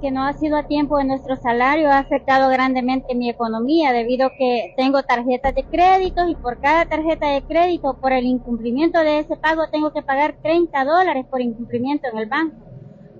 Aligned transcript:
que 0.00 0.10
no 0.10 0.24
ha 0.24 0.32
sido 0.32 0.56
a 0.56 0.64
tiempo 0.64 0.98
de 0.98 1.04
nuestro 1.04 1.36
salario 1.36 1.90
ha 1.90 1.98
afectado 1.98 2.48
grandemente 2.50 3.14
mi 3.14 3.30
economía 3.30 3.92
debido 3.92 4.26
a 4.26 4.30
que 4.30 4.74
tengo 4.76 5.02
tarjetas 5.02 5.54
de 5.54 5.64
crédito 5.64 6.28
y 6.28 6.34
por 6.34 6.60
cada 6.60 6.84
tarjeta 6.86 7.28
de 7.28 7.42
crédito, 7.44 7.98
por 8.00 8.12
el 8.12 8.24
incumplimiento 8.24 9.00
de 9.00 9.20
ese 9.20 9.36
pago, 9.36 9.68
tengo 9.70 9.92
que 9.92 10.02
pagar 10.02 10.36
30 10.42 10.84
dólares 10.84 11.26
por 11.30 11.40
incumplimiento 11.40 12.08
en 12.12 12.18
el 12.18 12.26
banco. 12.26 12.56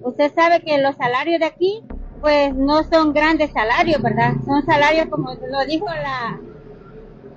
Usted 0.02 0.32
sabe 0.34 0.60
que 0.60 0.78
los 0.78 0.96
salarios 0.96 1.40
de 1.40 1.46
aquí, 1.46 1.82
pues 2.20 2.54
no 2.54 2.84
son 2.84 3.12
grandes 3.12 3.50
salarios, 3.52 4.00
¿verdad? 4.02 4.34
Son 4.44 4.64
salarios, 4.64 5.06
como 5.06 5.32
lo 5.34 5.64
dijo 5.66 5.86
la, 5.86 6.40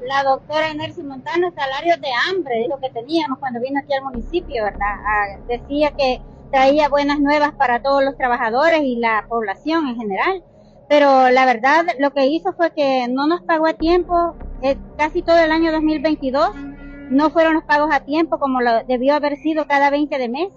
la 0.06 0.24
doctora 0.24 0.70
Enercy 0.70 1.04
Montano, 1.04 1.52
salarios 1.52 2.00
de 2.02 2.10
hambre, 2.28 2.68
lo 2.70 2.80
que 2.80 2.90
teníamos 2.90 3.40
cuando 3.40 3.60
vino 3.60 3.80
aquí 3.80 3.94
al 3.94 4.04
municipio, 4.04 4.64
¿verdad? 4.64 4.96
Ah, 5.06 5.40
decía 5.48 5.92
que 5.98 6.22
traía 6.52 6.90
buenas 6.90 7.20
nuevas 7.20 7.54
para 7.54 7.82
todos 7.82 8.04
los 8.04 8.18
trabajadores 8.18 8.82
y 8.84 8.98
la 8.98 9.26
población 9.28 9.88
en 9.88 9.96
general. 9.96 10.44
Pero 10.88 11.30
la 11.30 11.46
verdad, 11.46 11.86
lo 12.00 12.12
que 12.12 12.28
hizo 12.28 12.54
fue 12.54 12.72
que 12.72 13.08
no 13.08 13.28
nos 13.28 13.42
pagó 13.42 13.68
a 13.68 13.74
tiempo, 13.74 14.36
eh, 14.64 14.76
casi 14.98 15.22
todo 15.22 15.38
el 15.38 15.52
año 15.52 15.72
2022, 15.72 16.56
no 17.12 17.30
fueron 17.30 17.54
los 17.54 17.64
pagos 17.64 17.90
a 17.92 18.02
tiempo 18.02 18.40
como 18.40 18.62
lo 18.62 18.84
debió 18.86 19.16
haber 19.16 19.38
sido 19.38 19.68
cada 19.68 19.90
20 19.90 20.18
de 20.18 20.30
mes. 20.30 20.50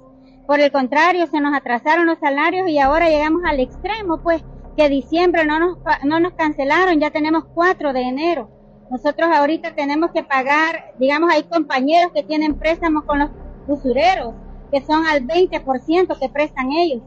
Por 0.47 0.61
el 0.61 0.73
contrario, 0.73 1.27
se 1.27 1.41
nos 1.41 1.55
atrasaron 1.55 2.06
los 2.06 2.19
salarios 2.19 2.69
y 2.69 2.79
ahora 2.79 3.09
llegamos 3.09 3.43
al 3.45 3.61
extremo, 3.61 4.19
pues 4.23 4.43
que 4.77 4.89
diciembre 4.89 5.45
no 5.45 5.59
nos, 5.59 5.79
no 6.05 6.19
nos 6.19 6.33
cancelaron, 6.33 6.99
ya 6.99 7.11
tenemos 7.11 7.45
4 7.55 7.93
de 7.93 8.03
enero. 8.03 8.51
Nosotros 8.91 9.31
ahorita 9.33 9.75
tenemos 9.75 10.11
que 10.12 10.25
pagar, 10.25 10.93
digamos, 10.99 11.31
hay 11.31 11.45
compañeros 11.45 12.12
que 12.15 12.23
tienen 12.23 12.55
préstamos 12.55 13.05
con 13.05 13.19
los 13.19 13.31
usureros 13.69 14.34
que 14.73 14.81
son 14.81 15.06
al 15.06 15.27
20% 15.27 16.19
que 16.19 16.28
prestan 16.31 16.73
ellos. 16.73 17.03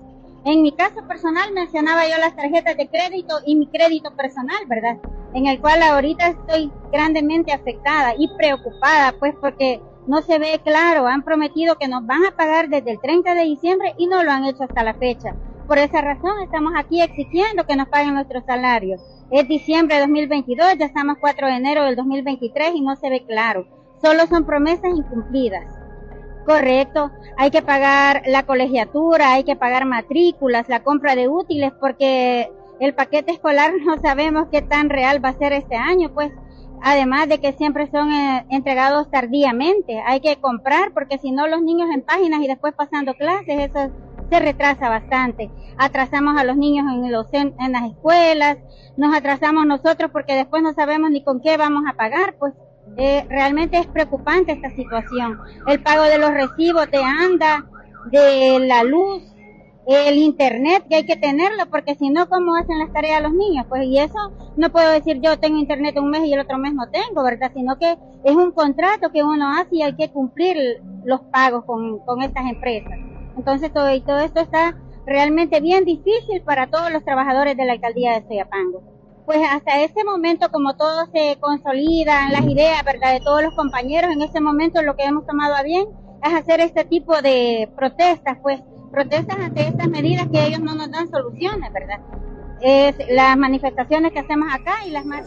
En 0.46 0.62
mi 0.62 0.72
caso 0.72 1.06
personal 1.08 1.52
mencionaba 1.54 2.08
yo 2.08 2.18
las 2.20 2.36
tarjetas 2.36 2.78
de 2.78 2.88
crédito 2.88 3.40
y 3.48 3.56
mi 3.56 3.66
crédito 3.66 4.16
personal, 4.16 4.64
¿verdad? 4.68 4.98
En 5.34 5.48
el 5.48 5.60
cual 5.60 5.82
ahorita 5.82 6.28
estoy 6.28 6.72
grandemente 6.92 7.52
afectada 7.52 8.14
y 8.16 8.30
preocupada, 8.38 9.16
pues 9.18 9.34
porque 9.42 9.82
no 10.06 10.22
se 10.22 10.38
ve 10.38 10.62
claro. 10.64 11.08
Han 11.08 11.24
prometido 11.24 11.78
que 11.80 11.88
nos 11.88 12.06
van 12.06 12.24
a 12.26 12.36
pagar 12.38 12.70
desde 12.70 12.92
el 12.92 13.02
30 13.02 13.34
de 13.34 13.44
diciembre 13.44 13.96
y 13.98 14.06
no 14.06 14.24
lo 14.24 14.32
han 14.32 14.46
hecho 14.46 14.64
hasta 14.64 14.84
la 14.84 14.94
fecha. 14.94 15.36
Por 15.68 15.80
esa 15.80 16.02
razón 16.02 16.44
estamos 16.44 16.74
aquí 16.78 17.02
exigiendo 17.02 17.66
que 17.66 17.76
nos 17.76 17.90
paguen 17.90 18.14
nuestros 18.14 18.46
salarios. 18.46 19.02
Es 19.32 19.48
diciembre 19.48 19.96
de 19.96 20.02
2022, 20.02 20.78
ya 20.78 20.86
estamos 20.86 21.18
4 21.20 21.48
de 21.48 21.56
enero 21.56 21.84
del 21.86 21.96
2023 21.96 22.76
y 22.76 22.82
no 22.82 22.96
se 22.96 23.10
ve 23.10 23.26
claro. 23.26 23.66
Solo 24.00 24.28
son 24.28 24.46
promesas 24.46 24.92
incumplidas. 24.96 25.85
Correcto, 26.46 27.12
hay 27.38 27.50
que 27.50 27.64
pagar 27.64 28.22
la 28.28 28.46
colegiatura, 28.46 29.34
hay 29.34 29.44
que 29.44 29.56
pagar 29.56 29.86
matrículas, 29.86 30.70
la 30.70 30.84
compra 30.84 31.16
de 31.16 31.28
útiles, 31.28 31.74
porque 31.80 32.52
el 32.80 32.94
paquete 32.94 33.32
escolar 33.32 33.74
no 33.86 34.00
sabemos 34.02 34.48
qué 34.52 34.62
tan 34.62 34.90
real 34.90 35.24
va 35.24 35.30
a 35.30 35.38
ser 35.38 35.54
este 35.54 35.76
año, 35.76 36.14
pues. 36.14 36.32
Además 36.84 37.30
de 37.30 37.40
que 37.40 37.54
siempre 37.54 37.90
son 37.90 38.12
eh, 38.12 38.46
entregados 38.50 39.10
tardíamente, 39.10 40.04
hay 40.06 40.20
que 40.20 40.36
comprar 40.36 40.92
porque 40.94 41.18
si 41.18 41.32
no 41.32 41.48
los 41.48 41.64
niños 41.64 41.90
en 41.92 42.04
páginas 42.04 42.42
y 42.42 42.48
después 42.48 42.76
pasando 42.76 43.16
clases, 43.16 43.70
eso 43.70 43.90
se 44.30 44.40
retrasa 44.40 44.90
bastante. 44.90 45.50
Atrasamos 45.78 46.38
a 46.38 46.44
los 46.44 46.58
niños 46.58 46.86
en, 47.32 47.56
en 47.60 47.72
las 47.72 47.90
escuelas, 47.90 48.58
nos 48.98 49.16
atrasamos 49.16 49.66
nosotros 49.66 50.12
porque 50.12 50.36
después 50.36 50.62
no 50.62 50.74
sabemos 50.74 51.10
ni 51.10 51.24
con 51.24 51.42
qué 51.42 51.58
vamos 51.58 51.86
a 51.90 51.94
pagar, 51.94 52.36
pues 52.38 52.54
eh, 52.98 53.26
realmente 53.30 53.78
es 53.78 53.88
preocupante 53.88 54.54
esta 54.54 54.70
situación. 54.72 55.40
El 55.68 55.82
pago 55.82 56.04
de 56.04 56.18
los 56.18 56.32
recibos 56.32 56.90
de 56.92 57.04
ANDA, 57.04 57.66
de 58.12 58.60
la 58.60 58.84
luz, 58.84 59.24
el 59.88 60.18
internet, 60.18 60.86
que 60.90 60.96
hay 60.96 61.06
que 61.06 61.16
tenerlo, 61.16 61.66
porque 61.70 61.96
si 61.96 62.10
no, 62.10 62.28
¿cómo 62.28 62.56
hacen 62.56 62.80
las 62.80 62.92
tareas 62.92 63.22
los 63.22 63.34
niños? 63.34 63.66
Pues 63.70 63.84
y 63.86 64.00
eso 64.00 64.18
no 64.56 64.72
puedo 64.72 64.90
decir 64.92 65.20
yo 65.22 65.38
tengo 65.38 65.60
internet 65.60 65.98
un 65.98 66.10
mes 66.10 66.26
y 66.26 66.34
el 66.34 66.40
otro 66.40 66.58
mes 66.58 66.74
no 66.74 66.90
tengo, 66.90 67.24
¿verdad? 67.24 67.52
Sino 67.54 67.78
que 67.78 67.98
es 68.24 68.36
un 68.36 68.52
contrato 68.52 69.12
que 69.12 69.24
uno 69.24 69.58
hace 69.58 69.76
y 69.76 69.82
hay 69.84 69.96
que 69.96 70.10
cumplir 70.10 70.82
los 71.04 71.22
pagos 71.32 71.66
con, 71.66 72.00
con 72.00 72.22
estas 72.22 72.46
empresas. 72.50 72.98
Entonces 73.38 73.72
todo, 73.74 73.94
y 73.94 74.02
todo 74.02 74.20
esto 74.20 74.40
está 74.40 74.76
realmente 75.06 75.60
bien 75.60 75.86
difícil 75.86 76.42
para 76.44 76.68
todos 76.68 76.92
los 76.92 77.04
trabajadores 77.04 77.56
de 77.58 77.66
la 77.66 77.74
alcaldía 77.74 78.14
de 78.14 78.28
Soyapango 78.28 78.95
pues 79.26 79.40
hasta 79.50 79.82
ese 79.82 80.04
momento, 80.04 80.52
como 80.52 80.76
todo 80.76 81.08
se 81.12 81.38
consolida, 81.40 82.30
las 82.30 82.44
ideas, 82.44 82.84
¿verdad?, 82.84 83.14
de 83.14 83.20
todos 83.22 83.42
los 83.44 83.56
compañeros, 83.56 84.12
en 84.12 84.22
ese 84.22 84.40
momento 84.40 84.82
lo 84.82 84.96
que 84.96 85.04
hemos 85.04 85.26
tomado 85.26 85.56
a 85.56 85.64
bien 85.64 85.88
es 86.24 86.34
hacer 86.34 86.60
este 86.60 86.86
tipo 86.86 87.22
de 87.22 87.70
protestas, 87.76 88.38
pues, 88.42 88.62
protestas 88.92 89.38
ante 89.40 89.68
estas 89.68 89.88
medidas 89.88 90.28
que 90.32 90.46
ellos 90.46 90.60
no 90.60 90.76
nos 90.76 90.92
dan 90.92 91.10
soluciones, 91.10 91.74
¿verdad? 91.74 92.00
Es 92.62 92.96
las 93.10 93.36
manifestaciones 93.38 94.12
que 94.14 94.20
hacemos 94.20 94.48
acá 94.54 94.86
y 94.86 94.92
las 94.92 95.06
más... 95.06 95.26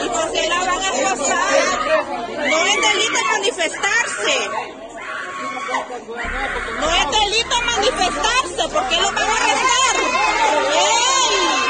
¿Y 0.00 0.08
por 0.08 0.32
qué 0.32 0.48
la 0.48 0.58
van 0.58 0.68
a 0.68 0.90
pasar? 1.16 2.27
No 2.48 2.66
es 2.66 2.76
delito 2.76 3.24
manifestarse. 3.32 4.50
No 6.80 6.94
es 6.94 7.10
delito 7.20 7.62
manifestarse, 7.66 8.68
¿por 8.72 8.88
qué 8.88 8.96
lo 8.96 9.12
van 9.12 9.28
a 9.28 9.34
arrestar? 9.34 9.96
¡Ey! 10.72 11.67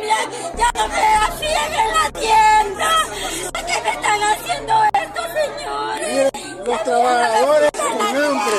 también. 0.00 0.56
Ya 0.56 0.70
no 0.74 0.88
me 0.88 1.14
hacían 1.14 1.72
en 1.72 1.90
la 1.94 2.06
tienda. 2.20 2.90
¿Por 3.52 3.64
qué 3.66 3.76
me 3.82 3.90
están 3.90 4.20
haciendo 4.22 4.74
esto, 4.94 5.22
señores? 5.40 6.30
Los 6.66 6.84
trabajadores 6.84 7.70
hambre 7.80 8.58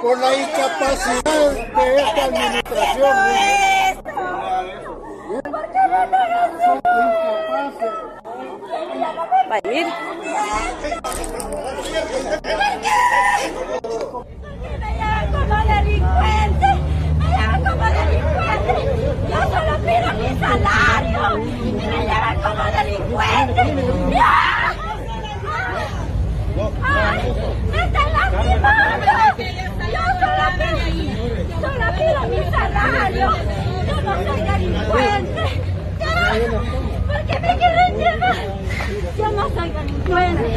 por 0.00 0.18
la 0.18 0.30
discapacidad 0.30 1.50
de 1.50 1.96
esta 1.96 2.24
administración. 2.24 3.16
¿Por 5.26 5.42
qué 5.42 5.82
me 5.88 6.04
están 6.04 6.32
haciendo 6.32 6.92
Va 9.50 9.56
a 9.56 9.58
ir. 9.68 9.86
Me 14.80 14.98
llaman 14.98 15.26
como 15.32 15.56
delincuente. 15.74 16.68
Me 17.18 17.26
llaman 17.28 17.60
como 17.64 17.84
delincuente. 17.84 18.91
Yo 19.32 19.38
solo 19.40 19.74
pido 19.78 20.08
mi 20.18 20.28
salario 20.38 21.22
y 21.38 21.72
me 21.72 21.88
llevan 22.04 22.36
como 22.42 22.64
delincuente. 22.76 23.62
¡Ay! 26.82 27.20
¡Me 27.70 27.78
están 27.82 28.08
lastimando! 28.12 29.14
Yo 29.90 30.04
solo 30.20 30.46
pido, 30.58 31.16
solo 31.60 31.86
pido 31.96 32.20
mi 32.28 32.40
salario. 32.50 33.28
Yo 33.88 33.96
no 34.02 34.12
soy 34.22 34.40
delincuente. 34.42 35.44
¿Por 37.06 37.20
qué 37.26 37.36
me 37.40 37.50
quieren 37.56 37.92
llevar? 37.96 38.42
Yo 39.16 39.26
no 39.32 39.44
soy 39.48 39.68
delincuente. 39.70 40.50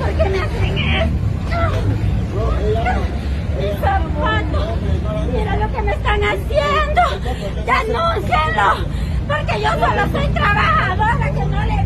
¿Por 0.00 0.10
qué 0.16 0.24
me 0.30 0.38
hacen 0.40 0.74
esto? 0.78 1.16
mis 3.58 3.80
zapatos. 3.80 4.78
Mira 5.32 5.56
lo 5.56 5.72
que 5.72 5.82
me 5.82 5.92
están 5.92 6.20
haciendo. 6.22 7.02
Denúncienlo. 7.64 8.86
Porque 9.26 9.60
yo 9.60 9.70
solo 9.72 10.08
soy 10.12 10.28
trabajadora 10.28 11.30
que 11.32 11.46
no 11.46 11.64
le 11.64 11.85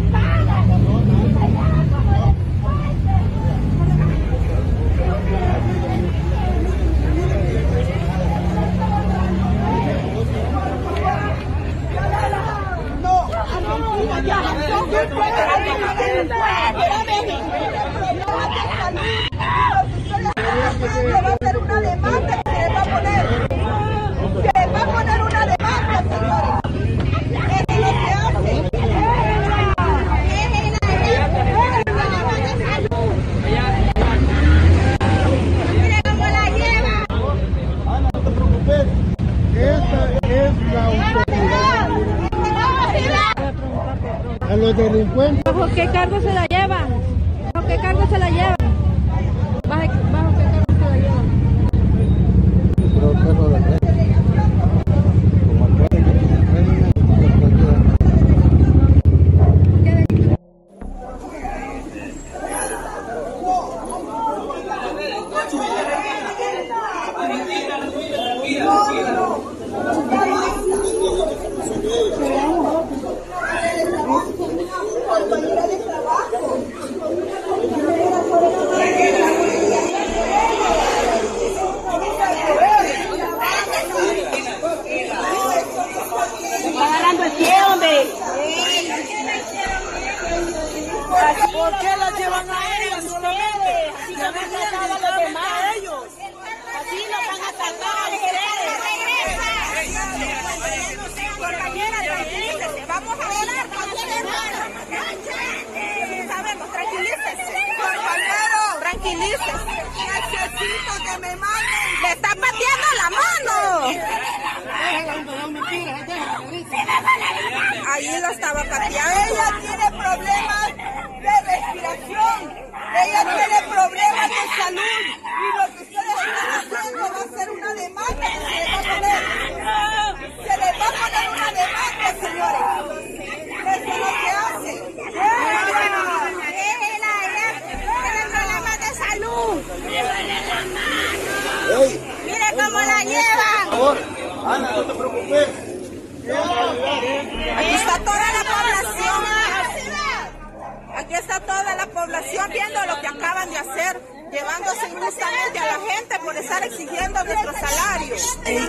estar 156.50 156.64
exigiendo 156.64 157.25
nuestro 157.25 157.52
salario. 157.52 158.14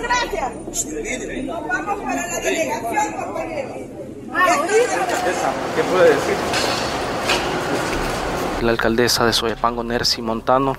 Gracias. 0.03 0.85
Nos 1.45 1.67
vamos 1.67 2.03
para 2.03 2.27
la 2.27 2.39
delegación, 2.39 3.13
compañeros. 3.13 3.77
¿Qué 5.75 5.83
puede 5.83 6.09
decir? 6.09 6.35
La 8.61 8.71
alcaldesa 8.71 9.25
de 9.25 9.33
Soyapango, 9.33 9.83
Nercy 9.83 10.21
Montano, 10.21 10.75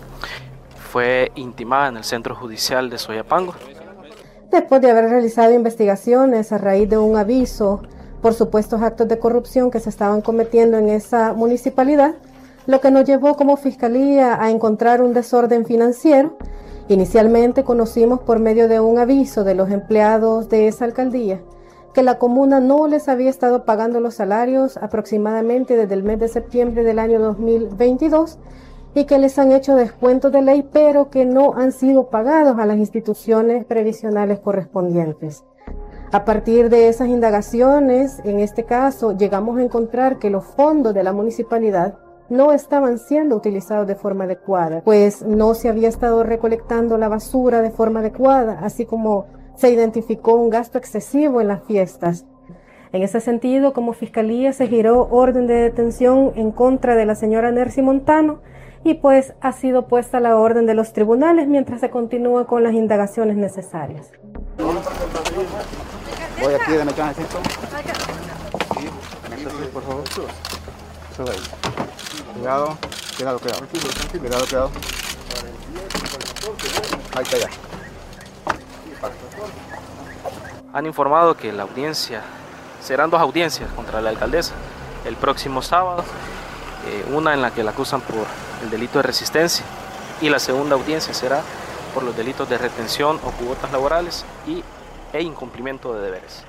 fue 0.92 1.32
intimada 1.34 1.88
en 1.88 1.96
el 1.96 2.04
centro 2.04 2.36
judicial 2.36 2.88
de 2.88 2.98
Soyapango. 2.98 3.54
Después 4.52 4.80
de 4.80 4.90
haber 4.90 5.06
realizado 5.06 5.52
investigaciones 5.52 6.52
a 6.52 6.58
raíz 6.58 6.88
de 6.88 6.98
un 6.98 7.16
aviso 7.16 7.82
por 8.20 8.34
supuestos 8.34 8.80
actos 8.80 9.08
de 9.08 9.18
corrupción 9.18 9.72
que 9.72 9.80
se 9.80 9.88
estaban 9.90 10.20
cometiendo 10.20 10.78
en 10.78 10.88
esa 10.88 11.32
municipalidad, 11.32 12.14
lo 12.66 12.80
que 12.80 12.92
nos 12.92 13.04
llevó 13.04 13.36
como 13.36 13.56
fiscalía 13.56 14.40
a 14.40 14.50
encontrar 14.50 15.02
un 15.02 15.12
desorden 15.12 15.66
financiero. 15.66 16.36
Inicialmente 16.92 17.64
conocimos 17.64 18.20
por 18.20 18.38
medio 18.38 18.68
de 18.68 18.78
un 18.78 18.98
aviso 18.98 19.44
de 19.44 19.54
los 19.54 19.70
empleados 19.70 20.50
de 20.50 20.68
esa 20.68 20.84
alcaldía 20.84 21.40
que 21.94 22.02
la 22.02 22.18
comuna 22.18 22.60
no 22.60 22.86
les 22.86 23.08
había 23.08 23.30
estado 23.30 23.64
pagando 23.64 23.98
los 23.98 24.16
salarios 24.16 24.76
aproximadamente 24.76 25.74
desde 25.74 25.94
el 25.94 26.02
mes 26.02 26.20
de 26.20 26.28
septiembre 26.28 26.82
del 26.82 26.98
año 26.98 27.18
2022 27.18 28.38
y 28.94 29.04
que 29.04 29.18
les 29.18 29.38
han 29.38 29.52
hecho 29.52 29.74
descuentos 29.74 30.32
de 30.32 30.42
ley, 30.42 30.68
pero 30.70 31.08
que 31.08 31.24
no 31.24 31.54
han 31.54 31.72
sido 31.72 32.10
pagados 32.10 32.58
a 32.58 32.66
las 32.66 32.76
instituciones 32.76 33.64
previsionales 33.64 34.40
correspondientes. 34.40 35.44
A 36.12 36.26
partir 36.26 36.68
de 36.68 36.88
esas 36.88 37.08
indagaciones, 37.08 38.20
en 38.24 38.38
este 38.38 38.64
caso, 38.64 39.16
llegamos 39.16 39.56
a 39.56 39.62
encontrar 39.62 40.18
que 40.18 40.28
los 40.28 40.44
fondos 40.44 40.92
de 40.92 41.04
la 41.04 41.14
municipalidad 41.14 41.94
no 42.32 42.52
estaban 42.52 42.98
siendo 42.98 43.36
utilizados 43.36 43.86
de 43.86 43.94
forma 43.94 44.24
adecuada, 44.24 44.80
pues 44.84 45.22
no 45.22 45.54
se 45.54 45.68
había 45.68 45.90
estado 45.90 46.22
recolectando 46.22 46.96
la 46.96 47.08
basura 47.08 47.60
de 47.60 47.70
forma 47.70 48.00
adecuada, 48.00 48.60
así 48.62 48.86
como 48.86 49.26
se 49.54 49.70
identificó 49.70 50.34
un 50.34 50.48
gasto 50.48 50.78
excesivo 50.78 51.42
en 51.42 51.48
las 51.48 51.62
fiestas. 51.64 52.24
En 52.90 53.02
ese 53.02 53.20
sentido, 53.20 53.74
como 53.74 53.92
fiscalía 53.92 54.54
se 54.54 54.66
giró 54.66 55.08
orden 55.10 55.46
de 55.46 55.56
detención 55.56 56.32
en 56.34 56.52
contra 56.52 56.96
de 56.96 57.04
la 57.04 57.16
señora 57.16 57.52
Nercy 57.52 57.82
Montano 57.82 58.40
y 58.82 58.94
pues 58.94 59.34
ha 59.42 59.52
sido 59.52 59.86
puesta 59.86 60.18
la 60.18 60.36
orden 60.38 60.64
de 60.64 60.72
los 60.72 60.94
tribunales 60.94 61.46
mientras 61.48 61.80
se 61.80 61.90
continúa 61.90 62.46
con 62.46 62.62
las 62.62 62.72
indagaciones 62.72 63.36
necesarias. 63.36 64.10
Voy 64.56 66.54
aquí 66.54 66.72
por 69.72 69.82
favor. 69.82 70.04
Cuidado, 72.34 72.78
cuidado, 73.16 73.38
cuidado. 73.38 73.66
Cuidado, 74.18 74.46
cuidado. 74.46 74.70
Ahí 77.14 77.22
está 77.22 77.38
ya. 77.38 77.48
Han 80.72 80.86
informado 80.86 81.36
que 81.36 81.52
la 81.52 81.64
audiencia, 81.64 82.22
serán 82.82 83.10
dos 83.10 83.20
audiencias 83.20 83.70
contra 83.72 84.00
la 84.00 84.10
alcaldesa 84.10 84.54
el 85.04 85.16
próximo 85.16 85.62
sábado, 85.62 86.04
eh, 86.86 87.04
una 87.12 87.34
en 87.34 87.42
la 87.42 87.50
que 87.52 87.62
la 87.62 87.72
acusan 87.72 88.00
por 88.00 88.16
el 88.62 88.70
delito 88.70 88.98
de 88.98 89.02
resistencia 89.02 89.64
y 90.20 90.30
la 90.30 90.38
segunda 90.38 90.76
audiencia 90.76 91.12
será 91.12 91.42
por 91.92 92.02
los 92.02 92.16
delitos 92.16 92.48
de 92.48 92.56
retención 92.56 93.20
o 93.24 93.30
cuotas 93.32 93.70
laborales 93.72 94.24
y, 94.46 94.62
e 95.12 95.22
incumplimiento 95.22 95.92
de 95.94 96.02
deberes. 96.02 96.44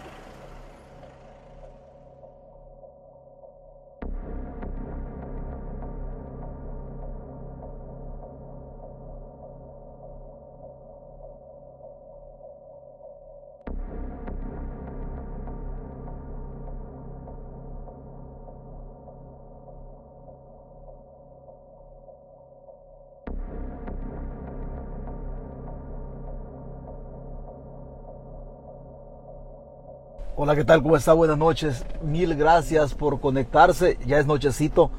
Hola, 30.36 30.56
¿qué 30.56 30.66
tal? 30.66 30.82
¿Cómo 30.82 30.98
está? 30.98 31.14
Buenas 31.14 31.38
noches. 31.38 31.86
Mil 32.02 32.36
gracias 32.36 32.96
por 32.96 33.22
conectarse. 33.22 34.00
Ya 34.08 34.18
es 34.18 34.26
nochecito 34.26 34.90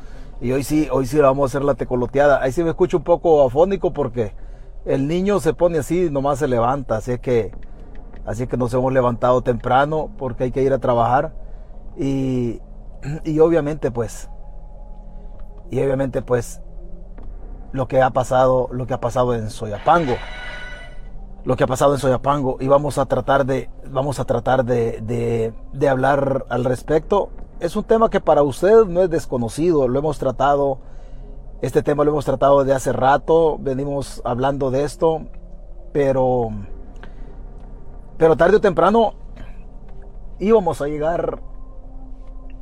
y 0.41 0.53
hoy 0.53 0.63
sí, 0.63 0.87
hoy 0.93 1.07
sí 1.07 1.19
vamos 1.19 1.43
a 1.43 1.47
hacer 1.47 1.65
la 1.65 1.75
tecoloteada. 1.75 2.41
Ahí 2.41 2.53
sí 2.53 2.63
me 2.63 2.71
escucho 2.71 2.99
un 2.99 3.03
poco 3.03 3.45
afónico 3.45 3.93
porque 3.93 4.33
el 4.85 5.09
niño 5.09 5.41
se 5.41 5.53
pone 5.53 5.79
así, 5.79 6.09
nomás 6.09 6.39
se 6.39 6.47
levanta, 6.47 6.99
así 6.99 7.19
que 7.19 7.51
así 8.25 8.47
que 8.47 8.57
nos 8.57 8.73
hemos 8.75 8.93
levantado 8.93 9.43
temprano 9.43 10.09
porque 10.19 10.45
hay 10.45 10.53
que 10.53 10.63
ir 10.63 10.73
a 10.73 10.79
trabajar 10.79 11.35
y, 11.99 12.61
y 13.25 13.41
obviamente 13.41 13.91
pues 13.91 14.31
y 15.69 15.81
obviamente 15.81 16.23
pues 16.23 16.61
lo 17.73 17.89
que 17.89 18.01
ha 18.03 18.11
pasado, 18.11 18.69
lo 18.71 18.87
que 18.87 18.95
ha 18.95 19.01
pasado 19.01 19.35
en 19.35 19.51
Soyapango 19.51 20.15
lo 21.45 21.57
que 21.57 21.65
ha 21.65 21.67
pasado 21.67 21.95
en 21.95 22.01
Soyapango 22.01 22.57
y 22.61 22.69
vamos 22.69 22.99
a 22.99 23.07
tratar 23.07 23.45
de 23.45 23.69
vamos 23.91 24.19
a 24.19 24.25
tratar 24.25 24.65
de, 24.65 25.53
de, 25.73 25.89
hablar 25.89 26.47
al 26.49 26.65
respecto. 26.65 27.31
Es 27.61 27.77
un 27.77 27.85
tema 27.85 28.11
que 28.11 28.21
para 28.21 28.43
usted 28.43 28.85
no 28.87 29.03
es 29.03 29.11
desconocido, 29.11 29.87
lo 29.87 29.99
hemos 29.99 30.19
tratado, 30.19 30.79
este 31.63 31.83
tema 31.83 32.05
lo 32.05 32.11
hemos 32.13 32.25
tratado 32.25 32.65
de 32.65 32.73
hace 32.73 32.93
rato, 32.93 33.59
venimos 33.61 34.23
hablando 34.25 34.71
de 34.71 34.85
esto, 34.85 35.23
pero 35.93 36.49
pero 38.17 38.37
tarde 38.37 38.57
o 38.57 38.61
temprano 38.61 39.15
íbamos 40.39 40.81
a 40.81 40.87
llegar 40.87 41.41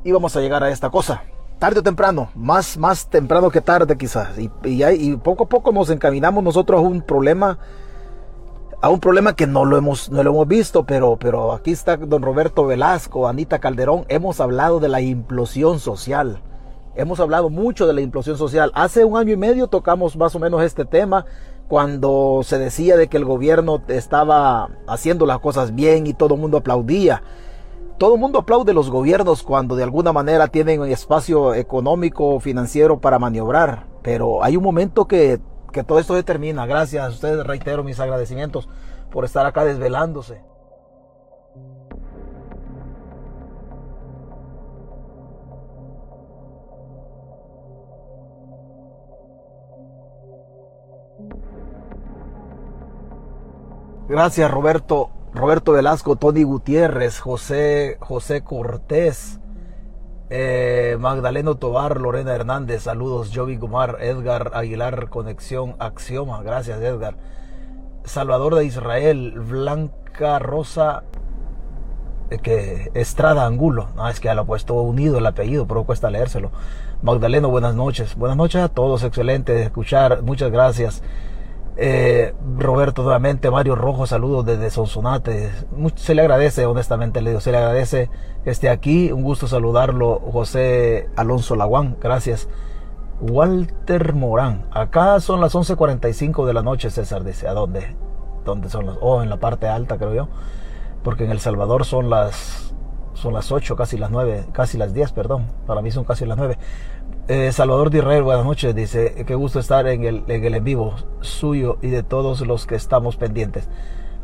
íbamos 0.05 0.37
a 0.37 0.41
llegar 0.41 0.62
a 0.62 0.71
esta 0.71 0.91
cosa. 0.91 1.23
Tarde 1.59 1.79
o 1.79 1.83
temprano, 1.83 2.29
más, 2.35 2.77
más 2.77 3.09
temprano 3.09 3.51
que 3.51 3.61
tarde 3.61 3.97
quizás. 3.97 4.31
Y, 4.39 5.17
poco 5.19 5.45
a 5.45 5.49
poco 5.49 5.71
nos 5.71 5.91
encaminamos 5.91 6.43
nosotros 6.43 6.81
a 6.81 6.83
un 6.83 7.03
problema, 7.03 7.59
a 8.83 8.89
un 8.89 8.99
problema 8.99 9.37
que 9.37 9.47
no 9.47 9.65
lo 9.65 9.77
hemos, 9.79 10.11
no 10.11 10.25
lo 10.25 10.31
hemos 10.31 10.49
visto, 10.49 10.85
pero, 10.85 11.17
pero 11.17 11.53
aquí 11.53 11.71
está 11.71 11.97
don 11.97 12.21
Roberto 12.21 12.67
Velasco, 12.67 13.29
Anita 13.29 13.61
Calderón, 13.61 14.05
hemos 14.09 14.41
hablado 14.41 14.81
de 14.81 14.89
la 14.89 15.01
implosión 15.01 15.79
social. 15.79 16.43
Hemos 16.97 17.21
hablado 17.21 17.49
mucho 17.49 17.87
de 17.87 17.93
la 17.93 18.01
implosión 18.01 18.37
social. 18.37 18.73
Hace 18.75 19.05
un 19.05 19.17
año 19.17 19.33
y 19.33 19.37
medio 19.37 19.69
tocamos 19.69 20.17
más 20.17 20.35
o 20.35 20.41
menos 20.41 20.62
este 20.65 20.85
tema 20.85 21.27
cuando 21.69 22.41
se 22.43 22.59
decía 22.59 22.97
de 22.97 23.07
que 23.07 23.17
el 23.17 23.25
gobierno 23.25 23.81
estaba 23.87 24.69
haciendo 24.89 25.27
las 25.27 25.39
cosas 25.39 25.77
bien 25.77 26.09
y 26.09 26.12
todo 26.12 26.35
el 26.35 26.41
mundo 26.41 26.59
aplaudía. 26.59 27.23
Todo 27.99 28.15
el 28.17 28.21
mundo 28.21 28.41
aplaude 28.41 28.75
los 28.75 28.91
gobiernos 28.91 29.45
cuando 29.45 29.77
de 29.77 29.85
alguna 29.85 30.12
manera 30.12 30.49
tienen 30.49 30.83
espacio 30.87 31.55
económico, 31.55 32.41
financiero 32.41 33.01
para 33.01 33.21
maniobrar, 33.21 33.87
pero 34.03 34.43
hay 34.43 34.57
un 34.57 34.65
momento 34.65 35.07
que, 35.07 35.39
que 35.73 35.83
todo 35.83 35.99
esto 35.99 36.14
se 36.14 36.23
termina. 36.23 36.67
Gracias 36.67 37.05
a 37.05 37.09
ustedes, 37.09 37.45
reitero 37.47 37.83
mis 37.83 37.99
agradecimientos 37.99 38.69
por 39.11 39.25
estar 39.25 39.47
acá 39.47 39.64
desvelándose. 39.64 40.41
Gracias 54.09 54.50
Roberto, 54.50 55.09
Roberto 55.33 55.73
Velasco, 55.73 56.17
Tony 56.17 56.43
Gutiérrez, 56.43 57.19
José, 57.19 57.97
José 58.00 58.43
Cortés, 58.43 59.41
eh, 60.35 60.97
Magdaleno 60.99 61.57
Tobar, 61.57 62.01
Lorena 62.01 62.35
Hernández, 62.35 62.85
saludos, 62.85 63.31
Jovi 63.35 63.59
Gumar, 63.59 63.99
Edgar 64.01 64.53
Aguilar, 64.55 65.11
Conexión 65.11 65.77
Axioma, 65.79 66.43
gracias 66.43 66.81
Edgar. 66.81 67.17
Salvador 68.05 68.55
de 68.55 68.65
Israel, 68.65 69.33
Blanca 69.37 70.39
Rosa, 70.39 71.03
eh, 72.31 72.39
que 72.39 72.91
Estrada 72.95 73.45
Angulo, 73.45 73.89
no, 73.95 74.09
es 74.09 74.21
que 74.21 74.29
ya 74.29 74.35
lo 74.35 74.43
ha 74.43 74.47
puesto 74.47 74.73
unido 74.73 75.19
el 75.19 75.27
apellido, 75.27 75.67
pero 75.67 75.85
cuesta 75.85 76.09
leérselo. 76.09 76.51
Magdaleno, 77.03 77.51
buenas 77.51 77.75
noches. 77.75 78.17
Buenas 78.17 78.39
noches 78.39 78.62
a 78.62 78.69
todos, 78.69 79.05
excelente 79.05 79.53
de 79.53 79.65
escuchar, 79.65 80.23
muchas 80.23 80.51
gracias. 80.51 81.03
Eh, 81.76 82.35
Roberto 82.59 83.02
nuevamente, 83.02 83.50
Mario 83.50 83.75
Rojo, 83.75 84.07
saludos 84.07 84.45
desde 84.45 84.71
Sonsonate. 84.71 85.50
Se 85.97 86.14
le 86.14 86.23
agradece, 86.23 86.67
honestamente, 86.67 87.23
le 87.23 87.31
digo, 87.31 87.41
se 87.41 87.52
le 87.52 87.59
agradece 87.59 88.11
que 88.45 88.50
esté 88.50 88.69
aquí. 88.69 89.11
Un 89.11 89.23
gusto 89.23 89.47
saludarlo, 89.47 90.21
José 90.33 91.09
Alonso 91.17 91.57
Laguán, 91.57 91.97
gracias. 92.00 92.49
Walter 93.21 94.14
Morán, 94.14 94.67
acá 94.73 95.21
son 95.21 95.41
las 95.41 95.55
11:45 95.55 96.45
de 96.45 96.52
la 96.52 96.62
noche, 96.62 96.91
César 96.91 97.25
dice, 97.25 97.47
¿a 97.47 97.52
dónde? 97.52 97.97
¿Dónde 98.45 98.69
son 98.69 98.87
las? 98.87 98.97
Oh, 99.00 99.23
en 99.23 99.31
la 99.31 99.38
parte 99.38 99.69
alta, 99.69 99.97
creo 99.97 100.14
yo. 100.14 100.29
Porque 101.05 101.25
en 101.25 101.31
El 101.31 101.41
Salvador 101.41 101.85
son 101.85 102.11
las 102.11 102.75
son 103.14 103.35
las 103.35 103.52
8, 103.52 103.76
casi 103.76 103.99
las 103.99 104.11
9, 104.11 104.47
casi 104.52 104.79
las 104.79 104.93
10, 104.93 105.12
perdón. 105.12 105.47
Para 105.67 105.81
mí 105.83 105.91
son 105.91 106.05
casi 106.05 106.26
las 106.26 106.37
9. 106.37 106.59
Eh, 107.29 107.52
Salvador 107.52 107.91
de 107.91 107.99
Israel, 107.99 108.25
buenas 108.25 108.45
noches. 108.45 108.75
Dice, 108.75 109.25
qué 109.25 109.35
gusto 109.37 109.61
estar 109.61 109.87
en 109.87 110.02
el, 110.05 110.25
en 110.26 110.45
el 110.45 110.55
en 110.57 110.64
vivo 110.64 110.97
suyo 111.21 111.79
y 111.81 111.88
de 111.88 112.02
todos 112.02 112.41
los 112.41 112.67
que 112.67 112.75
estamos 112.75 113.17
pendientes. 113.17 113.69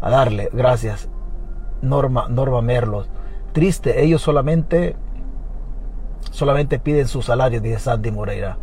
A 0.01 0.11
darle, 0.11 0.49
gracias. 0.53 1.09
Norma, 1.81 2.27
Norma 2.29 2.61
Merlos. 2.61 3.09
Triste, 3.53 4.03
ellos 4.03 4.21
solamente, 4.21 4.97
solamente 6.33 6.81
piden 6.81 7.07
su 7.07 7.23
salario, 7.23 7.61
dice 7.61 7.79
Sandy 7.79 8.11
Moreira. 8.11 8.59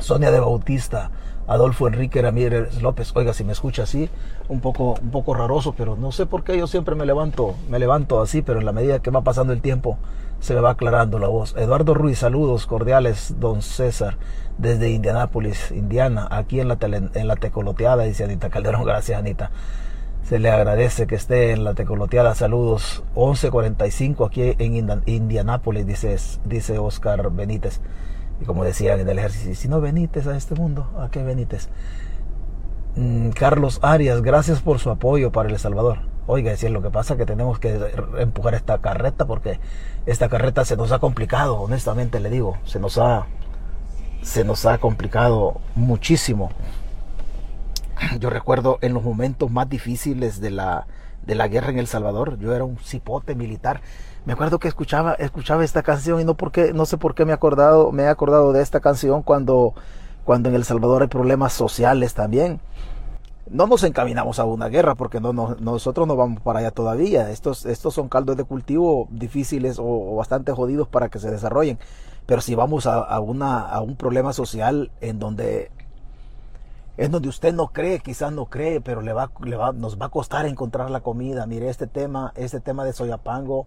Sonia 0.00 0.30
de 0.30 0.40
Bautista. 0.40 1.10
Adolfo 1.46 1.88
Enrique 1.88 2.22
Ramírez 2.22 2.80
López. 2.82 3.12
Oiga, 3.14 3.32
si 3.32 3.44
me 3.44 3.52
escucha 3.52 3.84
así, 3.84 4.08
un 4.48 4.60
poco, 4.60 4.94
un 5.00 5.10
poco 5.10 5.34
raroso, 5.34 5.74
pero 5.76 5.96
no 5.96 6.12
sé 6.12 6.26
por 6.26 6.44
qué 6.44 6.58
yo 6.58 6.66
siempre 6.66 6.94
me 6.94 7.06
levanto, 7.06 7.54
me 7.68 7.78
levanto 7.78 8.20
así, 8.20 8.42
pero 8.42 8.60
en 8.60 8.66
la 8.66 8.72
medida 8.72 9.00
que 9.00 9.10
va 9.10 9.22
pasando 9.22 9.52
el 9.52 9.60
tiempo 9.60 9.98
se 10.40 10.54
me 10.54 10.60
va 10.60 10.70
aclarando 10.70 11.18
la 11.18 11.28
voz. 11.28 11.54
Eduardo 11.56 11.94
Ruiz, 11.94 12.18
saludos 12.18 12.66
cordiales, 12.66 13.36
don 13.38 13.62
César, 13.62 14.18
desde 14.58 14.90
Indianápolis, 14.90 15.70
Indiana, 15.70 16.28
aquí 16.30 16.60
en 16.60 16.68
la, 16.68 16.78
en 16.80 17.28
la 17.28 17.36
tecoloteada, 17.36 18.04
dice 18.04 18.24
Anita 18.24 18.50
Calderón. 18.50 18.84
Gracias, 18.84 19.18
Anita. 19.18 19.50
Se 20.24 20.38
le 20.38 20.50
agradece 20.50 21.06
que 21.06 21.14
esté 21.14 21.52
en 21.52 21.64
la 21.64 21.74
tecoloteada. 21.74 22.34
Saludos. 22.34 23.02
11.45 23.14 24.26
aquí 24.26 24.54
en 24.58 25.00
Indianápolis, 25.06 25.86
dice, 25.86 26.16
dice 26.44 26.78
Oscar 26.78 27.30
Benítez. 27.30 27.80
Y 28.40 28.44
como 28.44 28.64
decían 28.64 29.00
en 29.00 29.08
el 29.08 29.18
ejército, 29.18 29.54
si 29.54 29.68
no 29.68 29.80
Benítez 29.80 30.26
a 30.26 30.36
este 30.36 30.54
mundo, 30.54 30.90
¿a 30.98 31.08
qué 31.10 31.22
Benítez? 31.22 31.68
Mm, 32.96 33.30
Carlos 33.30 33.80
Arias, 33.82 34.22
gracias 34.22 34.60
por 34.60 34.78
su 34.78 34.90
apoyo 34.90 35.32
para 35.32 35.48
El 35.48 35.58
Salvador. 35.58 35.98
Oiga, 36.26 36.50
decir 36.50 36.70
lo 36.70 36.80
que 36.80 36.90
pasa 36.90 37.16
que 37.16 37.26
tenemos 37.26 37.58
que 37.58 37.78
empujar 38.18 38.54
esta 38.54 38.78
carreta 38.78 39.26
porque 39.26 39.60
esta 40.06 40.28
carreta 40.28 40.64
se 40.64 40.76
nos 40.76 40.90
ha 40.92 40.98
complicado, 40.98 41.56
honestamente 41.56 42.18
le 42.18 42.30
digo, 42.30 42.56
se 42.64 42.80
nos 42.80 42.98
ha 42.98 43.26
se 44.22 44.42
nos 44.42 44.64
ha 44.64 44.78
complicado 44.78 45.60
muchísimo. 45.74 46.50
Yo 48.18 48.30
recuerdo 48.30 48.78
en 48.80 48.94
los 48.94 49.02
momentos 49.02 49.50
más 49.50 49.68
difíciles 49.68 50.40
de 50.40 50.50
la 50.50 50.86
de 51.26 51.34
la 51.34 51.48
guerra 51.48 51.70
en 51.70 51.78
El 51.78 51.86
Salvador, 51.86 52.38
yo 52.38 52.54
era 52.54 52.64
un 52.64 52.78
cipote 52.78 53.34
militar 53.34 53.80
me 54.24 54.32
acuerdo 54.32 54.58
que 54.58 54.68
escuchaba, 54.68 55.14
escuchaba 55.14 55.64
esta 55.64 55.82
canción 55.82 56.20
y 56.20 56.24
no 56.24 56.34
porque, 56.34 56.72
no 56.72 56.86
sé 56.86 56.96
por 56.96 57.14
qué 57.14 57.24
me 57.24 57.32
he 57.32 57.34
acordado, 57.34 57.92
me 57.92 58.04
he 58.04 58.08
acordado 58.08 58.52
de 58.52 58.62
esta 58.62 58.80
canción 58.80 59.22
cuando, 59.22 59.74
cuando 60.24 60.48
en 60.48 60.54
El 60.54 60.64
Salvador 60.64 61.02
hay 61.02 61.08
problemas 61.08 61.52
sociales 61.52 62.14
también. 62.14 62.60
No 63.50 63.66
nos 63.66 63.84
encaminamos 63.84 64.38
a 64.38 64.44
una 64.44 64.68
guerra 64.68 64.94
porque 64.94 65.20
no, 65.20 65.32
nosotros 65.32 66.08
no 66.08 66.16
vamos 66.16 66.40
para 66.40 66.60
allá 66.60 66.70
todavía. 66.70 67.30
Estos, 67.30 67.66
estos 67.66 67.92
son 67.92 68.08
caldos 68.08 68.38
de 68.38 68.44
cultivo 68.44 69.06
difíciles 69.10 69.76
o, 69.78 70.16
bastante 70.16 70.52
jodidos 70.52 70.88
para 70.88 71.10
que 71.10 71.18
se 71.18 71.30
desarrollen. 71.30 71.78
Pero 72.24 72.40
si 72.40 72.54
vamos 72.54 72.86
a, 72.86 73.20
una, 73.20 73.60
a 73.60 73.82
un 73.82 73.96
problema 73.96 74.32
social 74.32 74.90
en 75.02 75.18
donde 75.18 75.70
en 76.96 77.10
donde 77.10 77.28
usted 77.28 77.52
no 77.52 77.68
cree, 77.68 77.98
quizás 77.98 78.32
no 78.32 78.46
cree, 78.46 78.80
pero 78.80 79.02
le 79.02 79.12
va, 79.12 79.30
le 79.42 79.56
va, 79.56 79.72
nos 79.72 80.00
va 80.00 80.06
a 80.06 80.10
costar 80.10 80.46
encontrar 80.46 80.90
la 80.90 81.00
comida. 81.00 81.44
Mire, 81.44 81.68
este 81.68 81.88
tema, 81.88 82.32
este 82.36 82.60
tema 82.60 82.84
de 82.84 82.92
Soyapango, 82.92 83.66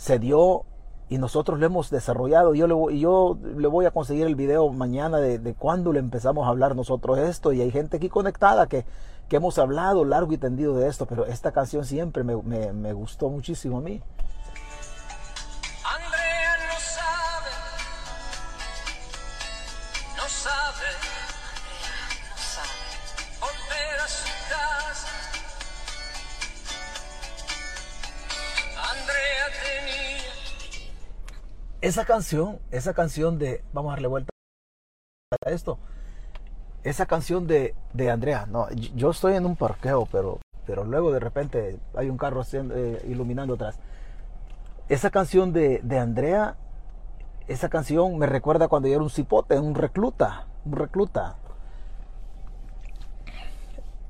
se 0.00 0.18
dio 0.18 0.64
y 1.10 1.18
nosotros 1.18 1.60
lo 1.60 1.66
hemos 1.66 1.90
desarrollado. 1.90 2.54
Yo 2.54 2.66
le, 2.66 2.98
yo 2.98 3.36
le 3.58 3.68
voy 3.68 3.84
a 3.84 3.90
conseguir 3.90 4.26
el 4.26 4.34
video 4.34 4.70
mañana 4.70 5.18
de, 5.18 5.38
de 5.38 5.52
cuándo 5.52 5.92
le 5.92 5.98
empezamos 5.98 6.46
a 6.46 6.48
hablar 6.48 6.74
nosotros 6.74 7.18
esto. 7.18 7.52
Y 7.52 7.60
hay 7.60 7.70
gente 7.70 7.98
aquí 7.98 8.08
conectada 8.08 8.66
que, 8.66 8.86
que 9.28 9.36
hemos 9.36 9.58
hablado 9.58 10.06
largo 10.06 10.32
y 10.32 10.38
tendido 10.38 10.74
de 10.74 10.88
esto, 10.88 11.04
pero 11.04 11.26
esta 11.26 11.52
canción 11.52 11.84
siempre 11.84 12.24
me, 12.24 12.34
me, 12.36 12.72
me 12.72 12.94
gustó 12.94 13.28
muchísimo 13.28 13.76
a 13.76 13.80
mí. 13.82 14.00
Esa 31.80 32.04
canción, 32.04 32.58
esa 32.70 32.94
canción 32.94 33.38
de, 33.38 33.64
vamos 33.72 33.90
a 33.90 33.94
darle 33.94 34.08
vuelta 34.08 34.30
a 35.44 35.50
esto, 35.50 35.78
esa 36.82 37.06
canción 37.06 37.46
de, 37.46 37.74
de 37.92 38.10
Andrea, 38.10 38.46
no, 38.46 38.70
yo 38.70 39.10
estoy 39.10 39.34
en 39.34 39.46
un 39.46 39.56
parqueo, 39.56 40.06
pero, 40.10 40.40
pero 40.66 40.84
luego 40.84 41.12
de 41.12 41.20
repente 41.20 41.78
hay 41.94 42.08
un 42.08 42.16
carro 42.16 42.42
eh, 42.52 43.04
iluminando 43.08 43.54
atrás. 43.54 43.78
Esa 44.88 45.10
canción 45.10 45.52
de, 45.52 45.80
de 45.82 45.98
Andrea, 45.98 46.56
esa 47.46 47.68
canción 47.68 48.18
me 48.18 48.26
recuerda 48.26 48.68
cuando 48.68 48.88
yo 48.88 48.94
era 48.94 49.02
un 49.02 49.10
cipote, 49.10 49.58
un 49.58 49.74
recluta, 49.74 50.46
un 50.64 50.72
recluta. 50.72 51.36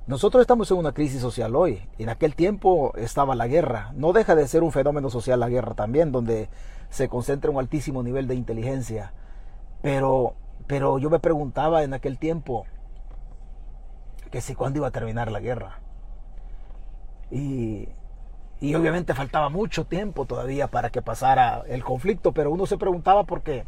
Nosotros 0.07 0.41
estamos 0.41 0.71
en 0.71 0.79
una 0.79 0.93
crisis 0.93 1.21
social 1.21 1.55
hoy. 1.55 1.87
En 1.99 2.09
aquel 2.09 2.35
tiempo 2.35 2.93
estaba 2.97 3.37
la 3.37 3.47
guerra. 3.47 3.93
No 3.95 4.13
deja 4.13 4.35
de 4.35 4.49
ser 4.49 4.65
un 4.65 4.73
fenómeno 4.73 5.09
social 5.09 5.39
la 5.39 5.49
guerra 5.49 5.75
también, 5.75 6.11
donde 6.11 6.49
se 6.91 7.09
concentra 7.09 7.51
un 7.51 7.59
altísimo 7.59 8.03
nivel 8.03 8.27
de 8.27 8.35
inteligencia. 8.35 9.13
Pero, 9.81 10.35
pero 10.67 10.99
yo 10.99 11.09
me 11.09 11.21
preguntaba 11.21 11.83
en 11.83 11.95
aquel 11.95 12.19
tiempo 12.19 12.67
que 14.31 14.41
si 14.41 14.55
cuándo 14.55 14.79
iba 14.79 14.89
a 14.89 14.93
terminar 14.93 15.31
la 15.33 15.41
guerra. 15.41 15.79
Y, 17.31 17.89
y 18.61 18.75
obviamente 18.75 19.15
faltaba 19.15 19.49
mucho 19.49 19.87
tiempo 19.87 20.27
todavía 20.27 20.69
para 20.69 20.91
que 20.91 21.01
pasara 21.01 21.63
el 21.69 21.83
conflicto, 21.83 22.33
pero 22.33 22.51
uno 22.51 22.67
se 22.67 22.77
preguntaba 22.77 23.25
por 23.25 23.43
qué. 23.43 23.65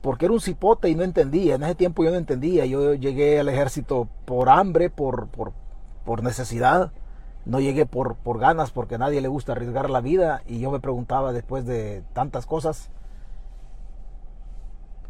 Porque 0.00 0.26
era 0.26 0.34
un 0.34 0.40
cipote 0.40 0.88
y 0.88 0.94
no 0.94 1.02
entendía. 1.02 1.56
En 1.56 1.62
ese 1.62 1.74
tiempo 1.74 2.04
yo 2.04 2.10
no 2.10 2.16
entendía. 2.16 2.64
Yo 2.66 2.94
llegué 2.94 3.40
al 3.40 3.48
ejército 3.48 4.08
por 4.24 4.48
hambre, 4.48 4.90
por, 4.90 5.28
por, 5.28 5.52
por 6.04 6.22
necesidad 6.22 6.92
no 7.48 7.60
llegué 7.60 7.86
por, 7.86 8.14
por 8.16 8.38
ganas 8.38 8.70
porque 8.70 8.96
a 8.96 8.98
nadie 8.98 9.22
le 9.22 9.28
gusta 9.28 9.52
arriesgar 9.52 9.88
la 9.88 10.02
vida 10.02 10.42
y 10.46 10.60
yo 10.60 10.70
me 10.70 10.80
preguntaba 10.80 11.32
después 11.32 11.64
de 11.64 12.04
tantas 12.12 12.44
cosas, 12.44 12.90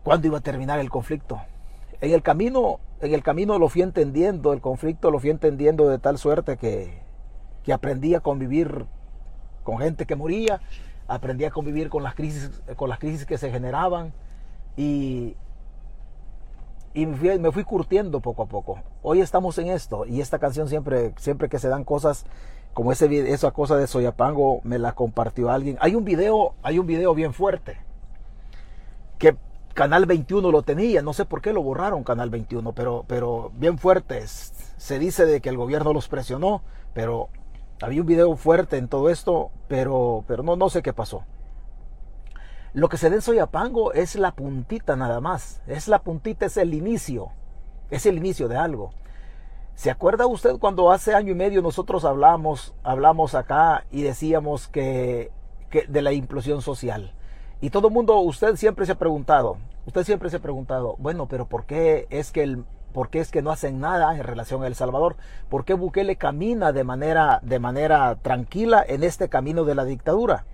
¿cuándo 0.04 0.28
iba 0.28 0.38
a 0.38 0.40
terminar 0.40 0.78
el 0.78 0.88
conflicto? 0.88 1.40
En 2.00 2.12
el 2.12 2.22
camino, 2.22 2.78
en 3.00 3.12
el 3.12 3.24
camino 3.24 3.58
lo 3.58 3.68
fui 3.68 3.82
entendiendo, 3.82 4.52
el 4.52 4.60
conflicto 4.60 5.10
lo 5.10 5.18
fui 5.18 5.30
entendiendo 5.30 5.88
de 5.88 5.98
tal 5.98 6.16
suerte 6.16 6.56
que, 6.56 7.02
que 7.64 7.72
aprendí 7.72 8.14
a 8.14 8.20
convivir 8.20 8.86
con 9.64 9.78
gente 9.78 10.06
que 10.06 10.14
moría, 10.14 10.60
aprendí 11.08 11.44
a 11.44 11.50
convivir 11.50 11.88
con 11.88 12.04
las 12.04 12.14
crisis, 12.14 12.62
con 12.76 12.88
las 12.88 13.00
crisis 13.00 13.26
que 13.26 13.36
se 13.36 13.50
generaban 13.50 14.12
y, 14.76 15.34
y 16.94 17.06
me 17.06 17.52
fui, 17.52 17.64
curtiendo 17.64 18.20
poco 18.20 18.42
a 18.42 18.46
poco. 18.46 18.78
Hoy 19.02 19.20
estamos 19.20 19.58
en 19.58 19.68
esto 19.68 20.04
y 20.06 20.20
esta 20.20 20.38
canción 20.38 20.68
siempre, 20.68 21.12
siempre 21.18 21.48
que 21.48 21.58
se 21.58 21.68
dan 21.68 21.84
cosas 21.84 22.24
como 22.72 22.92
ese, 22.92 23.32
esa 23.32 23.50
cosa 23.50 23.76
de 23.76 23.86
Soyapango 23.86 24.60
me 24.64 24.78
la 24.78 24.92
compartió 24.92 25.50
alguien. 25.50 25.78
Hay 25.80 25.94
un 25.94 26.04
video, 26.04 26.54
hay 26.62 26.78
un 26.78 26.86
video 26.86 27.14
bien 27.14 27.32
fuerte 27.32 27.78
que 29.18 29.36
Canal 29.74 30.06
21 30.06 30.50
lo 30.50 30.62
tenía, 30.62 31.02
no 31.02 31.12
sé 31.12 31.24
por 31.24 31.40
qué 31.40 31.52
lo 31.52 31.62
borraron 31.62 32.02
Canal 32.02 32.30
21, 32.30 32.72
pero, 32.72 33.04
pero 33.06 33.52
bien 33.54 33.78
fuerte. 33.78 34.26
Se 34.26 34.98
dice 34.98 35.26
de 35.26 35.40
que 35.40 35.48
el 35.48 35.56
gobierno 35.56 35.92
los 35.92 36.08
presionó, 36.08 36.62
pero 36.94 37.28
había 37.80 38.00
un 38.00 38.06
video 38.06 38.36
fuerte 38.36 38.76
en 38.76 38.88
todo 38.88 39.08
esto, 39.08 39.50
pero, 39.68 40.24
pero 40.26 40.42
no, 40.42 40.56
no 40.56 40.68
sé 40.68 40.82
qué 40.82 40.92
pasó. 40.92 41.24
Lo 42.74 42.88
que 42.88 42.98
se 42.98 43.08
da 43.08 43.16
en 43.16 43.22
Soyapango 43.22 43.92
es 43.92 44.16
la 44.16 44.32
puntita 44.32 44.94
nada 44.96 45.20
más. 45.20 45.60
Es 45.66 45.88
la 45.88 46.00
puntita, 46.00 46.46
es 46.46 46.56
el 46.56 46.74
inicio. 46.74 47.30
Es 47.90 48.06
el 48.06 48.18
inicio 48.18 48.48
de 48.48 48.56
algo. 48.56 48.90
¿Se 49.74 49.90
acuerda 49.90 50.26
usted 50.26 50.58
cuando 50.58 50.90
hace 50.90 51.14
año 51.14 51.32
y 51.32 51.36
medio 51.36 51.62
nosotros 51.62 52.04
hablamos, 52.04 52.74
hablamos 52.82 53.36
acá 53.36 53.84
y 53.92 54.02
decíamos 54.02 54.66
que, 54.66 55.30
de 55.70 56.02
la 56.02 56.12
implosión 56.12 56.62
social? 56.62 57.14
Y 57.60 57.70
todo 57.70 57.88
el 57.88 57.94
mundo, 57.94 58.18
usted 58.18 58.56
siempre 58.56 58.86
se 58.86 58.92
ha 58.92 58.98
preguntado, 58.98 59.56
usted 59.86 60.02
siempre 60.02 60.30
se 60.30 60.36
ha 60.36 60.40
preguntado, 60.40 60.96
bueno, 60.98 61.26
pero 61.26 61.46
¿por 61.46 61.64
qué 61.64 62.08
es 62.10 62.32
que 62.32 62.42
el, 62.42 62.64
por 62.92 63.08
qué 63.08 63.20
es 63.20 63.30
que 63.30 63.40
no 63.40 63.52
hacen 63.52 63.80
nada 63.80 64.16
en 64.16 64.24
relación 64.24 64.64
a 64.64 64.66
El 64.66 64.74
Salvador? 64.74 65.16
¿Por 65.48 65.64
qué 65.64 65.74
Bukele 65.74 66.16
camina 66.16 66.72
de 66.72 66.82
manera, 66.82 67.38
de 67.42 67.60
manera 67.60 68.16
tranquila 68.16 68.84
en 68.86 69.04
este 69.04 69.28
camino 69.28 69.64
de 69.64 69.76
la 69.76 69.84
dictadura? 69.84 70.44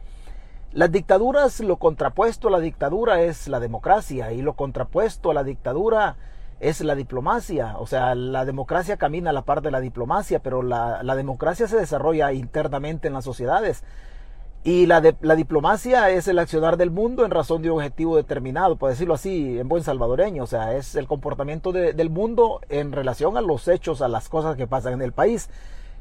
Las 0.74 0.90
dictaduras, 0.90 1.60
lo 1.60 1.76
contrapuesto 1.76 2.48
a 2.48 2.50
la 2.50 2.58
dictadura 2.58 3.22
es 3.22 3.46
la 3.46 3.60
democracia 3.60 4.32
y 4.32 4.42
lo 4.42 4.54
contrapuesto 4.54 5.30
a 5.30 5.34
la 5.34 5.44
dictadura 5.44 6.16
es 6.58 6.80
la 6.80 6.96
diplomacia. 6.96 7.76
O 7.78 7.86
sea, 7.86 8.16
la 8.16 8.44
democracia 8.44 8.96
camina 8.96 9.30
a 9.30 9.32
la 9.32 9.42
par 9.42 9.62
de 9.62 9.70
la 9.70 9.78
diplomacia, 9.78 10.40
pero 10.40 10.64
la, 10.64 11.14
democracia 11.14 11.68
se 11.68 11.76
desarrolla 11.76 12.32
internamente 12.32 13.06
en 13.06 13.14
las 13.14 13.24
sociedades. 13.24 13.84
Y 14.64 14.86
la, 14.86 15.00
la 15.20 15.36
diplomacia 15.36 16.10
es 16.10 16.26
el 16.26 16.40
accionar 16.40 16.76
del 16.76 16.90
mundo 16.90 17.24
en 17.24 17.30
razón 17.30 17.62
de 17.62 17.70
un 17.70 17.76
objetivo 17.76 18.16
determinado, 18.16 18.74
por 18.74 18.90
decirlo 18.90 19.14
así, 19.14 19.56
en 19.60 19.68
buen 19.68 19.84
salvadoreño. 19.84 20.42
O 20.42 20.48
sea, 20.48 20.74
es 20.74 20.96
el 20.96 21.06
comportamiento 21.06 21.70
del 21.70 22.10
mundo 22.10 22.60
en 22.68 22.90
relación 22.90 23.36
a 23.36 23.42
los 23.42 23.68
hechos, 23.68 24.02
a 24.02 24.08
las 24.08 24.28
cosas 24.28 24.56
que 24.56 24.66
pasan 24.66 24.94
en 24.94 25.02
el 25.02 25.12
país. 25.12 25.50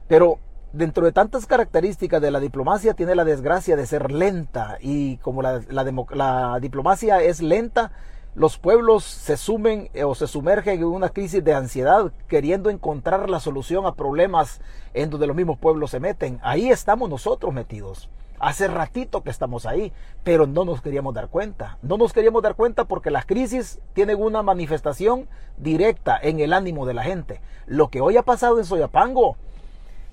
Pero 0.08 0.40
dentro 0.74 1.06
de 1.06 1.12
tantas 1.12 1.46
características 1.46 2.22
de 2.22 2.32
la 2.32 2.40
diplomacia 2.40 2.96
tiene 2.96 3.16
la 3.16 3.24
desgracia 3.24 3.76
de 3.76 3.86
ser 3.86 4.12
lenta 4.12 4.78
y 4.82 5.18
como 5.18 5.42
la, 5.42 6.60
diplomacia 6.60 7.22
es 7.22 7.42
lenta, 7.42 7.92
los 8.36 8.58
pueblos 8.58 9.04
se 9.04 9.38
sumen 9.38 9.90
eh, 9.94 10.04
o 10.04 10.16
se 10.16 10.26
sumergen 10.26 10.80
en 10.80 10.86
una 10.86 11.10
crisis 11.10 11.44
de 11.44 11.54
ansiedad 11.54 12.12
queriendo 12.28 12.72
encontrar 12.72 13.30
la 13.30 13.40
solución 13.40 13.86
a 13.86 13.94
problemas 13.94 14.60
en 14.96 15.12
donde 15.12 15.28
los 15.28 15.36
mismos 15.36 15.60
pueblos 15.60 15.92
se 15.92 16.00
meten. 16.00 16.40
Ahí 16.42 16.70
estamos 16.72 17.08
nosotros 17.08 17.54
metidos. 17.54 18.10
Hace 18.40 18.68
ratito 18.68 19.22
que 19.22 19.30
estamos 19.30 19.68
ahí, 19.68 19.94
pero 20.24 20.48
no 20.48 20.66
nos 20.66 20.82
queríamos 20.82 21.14
dar 21.14 21.30
cuenta. 21.30 21.78
No 21.84 21.98
nos 21.98 22.12
queríamos 22.12 22.42
dar 22.42 22.56
cuenta 22.56 22.86
porque 22.86 23.12
las 23.12 23.28
crisis 23.28 23.80
tienen 23.94 24.20
una 24.20 24.42
manifestación 24.42 25.30
directa 25.58 26.20
en 26.22 26.40
el 26.40 26.52
ánimo 26.52 26.88
de 26.88 26.96
la 26.96 27.04
gente. 27.04 27.40
Lo 27.68 27.90
que 27.90 28.02
hoy 28.02 28.18
ha 28.18 28.24
pasado 28.24 28.58
en 28.58 28.66
Soyapango, 28.66 29.38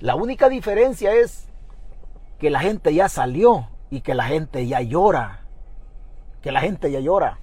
la 0.01 0.15
única 0.15 0.49
diferencia 0.49 1.13
es 1.13 1.47
que 2.39 2.49
la 2.49 2.61
gente 2.61 2.95
ya 2.95 3.11
salió 3.11 3.69
y 3.91 4.01
que 4.01 4.15
la 4.15 4.25
gente 4.25 4.67
ya 4.67 4.81
llora. 4.81 5.43
Que 6.41 6.53
la 6.53 6.61
gente 6.61 6.91
ya 6.91 7.01
llora. 7.01 7.39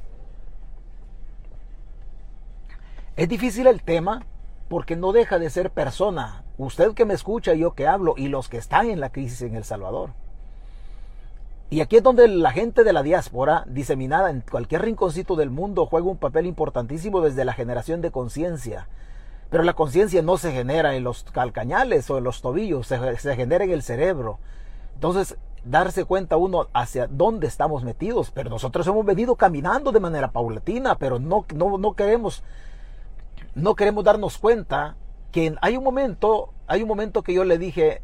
Es 3.16 3.30
difícil 3.30 3.68
el 3.68 3.84
tema 3.84 4.26
porque 4.70 4.96
no 4.96 5.12
deja 5.12 5.38
de 5.38 5.52
ser 5.52 5.70
persona. 5.70 6.44
Usted 6.58 6.94
que 6.94 7.06
me 7.06 7.14
escucha, 7.14 7.54
yo 7.54 7.74
que 7.74 7.86
hablo 7.86 8.16
y 8.18 8.28
los 8.28 8.50
que 8.50 8.58
están 8.58 8.90
en 8.90 9.00
la 9.00 9.12
crisis 9.12 9.44
en 9.44 9.56
El 9.56 9.64
Salvador. 9.64 10.14
Y 11.70 11.82
aquí 11.82 11.98
es 11.98 12.04
donde 12.04 12.28
la 12.28 12.52
gente 12.52 12.84
de 12.84 12.94
la 12.94 13.04
diáspora, 13.04 13.66
diseminada 13.68 14.32
en 14.32 14.42
cualquier 14.42 14.82
rinconcito 14.82 15.36
del 15.36 15.52
mundo, 15.52 15.86
juega 15.86 16.08
un 16.08 16.18
papel 16.18 16.48
importantísimo 16.48 17.22
desde 17.22 17.46
la 17.46 17.54
generación 17.54 18.02
de 18.02 18.10
conciencia 18.10 18.88
pero 19.50 19.64
la 19.64 19.74
conciencia 19.74 20.22
no 20.22 20.38
se 20.38 20.52
genera 20.52 20.96
en 20.96 21.04
los 21.04 21.24
calcañales 21.24 22.10
o 22.10 22.18
en 22.18 22.24
los 22.24 22.42
tobillos, 22.42 22.88
se, 22.88 22.98
genera 23.36 23.64
en 23.64 23.72
el 23.72 23.82
cerebro. 23.82 24.40
Entonces, 24.96 25.38
darse 25.64 26.06
cuenta 26.06 26.38
uno 26.38 26.68
hacia 26.74 27.08
dónde 27.08 27.48
estamos 27.48 27.84
metidos. 27.84 28.32
Pero 28.32 28.50
nosotros 28.50 28.86
hemos 28.88 29.06
venido 29.06 29.36
caminando 29.36 29.92
de 29.92 30.00
manera 30.00 30.32
paulatina, 30.32 30.96
pero 30.96 31.20
no, 31.20 31.46
no, 31.54 31.78
no 31.78 31.94
queremos, 31.94 32.44
no 33.56 33.76
queremos 33.76 34.04
darnos 34.04 34.38
cuenta 34.38 34.96
que 35.32 35.56
hay 35.62 35.78
un 35.78 35.84
momento, 35.84 36.54
hay 36.68 36.82
un 36.82 36.88
momento 36.88 37.24
que 37.24 37.34
yo 37.34 37.44
le 37.44 37.58
dije, 37.58 38.02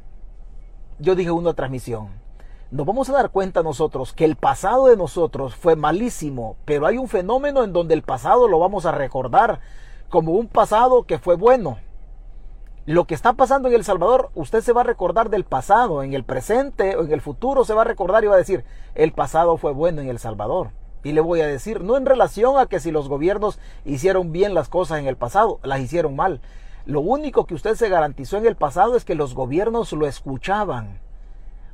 yo 1.00 1.16
dije 1.16 1.32
una 1.32 1.54
transmisión. 1.54 2.08
Nos 2.72 2.88
vamos 2.88 3.10
a 3.10 3.14
dar 3.14 3.30
cuenta 3.30 3.62
nosotros 3.62 4.14
que 4.14 4.26
el 4.26 4.36
pasado 4.36 4.88
de 4.88 4.98
nosotros 4.98 5.56
fue 5.56 5.76
malísimo, 5.76 6.56
pero 6.66 6.88
hay 6.88 6.98
un 6.98 7.08
fenómeno 7.08 7.64
en 7.64 7.72
donde 7.72 7.94
el 7.94 8.02
pasado 8.02 8.48
lo 8.48 8.60
vamos 8.60 8.86
a 8.86 8.92
recordar 8.92 9.60
como 10.14 10.34
un 10.34 10.48
pasado 10.48 11.06
que 11.08 11.18
fue 11.18 11.36
bueno. 11.36 11.80
Lo 12.86 13.06
que 13.06 13.16
está 13.16 13.34
pasando 13.34 13.68
en 13.68 13.74
El 13.74 13.84
Salvador, 13.84 14.30
usted 14.36 14.62
se 14.62 14.72
va 14.72 14.82
a 14.82 14.84
recordar 14.84 15.32
del 15.32 15.44
pasado, 15.44 16.04
en 16.04 16.14
el 16.14 16.24
presente 16.24 16.96
o 16.96 17.04
en 17.04 17.12
el 17.12 17.20
futuro 17.20 17.66
se 17.66 17.74
va 17.74 17.82
a 17.82 17.86
recordar 17.86 18.24
y 18.24 18.28
va 18.28 18.36
a 18.36 18.38
decir, 18.38 18.64
el 18.94 19.12
pasado 19.12 19.58
fue 19.58 19.72
bueno 19.72 20.02
en 20.02 20.10
El 20.10 20.20
Salvador. 20.20 20.70
Y 21.04 21.14
le 21.14 21.22
voy 21.22 21.42
a 21.42 21.48
decir, 21.48 21.82
no 21.82 21.98
en 21.98 22.06
relación 22.06 22.60
a 22.60 22.68
que 22.68 22.80
si 22.80 22.92
los 22.92 23.10
gobiernos 23.10 23.58
hicieron 23.86 24.32
bien 24.32 24.54
las 24.54 24.70
cosas 24.70 25.00
en 25.00 25.08
el 25.08 25.16
pasado, 25.16 25.60
las 25.64 25.80
hicieron 25.80 26.16
mal. 26.16 26.42
Lo 26.86 27.02
único 27.02 27.48
que 27.48 27.56
usted 27.56 27.74
se 27.74 27.90
garantizó 27.90 28.38
en 28.38 28.46
el 28.46 28.56
pasado 28.56 28.96
es 28.96 29.06
que 29.06 29.16
los 29.16 29.34
gobiernos 29.34 29.94
lo 29.94 30.06
escuchaban. 30.06 31.00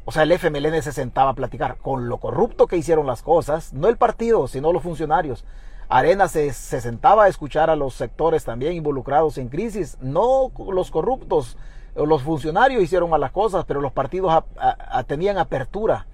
O 0.06 0.14
sea, 0.14 0.24
el 0.24 0.32
FMLN 0.32 0.82
se 0.82 0.94
sentaba 0.94 1.32
a 1.32 1.36
platicar 1.36 1.76
con 1.76 2.08
lo 2.08 2.20
corrupto 2.20 2.68
que 2.68 2.78
hicieron 2.78 3.06
las 3.06 3.22
cosas, 3.22 3.74
no 3.74 3.90
el 3.90 3.98
partido, 3.98 4.48
sino 4.48 4.72
los 4.72 4.82
funcionarios. 4.82 5.44
Arena 5.90 6.28
se, 6.28 6.54
sentaba 6.54 7.24
a 7.24 7.28
escuchar 7.28 7.72
a 7.72 7.76
los 7.76 7.96
sectores 7.96 8.46
también 8.46 8.74
involucrados 8.74 9.40
en 9.40 9.50
crisis, 9.50 9.98
no 10.00 10.52
los 10.72 10.92
corruptos, 10.92 11.58
los 11.96 12.22
funcionarios 12.22 12.84
hicieron 12.84 13.10
malas 13.10 13.32
cosas, 13.32 13.66
pero 13.66 13.82
los 13.82 13.92
partidos 13.92 14.44
tenían 15.08 15.40
apertura. 15.40 16.06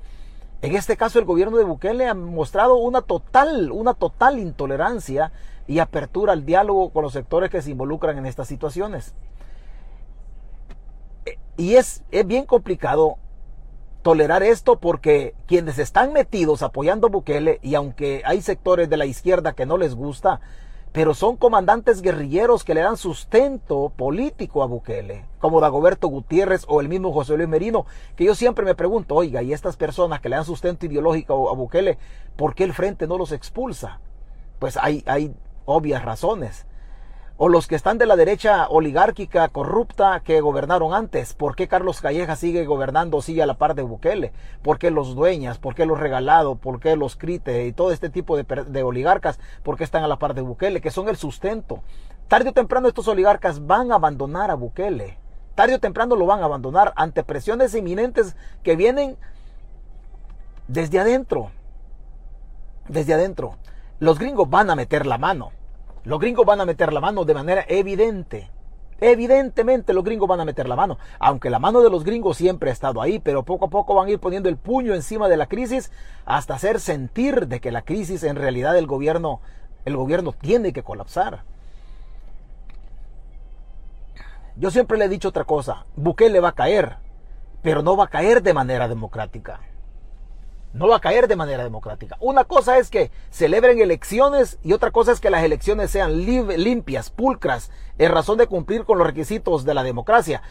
En 0.62 0.74
este 0.76 0.96
caso 0.96 1.20
el 1.20 1.26
gobierno 1.26 1.58
de 1.58 1.66
Bukele 1.66 2.08
ha 2.08 2.14
mostrado 2.14 2.78
una 2.78 3.02
total, 3.02 3.70
una 3.72 3.94
total 3.94 4.40
intolerancia 4.40 5.34
y 5.68 5.80
apertura 5.80 6.32
al 6.32 6.46
diálogo 6.46 6.92
con 6.92 7.04
los 7.04 7.12
sectores 7.12 7.50
que 7.50 7.62
se 7.62 7.72
involucran 7.72 8.18
en 8.18 8.26
estas 8.26 8.48
situaciones. 8.48 9.14
Y 11.58 11.76
es, 11.76 12.02
es 12.12 12.26
bien 12.26 12.46
complicado 12.46 13.18
tolerar 14.06 14.44
esto 14.44 14.76
porque 14.76 15.34
quienes 15.48 15.80
están 15.80 16.14
metidos 16.14 16.62
apoyando 16.62 17.08
a 17.08 17.10
Bukele 17.10 17.58
y 17.64 17.74
aunque 17.74 18.22
hay 18.24 18.40
sectores 18.44 18.88
de 18.88 18.98
la 18.98 19.08
izquierda 19.08 19.54
que 19.54 19.66
no 19.66 19.80
les 19.80 19.96
gusta, 19.96 20.42
pero 20.92 21.16
son 21.16 21.38
comandantes 21.38 22.04
guerrilleros 22.04 22.64
que 22.64 22.76
le 22.76 22.82
dan 22.82 22.98
sustento 22.98 23.92
político 23.98 24.62
a 24.62 24.68
Bukele, 24.68 25.26
como 25.40 25.60
Dagoberto 25.60 26.08
Gutiérrez 26.08 26.66
o 26.68 26.82
el 26.82 26.88
mismo 26.88 27.12
José 27.14 27.36
Luis 27.36 27.50
Merino, 27.50 27.88
que 28.16 28.26
yo 28.26 28.36
siempre 28.36 28.64
me 28.64 28.76
pregunto, 28.76 29.16
oiga, 29.16 29.42
y 29.42 29.54
estas 29.54 29.76
personas 29.76 30.22
que 30.22 30.30
le 30.30 30.36
dan 30.36 30.46
sustento 30.46 30.86
ideológico 30.86 31.50
a 31.50 31.56
Bukele, 31.56 31.98
¿por 32.36 32.54
qué 32.54 32.64
el 32.64 32.74
frente 32.74 33.08
no 33.08 33.18
los 33.18 33.32
expulsa? 33.32 34.02
Pues 34.60 34.78
hay, 34.78 35.04
hay 35.08 35.34
obvias 35.66 36.06
razones 36.06 36.68
o 37.38 37.50
los 37.50 37.68
que 37.68 37.76
están 37.76 37.98
de 37.98 38.06
la 38.06 38.16
derecha 38.16 38.68
oligárquica 38.70 39.50
corrupta 39.50 40.22
que 40.24 40.40
gobernaron 40.40 40.94
antes. 40.94 41.34
¿Por 41.34 41.56
qué 41.56 41.68
Carlos 41.68 42.00
Calleja 42.00 42.36
sigue 42.36 42.66
gobernando, 42.66 43.22
sigue 43.22 43.44
a 43.44 43.46
la 43.46 43.58
par 43.58 43.76
de 43.76 43.82
Bukele? 43.82 44.32
¿Por 44.62 44.80
qué 44.80 44.90
los 44.90 45.16
dueñas? 45.16 45.58
¿Por 45.58 45.76
qué 45.76 45.86
los 45.86 46.00
regalados? 46.00 46.58
¿Por 46.58 46.80
qué 46.80 46.96
los 46.96 47.18
crite? 47.18 47.66
Y 47.66 47.74
todo 47.74 47.92
este 47.92 48.10
tipo 48.10 48.38
de, 48.38 48.44
de 48.44 48.84
oligarcas, 48.84 49.40
¿por 49.64 49.78
qué 49.78 49.84
están 49.84 50.04
a 50.04 50.08
la 50.08 50.18
par 50.18 50.34
de 50.34 50.42
Bukele? 50.42 50.80
Que 50.80 50.92
son 50.92 51.10
el 51.10 51.18
sustento. 51.18 51.82
Tarde 52.30 52.50
o 52.50 52.54
temprano 52.54 52.88
estos 52.88 53.08
oligarcas 53.08 53.68
van 53.68 53.92
a 53.92 53.96
abandonar 53.96 54.50
a 54.50 54.56
Bukele. 54.56 55.18
Tarde 55.56 55.76
o 55.76 55.80
temprano 55.80 56.16
lo 56.16 56.26
van 56.26 56.42
a 56.42 56.46
abandonar 56.46 56.94
ante 56.96 57.24
presiones 57.24 57.76
inminentes 57.76 58.38
que 58.64 58.78
vienen 58.78 59.18
desde 60.70 61.00
adentro. 61.00 61.52
Desde 62.88 63.14
adentro. 63.14 63.58
Los 64.00 64.20
gringos 64.20 64.50
van 64.50 64.70
a 64.70 64.76
meter 64.76 65.06
la 65.06 65.18
mano. 65.18 65.52
Los 66.06 66.20
gringos 66.20 66.46
van 66.46 66.62
a 66.62 66.66
meter 66.66 66.94
la 66.94 67.02
mano 67.02 67.26
de 67.26 67.34
manera 67.34 67.66
evidente. 67.68 68.50
Evidentemente 69.02 69.92
los 69.92 70.04
gringos 70.04 70.30
van 70.30 70.40
a 70.40 70.46
meter 70.46 70.70
la 70.70 70.76
mano, 70.76 71.00
aunque 71.20 71.50
la 71.50 71.60
mano 71.60 71.82
de 71.82 71.90
los 71.90 72.06
gringos 72.06 72.38
siempre 72.38 72.70
ha 72.70 72.74
estado 72.74 73.02
ahí, 73.02 73.20
pero 73.20 73.44
poco 73.44 73.66
a 73.66 73.70
poco 73.70 73.96
van 73.96 74.08
a 74.08 74.12
ir 74.12 74.20
poniendo 74.20 74.48
el 74.48 74.56
puño 74.56 74.94
encima 74.94 75.28
de 75.28 75.36
la 75.36 75.48
crisis 75.48 75.92
hasta 76.26 76.54
hacer 76.54 76.80
sentir 76.80 77.48
de 77.48 77.60
que 77.60 77.72
la 77.72 77.82
crisis 77.82 78.24
en 78.24 78.38
realidad 78.38 78.78
el 78.78 78.88
gobierno, 78.88 79.42
el 79.84 79.98
gobierno 79.98 80.32
tiene 80.32 80.72
que 80.72 80.84
colapsar. 80.84 81.44
Yo 84.56 84.72
siempre 84.72 84.98
le 84.98 85.06
he 85.06 85.10
dicho 85.10 85.30
otra 85.30 85.44
cosa, 85.44 85.86
Bukele 85.96 86.40
va 86.40 86.50
a 86.50 86.56
caer, 86.56 86.98
pero 87.64 87.82
no 87.82 87.98
va 87.98 88.06
a 88.06 88.10
caer 88.10 88.44
de 88.44 88.54
manera 88.54 88.88
democrática. 88.88 89.60
No 90.76 90.90
va 90.90 90.98
a 90.98 91.00
caer 91.00 91.30
de 91.30 91.38
manera 91.38 91.64
democrática. 91.64 92.18
Una 92.20 92.44
cosa 92.44 92.78
es 92.78 92.90
que 92.90 93.10
celebren 93.30 93.80
elecciones 93.80 94.60
y 94.62 94.74
otra 94.74 94.92
cosa 94.92 95.14
es 95.14 95.22
que 95.22 95.30
las 95.30 95.42
elecciones 95.46 95.90
sean 95.90 96.26
limpias, 96.26 97.10
pulcras, 97.10 97.72
en 97.98 98.12
razón 98.12 98.38
de 98.38 98.48
cumplir 98.48 98.84
con 98.84 98.98
los 98.98 99.08
requisitos 99.08 99.64
de 99.64 99.74
la 99.74 99.84
democracia. 99.84 100.42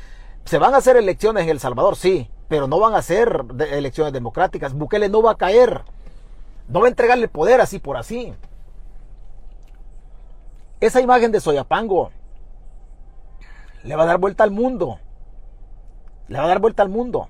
Se 0.46 0.56
van 0.56 0.72
a 0.72 0.78
hacer 0.78 0.96
elecciones 0.96 1.42
en 1.42 1.50
El 1.50 1.60
Salvador, 1.60 1.96
sí, 1.96 2.30
pero 2.48 2.66
no 2.66 2.80
van 2.80 2.94
a 2.94 3.02
ser 3.02 3.44
elecciones 3.70 4.14
democráticas. 4.14 4.72
Bukele 4.72 5.10
no 5.10 5.20
va 5.20 5.32
a 5.32 5.37
caer. 5.37 5.82
No 6.68 6.80
va 6.80 6.87
a 6.87 6.88
entregarle 6.88 7.28
poder 7.28 7.60
así 7.60 7.78
por 7.78 7.98
así. 7.98 8.32
Esa 10.80 11.02
imagen 11.02 11.32
de 11.32 11.40
Soyapango 11.40 12.12
le 13.82 13.94
va 13.94 14.04
a 14.04 14.06
dar 14.06 14.16
vuelta 14.16 14.42
al 14.42 14.52
mundo. 14.52 14.98
Le 16.28 16.38
va 16.38 16.44
a 16.44 16.48
dar 16.48 16.60
vuelta 16.60 16.82
al 16.82 16.88
mundo. 16.88 17.28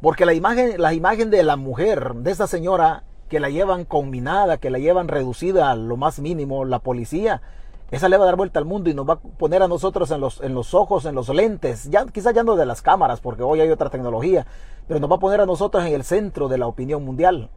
Porque 0.00 0.26
la 0.26 0.34
imagen, 0.34 0.80
la 0.80 0.94
imagen 0.94 1.30
de 1.30 1.42
la 1.42 1.56
mujer, 1.56 2.14
de 2.14 2.30
esa 2.30 2.46
señora 2.46 3.04
que 3.28 3.40
la 3.40 3.50
llevan 3.50 3.84
combinada, 3.84 4.58
que 4.58 4.70
la 4.70 4.78
llevan 4.78 5.08
reducida 5.08 5.70
a 5.70 5.76
lo 5.76 5.96
más 5.96 6.20
mínimo, 6.20 6.64
la 6.64 6.78
policía, 6.78 7.42
esa 7.90 8.08
le 8.08 8.16
va 8.16 8.24
a 8.24 8.26
dar 8.26 8.36
vuelta 8.36 8.58
al 8.58 8.64
mundo 8.64 8.90
y 8.90 8.94
nos 8.94 9.08
va 9.08 9.14
a 9.14 9.18
poner 9.18 9.62
a 9.62 9.68
nosotros 9.68 10.10
en 10.10 10.20
los, 10.20 10.40
en 10.40 10.54
los 10.54 10.74
ojos, 10.74 11.04
en 11.06 11.14
los 11.14 11.28
lentes, 11.28 11.88
ya, 11.90 12.04
quizás 12.06 12.34
ya 12.34 12.42
no 12.42 12.56
de 12.56 12.66
las 12.66 12.82
cámaras, 12.82 13.20
porque 13.20 13.42
hoy 13.42 13.60
hay 13.60 13.70
otra 13.70 13.90
tecnología, 13.90 14.46
pero 14.88 15.00
nos 15.00 15.10
va 15.10 15.16
a 15.16 15.20
poner 15.20 15.40
a 15.40 15.46
nosotros 15.46 15.84
en 15.84 15.94
el 15.94 16.04
centro 16.04 16.48
de 16.48 16.58
la 16.58 16.66
opinión 16.66 17.04
mundial, 17.04 17.50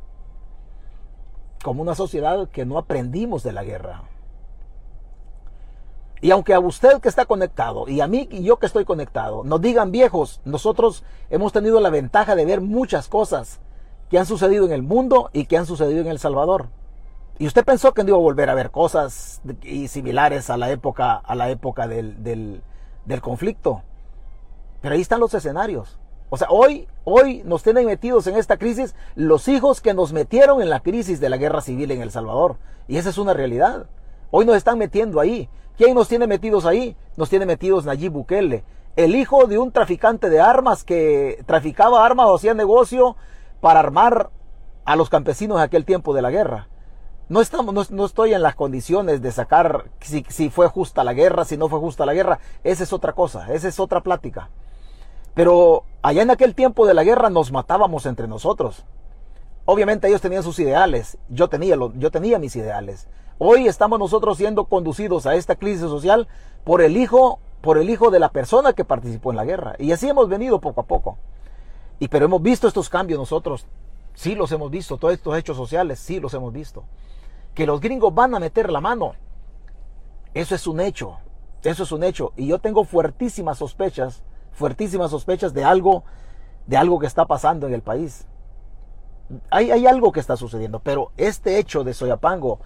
como 1.64 1.82
una 1.82 1.96
sociedad 1.96 2.48
que 2.50 2.66
no 2.66 2.78
aprendimos 2.78 3.44
de 3.44 3.54
la 3.54 3.64
guerra. 3.64 4.04
Y 6.22 6.32
aunque 6.32 6.54
a 6.54 6.60
usted 6.60 7.00
que 7.00 7.10
está 7.10 7.26
conectado 7.26 7.88
y 7.88 8.02
a 8.02 8.08
mí 8.08 8.28
y 8.32 8.44
yo 8.44 8.58
que 8.58 8.66
estoy 8.66 8.86
conectado 8.86 9.44
nos 9.44 9.62
digan 9.62 9.92
viejos, 9.92 10.42
nosotros 10.46 11.04
hemos 11.30 11.54
tenido 11.54 11.80
la 11.80 11.90
ventaja 11.90 12.36
de 12.36 12.46
ver 12.46 12.62
muchas 12.62 13.08
cosas 13.08 13.60
que 14.10 14.20
han 14.20 14.26
sucedido 14.26 14.66
en 14.66 14.72
el 14.72 14.84
mundo 14.84 15.30
y 15.34 15.46
que 15.46 15.58
han 15.58 15.66
sucedido 15.66 16.02
en 16.02 16.08
El 16.08 16.20
Salvador. 16.20 16.68
Y 17.38 17.48
usted 17.48 17.64
pensó 17.64 17.94
que 17.94 18.04
no 18.04 18.10
iba 18.10 18.18
a 18.18 18.22
volver 18.22 18.50
a 18.50 18.54
ver 18.54 18.70
cosas 18.70 19.42
y 19.64 19.88
similares 19.88 20.50
a 20.50 20.58
la 20.58 20.70
época, 20.72 21.16
a 21.16 21.36
la 21.36 21.50
época 21.50 21.88
del, 21.88 22.22
del, 22.22 22.62
del 23.06 23.22
conflicto. 23.22 23.84
Pero 24.82 24.96
ahí 24.96 25.02
están 25.02 25.22
los 25.22 25.34
escenarios. 25.34 25.98
O 26.30 26.38
sea, 26.38 26.48
hoy, 26.50 26.88
hoy 27.06 27.42
nos 27.46 27.64
tienen 27.64 27.86
metidos 27.86 28.28
en 28.28 28.36
esta 28.36 28.58
crisis 28.58 28.94
los 29.16 29.48
hijos 29.48 29.80
que 29.82 29.94
nos 29.94 30.12
metieron 30.12 30.62
en 30.62 30.70
la 30.70 30.82
crisis 30.82 31.20
de 31.20 31.30
la 31.30 31.38
guerra 31.38 31.62
civil 31.62 31.92
en 31.92 32.02
El 32.02 32.12
Salvador. 32.12 32.58
Y 32.88 32.98
esa 32.98 33.10
es 33.10 33.18
una 33.18 33.34
realidad. 33.34 33.88
Hoy 34.32 34.46
nos 34.46 34.58
están 34.58 34.78
metiendo 34.78 35.20
ahí. 35.20 35.50
¿Quién 35.80 35.96
nos 35.96 36.10
tiene 36.10 36.28
metidos 36.28 36.66
ahí? 36.66 36.98
Nos 37.16 37.30
tiene 37.30 37.46
metidos 37.46 37.86
Nayib 37.86 38.12
Bukele, 38.12 38.66
el 38.98 39.16
hijo 39.16 39.48
de 39.48 39.58
un 39.58 39.72
traficante 39.72 40.30
de 40.30 40.42
armas 40.42 40.84
que 40.84 41.42
traficaba 41.46 42.06
armas 42.06 42.26
o 42.26 42.36
hacía 42.36 42.54
negocio 42.54 43.16
para 43.62 43.80
armar 43.80 44.30
a 44.84 44.98
los 44.98 45.10
campesinos 45.10 45.56
en 45.56 45.64
aquel 45.64 45.86
tiempo 45.86 46.14
de 46.14 46.22
la 46.22 46.32
guerra. 46.32 46.68
No, 47.30 47.40
estamos, 47.40 47.92
no, 47.92 48.06
estoy 48.06 48.34
en 48.34 48.42
las 48.42 48.56
condiciones 48.56 49.22
de 49.22 49.32
sacar 49.32 49.86
si, 50.02 50.50
fue 50.50 50.68
justa 50.68 51.06
la 51.06 51.14
guerra, 51.14 51.46
si 51.46 51.56
no 51.56 51.70
fue 51.70 51.80
justa 51.80 52.06
la 52.06 52.14
guerra. 52.14 52.40
Esa 52.66 52.84
es 52.84 52.92
otra 52.92 53.14
cosa, 53.14 53.48
esa 53.54 53.70
es 53.70 53.80
otra 53.80 54.02
plática. 54.02 54.50
Pero 55.34 55.86
allá 56.02 56.24
en 56.24 56.32
aquel 56.32 56.56
tiempo 56.56 56.88
de 56.88 56.94
la 56.94 57.06
guerra 57.06 57.30
nos 57.30 57.54
matábamos 57.54 58.06
entre 58.06 58.28
nosotros. 58.28 58.84
Obviamente 59.64 60.10
ellos 60.10 60.20
tenían 60.20 60.44
sus 60.44 60.60
ideales, 60.60 61.18
yo 61.30 61.48
tenía, 61.48 61.78
yo 61.96 62.12
tenía 62.12 62.38
mis 62.38 62.58
ideales. 62.58 63.08
Hoy 63.42 63.68
estamos 63.68 64.00
nosotros 64.00 64.38
siendo 64.38 64.66
conducidos 64.66 65.26
a 65.26 65.36
esta 65.36 65.56
crisis 65.56 65.80
social 65.80 66.28
por 66.66 66.82
el 66.82 66.98
hijo, 66.98 67.40
por 67.62 67.78
el 67.78 67.90
hijo 67.90 68.12
de 68.12 68.20
la 68.20 68.34
persona 68.34 68.74
que 68.74 68.84
participó 68.84 69.32
en 69.32 69.38
la 69.38 69.46
guerra. 69.46 69.76
Y 69.80 69.94
así 69.94 70.10
hemos 70.10 70.28
venido 70.28 70.60
poco 70.60 70.82
a 70.82 70.86
poco. 70.86 71.18
Y 72.00 72.10
pero 72.10 72.26
hemos 72.26 72.42
visto 72.42 72.68
estos 72.68 72.90
cambios 72.90 73.18
nosotros. 73.18 73.66
Sí 74.14 74.36
los 74.36 74.52
hemos 74.52 74.70
visto, 74.70 74.98
todos 74.98 75.14
estos 75.14 75.38
hechos 75.38 75.56
sociales, 75.56 76.00
sí 76.00 76.20
los 76.20 76.34
hemos 76.34 76.52
visto. 76.52 76.84
Que 77.56 77.66
los 77.66 77.80
gringos 77.80 78.14
van 78.14 78.36
a 78.36 78.42
meter 78.42 78.70
la 78.70 78.82
mano. 78.82 79.14
Eso 80.34 80.54
es 80.54 80.68
un 80.68 80.82
hecho. 80.82 81.20
Eso 81.64 81.84
es 81.84 81.92
un 81.94 82.04
hecho. 82.04 82.34
Y 82.36 82.48
yo 82.48 82.60
tengo 82.60 82.84
fuertísimas 82.84 83.60
sospechas, 83.60 84.22
fuertísimas 84.52 85.12
sospechas 85.12 85.54
de 85.54 85.64
algo, 85.64 86.04
de 86.68 86.76
algo 86.76 87.00
que 87.00 87.08
está 87.08 87.26
pasando 87.26 87.68
en 87.68 87.74
el 87.74 87.84
país. 87.84 88.28
Hay, 89.50 89.72
hay 89.72 89.88
algo 89.88 90.12
que 90.12 90.20
está 90.20 90.36
sucediendo, 90.36 90.80
pero 90.80 91.14
este 91.16 91.58
hecho 91.58 91.86
de 91.86 91.94
Soyapango 91.94 92.60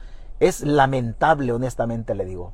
es 0.47 0.61
lamentable, 0.61 1.51
honestamente 1.53 2.15
le 2.15 2.25
digo. 2.25 2.53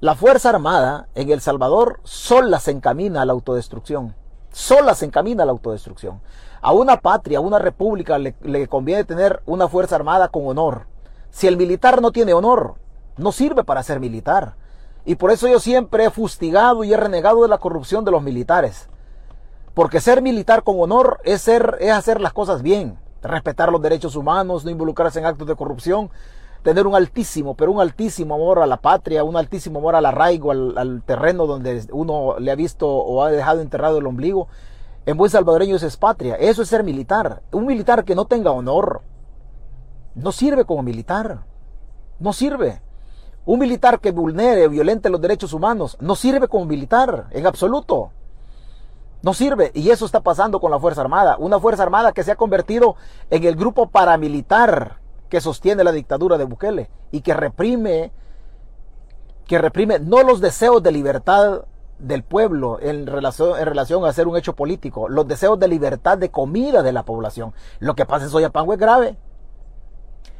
La 0.00 0.14
Fuerza 0.14 0.50
Armada 0.50 1.08
en 1.14 1.30
El 1.30 1.40
Salvador 1.40 2.00
sola 2.04 2.60
se 2.60 2.70
encamina 2.70 3.22
a 3.22 3.24
la 3.24 3.32
autodestrucción. 3.32 4.14
Sola 4.52 4.94
se 4.94 5.06
encamina 5.06 5.42
a 5.42 5.46
la 5.46 5.52
autodestrucción. 5.52 6.20
A 6.60 6.72
una 6.72 7.00
patria, 7.00 7.38
a 7.38 7.40
una 7.40 7.58
república 7.58 8.18
le, 8.18 8.34
le 8.42 8.68
conviene 8.68 9.04
tener 9.04 9.42
una 9.46 9.68
Fuerza 9.68 9.96
Armada 9.96 10.28
con 10.28 10.46
honor. 10.46 10.86
Si 11.30 11.46
el 11.46 11.56
militar 11.56 12.00
no 12.00 12.12
tiene 12.12 12.32
honor, 12.32 12.74
no 13.16 13.32
sirve 13.32 13.64
para 13.64 13.82
ser 13.82 14.00
militar. 14.00 14.54
Y 15.04 15.14
por 15.14 15.30
eso 15.30 15.48
yo 15.48 15.60
siempre 15.60 16.04
he 16.04 16.10
fustigado 16.10 16.84
y 16.84 16.92
he 16.92 16.96
renegado 16.96 17.42
de 17.42 17.48
la 17.48 17.58
corrupción 17.58 18.04
de 18.04 18.10
los 18.10 18.22
militares. 18.22 18.88
Porque 19.74 20.00
ser 20.00 20.22
militar 20.22 20.64
con 20.64 20.80
honor 20.80 21.20
es, 21.24 21.42
ser, 21.42 21.76
es 21.80 21.92
hacer 21.92 22.20
las 22.20 22.32
cosas 22.32 22.62
bien, 22.62 22.98
respetar 23.22 23.70
los 23.70 23.82
derechos 23.82 24.16
humanos, 24.16 24.64
no 24.64 24.70
involucrarse 24.70 25.18
en 25.18 25.26
actos 25.26 25.46
de 25.46 25.56
corrupción 25.56 26.10
tener 26.62 26.86
un 26.86 26.94
altísimo, 26.94 27.54
pero 27.54 27.72
un 27.72 27.80
altísimo 27.80 28.34
amor 28.34 28.60
a 28.60 28.66
la 28.66 28.78
patria, 28.78 29.24
un 29.24 29.36
altísimo 29.36 29.78
amor 29.78 29.96
al 29.96 30.06
arraigo, 30.06 30.50
al, 30.50 31.02
terreno 31.06 31.46
donde 31.46 31.86
uno 31.92 32.38
le 32.38 32.50
ha 32.50 32.54
visto 32.54 32.88
o 32.88 33.22
ha 33.22 33.30
dejado 33.30 33.60
enterrado 33.60 33.98
el 33.98 34.06
ombligo. 34.06 34.48
En 35.06 35.16
buen 35.16 35.30
salvadoreño 35.30 35.76
eso 35.76 35.86
es 35.86 35.96
patria, 35.96 36.34
eso 36.34 36.62
es 36.62 36.68
ser 36.68 36.84
militar. 36.84 37.42
Un 37.52 37.66
militar 37.66 38.04
que 38.04 38.14
no 38.14 38.26
tenga 38.26 38.50
honor 38.50 39.02
no 40.14 40.32
sirve 40.32 40.64
como 40.64 40.82
militar, 40.82 41.44
no 42.18 42.32
sirve. 42.32 42.82
Un 43.46 43.60
militar 43.60 44.00
que 44.00 44.10
vulnere 44.10 44.66
o 44.66 44.70
violente 44.70 45.08
los 45.08 45.20
derechos 45.20 45.54
humanos 45.54 45.96
no 46.00 46.16
sirve 46.16 46.48
como 46.48 46.66
militar, 46.66 47.28
en 47.30 47.46
absoluto. 47.46 48.10
No 49.22 49.32
sirve. 49.32 49.70
Y 49.74 49.90
eso 49.90 50.04
está 50.04 50.20
pasando 50.20 50.60
con 50.60 50.70
la 50.70 50.78
Fuerza 50.78 51.00
Armada. 51.00 51.36
Una 51.38 51.58
Fuerza 51.58 51.82
Armada 51.82 52.12
que 52.12 52.22
se 52.22 52.30
ha 52.30 52.36
convertido 52.36 52.96
en 53.30 53.44
el 53.44 53.56
grupo 53.56 53.88
paramilitar 53.88 54.98
que 55.28 55.40
sostiene 55.40 55.84
la 55.84 55.92
dictadura 55.92 56.38
de 56.38 56.44
Bukele 56.44 56.90
y 57.10 57.20
que 57.20 57.34
reprime, 57.34 58.12
que 59.46 59.58
reprime 59.58 59.98
no 59.98 60.22
los 60.22 60.40
deseos 60.40 60.82
de 60.82 60.92
libertad 60.92 61.62
del 61.98 62.22
pueblo 62.22 62.78
en 62.80 63.06
relación, 63.06 63.58
en 63.58 63.66
relación 63.66 64.04
a 64.04 64.08
hacer 64.08 64.28
un 64.28 64.36
hecho 64.36 64.54
político, 64.54 65.08
los 65.08 65.26
deseos 65.26 65.58
de 65.58 65.68
libertad 65.68 66.16
de 66.18 66.30
comida 66.30 66.82
de 66.82 66.92
la 66.92 67.02
población. 67.02 67.52
Lo 67.80 67.94
que 67.94 68.06
pasa 68.06 68.24
en 68.24 68.30
Soyapango 68.30 68.72
es 68.72 68.78
grave. 68.78 69.16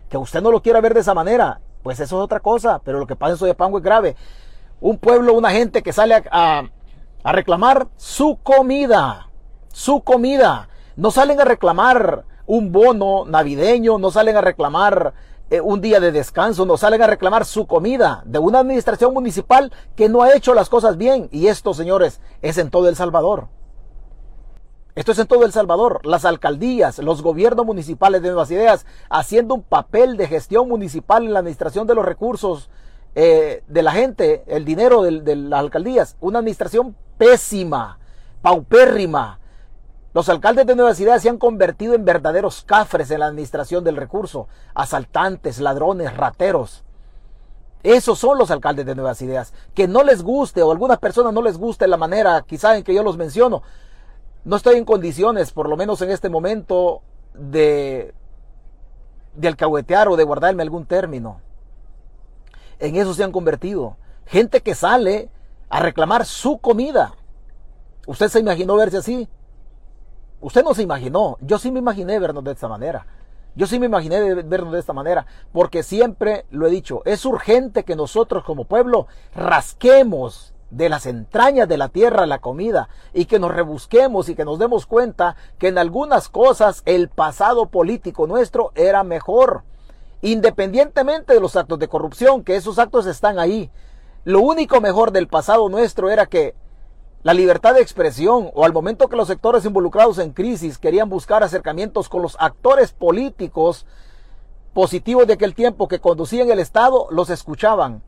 Que 0.09 0.17
usted 0.17 0.41
no 0.41 0.51
lo 0.51 0.63
quiera 0.63 0.81
ver 0.81 0.95
de 0.95 1.01
esa 1.01 1.15
manera, 1.15 1.61
pues 1.83 2.01
eso 2.01 2.19
es 2.19 2.25
otra 2.25 2.41
cosa, 2.41 2.81
pero 2.83 2.99
lo 2.99 3.07
que 3.07 3.17
pasa 3.17 3.33
en 3.33 3.39
Soyapango 3.39 3.79
es 3.79 3.85
grave. 3.85 4.17
Un 4.81 4.99
pueblo, 4.99 5.35
una 5.35 5.51
gente 5.51 5.83
que 5.83 5.93
sale 5.93 6.23
a, 6.31 6.63
a 7.23 7.33
reclamar 7.33 7.89
su 7.97 8.39
comida, 8.43 9.29
su 9.73 10.03
comida. 10.03 10.69
No 10.97 11.11
salen 11.11 11.41
a 11.41 11.45
reclamar 11.45 12.25
un 12.49 12.73
bono 12.73 13.27
navideño, 13.27 13.99
no 13.99 14.11
salen 14.11 14.37
a 14.37 14.41
reclamar 14.41 15.13
eh, 15.51 15.61
un 15.61 15.83
día 15.83 16.01
de 16.01 16.13
descanso, 16.13 16.65
no 16.65 16.79
salen 16.79 17.03
a 17.03 17.07
reclamar 17.07 17.45
su 17.45 17.67
comida 17.67 18.23
de 18.25 18.39
una 18.39 18.61
administración 18.61 19.13
municipal 19.13 19.71
que 19.95 20.09
no 20.09 20.23
ha 20.23 20.35
hecho 20.35 20.55
las 20.55 20.71
cosas 20.71 20.97
bien. 20.97 21.29
Y 21.31 21.49
esto, 21.49 21.75
señores, 21.75 22.21
es 22.41 22.57
en 22.57 22.71
todo 22.71 22.89
El 22.89 22.97
Salvador. 22.97 23.49
Esto 24.95 25.13
es 25.13 25.19
en 25.19 25.27
todo 25.27 25.45
El 25.45 25.53
Salvador. 25.53 26.01
Las 26.07 26.25
alcaldías, 26.25 26.99
los 26.99 27.23
gobiernos 27.23 27.67
municipales 27.67 28.23
de 28.23 28.29
Nuevas 28.29 28.51
Ideas, 28.51 28.87
haciendo 29.11 29.55
un 29.55 29.63
papel 29.63 30.17
de 30.17 30.27
gestión 30.27 30.69
municipal 30.69 31.25
en 31.25 31.35
la 31.35 31.41
administración 31.41 31.87
de 31.87 31.95
los 31.95 32.05
recursos 32.05 32.71
eh, 33.15 33.63
de 33.69 33.83
la 33.83 33.93
gente, 33.93 34.43
el 34.47 34.65
dinero 34.65 35.03
de 35.03 35.37
las 35.37 35.61
alcaldías. 35.61 36.17
Una 36.21 36.39
administración 36.39 36.97
pésima, 37.19 37.99
paupérrima, 38.41 39.38
los 40.19 40.29
alcaldes 40.29 40.67
de 40.67 40.75
Nueva 40.75 40.91
Ideas 40.99 41.23
se 41.23 41.29
han 41.29 41.39
convertido 41.39 41.95
en 41.95 42.05
verdaderos 42.05 42.65
cafres 42.65 43.09
en 43.13 43.21
la 43.21 43.27
administración 43.27 43.85
del 43.85 43.95
recurso, 43.95 44.49
asaltantes, 44.75 45.61
ladrones, 45.61 46.17
rateros. 46.17 46.83
Esos 47.85 48.19
son 48.19 48.37
los 48.37 48.51
alcaldes 48.51 48.85
de 48.85 48.97
Nuevas 48.97 49.23
Ideas. 49.23 49.55
Que 49.77 49.87
no 49.87 50.03
les 50.03 50.25
guste 50.25 50.61
o 50.61 50.73
algunas 50.73 50.99
personas 50.99 51.33
no 51.33 51.41
les 51.41 51.57
guste 51.57 51.87
la 51.87 51.97
manera 51.97 52.43
quizá 52.45 52.77
en 52.77 52.83
que 52.83 52.95
yo 52.95 53.05
los 53.05 53.17
menciono. 53.17 53.63
No 54.43 54.57
estoy 54.57 54.75
en 54.75 54.85
condiciones, 54.85 55.53
por 55.53 55.69
lo 55.69 55.77
menos 55.77 56.03
en 56.03 56.11
este 56.11 56.29
momento, 56.29 57.01
de, 57.35 58.13
de 59.37 59.47
alcahuetear 59.47 60.09
o 60.09 60.17
de 60.17 60.25
guardarme 60.25 60.65
algún 60.65 60.85
término. 60.85 61.41
En 62.81 62.97
eso 62.97 63.15
se 63.15 63.23
han 63.23 63.31
convertido. 63.31 63.97
Gente 64.27 64.63
que 64.63 64.75
sale 64.75 65.31
a 65.69 65.79
reclamar 65.79 66.27
su 66.27 66.59
comida. 66.59 67.15
¿Usted 68.09 68.27
se 68.27 68.41
imaginó 68.41 68.75
verse 68.75 68.97
así? 68.97 69.29
Usted 70.41 70.63
no 70.63 70.75
se 70.75 70.83
imaginó. 70.83 71.37
Yo 71.41 71.59
sí 71.59 71.71
me 71.71 71.81
imaginé 71.81 72.19
vernos 72.19 72.45
de 72.45 72.53
esta 72.53 72.69
manera. 72.69 73.07
Yo 73.59 73.67
sí 73.67 73.81
me 73.81 73.87
imaginé 73.87 74.35
vernos 74.35 74.73
de 74.73 74.79
esta 74.79 74.93
manera, 74.93 75.27
porque 75.53 75.83
siempre 75.83 76.47
lo 76.51 76.69
he 76.69 76.71
dicho, 76.71 77.03
es 77.05 77.25
urgente 77.25 77.83
que 77.83 77.97
nosotros 77.97 78.45
como 78.45 78.67
pueblo 78.67 79.09
rasquemos 79.35 80.55
de 80.71 80.89
las 80.89 81.07
entrañas 81.07 81.67
de 81.67 81.77
la 81.77 81.89
tierra 81.89 82.27
la 82.27 82.39
comida 82.39 82.89
y 83.13 83.25
que 83.25 83.41
nos 83.41 83.53
rebusquemos 83.53 84.29
y 84.29 84.37
que 84.37 84.45
nos 84.45 84.61
demos 84.61 84.87
cuenta 84.87 85.35
que 85.59 85.69
en 85.69 85.79
algunas 85.79 86.29
cosas 86.29 86.83
el 86.85 87.09
pasado 87.09 87.67
político 87.67 88.29
nuestro 88.29 88.71
era 88.77 89.03
mejor, 89.03 89.65
independientemente 90.23 91.35
de 91.35 91.41
los 91.41 91.57
actos 91.57 91.81
de 91.81 91.89
corrupción, 91.89 92.45
que 92.45 92.55
esos 92.55 92.79
actos 92.79 93.07
están 93.07 93.41
ahí. 93.41 93.71
Lo 94.25 94.41
único 94.41 94.81
mejor 94.81 95.11
del 95.11 95.27
pasado 95.27 95.69
nuestro 95.69 96.11
era 96.11 96.27
que 96.27 96.55
la 97.25 97.35
libertad 97.35 97.75
de 97.75 97.81
expresión 97.81 98.51
o 98.55 98.65
al 98.65 98.73
momento 98.73 99.09
que 99.09 99.17
los 99.17 99.29
sectores 99.29 99.65
involucrados 99.65 100.19
en 100.19 100.33
crisis 100.33 100.79
querían 100.79 101.09
buscar 101.09 101.43
acercamientos 101.43 102.09
con 102.09 102.23
los 102.23 102.37
actores 102.39 102.93
políticos 102.93 103.87
positivos 104.73 105.27
de 105.27 105.33
aquel 105.33 105.55
tiempo 105.55 105.89
que 105.89 105.99
conducían 105.99 106.51
el 106.51 106.61
Estado, 106.61 107.09
los 107.11 107.31
escuchaban. 107.31 108.03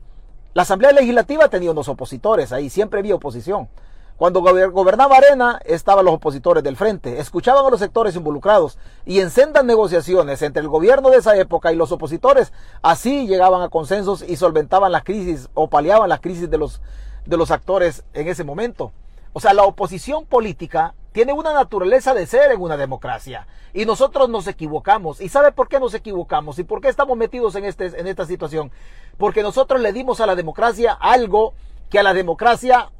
La 0.53 0.61
Asamblea 0.61 0.93
Legislativa 0.93 1.49
tenía 1.49 1.71
unos 1.71 1.89
opositores, 1.89 2.53
ahí 2.53 2.69
siempre 2.69 2.99
había 2.99 3.15
oposición. 3.15 3.67
Cuando 4.15 4.41
gobernaba 4.41 5.17
Arena, 5.17 5.59
estaban 5.65 6.05
los 6.05 6.13
opositores 6.13 6.63
del 6.63 6.77
frente, 6.77 7.19
escuchaban 7.19 7.65
a 7.65 7.69
los 7.69 7.79
sectores 7.79 8.15
involucrados 8.15 8.77
y 9.03 9.19
en 9.19 9.31
sendas 9.31 9.65
negociaciones 9.65 10.41
entre 10.43 10.61
el 10.61 10.69
gobierno 10.69 11.09
de 11.09 11.17
esa 11.17 11.35
época 11.35 11.73
y 11.73 11.75
los 11.75 11.91
opositores, 11.91 12.53
así 12.81 13.27
llegaban 13.27 13.61
a 13.61 13.69
consensos 13.69 14.21
y 14.21 14.35
solventaban 14.35 14.91
la 14.91 15.01
crisis 15.01 15.49
o 15.53 15.69
paliaban 15.69 16.07
la 16.07 16.19
crisis 16.19 16.49
de 16.49 16.57
los, 16.57 16.81
de 17.25 17.35
los 17.35 17.51
actores 17.51 18.03
en 18.13 18.27
ese 18.27 18.43
momento. 18.43 18.93
O 19.33 19.39
sea, 19.39 19.53
la 19.53 19.63
oposición 19.63 20.25
política 20.25 20.93
tiene 21.11 21.33
una 21.33 21.53
naturaleza 21.53 22.13
de 22.13 22.25
ser 22.25 22.51
en 22.51 22.61
una 22.61 22.77
democracia. 22.77 23.47
Y 23.73 23.85
nosotros 23.85 24.29
nos 24.29 24.47
equivocamos. 24.47 25.21
¿Y 25.21 25.29
sabe 25.29 25.51
por 25.51 25.67
qué 25.67 25.79
nos 25.79 25.93
equivocamos? 25.93 26.59
¿Y 26.59 26.63
por 26.63 26.81
qué 26.81 26.89
estamos 26.89 27.17
metidos 27.17 27.55
en, 27.55 27.65
este, 27.65 27.85
en 27.99 28.07
esta 28.07 28.25
situación? 28.25 28.71
Porque 29.17 29.43
nosotros 29.43 29.81
le 29.81 29.93
dimos 29.93 30.21
a 30.21 30.25
la 30.25 30.35
democracia 30.35 30.93
algo 30.93 31.53
que 31.89 31.99
a 31.99 32.03
la 32.03 32.13
democracia 32.13 32.91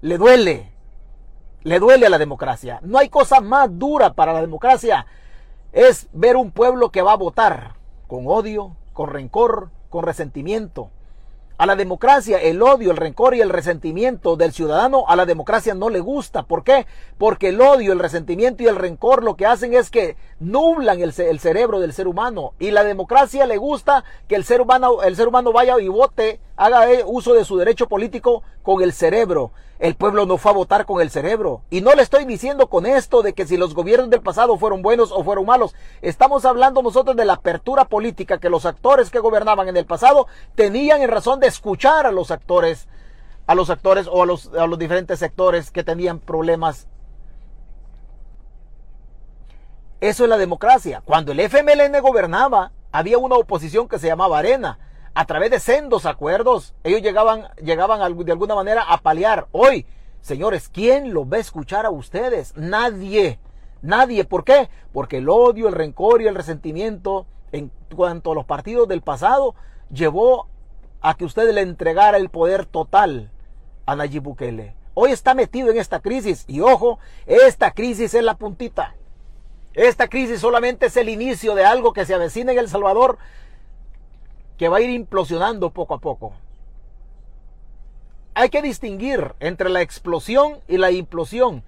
le 0.00 0.18
duele. 0.18 0.72
Le 1.62 1.78
duele 1.78 2.06
a 2.06 2.10
la 2.10 2.18
democracia. 2.18 2.80
No 2.82 2.98
hay 2.98 3.08
cosa 3.08 3.40
más 3.40 3.68
dura 3.78 4.14
para 4.14 4.32
la 4.32 4.40
democracia. 4.40 5.06
Es 5.72 6.08
ver 6.12 6.36
un 6.36 6.50
pueblo 6.50 6.90
que 6.90 7.02
va 7.02 7.12
a 7.12 7.16
votar 7.16 7.74
con 8.06 8.24
odio, 8.26 8.76
con 8.92 9.10
rencor, 9.10 9.70
con 9.88 10.04
resentimiento. 10.04 10.90
A 11.56 11.66
la 11.66 11.76
democracia 11.76 12.38
el 12.38 12.60
odio, 12.62 12.90
el 12.90 12.96
rencor 12.96 13.36
y 13.36 13.40
el 13.40 13.48
resentimiento 13.48 14.34
del 14.34 14.52
ciudadano 14.52 15.04
a 15.06 15.14
la 15.14 15.24
democracia 15.24 15.72
no 15.72 15.88
le 15.88 16.00
gusta. 16.00 16.42
¿Por 16.42 16.64
qué? 16.64 16.84
Porque 17.16 17.50
el 17.50 17.60
odio, 17.60 17.92
el 17.92 18.00
resentimiento 18.00 18.64
y 18.64 18.66
el 18.66 18.74
rencor 18.74 19.22
lo 19.22 19.36
que 19.36 19.46
hacen 19.46 19.72
es 19.72 19.88
que 19.88 20.16
nublan 20.40 21.00
el, 21.00 21.14
el 21.16 21.38
cerebro 21.38 21.78
del 21.78 21.92
ser 21.92 22.08
humano. 22.08 22.54
Y 22.58 22.72
la 22.72 22.82
democracia 22.82 23.46
le 23.46 23.56
gusta 23.56 24.02
que 24.26 24.34
el 24.34 24.42
ser 24.42 24.60
humano, 24.60 25.04
el 25.04 25.14
ser 25.14 25.28
humano 25.28 25.52
vaya 25.52 25.78
y 25.78 25.86
vote, 25.86 26.40
haga 26.56 26.90
eh, 26.90 27.02
uso 27.06 27.34
de 27.34 27.44
su 27.44 27.56
derecho 27.56 27.88
político 27.88 28.42
con 28.62 28.82
el 28.82 28.92
cerebro. 28.92 29.52
El 29.78 29.96
pueblo 29.96 30.24
no 30.24 30.38
fue 30.38 30.52
a 30.52 30.54
votar 30.54 30.86
con 30.86 31.00
el 31.00 31.10
cerebro. 31.10 31.62
Y 31.68 31.80
no 31.80 31.92
le 31.94 32.02
estoy 32.02 32.24
diciendo 32.24 32.68
con 32.68 32.86
esto 32.86 33.22
de 33.22 33.32
que 33.32 33.46
si 33.46 33.56
los 33.56 33.74
gobiernos 33.74 34.08
del 34.08 34.22
pasado 34.22 34.56
fueron 34.56 34.82
buenos 34.82 35.10
o 35.12 35.24
fueron 35.24 35.46
malos. 35.46 35.74
Estamos 36.00 36.44
hablando 36.44 36.82
nosotros 36.82 37.16
de 37.16 37.24
la 37.24 37.34
apertura 37.34 37.86
política 37.86 38.38
que 38.38 38.48
los 38.48 38.66
actores 38.66 39.10
que 39.10 39.18
gobernaban 39.18 39.68
en 39.68 39.76
el 39.76 39.84
pasado 39.84 40.28
tenían 40.54 41.02
en 41.02 41.10
razón 41.10 41.40
de 41.40 41.48
escuchar 41.48 42.06
a 42.06 42.12
los 42.12 42.30
actores, 42.30 42.88
a 43.46 43.54
los 43.54 43.68
actores 43.68 44.06
o 44.06 44.22
a 44.22 44.26
los, 44.26 44.54
a 44.54 44.66
los 44.66 44.78
diferentes 44.78 45.18
sectores 45.18 45.70
que 45.70 45.82
tenían 45.82 46.20
problemas. 46.20 46.86
Eso 50.00 50.24
es 50.24 50.30
la 50.30 50.38
democracia. 50.38 51.02
Cuando 51.04 51.32
el 51.32 51.40
FMLN 51.40 52.00
gobernaba, 52.00 52.72
había 52.92 53.18
una 53.18 53.36
oposición 53.36 53.88
que 53.88 53.98
se 53.98 54.06
llamaba 54.06 54.38
Arena 54.38 54.78
a 55.14 55.24
través 55.26 55.50
de 55.50 55.60
sendos 55.60 56.06
acuerdos, 56.06 56.74
ellos 56.82 57.00
llegaban, 57.00 57.48
llegaban 57.62 58.00
de 58.24 58.32
alguna 58.32 58.54
manera 58.54 58.82
a 58.82 58.98
paliar. 58.98 59.46
Hoy, 59.52 59.86
señores, 60.20 60.68
¿quién 60.68 61.14
los 61.14 61.24
va 61.26 61.36
a 61.36 61.40
escuchar 61.40 61.86
a 61.86 61.90
ustedes? 61.90 62.56
Nadie. 62.56 63.38
Nadie. 63.80 64.24
¿Por 64.24 64.44
qué? 64.44 64.68
Porque 64.92 65.18
el 65.18 65.28
odio, 65.28 65.68
el 65.68 65.74
rencor 65.74 66.20
y 66.20 66.26
el 66.26 66.34
resentimiento 66.34 67.26
en 67.52 67.70
cuanto 67.94 68.32
a 68.32 68.34
los 68.34 68.44
partidos 68.44 68.88
del 68.88 69.02
pasado 69.02 69.54
llevó 69.92 70.48
a 71.00 71.14
que 71.14 71.24
usted 71.24 71.52
le 71.52 71.60
entregara 71.60 72.16
el 72.16 72.28
poder 72.28 72.66
total 72.66 73.30
a 73.86 73.94
Nayib 73.94 74.22
Bukele. 74.22 74.74
Hoy 74.94 75.12
está 75.12 75.34
metido 75.34 75.70
en 75.70 75.76
esta 75.76 76.00
crisis 76.00 76.44
y 76.48 76.60
ojo, 76.60 76.98
esta 77.26 77.70
crisis 77.70 78.14
es 78.14 78.24
la 78.24 78.36
puntita. 78.36 78.96
Esta 79.74 80.08
crisis 80.08 80.40
solamente 80.40 80.86
es 80.86 80.96
el 80.96 81.08
inicio 81.08 81.54
de 81.54 81.64
algo 81.64 81.92
que 81.92 82.06
se 82.06 82.14
avecina 82.14 82.52
en 82.52 82.58
El 82.58 82.68
Salvador 82.68 83.18
que 84.58 84.68
va 84.68 84.78
a 84.78 84.80
ir 84.80 84.90
implosionando 84.90 85.70
poco 85.70 85.94
a 85.94 86.00
poco. 86.00 86.32
Hay 88.34 88.50
que 88.50 88.62
distinguir 88.62 89.34
entre 89.40 89.68
la 89.68 89.80
explosión 89.80 90.58
y 90.66 90.76
la 90.76 90.90
implosión. 90.90 91.62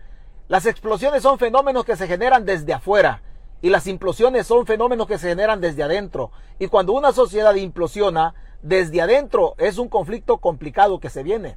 Las 0.49 0.67
explosiones 0.67 1.23
son 1.23 1.39
fenómenos 1.39 1.85
que 1.85 1.97
se 1.97 2.07
generan 2.07 2.45
desde 2.45 2.73
afuera 2.73 3.23
y 3.63 3.71
las 3.71 3.87
implosiones 3.87 4.47
son 4.47 4.67
fenómenos 4.67 5.07
que 5.07 5.19
se 5.19 5.29
generan 5.29 5.61
desde 5.61 5.83
adentro. 5.83 6.31
Y 6.59 6.69
cuando 6.69 6.93
una 6.93 7.13
sociedad 7.13 7.55
implosiona 7.55 8.35
desde 8.63 9.01
adentro 9.01 9.55
es 9.59 9.79
un 9.79 9.89
conflicto 9.89 10.39
complicado 10.39 11.01
que 11.01 11.11
se 11.11 11.23
viene. 11.23 11.57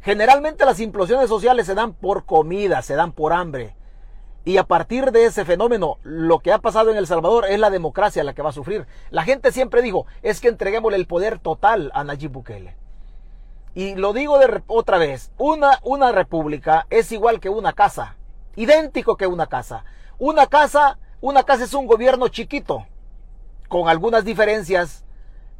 Generalmente 0.00 0.64
las 0.64 0.80
implosiones 0.80 1.28
sociales 1.28 1.66
se 1.66 1.74
dan 1.74 1.92
por 1.92 2.24
comida, 2.24 2.82
se 2.82 2.94
dan 2.94 3.12
por 3.12 3.32
hambre. 3.32 3.74
Y 4.48 4.56
a 4.56 4.64
partir 4.64 5.12
de 5.12 5.26
ese 5.26 5.44
fenómeno, 5.44 5.98
lo 6.04 6.38
que 6.38 6.54
ha 6.54 6.58
pasado 6.58 6.90
en 6.90 6.96
El 6.96 7.06
Salvador 7.06 7.44
es 7.50 7.60
la 7.60 7.68
democracia 7.68 8.24
la 8.24 8.32
que 8.32 8.40
va 8.40 8.48
a 8.48 8.54
sufrir. 8.54 8.86
La 9.10 9.22
gente 9.22 9.52
siempre 9.52 9.82
dijo, 9.82 10.06
es 10.22 10.40
que 10.40 10.48
entreguémosle 10.48 10.96
el 10.96 11.06
poder 11.06 11.38
total 11.38 11.90
a 11.92 12.02
Nayib 12.02 12.30
Bukele. 12.30 12.74
Y 13.74 13.94
lo 13.96 14.14
digo 14.14 14.38
de 14.38 14.62
otra 14.66 14.96
vez, 14.96 15.32
una, 15.36 15.80
una 15.82 16.12
república 16.12 16.86
es 16.88 17.12
igual 17.12 17.40
que 17.40 17.50
una 17.50 17.74
casa, 17.74 18.16
idéntico 18.56 19.18
que 19.18 19.26
una 19.26 19.48
casa. 19.48 19.84
Una 20.18 20.46
casa, 20.46 20.98
una 21.20 21.42
casa 21.42 21.64
es 21.64 21.74
un 21.74 21.86
gobierno 21.86 22.28
chiquito, 22.28 22.86
con 23.68 23.90
algunas 23.90 24.24
diferencias, 24.24 25.04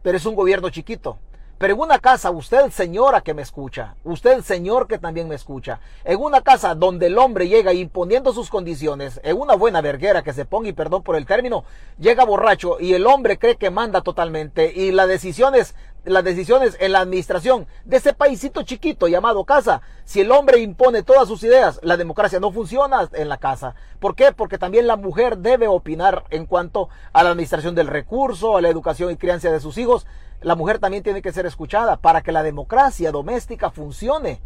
pero 0.01 0.17
es 0.17 0.25
un 0.25 0.35
gobierno 0.35 0.71
chiquito. 0.71 1.19
Pero 1.59 1.75
en 1.75 1.81
una 1.81 1.99
casa, 1.99 2.31
usted 2.31 2.71
señora 2.71 3.21
que 3.21 3.35
me 3.35 3.43
escucha, 3.43 3.97
usted 4.05 4.43
señor 4.43 4.87
que 4.87 4.97
también 4.97 5.27
me 5.27 5.35
escucha, 5.35 5.81
en 6.05 6.21
una 6.21 6.41
casa 6.41 6.77
donde 6.77 7.07
el 7.07 7.19
hombre 7.19 7.49
llega 7.49 7.73
imponiendo 7.73 8.33
sus 8.33 8.49
condiciones, 8.49 9.21
en 9.25 9.37
una 9.37 9.57
buena 9.57 9.81
verguera 9.81 10.23
que 10.23 10.33
se 10.33 10.45
ponga, 10.45 10.69
y 10.69 10.73
perdón 10.73 11.03
por 11.03 11.17
el 11.17 11.27
término, 11.27 11.65
llega 11.99 12.25
borracho 12.25 12.79
y 12.79 12.95
el 12.95 13.09
hombre 13.09 13.39
cree 13.39 13.57
que 13.57 13.71
manda 13.71 14.03
totalmente 14.03 14.73
y 14.73 14.93
las 14.93 15.09
decisiones, 15.09 15.75
las 16.05 16.25
decisiones 16.25 16.77
en 16.81 16.93
la 16.93 17.01
administración 17.01 17.67
de 17.85 17.99
ese 17.99 18.13
paísito 18.13 18.63
chiquito 18.63 19.09
llamado 19.09 19.45
casa, 19.45 19.83
si 20.05 20.21
el 20.21 20.33
hombre 20.33 20.61
impone 20.61 21.03
todas 21.03 21.29
sus 21.29 21.43
ideas, 21.43 21.81
la 21.83 21.97
democracia 21.97 22.41
no 22.41 22.51
funciona 22.51 23.09
en 23.13 23.29
la 23.29 23.37
casa. 23.37 23.75
¿Por 23.99 24.15
qué? 24.15 24.33
Porque 24.33 24.59
también 24.59 24.87
la 24.87 24.97
mujer 24.97 25.39
debe 25.39 25.69
opinar 25.69 26.25
en 26.31 26.47
cuanto 26.47 26.89
a 27.13 27.23
la 27.23 27.31
administración 27.31 27.75
del 27.75 27.89
recurso, 27.89 28.57
a 28.57 28.61
la 28.61 28.69
educación 28.69 29.11
y 29.11 29.17
crianza 29.17 29.51
de 29.51 29.61
sus 29.61 29.77
hijos 29.79 30.07
la 30.41 30.55
mujer 30.55 30.79
también 30.79 31.03
tiene 31.03 31.23
que 31.23 31.33
ser 31.33 31.47
escuchada 31.47 31.97
para 31.97 32.23
que 32.23 32.33
la 32.33 32.43
democracia 32.43 33.11
doméstica 33.11 33.71
funcione. 33.71 34.41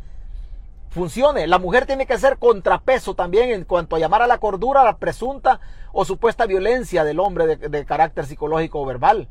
Funcione. 0.90 1.46
La 1.46 1.58
mujer 1.58 1.86
tiene 1.86 2.06
que 2.06 2.18
ser 2.18 2.38
contrapeso 2.38 3.14
también 3.14 3.50
en 3.50 3.64
cuanto 3.64 3.96
a 3.96 3.98
llamar 3.98 4.22
a 4.22 4.26
la 4.26 4.38
cordura 4.38 4.82
a 4.82 4.84
la 4.84 4.96
presunta 4.96 5.60
o 5.92 6.04
supuesta 6.04 6.46
violencia 6.46 7.04
del 7.04 7.20
hombre 7.20 7.56
de, 7.56 7.84
carácter 7.84 8.26
psicológico 8.26 8.80
o 8.80 8.86
verbal. 8.86 9.28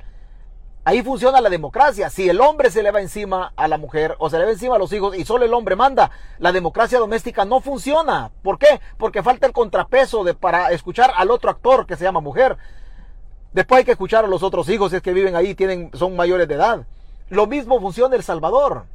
Ahí 0.83 1.03
funciona 1.03 1.41
la 1.41 1.49
democracia. 1.49 2.09
Si 2.09 2.27
el 2.27 2.41
hombre 2.41 2.71
se 2.71 2.81
le 2.81 2.89
va 2.91 3.01
encima 3.01 3.53
a 3.55 3.67
la 3.67 3.77
mujer 3.77 4.15
o 4.17 4.29
se 4.29 4.39
le 4.39 4.45
va 4.45 4.51
encima 4.51 4.75
a 4.75 4.79
los 4.79 4.91
hijos 4.93 5.15
y 5.15 5.25
solo 5.25 5.45
el 5.45 5.53
hombre 5.53 5.75
manda, 5.75 6.09
la 6.39 6.51
democracia 6.51 6.97
doméstica 6.97 7.45
no 7.45 7.61
funciona. 7.61 8.31
¿Por 8.41 8.57
qué? 8.57 8.81
Porque 8.97 9.21
falta 9.21 9.45
el 9.45 9.53
contrapeso 9.53 10.25
para 10.39 10.71
escuchar 10.71 11.13
al 11.15 11.29
otro 11.29 11.51
actor 11.51 11.85
que 11.85 11.95
se 11.95 12.03
llama 12.03 12.19
mujer. 12.19 12.57
Después 13.53 13.79
hay 13.79 13.85
que 13.85 13.91
escuchar 13.91 14.25
a 14.25 14.27
los 14.27 14.41
otros 14.41 14.69
hijos, 14.69 14.89
si 14.89 14.95
es 14.95 15.03
que 15.03 15.13
viven 15.13 15.35
ahí, 15.35 15.53
tienen, 15.53 15.91
son 15.93 16.15
mayores 16.15 16.47
de 16.47 16.55
edad. 16.55 16.85
Lo 17.29 17.45
mismo 17.45 17.79
funciona 17.79 18.15
El 18.15 18.23
Salvador. 18.23 18.85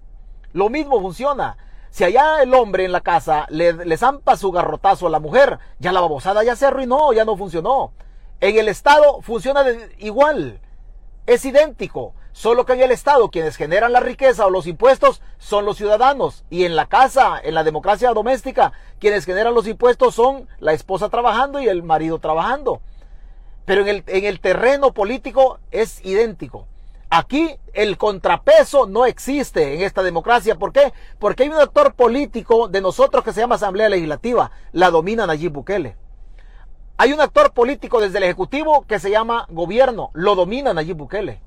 Lo 0.53 0.71
mismo 0.71 1.01
funciona. 1.01 1.57
Si 1.91 2.03
allá 2.03 2.43
el 2.43 2.53
hombre 2.53 2.85
en 2.85 2.93
la 2.93 3.01
casa 3.01 3.47
le, 3.49 3.97
zampa 3.97 4.37
su 4.37 4.51
garrotazo 4.51 5.07
a 5.07 5.11
la 5.11 5.21
mujer, 5.21 5.59
ya 5.79 5.93
la 5.93 6.01
babosada 6.01 6.43
ya 6.43 6.57
se 6.57 6.67
arruinó, 6.67 7.13
ya 7.13 7.25
no 7.25 7.37
funcionó. 7.37 7.93
En 8.41 8.59
el 8.59 8.69
Estado 8.69 9.23
funciona 9.23 9.65
igual. 9.99 10.61
Es 11.27 11.45
idéntico. 11.45 12.15
Solo 12.33 12.67
que 12.67 12.75
en 12.75 12.83
el 12.83 12.91
Estado 12.93 13.31
quienes 13.31 13.57
generan 13.57 13.93
la 13.93 14.01
riqueza 14.01 14.47
o 14.47 14.51
los 14.51 14.67
impuestos 14.67 15.23
son 15.39 15.65
los 15.65 15.77
ciudadanos. 15.77 16.45
Y 16.51 16.65
en 16.65 16.77
la 16.77 16.87
casa, 16.87 17.41
en 17.43 17.55
la 17.55 17.65
democracia 17.65 18.13
doméstica, 18.13 18.73
quienes 19.01 19.25
generan 19.25 19.55
los 19.55 19.67
impuestos 19.67 20.15
son 20.15 20.47
la 20.61 20.73
esposa 20.73 21.09
trabajando 21.09 21.61
y 21.61 21.69
el 21.69 21.83
marido 21.83 22.19
trabajando. 22.19 22.81
Pero 23.65 23.83
en 23.83 23.89
el, 23.89 24.05
en 24.07 24.25
el 24.25 24.39
terreno 24.41 24.93
político 24.93 25.59
es 25.71 26.05
idéntico. 26.05 26.67
Aquí 27.09 27.57
el 27.73 27.97
contrapeso 27.97 28.87
no 28.87 29.07
existe 29.07 29.75
en 29.75 29.83
esta 29.83 30.03
democracia. 30.03 30.57
¿Por 30.57 30.73
qué? 30.73 30.93
Porque 31.19 31.45
hay 31.45 31.49
un 31.49 31.57
actor 31.57 31.95
político 31.95 32.69
de 32.69 32.81
nosotros 32.81 33.25
que 33.25 33.33
se 33.33 33.41
llama 33.41 33.55
Asamblea 33.57 33.89
Legislativa. 33.89 34.51
La 34.73 34.91
domina 34.91 35.27
Nayib 35.27 35.53
Bukele. 35.53 35.97
Hay 36.99 37.13
un 37.13 37.21
actor 37.21 37.53
político 37.53 38.01
desde 38.01 38.17
el 38.17 38.25
Ejecutivo 38.25 38.87
que 38.89 38.99
se 38.99 39.11
llama 39.11 39.47
Gobierno. 39.51 40.09
Lo 40.15 40.35
domina 40.35 40.73
Nayib 40.73 40.97
Bukele. 40.97 41.43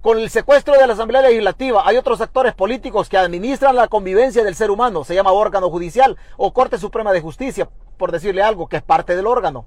Con 0.00 0.18
el 0.18 0.30
secuestro 0.30 0.78
de 0.78 0.86
la 0.86 0.94
Asamblea 0.94 1.20
Legislativa 1.20 1.82
hay 1.84 1.98
otros 1.98 2.22
actores 2.22 2.54
políticos 2.54 3.10
que 3.10 3.18
administran 3.18 3.76
la 3.76 3.88
convivencia 3.88 4.42
del 4.44 4.54
ser 4.54 4.70
humano. 4.70 5.04
Se 5.04 5.14
llama 5.14 5.32
órgano 5.32 5.68
judicial 5.68 6.16
o 6.38 6.54
Corte 6.54 6.78
Suprema 6.78 7.12
de 7.12 7.20
Justicia, 7.20 7.68
por 7.98 8.12
decirle 8.12 8.42
algo, 8.42 8.66
que 8.66 8.78
es 8.78 8.82
parte 8.82 9.14
del 9.14 9.26
órgano. 9.26 9.66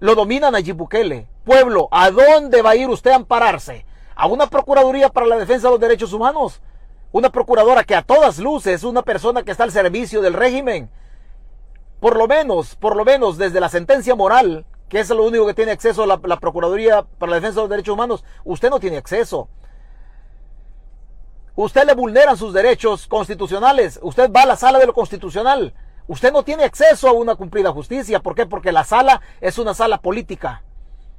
Lo 0.00 0.14
domina 0.14 0.50
Nayib 0.50 0.76
Bukele. 0.76 1.26
Pueblo, 1.44 1.88
¿a 1.90 2.10
dónde 2.10 2.62
va 2.62 2.70
a 2.70 2.76
ir 2.76 2.88
usted 2.88 3.10
a 3.10 3.16
ampararse? 3.16 3.84
¿A 4.14 4.26
una 4.26 4.46
Procuraduría 4.46 5.10
para 5.10 5.26
la 5.26 5.36
Defensa 5.36 5.68
de 5.68 5.72
los 5.72 5.80
Derechos 5.80 6.14
Humanos? 6.14 6.62
Una 7.12 7.28
procuradora 7.28 7.84
que 7.84 7.94
a 7.94 8.00
todas 8.00 8.38
luces 8.38 8.76
es 8.76 8.84
una 8.84 9.02
persona 9.02 9.42
que 9.42 9.50
está 9.50 9.64
al 9.64 9.72
servicio 9.72 10.22
del 10.22 10.32
régimen 10.32 10.88
por 12.00 12.16
lo 12.16 12.26
menos, 12.26 12.76
por 12.76 12.96
lo 12.96 13.04
menos 13.04 13.38
desde 13.38 13.60
la 13.60 13.68
sentencia 13.68 14.14
moral, 14.14 14.66
que 14.88 15.00
es 15.00 15.08
lo 15.10 15.24
único 15.24 15.46
que 15.46 15.54
tiene 15.54 15.72
acceso 15.72 16.02
a 16.02 16.06
la, 16.06 16.18
Procuraduría 16.18 17.02
para 17.18 17.30
la 17.30 17.36
Defensa 17.36 17.56
de 17.56 17.62
los 17.62 17.70
Derechos 17.70 17.94
Humanos, 17.94 18.24
usted 18.44 18.70
no 18.70 18.78
tiene 18.78 18.98
acceso. 18.98 19.48
Usted 21.54 21.84
le 21.84 21.94
vulneran 21.94 22.36
sus 22.36 22.52
derechos 22.52 23.06
constitucionales. 23.06 23.98
Usted 24.02 24.30
va 24.30 24.42
a 24.42 24.46
la 24.46 24.56
sala 24.56 24.78
de 24.78 24.86
lo 24.86 24.92
constitucional. 24.92 25.72
Usted 26.06 26.30
no 26.30 26.44
tiene 26.44 26.64
acceso 26.64 27.08
a 27.08 27.12
una 27.12 27.34
cumplida 27.34 27.72
justicia. 27.72 28.20
¿Por 28.20 28.34
qué? 28.34 28.44
Porque 28.44 28.72
la 28.72 28.84
sala 28.84 29.22
es 29.40 29.58
una 29.58 29.72
sala 29.72 29.98
política. 29.98 30.62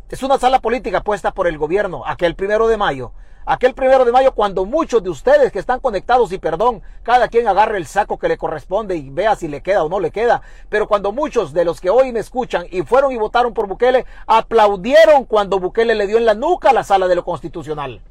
Es 0.10 0.22
una 0.22 0.38
sala 0.38 0.60
política 0.60 1.02
puesta 1.02 1.34
por 1.34 1.48
el 1.48 1.58
gobierno, 1.58 2.04
aquel 2.06 2.36
primero 2.36 2.68
de 2.68 2.78
mayo 2.78 3.12
aquel 3.48 3.74
primero 3.74 4.04
de 4.04 4.12
mayo 4.12 4.34
cuando 4.34 4.66
muchos 4.66 5.02
de 5.02 5.10
ustedes 5.10 5.54
que 5.54 5.60
están 5.60 5.80
conectados 5.80 6.34
y 6.34 6.38
perdón, 6.38 6.84
cada 7.02 7.30
quien 7.30 7.48
agarre 7.48 7.78
el 7.78 7.88
saco 7.88 8.20
que 8.20 8.28
le 8.28 8.38
corresponde 8.38 8.98
y 8.98 9.10
vea 9.10 9.38
si 9.38 9.48
le 9.48 9.62
queda 9.62 9.86
o 9.86 9.90
no 9.90 10.02
le 10.02 10.12
queda, 10.12 10.42
pero 10.68 10.88
cuando 10.88 11.14
muchos 11.14 11.54
de 11.54 11.64
los 11.64 11.80
que 11.80 11.90
hoy 11.90 12.12
me 12.12 12.20
escuchan 12.20 12.66
y 12.70 12.84
fueron 12.84 13.14
y 13.14 13.18
votaron 13.18 13.54
por 13.54 13.68
Bukele, 13.68 14.06
aplaudieron 14.28 15.24
cuando 15.24 15.62
Bukele 15.62 15.96
le 15.96 16.08
dio 16.08 16.18
en 16.18 16.26
la 16.26 16.34
nuca 16.34 16.72
a 16.72 16.74
la 16.74 16.84
sala 16.84 17.08
de 17.08 17.16
lo 17.16 17.24
constitucional. 17.24 18.02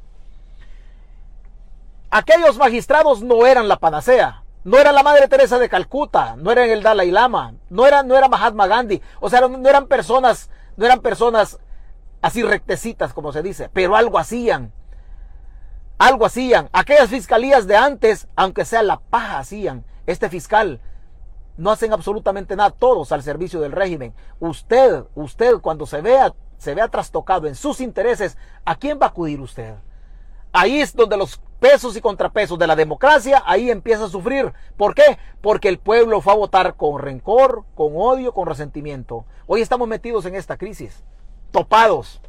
Aquellos 2.09 2.57
magistrados 2.57 3.21
no 3.21 3.45
eran 3.45 3.67
la 3.67 3.77
panacea, 3.77 4.43
no 4.63 4.79
era 4.79 4.91
la 4.91 5.03
Madre 5.03 5.27
Teresa 5.27 5.59
de 5.59 5.69
Calcuta, 5.69 6.35
no 6.35 6.51
eran 6.51 6.69
el 6.71 6.81
Dalai 6.81 7.11
Lama, 7.11 7.53
no 7.69 7.85
era, 7.85 8.01
no 8.01 8.17
era 8.17 8.27
Mahatma 8.27 8.65
Gandhi, 8.65 9.03
o 9.19 9.29
sea, 9.29 9.41
no 9.41 9.69
eran 9.69 9.85
personas, 9.85 10.49
no 10.77 10.85
eran 10.85 11.01
personas 11.01 11.59
así 12.23 12.41
rectecitas 12.41 13.13
como 13.13 13.31
se 13.31 13.43
dice, 13.43 13.69
pero 13.71 13.95
algo 13.95 14.17
hacían 14.17 14.73
algo 15.97 16.25
hacían. 16.25 16.69
Aquellas 16.71 17.09
fiscalías 17.09 17.67
de 17.67 17.75
antes, 17.75 18.27
aunque 18.35 18.65
sea 18.65 18.83
la 18.83 18.99
paja 18.99 19.39
hacían. 19.39 19.85
Este 20.05 20.29
fiscal 20.29 20.79
no 21.57 21.71
hacen 21.71 21.91
absolutamente 21.91 22.55
nada, 22.55 22.69
todos 22.71 23.11
al 23.11 23.23
servicio 23.23 23.59
del 23.59 23.71
régimen. 23.71 24.13
Usted, 24.39 25.03
usted 25.15 25.55
cuando 25.55 25.85
se 25.85 26.01
vea, 26.01 26.33
se 26.57 26.75
vea 26.75 26.87
trastocado 26.87 27.47
en 27.47 27.55
sus 27.55 27.81
intereses, 27.81 28.37
¿a 28.65 28.75
quién 28.75 28.99
va 29.01 29.07
a 29.07 29.09
acudir 29.09 29.41
usted? 29.41 29.75
Ahí 30.53 30.79
es 30.81 30.95
donde 30.95 31.17
los 31.17 31.41
pesos 31.59 31.97
y 31.97 32.01
contrapesos 32.01 32.57
de 32.57 32.67
la 32.67 32.75
democracia, 32.75 33.43
ahí 33.45 33.69
empieza 33.69 34.05
a 34.05 34.09
sufrir. 34.09 34.53
¿Por 34.77 34.93
qué? 34.95 35.17
Porque 35.41 35.67
el 35.67 35.79
pueblo 35.79 36.21
fue 36.21 36.33
a 36.33 36.37
votar 36.37 36.75
con 36.75 37.01
rencor, 37.01 37.65
con 37.75 37.93
odio, 37.95 38.33
con 38.33 38.47
resentimiento. 38.47 39.25
Hoy 39.47 39.61
estamos 39.61 39.87
metidos 39.87 40.25
en 40.25 40.35
esta 40.35 40.57
crisis, 40.57 41.03
topados 41.51 42.21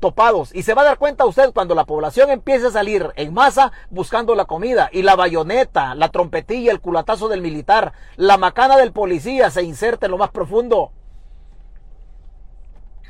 topados. 0.00 0.52
Y 0.54 0.62
se 0.62 0.74
va 0.74 0.82
a 0.82 0.86
dar 0.86 0.98
cuenta 0.98 1.26
usted 1.26 1.52
cuando 1.52 1.74
la 1.74 1.84
población 1.84 2.30
empiece 2.30 2.66
a 2.66 2.70
salir 2.70 3.12
en 3.16 3.32
masa 3.32 3.70
buscando 3.90 4.34
la 4.34 4.46
comida 4.46 4.88
y 4.92 5.02
la 5.02 5.14
bayoneta, 5.14 5.94
la 5.94 6.08
trompetilla, 6.08 6.72
el 6.72 6.80
culatazo 6.80 7.28
del 7.28 7.42
militar, 7.42 7.92
la 8.16 8.38
macana 8.38 8.76
del 8.76 8.92
policía 8.92 9.50
se 9.50 9.62
inserta 9.62 10.06
en 10.06 10.12
lo 10.12 10.18
más 10.18 10.30
profundo 10.30 10.90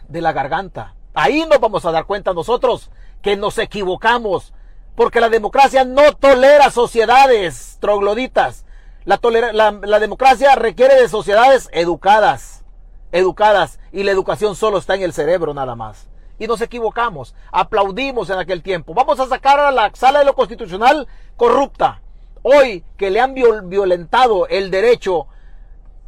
de 0.08 0.20
la 0.20 0.32
garganta. 0.32 0.94
Ahí 1.14 1.46
nos 1.48 1.60
vamos 1.60 1.84
a 1.84 1.92
dar 1.92 2.04
cuenta 2.04 2.34
nosotros 2.34 2.90
que 3.22 3.36
nos 3.36 3.56
equivocamos. 3.58 4.52
Porque 4.96 5.20
la 5.20 5.30
democracia 5.30 5.84
no 5.84 6.12
tolera 6.12 6.70
sociedades 6.70 7.78
trogloditas. 7.80 8.66
La, 9.04 9.18
la, 9.52 9.98
democracia 9.98 10.56
requiere 10.56 11.00
de 11.00 11.08
sociedades 11.08 11.70
educadas. 11.72 12.64
Educadas. 13.12 13.78
Y 13.92 14.02
la 14.02 14.10
educación 14.10 14.56
solo 14.56 14.78
está 14.78 14.96
en 14.96 15.02
el 15.02 15.12
cerebro 15.12 15.54
nada 15.54 15.74
más 15.74 16.09
y 16.40 16.48
nos 16.48 16.60
equivocamos. 16.62 17.36
Aplaudimos 17.52 18.30
en 18.30 18.38
aquel 18.38 18.62
tiempo. 18.62 18.94
Vamos 18.94 19.20
a 19.20 19.26
sacar 19.26 19.60
a 19.60 19.70
la 19.70 19.92
sala 19.94 20.20
de 20.20 20.24
lo 20.24 20.34
constitucional 20.34 21.06
corrupta. 21.36 22.00
Hoy 22.42 22.82
que 22.96 23.10
le 23.10 23.20
han 23.20 23.34
violentado 23.34 24.48
el 24.48 24.70
derecho 24.70 25.26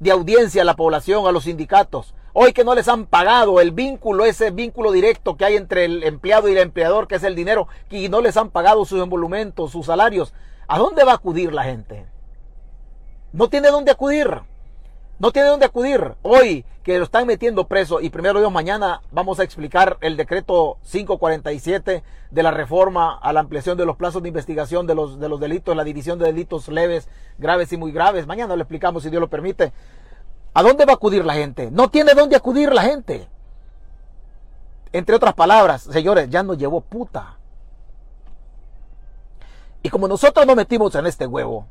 de 0.01 0.11
audiencia 0.11 0.63
a 0.63 0.65
la 0.65 0.75
población, 0.75 1.27
a 1.27 1.33
los 1.33 1.45
sindicatos. 1.45 2.15
Hoy 2.33 2.55
que 2.55 2.65
no 2.65 2.75
les 2.75 2.89
han 2.89 3.05
pagado 3.05 3.61
el 3.61 3.73
vínculo, 3.73 4.25
ese 4.25 4.51
vínculo 4.51 4.91
directo 4.91 5.37
que 5.37 5.45
hay 5.45 5.57
entre 5.57 5.85
el 5.85 6.03
empleado 6.03 6.49
y 6.49 6.53
el 6.53 6.59
empleador, 6.59 7.07
que 7.07 7.17
es 7.17 7.25
el 7.25 7.37
dinero, 7.37 7.69
y 7.91 8.09
no 8.09 8.23
les 8.23 8.39
han 8.39 8.49
pagado 8.49 8.87
sus 8.87 9.03
emolumentos, 9.03 9.71
sus 9.71 9.85
salarios. 9.85 10.33
¿A 10.67 10.79
dónde 10.79 11.05
va 11.05 11.13
a 11.13 11.17
acudir 11.17 11.53
la 11.53 11.65
gente? 11.65 12.07
No 13.35 13.51
tiene 13.51 13.69
dónde 13.69 13.93
acudir. 13.93 14.41
No 15.23 15.31
tiene 15.31 15.51
dónde 15.51 15.67
acudir. 15.67 16.17
Hoy 16.23 16.65
que 16.83 16.99
lo 16.99 17.05
están 17.05 17.29
metiendo 17.29 17.69
preso 17.69 18.01
y 18.01 18.11
primero 18.11 18.41
Dios 18.41 18.51
mañana 18.51 19.03
vamos 19.13 19.39
a 19.39 19.45
explicar 19.45 19.97
el 20.01 20.17
decreto 20.17 20.79
547 20.91 22.03
de 22.29 22.43
la 22.43 22.51
reforma 22.51 23.21
a 23.23 23.33
la 23.33 23.39
ampliación 23.39 23.79
de 23.79 23.87
los 23.87 23.97
plazos 23.97 24.21
de 24.21 24.31
investigación 24.31 24.85
de 24.89 24.97
los, 24.97 25.21
de 25.21 25.29
los 25.29 25.39
delitos, 25.39 25.77
la 25.77 25.85
división 25.85 26.19
de 26.19 26.25
delitos 26.25 26.67
leves, 26.67 27.09
graves 27.39 27.73
y 27.73 27.77
muy 27.77 27.93
graves. 27.93 28.27
Mañana 28.27 28.57
lo 28.57 28.63
explicamos 28.63 29.05
si 29.05 29.11
Dios 29.11 29.21
lo 29.21 29.31
permite. 29.31 29.73
¿A 30.55 30.63
dónde 30.65 30.87
va 30.87 30.95
a 30.95 30.97
acudir 30.97 31.25
la 31.25 31.35
gente? 31.35 31.71
No 31.71 31.89
tiene 31.89 32.15
dónde 32.15 32.35
acudir 32.35 32.73
la 32.73 32.83
gente. 32.83 33.29
Entre 34.91 35.15
otras 35.15 35.35
palabras, 35.35 35.83
señores, 35.83 36.31
ya 36.31 36.43
nos 36.43 36.59
llevó 36.59 36.81
puta. 36.81 37.39
Y 39.85 39.89
como 39.89 40.09
nosotros 40.09 40.45
nos 40.49 40.57
metimos 40.57 40.93
en 40.97 41.07
este 41.07 41.29
huevo, 41.29 41.69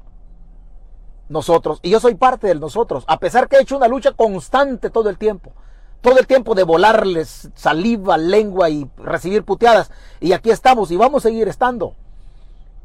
nosotros, 1.32 1.80
y 1.82 1.90
yo 1.90 2.00
soy 2.00 2.16
parte 2.16 2.48
de 2.48 2.56
nosotros, 2.56 3.06
a 3.08 3.18
pesar 3.18 3.48
que 3.48 3.56
he 3.56 3.62
hecho 3.62 3.78
una 3.78 3.88
lucha 3.88 4.12
constante 4.12 4.90
todo 4.90 5.10
el 5.10 5.18
tiempo, 5.18 5.54
todo 6.02 6.20
el 6.20 6.28
tiempo 6.28 6.56
de 6.56 6.64
volarles 6.64 7.50
saliva, 7.56 8.18
lengua 8.18 8.70
y 8.70 8.90
recibir 8.98 9.44
puteadas, 9.44 9.92
y 10.20 10.34
aquí 10.34 10.50
estamos 10.52 10.92
y 10.92 10.98
vamos 10.98 11.26
a 11.26 11.30
seguir 11.30 11.48
estando, 11.48 11.96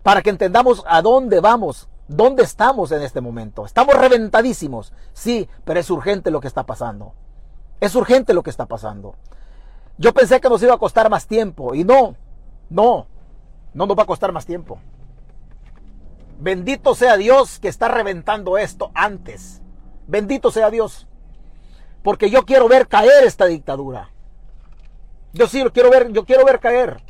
para 0.02 0.22
que 0.22 0.30
entendamos 0.30 0.84
a 0.86 1.02
dónde 1.02 1.40
vamos, 1.40 1.88
dónde 2.06 2.44
estamos 2.44 2.92
en 2.92 3.02
este 3.02 3.20
momento. 3.20 3.66
Estamos 3.66 3.96
reventadísimos, 3.96 4.92
sí, 5.12 5.48
pero 5.64 5.80
es 5.80 5.90
urgente 5.90 6.30
lo 6.30 6.40
que 6.40 6.46
está 6.46 6.64
pasando. 6.64 7.14
Es 7.80 7.96
urgente 7.96 8.32
lo 8.32 8.44
que 8.44 8.50
está 8.50 8.66
pasando. 8.66 9.16
Yo 9.98 10.14
pensé 10.14 10.40
que 10.40 10.48
nos 10.48 10.62
iba 10.62 10.74
a 10.74 10.78
costar 10.78 11.10
más 11.10 11.26
tiempo, 11.26 11.74
y 11.74 11.82
no, 11.82 12.14
no, 12.70 13.06
no 13.74 13.86
nos 13.86 13.98
va 13.98 14.04
a 14.04 14.06
costar 14.06 14.30
más 14.30 14.46
tiempo. 14.46 14.78
Bendito 16.38 16.94
sea 16.94 17.16
Dios 17.16 17.58
que 17.58 17.68
está 17.68 17.88
reventando 17.88 18.58
esto 18.58 18.90
antes. 18.94 19.62
Bendito 20.06 20.50
sea 20.50 20.70
Dios. 20.70 21.06
Porque 22.02 22.30
yo 22.30 22.44
quiero 22.44 22.68
ver 22.68 22.88
caer 22.88 23.24
esta 23.24 23.46
dictadura. 23.46 24.10
Yo 25.32 25.48
sí 25.48 25.62
lo 25.62 25.72
quiero 25.72 25.90
ver, 25.90 26.12
yo 26.12 26.24
quiero 26.24 26.44
ver 26.44 26.60
caer. 26.60 27.02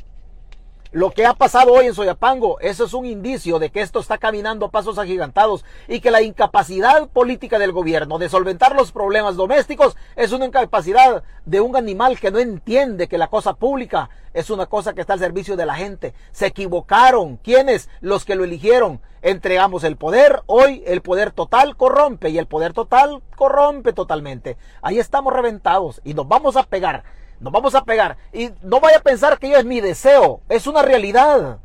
Lo 0.91 1.11
que 1.11 1.25
ha 1.25 1.33
pasado 1.33 1.73
hoy 1.73 1.87
en 1.87 1.93
Soyapango, 1.93 2.61
eso 2.61 2.85
es 2.85 2.93
un 2.93 3.05
indicio 3.05 3.59
de 3.59 3.69
que 3.69 3.81
esto 3.81 3.99
está 3.99 4.17
caminando 4.17 4.65
a 4.65 4.71
pasos 4.71 4.97
agigantados 4.97 5.65
y 5.89 5.99
que 5.99 6.11
la 6.11 6.21
incapacidad 6.21 7.09
política 7.09 7.59
del 7.59 7.73
gobierno 7.73 8.17
de 8.17 8.29
solventar 8.29 8.73
los 8.73 8.93
problemas 8.93 9.35
domésticos 9.35 9.97
es 10.15 10.31
una 10.31 10.45
incapacidad 10.45 11.23
de 11.45 11.59
un 11.59 11.75
animal 11.75 12.17
que 12.19 12.31
no 12.31 12.39
entiende 12.39 13.09
que 13.09 13.17
la 13.17 13.27
cosa 13.27 13.53
pública 13.53 14.09
es 14.33 14.49
una 14.49 14.67
cosa 14.67 14.93
que 14.93 15.01
está 15.01 15.13
al 15.13 15.19
servicio 15.19 15.57
de 15.57 15.65
la 15.65 15.75
gente. 15.75 16.13
Se 16.31 16.45
equivocaron. 16.45 17.37
¿Quiénes? 17.37 17.89
Los 17.99 18.23
que 18.23 18.35
lo 18.35 18.45
eligieron. 18.45 19.01
Entregamos 19.27 19.83
el 19.83 19.97
poder. 19.97 20.41
Hoy 20.45 20.83
el 20.87 21.01
poder 21.01 21.31
total 21.31 21.75
corrompe 21.75 22.29
y 22.29 22.37
el 22.37 22.47
poder 22.47 22.71
total 22.71 23.21
corrompe 23.35 23.91
totalmente. 23.91 24.55
Ahí 24.81 24.99
estamos 24.99 25.33
reventados 25.33 25.99
y 26.05 26.13
nos 26.13 26.27
vamos 26.29 26.55
a 26.55 26.63
pegar 26.63 27.03
nos 27.39 27.53
vamos 27.53 27.75
a 27.75 27.83
pegar. 27.83 28.17
Y 28.33 28.49
no 28.63 28.79
vaya 28.79 28.97
a 28.97 29.01
pensar 29.01 29.37
que 29.37 29.49
yo 29.49 29.57
es 29.57 29.65
mi 29.65 29.79
deseo. 29.79 30.41
Es 30.49 30.65
una 30.65 30.81
realidad. 30.81 31.59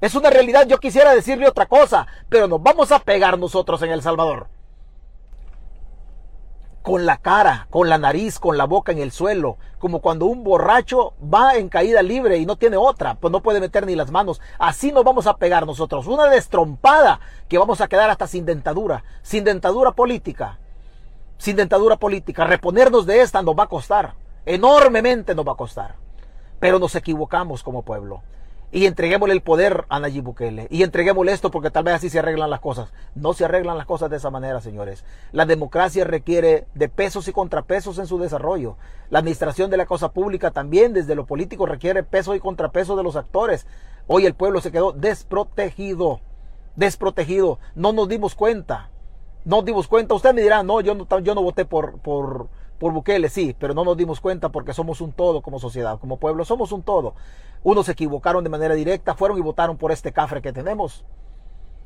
Es 0.00 0.14
una 0.14 0.30
realidad. 0.30 0.66
Yo 0.66 0.78
quisiera 0.78 1.14
decirle 1.14 1.46
otra 1.46 1.66
cosa. 1.66 2.06
Pero 2.28 2.48
nos 2.48 2.62
vamos 2.62 2.90
a 2.92 2.98
pegar 2.98 3.38
nosotros 3.38 3.82
en 3.82 3.90
El 3.90 4.00
Salvador. 4.00 4.48
Con 6.88 7.04
la 7.04 7.18
cara, 7.18 7.66
con 7.68 7.90
la 7.90 7.98
nariz, 7.98 8.38
con 8.38 8.56
la 8.56 8.64
boca 8.64 8.92
en 8.92 8.98
el 8.98 9.12
suelo. 9.12 9.58
Como 9.78 10.00
cuando 10.00 10.24
un 10.24 10.42
borracho 10.42 11.12
va 11.22 11.56
en 11.56 11.68
caída 11.68 12.02
libre 12.02 12.38
y 12.38 12.46
no 12.46 12.56
tiene 12.56 12.78
otra. 12.78 13.16
Pues 13.16 13.30
no 13.30 13.42
puede 13.42 13.60
meter 13.60 13.84
ni 13.84 13.94
las 13.94 14.10
manos. 14.10 14.40
Así 14.58 14.90
nos 14.90 15.04
vamos 15.04 15.26
a 15.26 15.36
pegar 15.36 15.66
nosotros. 15.66 16.06
Una 16.06 16.30
destrompada 16.30 17.20
que 17.46 17.58
vamos 17.58 17.82
a 17.82 17.88
quedar 17.88 18.08
hasta 18.08 18.26
sin 18.26 18.46
dentadura. 18.46 19.04
Sin 19.20 19.44
dentadura 19.44 19.92
política. 19.92 20.58
Sin 21.36 21.56
dentadura 21.56 21.96
política. 21.96 22.44
Reponernos 22.44 23.04
de 23.04 23.20
esta 23.20 23.42
nos 23.42 23.54
va 23.54 23.64
a 23.64 23.68
costar 23.68 24.14
enormemente 24.48 25.34
nos 25.34 25.46
va 25.46 25.52
a 25.52 25.56
costar. 25.56 25.96
pero 26.58 26.80
nos 26.80 26.96
equivocamos 26.96 27.62
como 27.62 27.82
pueblo. 27.82 28.22
Y 28.70 28.84
entreguémosle 28.84 29.32
el 29.32 29.40
poder 29.40 29.86
a 29.88 29.98
Nayib 29.98 30.24
Bukele. 30.24 30.66
Y 30.70 30.82
entreguémosle 30.82 31.32
esto 31.32 31.50
porque 31.50 31.70
tal 31.70 31.84
vez 31.84 31.94
así 31.94 32.10
se 32.10 32.18
arreglan 32.18 32.50
las 32.50 32.60
cosas. 32.60 32.92
No 33.14 33.32
se 33.32 33.46
arreglan 33.46 33.78
las 33.78 33.86
cosas 33.86 34.10
de 34.10 34.18
esa 34.18 34.30
manera, 34.30 34.60
señores. 34.60 35.04
La 35.32 35.46
democracia 35.46 36.04
requiere 36.04 36.66
de 36.74 36.90
pesos 36.90 37.28
y 37.28 37.32
contrapesos 37.32 37.98
en 37.98 38.06
su 38.06 38.18
desarrollo. 38.18 38.76
La 39.08 39.20
administración 39.20 39.70
de 39.70 39.78
la 39.78 39.86
cosa 39.86 40.12
pública 40.12 40.50
también 40.50 40.92
desde 40.92 41.14
lo 41.14 41.24
político 41.24 41.64
requiere 41.64 42.02
pesos 42.02 42.36
y 42.36 42.40
contrapesos 42.40 42.96
de 42.98 43.02
los 43.02 43.16
actores. 43.16 43.66
Hoy 44.06 44.26
el 44.26 44.34
pueblo 44.34 44.60
se 44.60 44.70
quedó 44.70 44.92
desprotegido. 44.92 46.20
Desprotegido. 46.76 47.58
No 47.74 47.92
nos 47.92 48.06
dimos 48.08 48.34
cuenta. 48.34 48.90
No 49.46 49.56
nos 49.56 49.64
dimos 49.64 49.88
cuenta. 49.88 50.14
Usted 50.14 50.34
me 50.34 50.42
dirá, 50.42 50.62
no, 50.62 50.82
yo 50.82 50.94
no, 50.94 51.06
yo 51.20 51.34
no 51.34 51.42
voté 51.42 51.64
por, 51.64 52.00
por, 52.00 52.48
por 52.78 52.92
Bukele, 52.92 53.28
sí, 53.28 53.56
pero 53.58 53.74
no 53.74 53.84
nos 53.84 53.96
dimos 53.96 54.20
cuenta 54.20 54.50
porque 54.50 54.72
somos 54.72 55.00
un 55.00 55.12
todo 55.12 55.42
como 55.42 55.58
sociedad, 55.58 55.98
como 55.98 56.18
pueblo, 56.18 56.44
somos 56.44 56.72
un 56.72 56.82
todo. 56.82 57.14
Unos 57.64 57.86
se 57.86 57.92
equivocaron 57.92 58.44
de 58.44 58.50
manera 58.50 58.74
directa, 58.74 59.14
fueron 59.14 59.38
y 59.38 59.40
votaron 59.40 59.76
por 59.76 59.90
este 59.90 60.12
cafre 60.12 60.40
que 60.40 60.52
tenemos. 60.52 61.04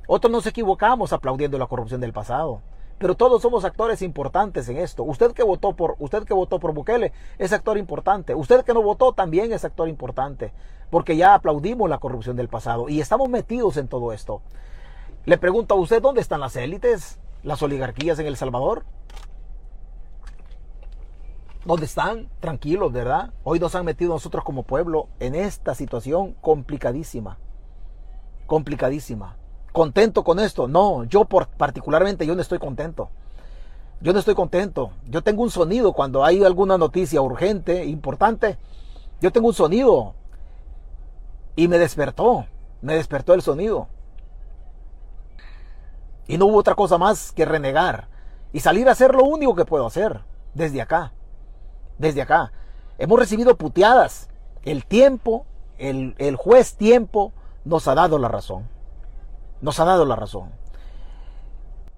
Otros 0.06 0.30
nos 0.30 0.46
equivocamos 0.46 1.12
aplaudiendo 1.12 1.58
la 1.58 1.66
corrupción 1.66 2.00
del 2.00 2.12
pasado. 2.12 2.60
Pero 2.98 3.16
todos 3.16 3.42
somos 3.42 3.64
actores 3.64 4.02
importantes 4.02 4.68
en 4.68 4.76
esto. 4.76 5.02
Usted 5.02 5.32
que 5.32 5.42
votó 5.42 5.74
por, 5.74 5.96
usted 5.98 6.24
que 6.24 6.34
votó 6.34 6.60
por 6.60 6.72
Bukele 6.72 7.12
es 7.38 7.52
actor 7.52 7.78
importante. 7.78 8.34
Usted 8.34 8.64
que 8.64 8.74
no 8.74 8.82
votó 8.82 9.12
también 9.12 9.52
es 9.52 9.64
actor 9.64 9.88
importante. 9.88 10.52
Porque 10.90 11.16
ya 11.16 11.34
aplaudimos 11.34 11.88
la 11.88 11.98
corrupción 11.98 12.36
del 12.36 12.48
pasado 12.48 12.88
y 12.88 13.00
estamos 13.00 13.28
metidos 13.28 13.76
en 13.76 13.88
todo 13.88 14.12
esto. 14.12 14.40
Le 15.24 15.38
pregunto 15.38 15.74
a 15.74 15.78
usted, 15.78 16.02
¿dónde 16.02 16.20
están 16.20 16.40
las 16.40 16.54
élites? 16.54 17.18
¿Las 17.42 17.62
oligarquías 17.62 18.18
en 18.20 18.26
El 18.26 18.36
Salvador? 18.36 18.84
¿Dónde 21.64 21.86
están? 21.86 22.28
Tranquilos, 22.40 22.92
¿verdad? 22.92 23.32
Hoy 23.44 23.60
nos 23.60 23.76
han 23.76 23.84
metido 23.84 24.12
nosotros 24.12 24.42
como 24.42 24.64
pueblo 24.64 25.06
en 25.20 25.36
esta 25.36 25.76
situación 25.76 26.32
complicadísima. 26.40 27.38
Complicadísima. 28.46 29.36
¿Contento 29.70 30.24
con 30.24 30.40
esto? 30.40 30.66
No, 30.66 31.04
yo 31.04 31.24
por, 31.24 31.46
particularmente 31.46 32.26
yo 32.26 32.34
no 32.34 32.42
estoy 32.42 32.58
contento. 32.58 33.10
Yo 34.00 34.12
no 34.12 34.18
estoy 34.18 34.34
contento. 34.34 34.90
Yo 35.08 35.22
tengo 35.22 35.44
un 35.44 35.50
sonido 35.50 35.92
cuando 35.92 36.24
hay 36.24 36.42
alguna 36.42 36.76
noticia 36.78 37.22
urgente, 37.22 37.84
importante. 37.84 38.58
Yo 39.20 39.30
tengo 39.30 39.46
un 39.46 39.54
sonido. 39.54 40.14
Y 41.54 41.68
me 41.68 41.78
despertó. 41.78 42.44
Me 42.80 42.94
despertó 42.94 43.34
el 43.34 43.42
sonido. 43.42 43.86
Y 46.26 46.38
no 46.38 46.46
hubo 46.46 46.56
otra 46.56 46.74
cosa 46.74 46.98
más 46.98 47.30
que 47.30 47.44
renegar. 47.44 48.08
Y 48.52 48.58
salir 48.58 48.88
a 48.88 48.92
hacer 48.92 49.14
lo 49.14 49.22
único 49.22 49.54
que 49.54 49.64
puedo 49.64 49.86
hacer 49.86 50.22
desde 50.54 50.82
acá 50.82 51.12
desde 52.02 52.20
acá. 52.20 52.52
Hemos 52.98 53.18
recibido 53.18 53.56
puteadas. 53.56 54.28
El 54.64 54.84
tiempo, 54.84 55.46
el, 55.78 56.14
el 56.18 56.36
juez 56.36 56.76
tiempo 56.76 57.32
nos 57.64 57.88
ha 57.88 57.94
dado 57.94 58.18
la 58.18 58.28
razón. 58.28 58.68
Nos 59.62 59.80
ha 59.80 59.84
dado 59.84 60.04
la 60.04 60.16
razón. 60.16 60.50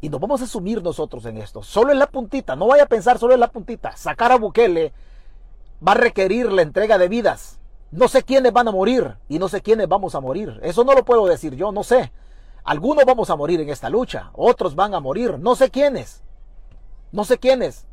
Y 0.00 0.10
nos 0.10 0.20
vamos 0.20 0.42
a 0.42 0.44
asumir 0.44 0.82
nosotros 0.82 1.24
en 1.24 1.38
esto. 1.38 1.62
Solo 1.62 1.90
en 1.90 1.98
la 1.98 2.06
puntita, 2.06 2.54
no 2.54 2.68
vaya 2.68 2.84
a 2.84 2.86
pensar 2.86 3.18
solo 3.18 3.34
en 3.34 3.40
la 3.40 3.48
puntita. 3.48 3.96
Sacar 3.96 4.30
a 4.30 4.36
Bukele 4.36 4.92
va 5.86 5.92
a 5.92 5.96
requerir 5.96 6.52
la 6.52 6.62
entrega 6.62 6.98
de 6.98 7.08
vidas. 7.08 7.58
No 7.90 8.08
sé 8.08 8.22
quiénes 8.22 8.52
van 8.52 8.68
a 8.68 8.72
morir 8.72 9.16
y 9.28 9.38
no 9.38 9.48
sé 9.48 9.62
quiénes 9.62 9.88
vamos 9.88 10.14
a 10.14 10.20
morir. 10.20 10.60
Eso 10.62 10.84
no 10.84 10.92
lo 10.92 11.04
puedo 11.04 11.26
decir 11.26 11.54
yo, 11.54 11.72
no 11.72 11.82
sé. 11.82 12.12
Algunos 12.64 13.04
vamos 13.06 13.30
a 13.30 13.36
morir 13.36 13.60
en 13.60 13.70
esta 13.70 13.88
lucha, 13.88 14.30
otros 14.34 14.74
van 14.74 14.94
a 14.94 15.00
morir, 15.00 15.38
no 15.38 15.54
sé 15.54 15.70
quiénes. 15.70 16.22
No 17.12 17.24
sé 17.24 17.38
quiénes 17.38 17.86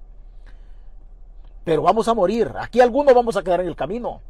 pero 1.64 1.82
vamos 1.82 2.08
a 2.08 2.14
morir. 2.14 2.52
Aquí 2.60 2.82
algunos 2.82 3.14
vamos 3.14 3.38
a 3.38 3.44
quedar 3.44 3.62
en 3.62 3.68
el 3.68 3.76
camino. 3.76 4.22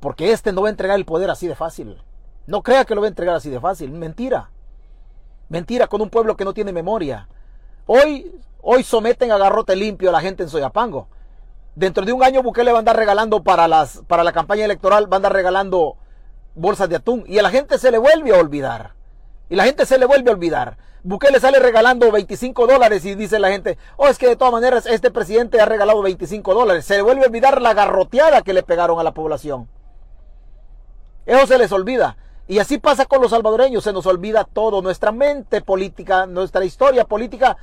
Porque 0.00 0.32
este 0.32 0.52
no 0.52 0.62
va 0.62 0.68
a 0.68 0.70
entregar 0.70 0.98
el 0.98 1.04
poder 1.04 1.30
así 1.30 1.46
de 1.46 1.54
fácil. 1.54 2.00
No 2.46 2.62
crea 2.62 2.84
que 2.84 2.94
lo 2.94 3.00
va 3.00 3.06
a 3.06 3.08
entregar 3.08 3.34
así 3.34 3.50
de 3.50 3.60
fácil. 3.60 3.90
Mentira. 3.90 4.50
Mentira 5.48 5.86
con 5.86 6.00
un 6.02 6.10
pueblo 6.10 6.36
que 6.36 6.44
no 6.44 6.54
tiene 6.54 6.72
memoria. 6.72 7.28
Hoy, 7.86 8.40
hoy 8.60 8.84
someten 8.84 9.32
a 9.32 9.38
garrote 9.38 9.76
limpio 9.76 10.10
a 10.10 10.12
la 10.12 10.20
gente 10.20 10.42
en 10.42 10.48
Soyapango. 10.48 11.08
Dentro 11.74 12.04
de 12.04 12.12
un 12.12 12.22
año 12.22 12.42
Bukele 12.42 12.70
va 12.70 12.78
a 12.78 12.80
andar 12.80 12.96
regalando 12.96 13.42
para, 13.42 13.66
las, 13.66 14.02
para 14.06 14.22
la 14.22 14.32
campaña 14.32 14.64
electoral, 14.64 15.10
va 15.10 15.16
a 15.16 15.18
andar 15.18 15.32
regalando 15.32 15.96
bolsas 16.54 16.88
de 16.88 16.96
atún. 16.96 17.24
Y 17.26 17.38
a 17.38 17.42
la 17.42 17.50
gente 17.50 17.78
se 17.78 17.90
le 17.90 17.98
vuelve 17.98 18.34
a 18.34 18.38
olvidar. 18.38 18.92
Y 19.48 19.56
la 19.56 19.64
gente 19.64 19.86
se 19.86 19.98
le 19.98 20.06
vuelve 20.06 20.30
a 20.30 20.34
olvidar. 20.34 20.76
Bukele 21.02 21.38
sale 21.38 21.58
regalando 21.58 22.10
25 22.10 22.66
dólares 22.66 23.04
y 23.04 23.14
dice 23.14 23.38
la 23.38 23.50
gente, 23.50 23.76
oh, 23.96 24.08
es 24.08 24.16
que 24.16 24.26
de 24.26 24.36
todas 24.36 24.52
maneras 24.52 24.86
este 24.86 25.10
presidente 25.10 25.60
ha 25.60 25.66
regalado 25.66 26.00
25 26.00 26.54
dólares. 26.54 26.86
Se 26.86 26.96
le 26.96 27.02
vuelve 27.02 27.24
a 27.24 27.26
olvidar 27.26 27.60
la 27.60 27.74
garroteada 27.74 28.40
que 28.40 28.54
le 28.54 28.62
pegaron 28.62 28.98
a 28.98 29.02
la 29.02 29.12
población. 29.12 29.68
Eso 31.26 31.46
se 31.46 31.58
les 31.58 31.72
olvida. 31.72 32.16
Y 32.46 32.58
así 32.58 32.78
pasa 32.78 33.06
con 33.06 33.20
los 33.22 33.30
salvadoreños, 33.30 33.84
se 33.84 33.92
nos 33.92 34.06
olvida 34.06 34.44
todo, 34.44 34.82
nuestra 34.82 35.12
mente 35.12 35.62
política, 35.62 36.26
nuestra 36.26 36.64
historia 36.64 37.04
política 37.04 37.56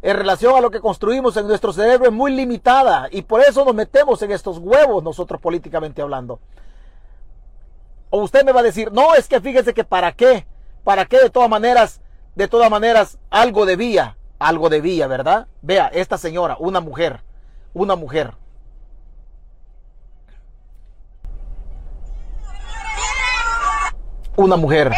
en 0.00 0.16
relación 0.16 0.54
a 0.56 0.60
lo 0.60 0.70
que 0.70 0.80
construimos 0.80 1.36
en 1.36 1.48
nuestro 1.48 1.72
cerebro 1.72 2.06
es 2.06 2.12
muy 2.12 2.32
limitada 2.32 3.08
y 3.10 3.22
por 3.22 3.40
eso 3.40 3.64
nos 3.64 3.74
metemos 3.74 4.22
en 4.22 4.30
estos 4.30 4.58
huevos 4.58 5.02
nosotros 5.02 5.40
políticamente 5.40 6.02
hablando. 6.02 6.38
O 8.10 8.22
usted 8.22 8.44
me 8.44 8.52
va 8.52 8.60
a 8.60 8.64
decir, 8.64 8.92
no, 8.92 9.14
es 9.14 9.26
que 9.26 9.40
fíjese 9.40 9.74
que 9.74 9.84
para 9.84 10.12
qué, 10.12 10.46
para 10.88 11.04
qué 11.04 11.20
de 11.20 11.28
todas 11.28 11.50
maneras 11.50 12.00
de 12.34 12.48
todas 12.48 12.70
maneras, 12.70 13.18
algo 13.28 13.66
debía, 13.66 14.16
algo 14.38 14.70
debía, 14.70 15.06
¿verdad? 15.06 15.48
Vea, 15.60 15.88
esta 15.88 16.16
señora, 16.16 16.56
una 16.58 16.80
mujer, 16.80 17.22
una 17.74 17.94
mujer. 17.94 18.32
Una 24.36 24.56
mujer. 24.56 24.92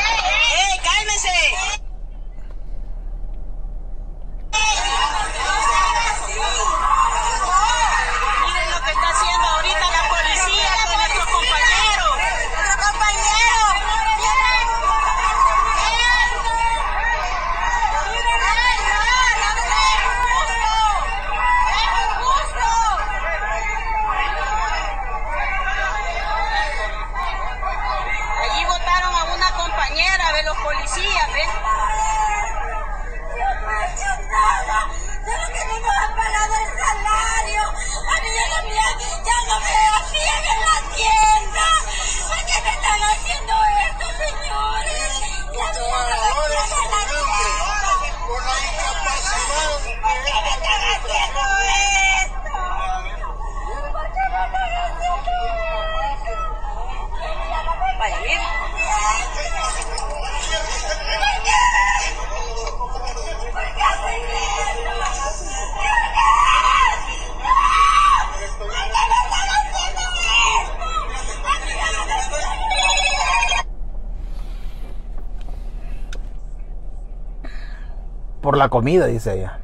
La 78.61 78.69
comida, 78.69 79.07
dice 79.07 79.39
ella. 79.39 79.59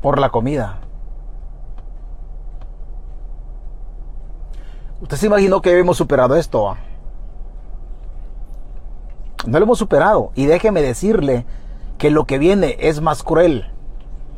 Por 0.00 0.18
la 0.18 0.30
comida. 0.30 0.78
¿Usted 5.02 5.16
se 5.16 5.26
imaginó 5.26 5.60
que 5.60 5.78
hemos 5.78 5.96
superado 5.96 6.36
esto? 6.36 6.76
No 9.46 9.58
lo 9.58 9.64
hemos 9.64 9.78
superado. 9.78 10.32
Y 10.34 10.46
déjeme 10.46 10.80
decirle 10.80 11.44
que 11.98 12.10
lo 12.10 12.24
que 12.24 12.38
viene 12.38 12.76
es 12.78 13.00
más 13.00 13.22
cruel. 13.22 13.70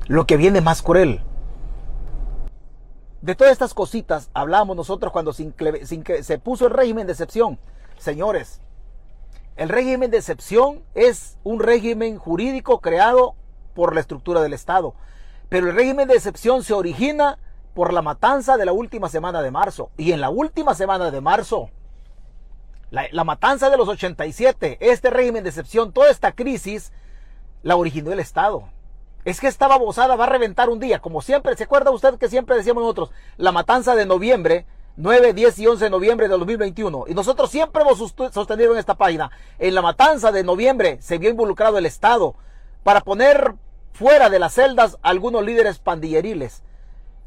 Lo 0.07 0.27
que 0.27 0.37
viene 0.37 0.61
más 0.61 0.83
cruel. 0.83 1.23
De 3.21 3.35
todas 3.35 3.53
estas 3.53 3.75
cositas 3.75 4.31
hablamos 4.33 4.77
nosotros 4.77 5.13
cuando 5.13 5.35
sin, 5.35 5.55
se 6.23 6.39
puso 6.39 6.67
el 6.67 6.73
régimen 6.73 7.07
de 7.07 7.13
excepción. 7.13 7.59
Señores, 7.99 8.63
el 9.61 9.69
régimen 9.69 10.11
de 10.11 10.17
excepción 10.17 10.83
es 10.95 11.37
un 11.45 11.61
régimen 11.61 12.17
jurídico 12.17 12.81
creado 12.81 13.35
por 13.75 13.95
la 13.95 14.01
estructura 14.01 14.41
del 14.41 14.55
Estado. 14.55 14.95
Pero 15.51 15.69
el 15.69 15.77
régimen 15.77 16.09
de 16.09 16.15
excepción 16.15 16.65
se 16.65 16.73
origina 16.73 17.39
por 17.75 17.93
la 17.93 18.01
matanza 18.01 18.57
de 18.57 18.65
la 18.65 18.73
última 18.73 19.11
semana 19.11 19.43
de 19.43 19.51
marzo. 19.51 19.91
Y 19.99 20.13
en 20.13 20.23
la 20.23 20.31
última 20.31 20.75
semana 20.75 21.11
de 21.11 21.21
marzo, 21.21 21.69
la, 22.91 23.23
matanza 23.25 23.69
de 23.69 23.77
los 23.77 23.87
87, 23.87 24.79
este 24.81 25.11
régimen 25.11 25.43
de 25.43 25.51
excepción, 25.51 25.93
toda 25.93 26.09
esta 26.11 26.33
crisis, 26.33 26.91
la 27.63 27.77
originó 27.77 28.13
el 28.13 28.21
Estado. 28.21 28.65
Es 29.27 29.41
que 29.41 29.47
esta 29.47 29.69
babosada 29.69 30.17
va 30.17 30.25
a 30.25 30.31
reventar 30.31 30.71
un 30.71 30.81
día, 30.81 31.01
como 31.01 31.21
siempre, 31.21 31.55
¿se 31.55 31.65
acuerda 31.65 31.91
usted 31.91 32.15
que 32.15 32.31
siempre 32.31 32.57
decíamos 32.57 32.83
nosotros? 32.83 33.11
La 33.37 33.53
matanza 33.53 33.95
de 33.95 34.07
noviembre, 34.07 34.65
9, 34.97 35.33
10 35.33 35.59
y 35.59 35.67
11 35.67 35.85
de 35.85 35.91
noviembre 35.91 36.29
de 36.29 36.37
2021. 36.37 37.05
Y 37.09 37.15
nosotros 37.15 37.51
siempre 37.51 37.83
hemos 37.83 37.99
sostenido 38.33 38.73
en 38.73 38.79
esta 38.79 38.95
página, 38.95 39.31
en 39.59 39.75
la 39.75 39.83
matanza 39.83 40.33
de 40.33 40.45
noviembre 40.45 40.99
se 41.01 41.19
vio 41.19 41.31
involucrado 41.31 41.79
el 41.79 41.87
Estado 41.87 42.35
para 42.83 43.01
poner 43.01 43.55
fuera 43.93 44.31
de 44.31 44.39
las 44.39 44.55
celdas 44.55 44.99
algunos 45.03 45.45
líderes 45.45 45.79
pandilleriles. 45.79 46.63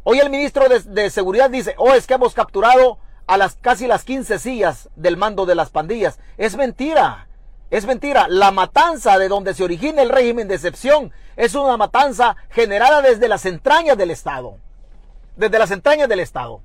Hoy 0.04 0.20
el 0.20 0.30
ministro 0.30 0.68
de, 0.68 0.80
de 0.80 1.10
Seguridad 1.10 1.50
dice, 1.50 1.76
oh, 1.78 1.94
es 1.94 2.08
que 2.08 2.16
hemos 2.16 2.34
capturado 2.34 2.98
a 3.28 3.38
las 3.38 3.56
casi 3.56 3.88
las 3.88 4.04
15 4.04 4.40
sillas 4.40 4.90
del 4.96 5.18
mando 5.18 5.46
de 5.46 5.56
las 5.56 5.70
pandillas. 5.70 6.20
Es 6.38 6.56
mentira. 6.58 7.28
Es 7.70 7.86
mentira. 7.86 8.28
La 8.28 8.52
matanza 8.52 9.18
de 9.18 9.30
donde 9.30 9.54
se 9.54 9.64
origina 9.64 10.02
el 10.02 10.10
régimen 10.10 10.48
de 10.48 10.56
excepción 10.56 11.12
es 11.36 11.56
una 11.56 11.78
matanza 11.78 12.36
generada 12.50 13.02
desde 13.02 13.28
las 13.28 13.46
entrañas 13.46 13.98
del 13.98 14.12
Estado. 14.12 14.58
Desde 15.36 15.58
las 15.58 15.72
entrañas 15.72 16.10
del 16.10 16.20
Estado. 16.20 16.62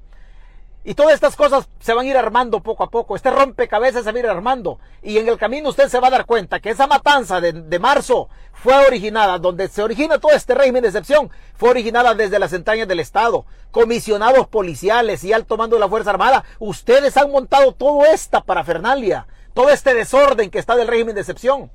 Y 0.84 0.94
todas 0.94 1.12
estas 1.12 1.36
cosas 1.36 1.68
se 1.80 1.92
van 1.92 2.06
a 2.06 2.08
ir 2.08 2.16
armando 2.16 2.60
poco 2.60 2.84
a 2.84 2.90
poco. 2.90 3.16
Este 3.16 3.30
rompecabezas 3.30 4.04
se 4.04 4.12
va 4.12 4.16
a 4.16 4.20
ir 4.20 4.28
armando. 4.28 4.78
Y 5.02 5.18
en 5.18 5.28
el 5.28 5.36
camino 5.36 5.68
usted 5.68 5.88
se 5.88 6.00
va 6.00 6.08
a 6.08 6.12
dar 6.12 6.24
cuenta 6.24 6.60
que 6.60 6.70
esa 6.70 6.86
matanza 6.86 7.40
de, 7.40 7.52
de, 7.52 7.78
marzo 7.78 8.28
fue 8.52 8.74
originada, 8.86 9.38
donde 9.38 9.68
se 9.68 9.82
origina 9.82 10.18
todo 10.18 10.32
este 10.32 10.54
régimen 10.54 10.82
de 10.82 10.88
excepción, 10.88 11.30
fue 11.56 11.70
originada 11.70 12.14
desde 12.14 12.38
las 12.38 12.52
entrañas 12.52 12.88
del 12.88 13.00
Estado. 13.00 13.44
Comisionados 13.70 14.46
policiales 14.46 15.24
y 15.24 15.32
alto 15.32 15.56
mando 15.56 15.76
de 15.76 15.80
la 15.80 15.88
Fuerza 15.88 16.10
Armada, 16.10 16.44
ustedes 16.58 17.16
han 17.16 17.30
montado 17.30 17.72
toda 17.72 18.12
esta 18.12 18.40
parafernalia, 18.40 19.26
todo 19.54 19.70
este 19.70 19.94
desorden 19.94 20.50
que 20.50 20.58
está 20.58 20.74
del 20.76 20.88
régimen 20.88 21.14
de 21.14 21.20
excepción. 21.20 21.70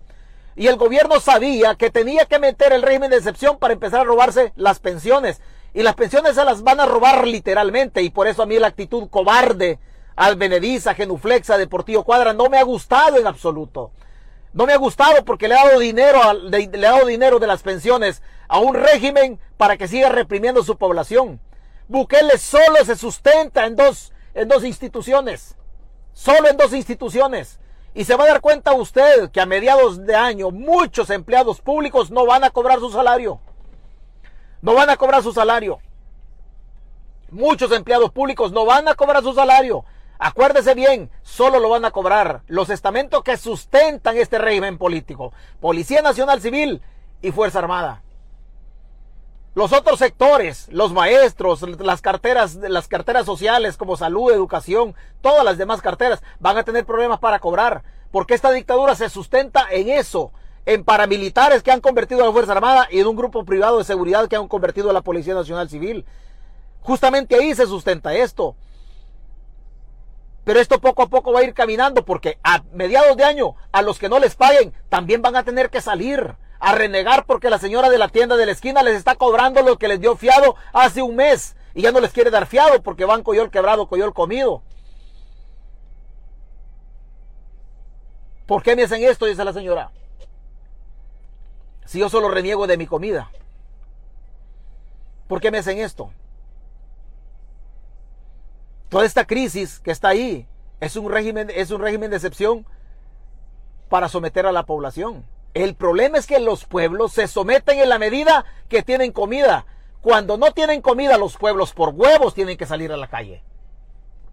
Y 0.56 0.68
el 0.68 0.78
gobierno 0.78 1.20
sabía 1.20 1.76
que 1.76 1.90
tenía 1.90 2.26
que 2.26 2.40
meter 2.40 2.74
el 2.74 2.84
régimen 2.84 3.10
de 3.10 3.18
excepción 3.18 3.58
para 3.58 3.74
empezar 3.74 4.02
a 4.02 4.06
robarse 4.06 4.54
las 4.56 4.80
pensiones 4.80 5.42
y 5.74 5.82
las 5.82 5.96
pensiones 5.96 6.36
se 6.36 6.46
las 6.46 6.62
van 6.62 6.80
a 6.80 6.86
robar 6.86 7.28
literalmente. 7.28 8.02
Y 8.02 8.10
por 8.10 8.28
eso 8.28 8.44
a 8.44 8.46
mí 8.46 8.58
la 8.60 8.68
actitud 8.68 9.10
cobarde 9.10 9.80
al 10.16 10.36
Benediza, 10.36 10.94
Genuflexa, 10.94 11.58
Deportivo 11.58 12.04
Cuadra 12.04 12.34
no 12.34 12.50
me 12.50 12.60
ha 12.60 12.64
gustado 12.64 13.18
en 13.18 13.26
absoluto. 13.26 13.92
No 14.54 14.68
me 14.68 14.74
ha 14.74 14.78
gustado 14.78 15.26
porque 15.26 15.48
le 15.48 15.56
ha 15.56 15.66
dado 15.66 15.80
dinero, 15.80 16.20
le, 16.34 16.68
le 16.68 16.88
ha 16.88 16.92
dado 16.92 17.08
dinero 17.08 17.40
de 17.40 17.48
las 17.48 17.64
pensiones 17.64 18.22
a 18.48 18.60
un 18.60 18.76
régimen 18.76 19.40
para 19.58 19.78
que 19.78 19.88
siga 19.88 20.10
reprimiendo 20.10 20.64
su 20.64 20.78
población. 20.78 21.40
Bukele 21.88 22.38
solo 22.38 22.86
se 22.86 22.96
sustenta 22.96 23.66
en 23.66 23.76
dos, 23.76 24.14
en 24.36 24.48
dos 24.48 24.64
instituciones. 24.64 25.56
Solo 26.14 26.50
en 26.50 26.58
dos 26.58 26.74
instituciones. 26.74 27.60
Y 27.96 28.06
se 28.06 28.16
va 28.16 28.26
a 28.26 28.28
dar 28.28 28.42
cuenta 28.42 28.74
usted 28.74 29.32
que 29.32 29.42
a 29.42 29.48
mediados 29.48 30.06
de 30.06 30.16
año 30.16 30.52
muchos 30.52 31.10
empleados 31.10 31.60
públicos 31.62 32.12
no 32.12 32.28
van 32.28 32.44
a 32.44 32.52
cobrar 32.52 32.80
su 32.80 32.92
salario 32.92 33.40
no 34.64 34.74
van 34.74 34.90
a 34.90 34.96
cobrar 34.96 35.22
su 35.22 35.34
salario. 35.34 35.80
Muchos 37.30 37.72
empleados 37.74 38.12
públicos 38.12 38.54
no 38.54 38.66
van 38.66 38.88
a 38.88 38.96
cobrar 38.96 39.22
su 39.22 39.34
salario. 39.34 39.84
Acuérdese 40.18 40.74
bien, 40.74 41.12
solo 41.22 41.60
lo 41.60 41.68
van 41.68 41.84
a 41.84 41.92
cobrar 41.92 42.44
los 42.48 42.70
estamentos 42.70 43.24
que 43.24 43.36
sustentan 43.36 44.16
este 44.16 44.38
régimen 44.38 44.78
político. 44.78 45.34
Policía 45.60 46.02
Nacional 46.02 46.40
Civil 46.40 46.82
y 47.22 47.32
Fuerza 47.32 47.60
Armada. 47.60 48.04
Los 49.54 49.74
otros 49.74 50.00
sectores, 50.00 50.70
los 50.72 50.94
maestros, 50.94 51.62
las 51.62 52.02
carteras, 52.02 52.56
las 52.56 52.88
carteras 52.88 53.26
sociales 53.26 53.76
como 53.76 53.98
salud, 53.98 54.32
educación, 54.32 54.96
todas 55.22 55.44
las 55.44 55.58
demás 55.58 55.82
carteras 55.82 56.24
van 56.40 56.58
a 56.58 56.64
tener 56.64 56.86
problemas 56.86 57.20
para 57.20 57.40
cobrar, 57.40 57.84
porque 58.12 58.34
esta 58.34 58.52
dictadura 58.52 58.96
se 58.96 59.10
sustenta 59.10 59.68
en 59.70 59.90
eso, 59.90 60.32
en 60.66 60.84
paramilitares 60.84 61.62
que 61.62 61.72
han 61.72 61.82
convertido 61.82 62.24
a 62.24 62.28
la 62.28 62.32
Fuerza 62.32 62.54
Armada 62.54 62.88
y 62.90 63.00
en 63.00 63.08
un 63.08 63.16
grupo 63.16 63.44
privado 63.44 63.78
de 63.78 63.84
seguridad 63.84 64.28
que 64.28 64.36
han 64.36 64.48
convertido 64.48 64.90
a 64.90 64.94
la 64.94 65.02
Policía 65.02 65.34
Nacional 65.34 65.70
Civil. 65.70 66.06
Justamente 66.82 67.36
ahí 67.36 67.54
se 67.54 67.66
sustenta 67.66 68.14
esto. 68.14 68.56
Pero 70.46 70.60
esto 70.60 70.80
poco 70.80 71.04
a 71.04 71.08
poco 71.08 71.32
va 71.32 71.40
a 71.40 71.44
ir 71.44 71.54
caminando 71.54 72.04
porque 72.04 72.38
a 72.44 72.64
mediados 72.74 73.16
de 73.16 73.24
año 73.24 73.56
a 73.72 73.82
los 73.82 73.98
que 73.98 74.10
no 74.10 74.20
les 74.20 74.36
paguen 74.36 74.74
también 74.90 75.22
van 75.22 75.36
a 75.36 75.44
tener 75.44 75.70
que 75.70 75.82
salir 75.82 76.36
a 76.60 76.76
renegar 76.76 77.26
porque 77.26 77.50
la 77.50 77.60
señora 77.60 77.90
de 77.90 77.98
la 77.98 78.10
tienda 78.10 78.36
de 78.36 78.46
la 78.46 78.52
esquina 78.52 78.84
les 78.84 78.96
está 78.96 79.16
cobrando 79.16 79.62
lo 79.62 79.78
que 79.78 79.88
les 79.88 80.02
dio 80.02 80.16
fiado 80.16 80.56
hace 80.74 81.02
un 81.02 81.16
mes 81.16 81.56
y 81.74 81.82
ya 81.82 81.92
no 81.92 82.00
les 82.00 82.12
quiere 82.12 82.30
dar 82.30 82.46
fiado 82.46 82.82
porque 82.84 83.06
van 83.06 83.24
coyol 83.24 83.52
quebrado, 83.52 83.88
coyol 83.88 84.14
comido. 84.14 84.62
¿Por 88.46 88.64
qué 88.64 88.76
me 88.76 88.84
hacen 88.84 89.04
esto? 89.04 89.26
Dice 89.26 89.46
la 89.46 89.54
señora 89.54 89.92
si 91.86 92.00
yo 92.00 92.10
solo 92.10 92.30
reniego 92.30 92.68
de 92.68 92.78
mi 92.78 92.88
comida? 92.88 93.32
¿Por 95.28 95.42
qué 95.42 95.52
me 95.52 95.58
hacen 95.58 95.80
esto? 95.80 96.12
Toda 98.90 99.06
esta 99.06 99.26
crisis 99.26 99.80
que 99.80 99.92
está 99.92 100.10
ahí 100.10 100.48
es 100.80 100.96
un 100.96 101.12
régimen, 101.12 101.50
es 101.50 101.72
un 101.72 101.82
régimen 101.82 102.12
de 102.12 102.18
excepción 102.18 102.66
para 103.90 104.10
someter 104.10 104.46
a 104.46 104.52
la 104.52 104.66
población. 104.66 105.26
El 105.54 105.76
problema 105.76 106.18
es 106.18 106.28
que 106.28 106.40
los 106.40 106.66
pueblos 106.66 107.14
se 107.14 107.28
someten 107.28 107.80
en 107.80 107.90
la 107.90 108.00
medida 108.00 108.46
que 108.70 108.84
tienen 108.84 109.12
comida. 109.12 109.66
Cuando 110.02 110.38
no 110.38 110.52
tienen 110.52 110.82
comida, 110.82 111.18
los 111.18 111.38
pueblos 111.38 111.74
por 111.74 111.90
huevos 111.90 112.34
tienen 112.34 112.58
que 112.58 112.66
salir 112.66 112.92
a 112.92 112.98
la 112.98 113.08
calle. 113.08 113.44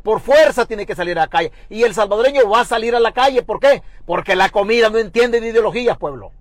Por 0.03 0.21
fuerza 0.21 0.67
tienen 0.67 0.87
que 0.87 0.95
salir 0.95 1.19
a 1.19 1.23
la 1.23 1.29
calle. 1.29 1.53
Y 1.69 1.83
el 1.83 1.95
salvadoreño 1.95 2.49
va 2.49 2.61
a 2.61 2.65
salir 2.65 2.97
a 2.97 3.01
la 3.01 3.13
calle. 3.13 3.43
¿Por 3.43 3.61
qué? 3.61 3.83
Porque 4.07 4.35
la 4.35 4.49
comida 4.49 4.89
no 4.89 4.99
entiende 4.99 5.41
de 5.41 5.49
ideologías, 5.49 5.99
pueblo. 5.99 6.33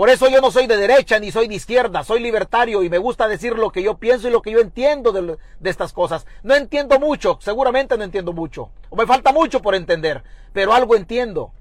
Por 0.00 0.08
eso 0.08 0.30
yo 0.30 0.40
no 0.40 0.50
soy 0.50 0.66
de 0.66 0.78
derecha 0.78 1.18
ni 1.18 1.30
soy 1.30 1.46
de 1.46 1.56
izquierda, 1.56 2.04
soy 2.04 2.20
libertario 2.20 2.82
y 2.82 2.88
me 2.88 2.96
gusta 2.96 3.28
decir 3.28 3.58
lo 3.58 3.70
que 3.70 3.82
yo 3.82 3.98
pienso 3.98 4.26
y 4.28 4.30
lo 4.30 4.40
que 4.40 4.50
yo 4.50 4.60
entiendo 4.60 5.12
de, 5.12 5.36
estas 5.62 5.92
cosas. 5.92 6.24
No 6.42 6.54
entiendo 6.54 6.98
mucho, 6.98 7.36
seguramente 7.42 7.98
no 7.98 8.04
entiendo 8.04 8.32
mucho, 8.32 8.70
o 8.88 8.96
me 8.96 9.06
falta 9.06 9.30
mucho 9.30 9.60
por 9.60 9.74
entender, 9.74 10.24
pero 10.54 10.72
algo 10.72 10.96
entiendo, 10.96 11.52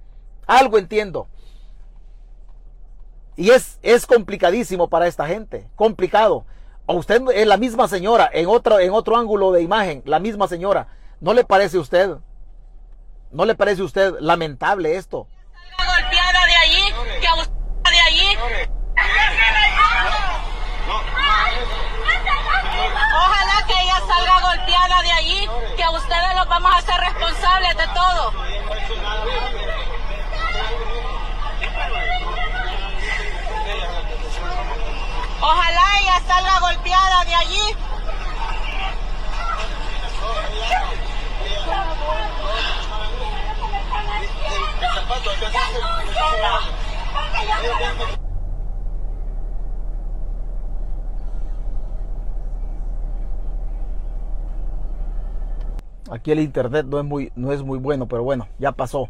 algo 0.47 0.77
entiendo. 0.77 1.27
Y 3.35 3.49
es, 3.49 3.77
es 3.81 4.05
complicadísimo 4.05 4.87
para 4.87 5.07
esta 5.07 5.27
gente, 5.27 5.67
complicado. 5.75 6.45
O 6.85 6.93
usted 6.93 7.21
es 7.35 7.45
la 7.45 7.57
misma 7.57 7.89
señora, 7.89 8.29
en 8.31 8.47
otro, 8.47 8.79
en 8.79 8.93
otro 8.93 9.17
ángulo 9.17 9.51
de 9.51 9.63
imagen, 9.63 10.01
la 10.05 10.19
misma 10.19 10.47
señora. 10.47 10.87
¿No 11.19 11.33
le 11.33 11.43
parece 11.43 11.75
a 11.75 11.81
usted? 11.81 12.11
¿No 13.31 13.43
le 13.43 13.55
parece 13.55 13.81
a 13.81 13.85
usted 13.85 14.13
lamentable 14.21 14.95
esto 14.95 15.27
de 16.47 16.55
allí, 16.55 16.93
que 17.19 17.27
a 17.27 17.35
usted 17.35 17.59
de 17.89 17.99
allí. 17.99 18.18
Ojalá 23.15 23.65
que 23.67 23.81
ella 23.81 24.01
salga 24.05 24.39
golpeada 24.41 25.01
de 25.01 25.11
allí, 25.11 25.49
que 25.75 25.83
a 25.83 25.89
ustedes 25.91 26.35
los 26.35 26.47
vamos 26.47 26.71
a 26.71 26.77
hacer 26.77 26.99
responsables 26.99 27.77
de 27.77 27.87
todo. 27.87 28.33
Ojalá 35.41 35.99
ella 36.01 36.21
salga 36.27 36.59
golpeada 36.59 37.25
de 37.25 37.35
allí. 37.35 37.75
Aquí 56.11 56.31
el 56.31 56.39
internet 56.39 56.85
no 56.87 56.99
es 56.99 57.05
muy, 57.05 57.31
no 57.35 57.53
es 57.53 57.61
muy 57.61 57.77
bueno, 57.77 58.07
pero 58.07 58.23
bueno, 58.23 58.47
ya 58.57 58.71
pasó. 58.71 59.09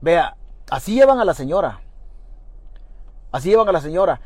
Vea, 0.00 0.36
así 0.70 0.94
llevan 0.94 1.20
a 1.20 1.24
la 1.24 1.34
señora. 1.34 1.80
Así 3.32 3.50
llevan 3.50 3.68
a 3.68 3.72
la 3.72 3.80
señora. 3.80 4.20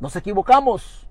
Nos 0.00 0.14
equivocamos. 0.16 1.06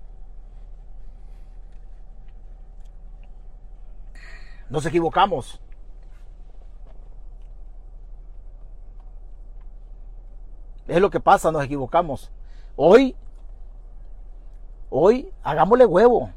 Nos 4.68 4.86
equivocamos. 4.86 5.60
Es 10.90 11.00
lo 11.00 11.08
que 11.08 11.20
pasa, 11.20 11.52
nos 11.52 11.62
equivocamos. 11.62 12.32
Hoy, 12.74 13.14
hoy, 14.90 15.32
hagámosle 15.44 15.86
huevo. 15.86 16.30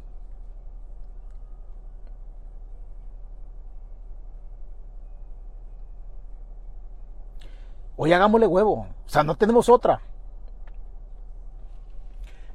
Hoy 7.97 8.13
hagámosle 8.13 8.45
huevo. 8.45 8.85
O 9.07 9.09
sea, 9.09 9.23
no 9.23 9.33
tenemos 9.33 9.69
otra. 9.69 10.01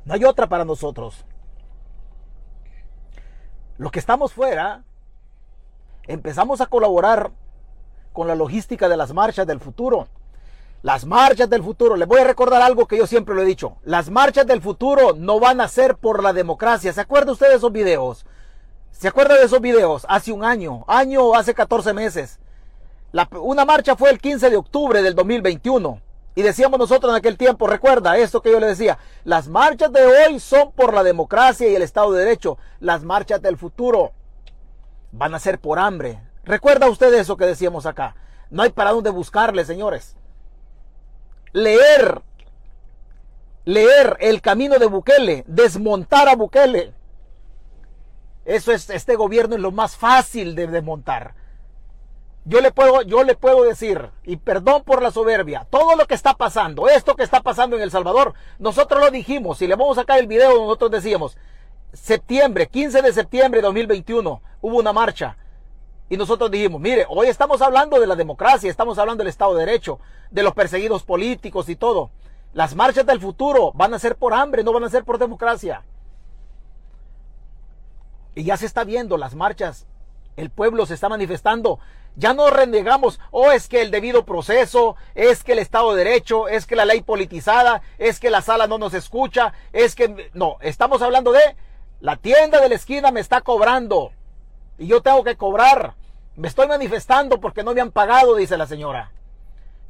No 0.05 0.15
hay 0.15 0.23
otra 0.23 0.47
para 0.47 0.65
nosotros. 0.65 1.25
Los 3.77 3.91
que 3.91 3.99
estamos 3.99 4.33
fuera, 4.33 4.85
empezamos 6.07 6.61
a 6.61 6.67
colaborar 6.67 7.33
con 8.13 8.29
la 8.29 8.37
logística 8.37 8.89
de 8.89 8.97
las 8.97 9.13
marchas 9.13 9.49
del 9.49 9.59
futuro. 9.59 10.07
Las 10.83 11.05
marchas 11.05 11.51
del 11.51 11.65
futuro, 11.65 11.97
les 11.97 12.07
voy 12.07 12.21
a 12.21 12.25
recordar 12.25 12.63
algo 12.63 12.87
que 12.87 12.97
yo 12.97 13.07
siempre 13.07 13.35
lo 13.35 13.43
he 13.43 13.47
dicho. 13.47 13.79
Las 13.83 14.11
marchas 14.11 14.47
del 14.47 14.63
futuro 14.63 15.13
no 15.17 15.41
van 15.41 15.61
a 15.61 15.67
ser 15.67 15.97
por 15.97 16.23
la 16.23 16.33
democracia. 16.33 16.93
¿Se 16.93 17.01
acuerda 17.01 17.33
usted 17.33 17.49
de 17.49 17.57
esos 17.57 17.73
videos? 17.73 18.25
¿Se 18.93 19.09
acuerda 19.09 19.35
de 19.35 19.45
esos 19.45 19.61
videos? 19.61 20.07
Hace 20.09 20.31
un 20.31 20.45
año, 20.45 20.85
año 20.87 21.35
hace 21.35 21.53
14 21.53 21.93
meses. 21.93 22.39
una 23.33 23.65
marcha 23.65 23.97
fue 23.97 24.11
el 24.11 24.21
15 24.21 24.51
de 24.51 24.57
octubre 24.57 25.03
del 25.03 25.17
2021. 25.17 26.01
Y 26.37 26.43
decíamos 26.43 26.79
nosotros 26.79 27.11
en 27.11 27.17
aquel 27.17 27.37
tiempo, 27.37 27.67
recuerda 27.67 28.17
esto 28.17 28.41
que 28.41 28.53
yo 28.53 28.61
le 28.61 28.69
decía, 28.69 28.99
las 29.25 29.49
marchas 29.49 29.93
de 29.93 30.07
hoy 30.07 30.39
son 30.39 30.71
por 30.71 30.95
la 30.95 31.03
democracia 31.03 31.69
y 31.69 31.75
el 31.75 31.83
Estado 31.83 32.13
de 32.13 32.25
Derecho. 32.25 32.57
Las 32.79 33.03
marchas 33.03 33.43
del 33.43 33.57
futuro 33.57 34.13
van 35.11 35.35
a 35.35 35.41
ser 35.41 35.59
por 35.59 35.81
hambre. 35.81 36.21
¿Recuerda 36.45 36.89
usted 36.89 37.13
eso 37.15 37.37
que 37.37 37.47
decíamos 37.47 37.87
acá? 37.87 38.15
No 38.51 38.63
hay 38.63 38.71
para 38.71 38.93
dónde 38.93 39.11
buscarle, 39.11 39.65
señores. 39.65 40.15
Leer, 41.53 42.23
leer 43.65 44.17
el 44.21 44.41
camino 44.41 44.79
de 44.79 44.87
Bukele, 44.87 45.45
desmontar 45.47 46.29
a 46.29 46.37
Bukele. 46.37 46.93
Eso 48.45 48.73
es, 48.73 48.89
este 48.91 49.17
gobierno 49.17 49.57
es 49.57 49.61
lo 49.61 49.73
más 49.73 49.97
fácil 49.97 50.55
de 50.55 50.67
desmontar. 50.67 51.35
Yo 52.45 52.63
le 52.63 52.73
puedo, 52.73 53.03
yo 53.03 53.25
le 53.25 53.35
puedo 53.35 53.63
decir, 53.65 54.11
y 54.25 54.37
perdón 54.37 54.83
por 54.85 55.03
la 55.03 55.11
soberbia, 55.11 55.67
todo 55.69 55.97
lo 55.97 56.07
que 56.07 56.15
está 56.15 56.33
pasando, 56.33 56.89
esto 56.89 57.15
que 57.15 57.23
está 57.23 57.43
pasando 57.43 57.77
en 57.77 57.83
El 57.83 57.91
Salvador, 57.91 58.33
nosotros 58.59 59.03
lo 59.03 59.11
dijimos, 59.11 59.59
si 59.59 59.67
le 59.67 59.77
vamos 59.77 59.99
a 59.99 60.01
sacar 60.01 60.19
el 60.19 60.27
video, 60.27 60.55
nosotros 60.55 60.91
decíamos, 60.91 61.37
septiembre, 61.93 62.69
15 62.69 63.03
de 63.03 63.13
septiembre 63.13 63.61
de 63.61 63.67
2021, 63.67 64.41
hubo 64.63 64.79
una 64.79 64.95
marcha. 64.95 65.37
Y 66.09 66.17
nosotros 66.17 66.51
dijimos, 66.51 66.81
mire, 66.81 67.07
hoy 67.09 67.29
estamos 67.29 67.61
hablando 67.61 68.01
de 68.01 68.07
la 68.07 68.17
democracia, 68.17 68.71
estamos 68.71 68.99
hablando 68.99 69.23
del 69.23 69.29
Estado 69.29 69.55
de 69.55 69.67
Derecho, 69.67 70.01
de 70.31 70.43
los 70.43 70.55
perseguidos 70.55 71.03
políticos 71.03 71.69
y 71.69 71.77
todo. 71.77 72.11
Las 72.55 72.75
marchas 72.75 73.05
del 73.05 73.21
futuro 73.21 73.73
van 73.75 73.93
a 73.93 73.99
ser 73.99 74.17
por 74.17 74.33
hambre, 74.33 74.65
no 74.65 74.73
van 74.73 74.85
a 74.85 74.91
ser 74.91 75.05
por 75.05 75.19
democracia. 75.19 75.83
Y 78.35 78.45
ya 78.45 78.57
se 78.57 78.67
está 78.67 78.85
viendo 78.85 79.17
las 79.17 79.35
marchas, 79.35 79.87
el 80.37 80.51
pueblo 80.51 80.87
se 80.87 80.95
está 80.95 81.09
manifestando 81.09 81.79
ya 82.19 82.35
no 82.35 82.51
renegamos, 82.51 83.21
oh, 83.31 83.53
es 83.53 83.69
que 83.69 83.81
el 83.81 83.93
debido 83.93 84.25
proceso, 84.25 84.97
es 85.15 85.45
que 85.45 85.53
el 85.53 85.61
Estado 85.61 85.95
de 85.95 86.05
Derecho, 86.05 86.49
es 86.49 86.67
que 86.67 86.75
la 86.75 86.85
ley 86.85 87.01
politizada, 87.01 87.81
es 87.97 88.19
que 88.19 88.29
la 88.29 88.43
sala 88.43 88.67
no 88.67 88.77
nos 88.77 88.93
escucha, 88.93 89.53
es 89.73 89.95
que... 89.95 90.31
No, 90.35 90.57
estamos 90.61 91.01
hablando 91.01 91.31
de 91.31 91.57
la 92.01 92.17
tienda 92.17 92.61
de 92.61 92.69
la 92.69 92.75
esquina 92.75 93.13
me 93.13 93.21
está 93.21 93.41
cobrando 93.41 94.11
y 94.79 94.87
yo 94.87 95.03
tengo 95.03 95.25
que 95.25 95.37
cobrar. 95.37 95.95
Me 96.37 96.49
estoy 96.49 96.69
manifestando 96.69 97.41
porque 97.41 97.63
no 97.63 97.75
me 97.75 97.81
han 97.81 97.91
pagado, 97.91 98.37
dice 98.37 98.57
la 98.57 98.67
señora. 98.67 99.11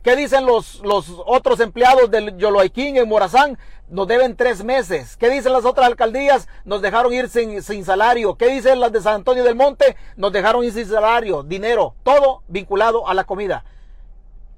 ¿Qué 0.02 0.16
dicen 0.16 0.46
los, 0.46 0.80
los 0.80 1.12
otros 1.26 1.60
empleados 1.60 2.10
del 2.10 2.38
Yoloaiquín 2.38 2.96
en 2.96 3.08
Morazán? 3.08 3.58
Nos 3.88 4.06
deben 4.06 4.36
tres 4.36 4.64
meses. 4.64 5.16
¿Qué 5.16 5.28
dicen 5.28 5.52
las 5.52 5.64
otras 5.64 5.86
alcaldías? 5.86 6.48
Nos 6.64 6.80
dejaron 6.80 7.12
ir 7.12 7.28
sin, 7.28 7.62
sin, 7.62 7.84
salario. 7.84 8.36
¿Qué 8.36 8.48
dicen 8.48 8.80
las 8.80 8.92
de 8.92 9.02
San 9.02 9.16
Antonio 9.16 9.44
del 9.44 9.56
Monte? 9.56 9.96
Nos 10.16 10.32
dejaron 10.32 10.64
ir 10.64 10.72
sin 10.72 10.86
salario, 10.86 11.42
dinero, 11.42 11.94
todo 12.04 12.42
vinculado 12.48 13.08
a 13.08 13.14
la 13.14 13.24
comida. 13.24 13.64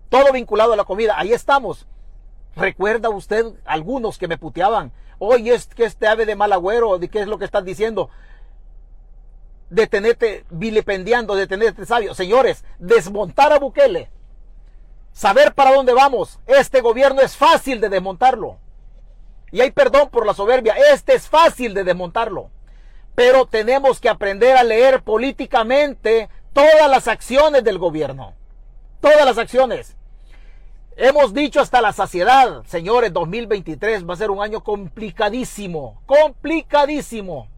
Todo 0.09 0.33
vinculado 0.33 0.75
a 0.75 0.77
la 0.77 0.85
comida. 0.85 1.15
Ahí 1.17 1.33
estamos. 1.33 1.87
¿Recuerda 2.55 3.09
usted 3.09 3.47
algunos 3.65 4.19
que 4.19 4.29
me 4.29 4.39
puteaban? 4.39 4.93
Oye, 5.19 5.55
es 5.55 5.67
que 5.67 5.85
este 5.85 6.07
ave 6.07 6.27
de 6.27 6.37
mal 6.37 6.53
agüero, 6.53 6.99
¿de 6.99 7.09
qué 7.09 7.21
es 7.21 7.27
lo 7.27 7.39
que 7.39 7.45
están 7.45 7.65
diciendo? 7.65 8.11
Detenete 9.71 10.45
vilipendiando, 10.51 11.35
detenete 11.35 11.87
sabio. 11.87 12.15
Señores, 12.15 12.65
desmontar 12.79 13.53
a 13.53 13.59
Bukele 13.59 14.11
saber 15.13 15.55
para 15.55 15.73
dónde 15.73 15.93
vamos. 15.93 16.39
Este 16.47 16.81
gobierno 16.81 17.21
es 17.21 17.37
fácil 17.37 17.81
de 17.81 17.89
desmontarlo. 17.89 18.59
Y 19.53 19.61
hay 19.61 19.71
perdón 19.71 20.11
por 20.11 20.27
la 20.27 20.35
soberbia. 20.35 20.75
Este 20.93 21.15
es 21.15 21.29
fácil 21.29 21.75
de 21.75 21.85
desmontarlo. 21.85 22.51
Pero 23.15 23.47
tenemos 23.47 24.01
que 24.01 24.09
aprender 24.09 24.57
a 24.57 24.63
leer 24.63 25.03
políticamente 25.03 26.29
todas 26.53 26.89
las 26.89 27.09
acciones 27.09 27.65
del 27.65 27.79
gobierno. 27.79 28.35
Todas 29.01 29.25
las 29.25 29.39
acciones. 29.39 29.97
Hemos 30.97 31.33
dicho 31.33 31.61
hasta 31.61 31.81
la 31.81 31.93
saciedad, 31.93 32.63
señores, 32.67 33.13
2023 33.13 34.07
va 34.09 34.15
a 34.15 34.19
ser 34.19 34.31
un 34.31 34.43
año 34.43 34.63
complicadísimo. 34.63 36.03
Complicadísimo. 36.05 37.49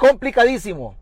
Complicadísimo. 0.00 0.94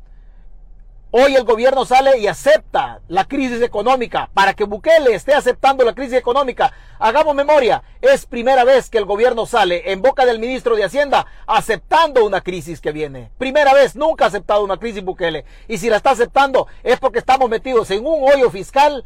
Hoy 1.12 1.36
el 1.36 1.44
gobierno 1.44 1.84
sale 1.84 2.18
y 2.18 2.26
acepta 2.26 3.00
la 3.06 3.26
crisis 3.26 3.62
económica. 3.62 4.28
Para 4.34 4.54
que 4.54 4.64
Bukele 4.64 5.14
esté 5.14 5.34
aceptando 5.34 5.84
la 5.84 5.94
crisis 5.94 6.14
económica, 6.14 6.72
hagamos 6.98 7.36
memoria, 7.36 7.84
es 8.02 8.26
primera 8.26 8.64
vez 8.64 8.90
que 8.90 8.98
el 8.98 9.04
gobierno 9.04 9.46
sale 9.46 9.92
en 9.92 10.02
boca 10.02 10.26
del 10.26 10.40
ministro 10.40 10.74
de 10.74 10.82
Hacienda 10.82 11.26
aceptando 11.46 12.26
una 12.26 12.40
crisis 12.40 12.80
que 12.80 12.90
viene. 12.90 13.30
Primera 13.38 13.72
vez, 13.72 13.94
nunca 13.94 14.24
ha 14.24 14.28
aceptado 14.28 14.64
una 14.64 14.78
crisis 14.78 15.04
Bukele. 15.04 15.44
Y 15.68 15.78
si 15.78 15.88
la 15.88 15.98
está 15.98 16.10
aceptando 16.10 16.66
es 16.82 16.98
porque 16.98 17.20
estamos 17.20 17.48
metidos 17.48 17.92
en 17.92 18.04
un 18.04 18.28
hoyo 18.28 18.50
fiscal 18.50 19.04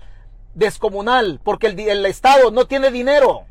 descomunal, 0.54 1.38
porque 1.44 1.66
el, 1.66 2.06
Estado 2.06 2.50
no 2.50 2.64
tiene 2.64 2.90
dinero. 2.90 3.44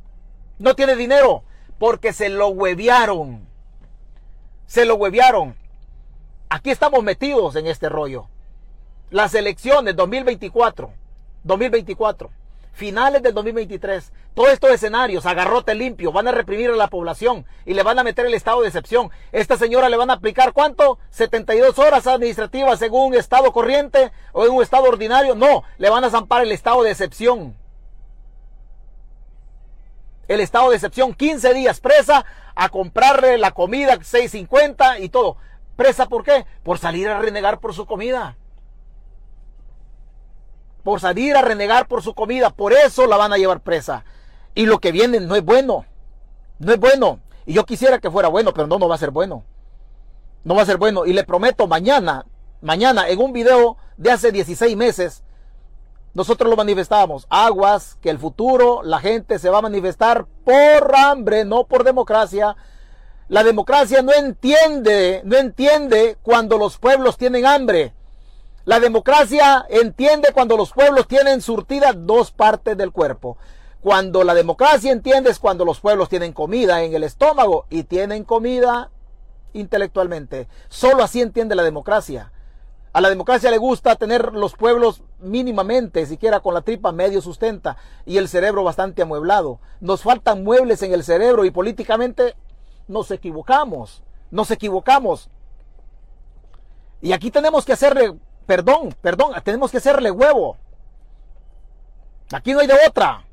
No 0.57 0.73
tiene 0.73 0.95
dinero 0.95 1.43
porque 1.77 2.13
se 2.13 2.29
lo 2.29 2.47
huevearon. 2.47 3.47
Se 4.65 4.85
lo 4.85 4.95
huevearon. 4.95 5.60
Aquí 6.53 6.69
estamos 6.69 7.01
metidos 7.01 7.55
en 7.55 7.65
este 7.65 7.87
rollo. 7.87 8.27
Las 9.09 9.33
elecciones 9.35 9.95
2024, 9.95 10.91
2024, 11.45 12.29
finales 12.73 13.23
del 13.23 13.33
2023, 13.33 14.11
todos 14.33 14.49
estos 14.49 14.71
escenarios, 14.71 15.25
agarrote 15.25 15.73
limpio, 15.75 16.11
van 16.11 16.27
a 16.27 16.33
reprimir 16.33 16.69
a 16.69 16.75
la 16.75 16.89
población 16.89 17.45
y 17.65 17.73
le 17.73 17.83
van 17.83 17.99
a 17.99 18.03
meter 18.03 18.25
el 18.25 18.33
estado 18.33 18.63
de 18.63 18.67
excepción. 18.67 19.11
Esta 19.31 19.55
señora 19.55 19.87
le 19.87 19.95
van 19.95 20.09
a 20.09 20.15
aplicar 20.15 20.51
cuánto? 20.51 20.99
72 21.11 21.79
horas 21.79 22.05
administrativas 22.05 22.81
en 22.81 22.93
un 22.93 23.13
estado 23.13 23.53
corriente 23.53 24.11
o 24.33 24.45
en 24.45 24.51
un 24.51 24.61
estado 24.61 24.89
ordinario. 24.89 25.35
No, 25.35 25.63
le 25.77 25.89
van 25.89 26.03
a 26.03 26.09
zampar 26.09 26.43
el 26.43 26.51
estado 26.51 26.83
de 26.83 26.91
excepción. 26.91 27.55
El 30.27 30.41
estado 30.41 30.71
de 30.71 30.75
excepción, 30.75 31.13
15 31.13 31.53
días 31.53 31.79
presa 31.79 32.25
a 32.55 32.67
comprarle 32.67 33.37
la 33.37 33.51
comida 33.51 33.95
6.50 33.95 34.99
y 34.99 35.07
todo. 35.07 35.37
¿Presa 35.75 36.07
por 36.07 36.23
qué? 36.23 36.45
Por 36.63 36.77
salir 36.77 37.09
a 37.09 37.19
renegar 37.19 37.59
por 37.59 37.73
su 37.73 37.85
comida 37.85 38.37
por 40.83 40.99
salir 40.99 41.35
a 41.35 41.41
renegar 41.41 41.87
por 41.87 42.01
su 42.01 42.13
comida. 42.13 42.49
Por 42.49 42.73
eso 42.73 43.07
la 43.07 43.17
van 43.17 43.33
a 43.33 43.37
llevar 43.37 43.61
presa. 43.61 44.03
Y 44.55 44.65
lo 44.65 44.79
que 44.79 44.91
viene 44.91 45.19
no 45.19 45.35
es 45.35 45.43
bueno. 45.43 45.85
No 46.59 46.73
es 46.73 46.79
bueno. 46.79 47.19
Y 47.45 47.53
yo 47.53 47.65
quisiera 47.65 47.99
que 47.99 48.11
fuera 48.11 48.29
bueno, 48.29 48.53
pero 48.53 48.67
no, 48.67 48.77
no 48.77 48.87
va 48.87 48.95
a 48.95 48.99
ser 48.99 49.11
bueno. 49.11 49.43
No 50.43 50.55
va 50.55 50.63
a 50.63 50.65
ser 50.65 50.77
bueno. 50.77 51.05
Y 51.05 51.13
le 51.13 51.23
prometo 51.23 51.67
mañana, 51.67 52.25
mañana 52.61 53.07
en 53.09 53.19
un 53.19 53.33
video 53.33 53.77
de 53.97 54.11
hace 54.11 54.31
16 54.31 54.75
meses, 54.75 55.23
nosotros 56.13 56.49
lo 56.49 56.57
manifestábamos. 56.57 57.25
Aguas, 57.29 57.97
que 58.01 58.09
el 58.09 58.19
futuro 58.19 58.81
la 58.83 58.99
gente 58.99 59.39
se 59.39 59.49
va 59.49 59.59
a 59.59 59.63
manifestar 59.63 60.25
por 60.43 60.95
hambre, 60.95 61.45
no 61.45 61.65
por 61.65 61.83
democracia. 61.83 62.55
La 63.31 63.45
democracia 63.45 64.01
no 64.01 64.11
entiende, 64.11 65.21
no 65.23 65.37
entiende 65.37 66.17
cuando 66.21 66.57
los 66.57 66.77
pueblos 66.77 67.17
tienen 67.17 67.45
hambre. 67.45 67.93
La 68.65 68.81
democracia 68.81 69.65
entiende 69.69 70.33
cuando 70.33 70.57
los 70.57 70.73
pueblos 70.73 71.07
tienen 71.07 71.39
surtida 71.39 71.93
dos 71.93 72.31
partes 72.31 72.75
del 72.75 72.91
cuerpo. 72.91 73.37
Cuando 73.79 74.25
la 74.25 74.33
democracia 74.33 74.91
entiende 74.91 75.29
es 75.29 75.39
cuando 75.39 75.63
los 75.63 75.79
pueblos 75.79 76.09
tienen 76.09 76.33
comida 76.33 76.83
en 76.83 76.93
el 76.93 77.05
estómago 77.05 77.67
y 77.69 77.83
tienen 77.83 78.25
comida 78.25 78.91
intelectualmente. 79.53 80.49
Solo 80.67 81.01
así 81.01 81.21
entiende 81.21 81.55
la 81.55 81.63
democracia. 81.63 82.33
A 82.91 82.99
la 82.99 83.07
democracia 83.07 83.49
le 83.49 83.59
gusta 83.59 83.95
tener 83.95 84.33
los 84.33 84.57
pueblos 84.57 85.03
mínimamente, 85.21 86.05
siquiera 86.05 86.41
con 86.41 86.53
la 86.53 86.63
tripa 86.63 86.91
medio 86.91 87.21
sustenta 87.21 87.77
y 88.05 88.17
el 88.17 88.27
cerebro 88.27 88.65
bastante 88.65 89.03
amueblado. 89.03 89.61
Nos 89.79 90.01
faltan 90.01 90.43
muebles 90.43 90.83
en 90.83 90.91
el 90.91 91.05
cerebro 91.05 91.45
y 91.45 91.51
políticamente 91.51 92.35
nos 92.91 93.09
equivocamos. 93.11 94.03
Nos 94.29 94.51
equivocamos. 94.51 95.29
Y 97.01 97.13
aquí 97.13 97.31
tenemos 97.31 97.65
que 97.65 97.73
hacerle 97.73 98.15
Perdón, 98.45 98.93
perdón, 99.01 99.33
tenemos 99.43 99.71
que 99.71 99.77
hacerle 99.77 100.11
huevo. 100.11 100.57
Aquí 102.33 102.53
no 102.53 102.59
hay 102.59 102.67
de 102.67 102.77
otra. 102.85 103.23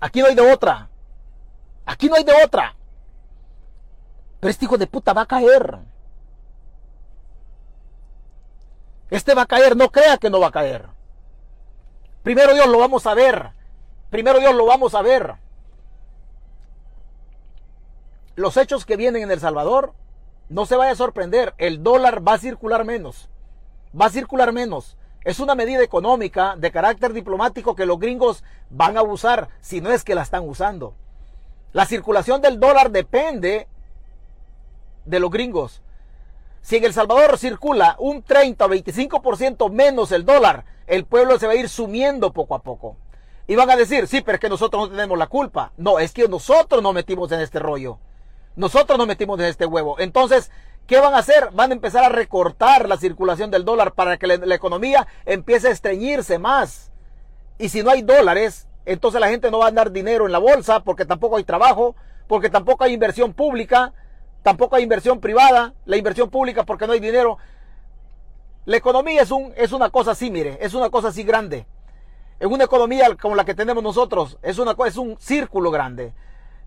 Aquí 0.00 0.20
no 0.20 0.26
hay 0.26 0.34
de 0.34 0.52
otra. 0.52 0.90
Aquí 1.86 2.08
no 2.08 2.16
hay 2.16 2.24
de 2.24 2.34
otra. 2.44 2.74
Pero 4.40 4.50
este 4.50 4.64
hijo 4.64 4.76
de 4.76 4.86
puta 4.86 5.12
va 5.12 5.22
a 5.22 5.26
caer. 5.26 5.78
Este 9.10 9.34
va 9.34 9.42
a 9.42 9.46
caer, 9.46 9.76
no 9.76 9.90
crea 9.90 10.18
que 10.18 10.28
no 10.30 10.40
va 10.40 10.48
a 10.48 10.52
caer. 10.52 10.86
Primero 12.22 12.52
Dios 12.52 12.66
lo 12.66 12.78
vamos 12.78 13.06
a 13.06 13.14
ver. 13.14 13.52
primero 14.10 14.38
Dios 14.38 14.54
lo 14.54 14.66
vamos 14.66 14.94
a 14.94 15.02
ver. 15.02 15.36
Los 18.36 18.56
hechos 18.56 18.84
que 18.84 18.96
vienen 18.96 19.22
en 19.22 19.30
El 19.30 19.40
Salvador, 19.40 19.92
no 20.48 20.66
se 20.66 20.76
vaya 20.76 20.92
a 20.92 20.96
sorprender, 20.96 21.54
el 21.58 21.82
dólar 21.82 22.26
va 22.26 22.34
a 22.34 22.38
circular 22.38 22.84
menos. 22.84 23.28
Va 23.98 24.06
a 24.06 24.10
circular 24.10 24.52
menos. 24.52 24.96
Es 25.24 25.38
una 25.38 25.54
medida 25.54 25.82
económica 25.82 26.56
de 26.56 26.72
carácter 26.72 27.12
diplomático 27.12 27.76
que 27.76 27.86
los 27.86 27.98
gringos 27.98 28.42
van 28.70 28.96
a 28.96 29.02
usar, 29.02 29.48
si 29.60 29.80
no 29.80 29.90
es 29.90 30.02
que 30.02 30.16
la 30.16 30.22
están 30.22 30.48
usando. 30.48 30.94
La 31.72 31.86
circulación 31.86 32.42
del 32.42 32.58
dólar 32.58 32.90
depende 32.90 33.68
de 35.04 35.20
los 35.20 35.30
gringos. 35.30 35.80
Si 36.60 36.76
en 36.76 36.84
El 36.84 36.92
Salvador 36.92 37.38
circula 37.38 37.94
un 37.98 38.22
30 38.22 38.64
o 38.64 38.68
25% 38.68 39.70
menos 39.70 40.10
el 40.12 40.24
dólar, 40.24 40.64
el 40.86 41.04
pueblo 41.04 41.38
se 41.38 41.46
va 41.46 41.52
a 41.52 41.56
ir 41.56 41.68
sumiendo 41.68 42.32
poco 42.32 42.54
a 42.54 42.62
poco. 42.62 42.96
Y 43.46 43.54
van 43.54 43.70
a 43.70 43.76
decir, 43.76 44.08
sí, 44.08 44.22
pero 44.22 44.36
es 44.36 44.40
que 44.40 44.48
nosotros 44.48 44.84
no 44.84 44.96
tenemos 44.96 45.18
la 45.18 45.26
culpa. 45.26 45.72
No, 45.76 45.98
es 45.98 46.12
que 46.12 46.26
nosotros 46.26 46.82
nos 46.82 46.94
metimos 46.94 47.30
en 47.32 47.40
este 47.40 47.58
rollo. 47.58 47.98
Nosotros 48.56 48.98
nos 48.98 49.06
metimos 49.06 49.38
en 49.40 49.46
este 49.46 49.66
huevo. 49.66 49.98
Entonces, 49.98 50.50
¿qué 50.86 51.00
van 51.00 51.14
a 51.14 51.18
hacer? 51.18 51.50
Van 51.52 51.70
a 51.70 51.74
empezar 51.74 52.04
a 52.04 52.08
recortar 52.08 52.88
la 52.88 52.96
circulación 52.96 53.50
del 53.50 53.64
dólar 53.64 53.92
para 53.92 54.16
que 54.16 54.26
la, 54.26 54.36
la 54.36 54.54
economía 54.54 55.06
empiece 55.26 55.68
a 55.68 55.72
estreñirse 55.72 56.38
más. 56.38 56.92
Y 57.58 57.68
si 57.68 57.82
no 57.82 57.90
hay 57.90 58.02
dólares, 58.02 58.66
entonces 58.86 59.20
la 59.20 59.28
gente 59.28 59.50
no 59.50 59.58
va 59.58 59.68
a 59.68 59.72
dar 59.72 59.90
dinero 59.90 60.26
en 60.26 60.32
la 60.32 60.38
bolsa 60.38 60.80
porque 60.80 61.04
tampoco 61.04 61.36
hay 61.36 61.44
trabajo, 61.44 61.96
porque 62.26 62.50
tampoco 62.50 62.84
hay 62.84 62.92
inversión 62.92 63.32
pública, 63.32 63.92
tampoco 64.42 64.76
hay 64.76 64.82
inversión 64.82 65.20
privada, 65.20 65.74
la 65.86 65.96
inversión 65.96 66.30
pública 66.30 66.64
porque 66.64 66.86
no 66.86 66.92
hay 66.92 67.00
dinero. 67.00 67.38
La 68.66 68.76
economía 68.76 69.22
es, 69.22 69.30
un, 69.30 69.52
es 69.56 69.72
una 69.72 69.90
cosa 69.90 70.12
así, 70.12 70.30
mire, 70.30 70.58
es 70.60 70.74
una 70.74 70.90
cosa 70.90 71.08
así 71.08 71.22
grande. 71.22 71.66
En 72.40 72.52
una 72.52 72.64
economía 72.64 73.14
como 73.20 73.34
la 73.34 73.44
que 73.44 73.54
tenemos 73.54 73.82
nosotros, 73.82 74.38
es, 74.42 74.58
una, 74.58 74.74
es 74.86 74.96
un 74.96 75.16
círculo 75.18 75.70
grande. 75.70 76.12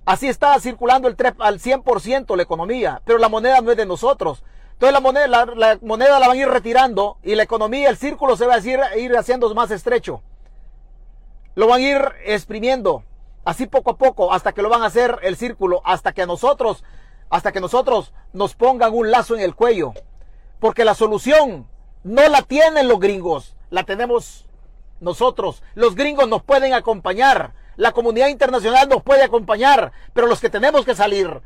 Así 0.07 0.29
está 0.29 0.57
circulando 0.61 1.09
el 1.09 1.17
al 1.39 1.59
100% 1.59 2.37
la 2.37 2.41
economía, 2.41 3.01
pero 3.03 3.17
la 3.17 3.27
moneda 3.27 3.59
no 3.59 3.71
es 3.71 3.77
de 3.77 3.85
nosotros. 3.85 4.41
Entonces 4.71 4.93
la 4.93 5.01
moneda 5.01 5.27
la, 5.27 5.45
la, 5.47 5.79
moneda 5.81 6.17
la 6.17 6.29
van 6.29 6.37
a 6.37 6.39
ir 6.39 6.47
retirando 6.47 7.17
y 7.23 7.35
la 7.35 7.43
economía, 7.43 7.89
el 7.89 7.97
círculo 7.97 8.37
se 8.37 8.45
va 8.45 8.53
a 8.53 8.59
ir, 8.59 8.79
ir 8.95 9.17
haciendo 9.17 9.53
más 9.53 9.69
estrecho. 9.69 10.21
Lo 11.55 11.67
van 11.67 11.81
a 11.81 11.83
ir 11.83 12.01
exprimiendo, 12.23 13.03
así 13.43 13.67
poco 13.67 13.91
a 13.91 13.97
poco, 13.97 14.31
hasta 14.31 14.53
que 14.53 14.61
lo 14.61 14.69
van 14.69 14.81
a 14.81 14.85
hacer 14.85 15.19
el 15.23 15.35
círculo, 15.35 15.81
hasta 15.83 16.13
que 16.13 16.21
a 16.21 16.25
nosotros, 16.25 16.85
hasta 17.29 17.51
que 17.51 17.59
nosotros 17.59 18.13
nos 18.31 18.55
pongan 18.55 18.93
un 18.93 19.11
lazo 19.11 19.35
en 19.35 19.41
el 19.41 19.55
cuello. 19.55 19.91
Porque 20.61 20.85
la 20.85 20.95
solución 20.95 21.67
no 22.05 22.29
la 22.29 22.43
tienen 22.43 22.87
los 22.87 23.01
gringos, 23.01 23.57
la 23.71 23.83
tenemos 23.83 24.47
nosotros. 25.01 25.63
Los 25.75 25.95
gringos 25.95 26.29
nos 26.29 26.43
pueden 26.43 26.73
acompañar, 26.73 27.51
la 27.77 27.91
comunidad 27.91 28.27
internacional 28.27 28.89
nos 28.89 29.03
puede 29.03 29.23
acompañar, 29.23 29.91
pero 30.13 30.27
los 30.27 30.41
que 30.41 30.49
tenemos 30.49 30.83
que 30.83 30.95
salir 30.95 31.41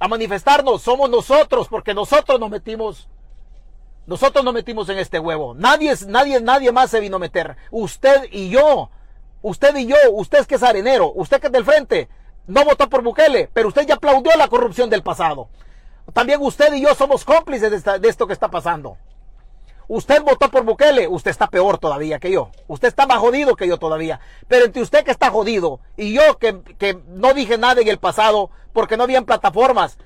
a 0.00 0.08
manifestarnos 0.08 0.82
somos 0.82 1.08
nosotros, 1.08 1.68
porque 1.68 1.94
nosotros 1.94 2.40
nos 2.40 2.50
metimos, 2.50 3.08
nosotros 4.06 4.44
nos 4.44 4.54
metimos 4.54 4.88
en 4.88 4.98
este 4.98 5.18
huevo. 5.18 5.54
Nadie, 5.54 5.94
nadie, 6.08 6.40
nadie 6.40 6.72
más 6.72 6.90
se 6.90 7.00
vino 7.00 7.16
a 7.16 7.20
meter. 7.20 7.56
Usted 7.70 8.24
y 8.32 8.48
yo, 8.48 8.90
usted 9.42 9.76
y 9.76 9.86
yo, 9.86 9.96
usted 10.12 10.46
que 10.46 10.56
es 10.56 10.62
arenero, 10.62 11.12
usted 11.14 11.40
que 11.40 11.46
es 11.46 11.52
del 11.52 11.64
frente, 11.64 12.08
no 12.46 12.64
votó 12.64 12.88
por 12.88 13.02
Bukele, 13.02 13.50
pero 13.52 13.68
usted 13.68 13.86
ya 13.86 13.94
aplaudió 13.94 14.32
la 14.36 14.48
corrupción 14.48 14.88
del 14.88 15.02
pasado. 15.02 15.48
También 16.12 16.40
usted 16.40 16.72
y 16.74 16.82
yo 16.82 16.94
somos 16.94 17.24
cómplices 17.24 17.70
de, 17.70 17.76
esta, 17.76 17.98
de 17.98 18.08
esto 18.08 18.26
que 18.26 18.32
está 18.32 18.48
pasando. 18.48 18.96
Usted 19.88 20.22
votó 20.22 20.50
por 20.50 20.64
Bukele, 20.64 21.06
usted 21.06 21.30
está 21.30 21.46
peor 21.46 21.78
todavía 21.78 22.18
que 22.18 22.32
yo. 22.32 22.50
Usted 22.66 22.88
está 22.88 23.06
más 23.06 23.18
jodido 23.18 23.54
que 23.54 23.68
yo 23.68 23.78
todavía. 23.78 24.20
Pero 24.48 24.64
entre 24.64 24.82
usted 24.82 25.04
que 25.04 25.12
está 25.12 25.30
jodido 25.30 25.80
y 25.96 26.12
yo 26.12 26.38
que, 26.38 26.60
que 26.78 26.98
no 27.08 27.34
dije 27.34 27.56
nada 27.56 27.80
en 27.80 27.88
el 27.88 27.98
pasado 27.98 28.50
porque 28.72 28.96
no 28.96 29.04
habían 29.04 29.24
plataformas, 29.24 29.96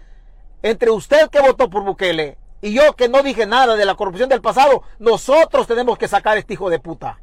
entre 0.62 0.90
usted 0.90 1.30
que 1.30 1.40
votó 1.40 1.70
por 1.70 1.82
Bukele 1.82 2.36
y 2.60 2.74
yo 2.74 2.94
que 2.94 3.08
no 3.08 3.22
dije 3.22 3.46
nada 3.46 3.74
de 3.74 3.86
la 3.86 3.94
corrupción 3.94 4.28
del 4.28 4.42
pasado, 4.42 4.82
nosotros 4.98 5.66
tenemos 5.66 5.96
que 5.96 6.08
sacar 6.08 6.36
a 6.36 6.40
este 6.40 6.54
hijo 6.54 6.68
de 6.68 6.78
puta. 6.78 7.18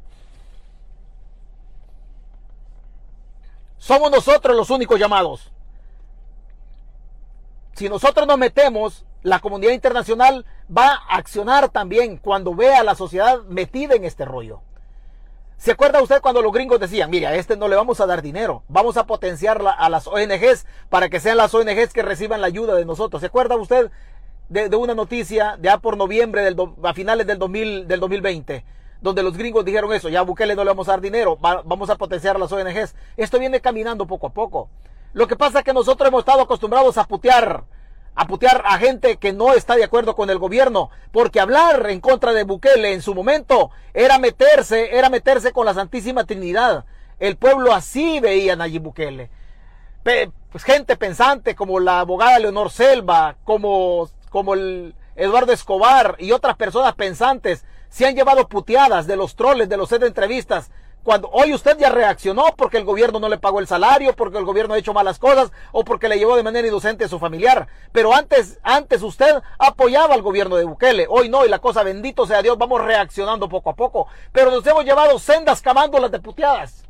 Somos 3.78 4.10
nosotros 4.10 4.56
los 4.56 4.70
únicos 4.70 4.98
llamados. 4.98 5.52
Si 7.74 7.88
nosotros 7.88 8.26
nos 8.26 8.36
metemos, 8.36 9.04
la 9.22 9.40
comunidad 9.40 9.72
internacional 9.72 10.46
va 10.74 10.92
a 11.08 11.16
accionar 11.16 11.68
también 11.68 12.16
cuando 12.16 12.54
vea 12.54 12.80
a 12.80 12.84
la 12.84 12.94
sociedad 12.94 13.42
metida 13.44 13.94
en 13.94 14.04
este 14.04 14.24
rollo. 14.24 14.60
¿Se 15.56 15.72
acuerda 15.72 16.00
usted 16.00 16.20
cuando 16.20 16.40
los 16.40 16.52
gringos 16.52 16.78
decían, 16.78 17.10
mira, 17.10 17.30
a 17.30 17.34
este 17.34 17.56
no 17.56 17.66
le 17.66 17.74
vamos 17.74 18.00
a 18.00 18.06
dar 18.06 18.22
dinero, 18.22 18.62
vamos 18.68 18.96
a 18.96 19.06
potenciar 19.06 19.60
a 19.76 19.88
las 19.88 20.06
ONGs 20.06 20.66
para 20.88 21.08
que 21.08 21.18
sean 21.18 21.36
las 21.36 21.52
ONGs 21.52 21.92
que 21.92 22.02
reciban 22.02 22.40
la 22.40 22.46
ayuda 22.46 22.76
de 22.76 22.84
nosotros? 22.84 23.20
¿Se 23.20 23.26
acuerda 23.26 23.56
usted 23.56 23.90
de, 24.48 24.74
una 24.76 24.94
noticia 24.94 25.56
de 25.56 25.66
ya 25.66 25.78
por 25.78 25.96
noviembre, 25.96 26.54
a 26.84 26.94
finales 26.94 27.26
del, 27.26 27.38
2000, 27.38 27.88
del 27.88 28.00
2020? 28.00 28.64
donde 29.00 29.22
los 29.22 29.36
gringos 29.36 29.64
dijeron 29.64 29.92
eso, 29.92 30.08
ya 30.08 30.20
a 30.20 30.22
Bukele 30.22 30.56
no 30.56 30.64
le 30.64 30.70
vamos 30.70 30.88
a 30.88 30.92
dar 30.92 31.00
dinero, 31.00 31.38
va, 31.38 31.62
vamos 31.64 31.88
a 31.88 31.94
potenciar 31.94 32.34
a 32.34 32.38
las 32.40 32.50
ONGs. 32.50 32.96
Esto 33.16 33.38
viene 33.38 33.60
caminando 33.60 34.06
poco 34.06 34.26
a 34.26 34.30
poco. 34.30 34.68
Lo 35.12 35.28
que 35.28 35.36
pasa 35.36 35.60
es 35.60 35.64
que 35.64 35.72
nosotros 35.72 36.08
hemos 36.08 36.20
estado 36.20 36.42
acostumbrados 36.42 36.98
a 36.98 37.04
putear, 37.04 37.62
a 38.18 38.26
putear 38.26 38.64
a 38.66 38.78
gente 38.78 39.16
que 39.16 39.32
no 39.32 39.54
está 39.54 39.76
de 39.76 39.84
acuerdo 39.84 40.16
con 40.16 40.28
el 40.28 40.40
gobierno, 40.40 40.90
porque 41.12 41.38
hablar 41.38 41.88
en 41.88 42.00
contra 42.00 42.32
de 42.32 42.42
Bukele 42.42 42.92
en 42.92 43.00
su 43.00 43.14
momento 43.14 43.70
era 43.94 44.18
meterse, 44.18 44.98
era 44.98 45.08
meterse 45.08 45.52
con 45.52 45.64
la 45.64 45.72
Santísima 45.72 46.24
Trinidad. 46.24 46.84
El 47.20 47.36
pueblo 47.36 47.72
así 47.72 48.18
veía 48.18 48.54
a 48.54 48.56
Nayib 48.56 48.82
Bukele. 48.82 49.30
Pues 50.02 50.64
gente 50.64 50.96
pensante 50.96 51.54
como 51.54 51.78
la 51.78 52.00
abogada 52.00 52.40
Leonor 52.40 52.72
Selva, 52.72 53.36
como, 53.44 54.10
como 54.30 54.54
el 54.54 54.96
Eduardo 55.14 55.52
Escobar 55.52 56.16
y 56.18 56.32
otras 56.32 56.56
personas 56.56 56.94
pensantes 56.96 57.64
se 57.88 58.04
han 58.04 58.16
llevado 58.16 58.48
puteadas 58.48 59.06
de 59.06 59.14
los 59.14 59.36
troles, 59.36 59.68
de 59.68 59.76
los 59.76 59.90
set 59.90 60.00
de 60.00 60.08
entrevistas. 60.08 60.72
Cuando 61.08 61.30
hoy 61.30 61.54
usted 61.54 61.78
ya 61.78 61.88
reaccionó 61.88 62.44
porque 62.54 62.76
el 62.76 62.84
gobierno 62.84 63.18
no 63.18 63.30
le 63.30 63.38
pagó 63.38 63.60
el 63.60 63.66
salario, 63.66 64.14
porque 64.14 64.36
el 64.36 64.44
gobierno 64.44 64.74
ha 64.74 64.78
hecho 64.78 64.92
malas 64.92 65.18
cosas 65.18 65.50
o 65.72 65.82
porque 65.82 66.06
le 66.06 66.18
llevó 66.18 66.36
de 66.36 66.42
manera 66.42 66.68
inocente 66.68 67.06
a 67.06 67.08
su 67.08 67.18
familiar. 67.18 67.66
Pero 67.92 68.12
antes, 68.12 68.58
antes 68.62 69.00
usted 69.00 69.40
apoyaba 69.58 70.12
al 70.12 70.20
gobierno 70.20 70.56
de 70.56 70.66
Bukele. 70.66 71.06
Hoy 71.08 71.30
no, 71.30 71.46
y 71.46 71.48
la 71.48 71.60
cosa 71.60 71.82
bendito 71.82 72.26
sea 72.26 72.42
Dios, 72.42 72.58
vamos 72.58 72.84
reaccionando 72.84 73.48
poco 73.48 73.70
a 73.70 73.74
poco. 73.74 74.06
Pero 74.32 74.50
nos 74.50 74.66
hemos 74.66 74.84
llevado 74.84 75.18
sendas 75.18 75.62
camándolas 75.62 76.10
de 76.10 76.20
puteadas. 76.20 76.84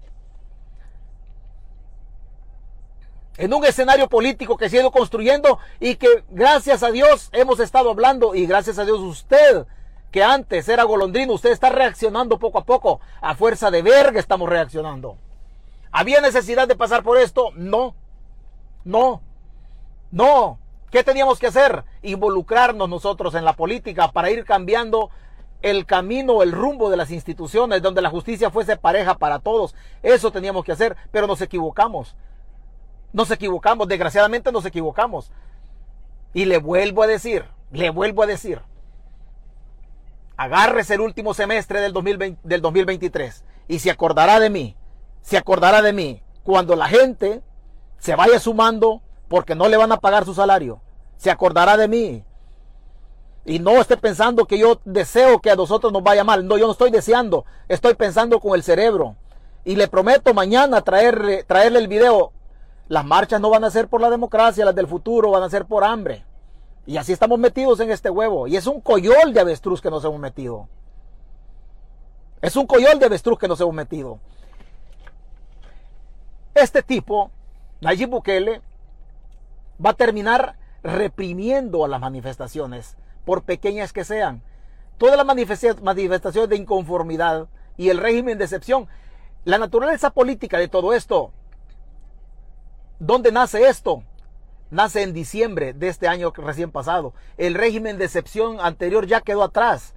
en 3.36 3.54
un 3.54 3.64
escenario 3.64 4.08
político 4.08 4.56
que 4.56 4.68
se 4.68 4.78
ha 4.78 4.80
ido 4.80 4.90
construyendo 4.90 5.60
y 5.78 5.94
que 5.94 6.24
gracias 6.28 6.82
a 6.82 6.90
Dios 6.90 7.28
hemos 7.30 7.60
estado 7.60 7.90
hablando 7.90 8.34
y 8.34 8.46
gracias 8.46 8.80
a 8.80 8.84
Dios 8.84 8.98
usted 8.98 9.64
que 10.11 10.22
antes 10.22 10.68
era 10.68 10.84
golondrino, 10.84 11.34
usted 11.34 11.50
está 11.50 11.68
reaccionando 11.68 12.38
poco 12.38 12.59
a 12.59 12.64
poco. 12.64 13.00
A 13.20 13.34
fuerza 13.34 13.70
de 13.70 13.82
verga 13.82 14.20
estamos 14.20 14.48
reaccionando. 14.48 15.16
¿Había 15.90 16.20
necesidad 16.20 16.68
de 16.68 16.76
pasar 16.76 17.02
por 17.02 17.18
esto? 17.18 17.50
No. 17.54 17.94
No. 18.84 19.20
No. 20.11 20.59
¿Qué 20.90 21.04
teníamos 21.04 21.38
que 21.38 21.48
hacer? 21.48 21.84
Involucrarnos 22.02 22.88
nosotros 22.88 23.34
en 23.34 23.44
la 23.44 23.52
política 23.52 24.11
para 24.12 24.30
ir 24.30 24.44
cambiando 24.44 25.11
el 25.61 25.86
camino, 25.86 26.42
el 26.42 26.52
rumbo 26.52 26.88
de 26.88 26.96
las 26.96 27.11
instituciones, 27.11 27.82
donde 27.82 28.00
la 28.00 28.11
justicia 28.11 28.50
fuese 28.50 28.76
pareja 28.76 29.16
para 29.16 29.40
todos. 29.40 29.74
Eso 30.02 30.30
teníamos 30.30 30.64
que 30.64 30.72
hacer, 30.72 30.96
pero 31.11 31.26
nos 31.26 31.42
equivocamos. 31.42 32.16
Nos 33.12 33.30
equivocamos, 33.30 33.88
desgraciadamente 33.88 34.52
nos 34.52 34.64
equivocamos. 34.64 35.30
Y 36.32 36.44
le 36.44 36.59
vuelvo 36.59 37.02
a 37.02 37.06
decir, 37.06 37.44
le 37.72 37.90
vuelvo 37.90 38.22
a 38.22 38.26
decir, 38.26 38.62
agárrese 40.39 40.95
el 40.95 41.01
último 41.01 41.34
semestre 41.34 41.80
del, 41.80 41.93
2020, 41.93 42.41
del 42.45 42.62
2023 42.62 43.45
y 43.66 43.80
se 43.80 43.91
acordará 43.91 44.41
de 44.41 44.49
mí, 44.49 44.76
se 45.20 45.36
acordará 45.36 45.82
de 45.82 45.93
mí 45.93 46.22
cuando 46.45 46.76
la 46.76 46.86
gente 46.86 47.43
se 47.99 48.14
vaya 48.14 48.39
sumando 48.39 49.03
porque 49.26 49.57
no 49.57 49.68
le 49.68 49.76
van 49.76 49.93
a 49.93 49.99
pagar 49.99 50.24
su 50.24 50.32
salario, 50.32 50.80
se 51.16 51.30
acordará 51.30 51.76
de 51.76 51.89
mí. 51.89 52.24
Y 53.45 53.59
no 53.59 53.80
esté 53.80 53.97
pensando 53.97 54.45
que 54.45 54.59
yo 54.59 54.80
deseo 54.84 55.41
que 55.41 55.51
a 55.51 55.57
nosotros 55.57 55.91
nos 55.93 56.03
vaya 56.03 56.22
mal. 56.22 56.47
No, 56.47 56.59
yo 56.59 56.66
no 56.66 56.72
estoy 56.72 56.91
deseando, 56.91 57.47
estoy 57.66 57.95
pensando 57.95 58.41
con 58.41 58.55
el 58.55 58.62
cerebro. 58.62 59.16
Y 59.64 59.76
le 59.76 59.89
prometo 59.89 60.34
mañana 60.34 60.82
traerle, 60.82 61.45
traerle 61.45 61.78
el 61.78 61.89
video. 61.89 62.32
Las 62.89 63.07
marchas 63.07 63.41
no 63.41 63.49
van 63.49 63.64
a 63.64 63.70
ser 63.70 63.89
por 63.89 64.03
la 64.03 64.11
democracia, 64.11 64.66
las 64.66 64.74
del 64.74 64.86
futuro 64.86 65.30
van 65.30 65.43
a 65.43 65.51
ser 65.51 65.64
por 65.64 65.82
hambre. 65.82 66.26
Y 66.89 66.97
así 66.97 67.12
estamos 67.12 67.39
metidos 67.39 67.80
en 67.80 67.91
este 67.91 68.09
huevo. 68.09 68.47
Y 68.47 68.57
es 68.57 68.66
un 68.66 68.80
coyol 68.80 69.34
de 69.34 69.41
avestruz 69.41 69.82
que 69.82 69.91
nos 69.91 70.03
hemos 70.07 70.18
metido. 70.18 70.70
Es 72.41 72.57
un 72.57 72.66
coyol 72.66 72.99
de 72.99 73.05
avestruz 73.05 73.39
que 73.39 73.47
nos 73.47 73.61
hemos 73.61 73.74
metido. 73.74 74.20
Este 76.55 76.82
tipo, 76.82 77.30
Nayib 77.82 78.09
Bukele, 78.09 78.62
va 79.84 79.91
a 79.91 79.95
terminar 79.95 80.57
reprimiendo 80.82 81.84
a 81.84 81.89
las 81.89 82.01
manifestaciones, 82.01 82.97
por 83.26 83.43
pequeñas 83.43 83.93
que 83.93 84.05
sean. 84.05 84.43
Todas 84.97 85.18
las 85.18 85.26
manifestaciones 85.26 86.49
de 86.49 86.57
inconformidad 86.57 87.49
y 87.76 87.91
el 87.91 87.99
régimen 87.99 88.39
de 88.39 88.45
excepción 88.45 88.89
La 89.45 89.59
naturaleza 89.59 90.09
política 90.09 90.57
de 90.57 90.68
todo 90.68 90.95
esto. 90.95 91.32
¿Dónde 92.99 93.30
nace 93.30 93.68
esto? 93.68 94.05
Nace 94.70 95.02
en 95.02 95.14
diciembre 95.14 95.72
de 95.72 95.88
este 95.88 96.08
año 96.08 96.30
recién 96.36 96.70
pasado. 96.70 97.14
El 97.38 97.54
régimen 97.54 97.96
de 97.96 98.04
excepción 98.04 98.60
anterior 98.60 99.06
ya 99.06 99.22
quedó 99.22 99.42
atrás. 99.42 99.94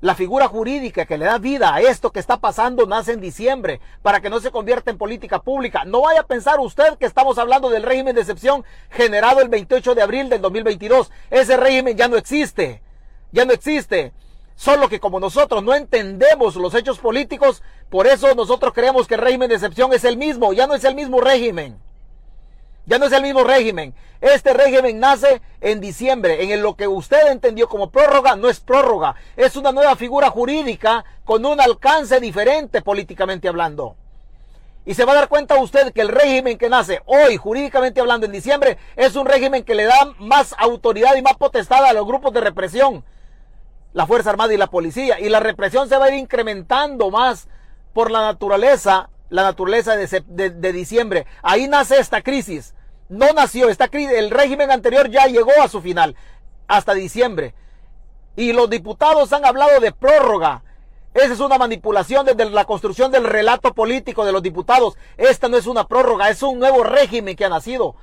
La 0.00 0.14
figura 0.14 0.46
jurídica 0.46 1.04
que 1.04 1.18
le 1.18 1.24
da 1.24 1.38
vida 1.38 1.74
a 1.74 1.80
esto 1.80 2.12
que 2.12 2.20
está 2.20 2.36
pasando 2.36 2.86
nace 2.86 3.12
en 3.12 3.20
diciembre 3.20 3.80
para 4.00 4.20
que 4.20 4.30
no 4.30 4.38
se 4.38 4.52
convierta 4.52 4.92
en 4.92 4.98
política 4.98 5.40
pública. 5.40 5.84
No 5.84 6.02
vaya 6.02 6.20
a 6.20 6.26
pensar 6.26 6.60
usted 6.60 6.96
que 6.96 7.06
estamos 7.06 7.38
hablando 7.38 7.70
del 7.70 7.82
régimen 7.82 8.14
de 8.14 8.20
excepción 8.20 8.64
generado 8.90 9.40
el 9.40 9.48
28 9.48 9.96
de 9.96 10.02
abril 10.02 10.28
del 10.28 10.40
2022. 10.42 11.10
Ese 11.30 11.56
régimen 11.56 11.96
ya 11.96 12.06
no 12.06 12.16
existe. 12.16 12.80
Ya 13.32 13.44
no 13.44 13.52
existe. 13.52 14.12
Solo 14.54 14.88
que 14.88 15.00
como 15.00 15.18
nosotros 15.18 15.64
no 15.64 15.74
entendemos 15.74 16.54
los 16.54 16.72
hechos 16.76 17.00
políticos, 17.00 17.64
por 17.90 18.06
eso 18.06 18.32
nosotros 18.36 18.72
creemos 18.72 19.08
que 19.08 19.14
el 19.14 19.20
régimen 19.20 19.48
de 19.48 19.56
excepción 19.56 19.92
es 19.92 20.04
el 20.04 20.16
mismo. 20.16 20.52
Ya 20.52 20.68
no 20.68 20.74
es 20.76 20.84
el 20.84 20.94
mismo 20.94 21.20
régimen. 21.20 21.87
Ya 22.88 22.98
no 22.98 23.04
es 23.04 23.12
el 23.12 23.22
mismo 23.22 23.44
régimen. 23.44 23.94
Este 24.22 24.54
régimen 24.54 24.98
nace 24.98 25.42
en 25.60 25.78
diciembre. 25.78 26.54
En 26.54 26.62
lo 26.62 26.74
que 26.74 26.88
usted 26.88 27.30
entendió 27.30 27.68
como 27.68 27.90
prórroga, 27.90 28.34
no 28.34 28.48
es 28.48 28.60
prórroga. 28.60 29.14
Es 29.36 29.56
una 29.56 29.72
nueva 29.72 29.94
figura 29.94 30.30
jurídica 30.30 31.04
con 31.26 31.44
un 31.44 31.60
alcance 31.60 32.18
diferente 32.18 32.80
políticamente 32.80 33.46
hablando. 33.46 33.94
Y 34.86 34.94
se 34.94 35.04
va 35.04 35.12
a 35.12 35.16
dar 35.16 35.28
cuenta 35.28 35.56
usted 35.56 35.92
que 35.92 36.00
el 36.00 36.08
régimen 36.08 36.56
que 36.56 36.70
nace 36.70 37.02
hoy, 37.04 37.36
jurídicamente 37.36 38.00
hablando, 38.00 38.24
en 38.24 38.32
diciembre, 38.32 38.78
es 38.96 39.16
un 39.16 39.26
régimen 39.26 39.64
que 39.64 39.74
le 39.74 39.84
da 39.84 40.14
más 40.18 40.54
autoridad 40.56 41.14
y 41.16 41.20
más 41.20 41.36
potestad 41.36 41.84
a 41.84 41.92
los 41.92 42.06
grupos 42.06 42.32
de 42.32 42.40
represión, 42.40 43.04
la 43.92 44.06
Fuerza 44.06 44.30
Armada 44.30 44.54
y 44.54 44.56
la 44.56 44.68
Policía. 44.68 45.20
Y 45.20 45.28
la 45.28 45.40
represión 45.40 45.90
se 45.90 45.98
va 45.98 46.06
a 46.06 46.08
ir 46.08 46.14
incrementando 46.14 47.10
más 47.10 47.48
por 47.92 48.10
la 48.10 48.22
naturaleza, 48.22 49.10
la 49.28 49.42
naturaleza 49.42 49.94
de, 49.94 50.50
de 50.50 50.72
diciembre. 50.72 51.26
Ahí 51.42 51.68
nace 51.68 51.98
esta 51.98 52.22
crisis 52.22 52.72
no 53.08 53.32
nació, 53.32 53.68
esta 53.68 53.88
el 53.92 54.30
régimen 54.30 54.70
anterior 54.70 55.10
ya 55.10 55.26
llegó 55.26 55.52
a 55.62 55.68
su 55.68 55.80
final, 55.80 56.14
hasta 56.66 56.94
diciembre. 56.94 57.54
Y 58.36 58.52
los 58.52 58.68
diputados 58.70 59.32
han 59.32 59.44
hablado 59.44 59.80
de 59.80 59.92
prórroga. 59.92 60.62
Esa 61.14 61.32
es 61.32 61.40
una 61.40 61.58
manipulación 61.58 62.26
desde 62.26 62.44
la 62.50 62.64
construcción 62.64 63.10
del 63.10 63.24
relato 63.24 63.74
político 63.74 64.24
de 64.24 64.32
los 64.32 64.42
diputados. 64.42 64.96
Esta 65.16 65.48
no 65.48 65.56
es 65.56 65.66
una 65.66 65.88
prórroga, 65.88 66.28
es 66.28 66.42
un 66.42 66.58
nuevo 66.58 66.84
régimen 66.84 67.34
que 67.34 67.44
ha 67.44 67.48
nacido. 67.48 67.96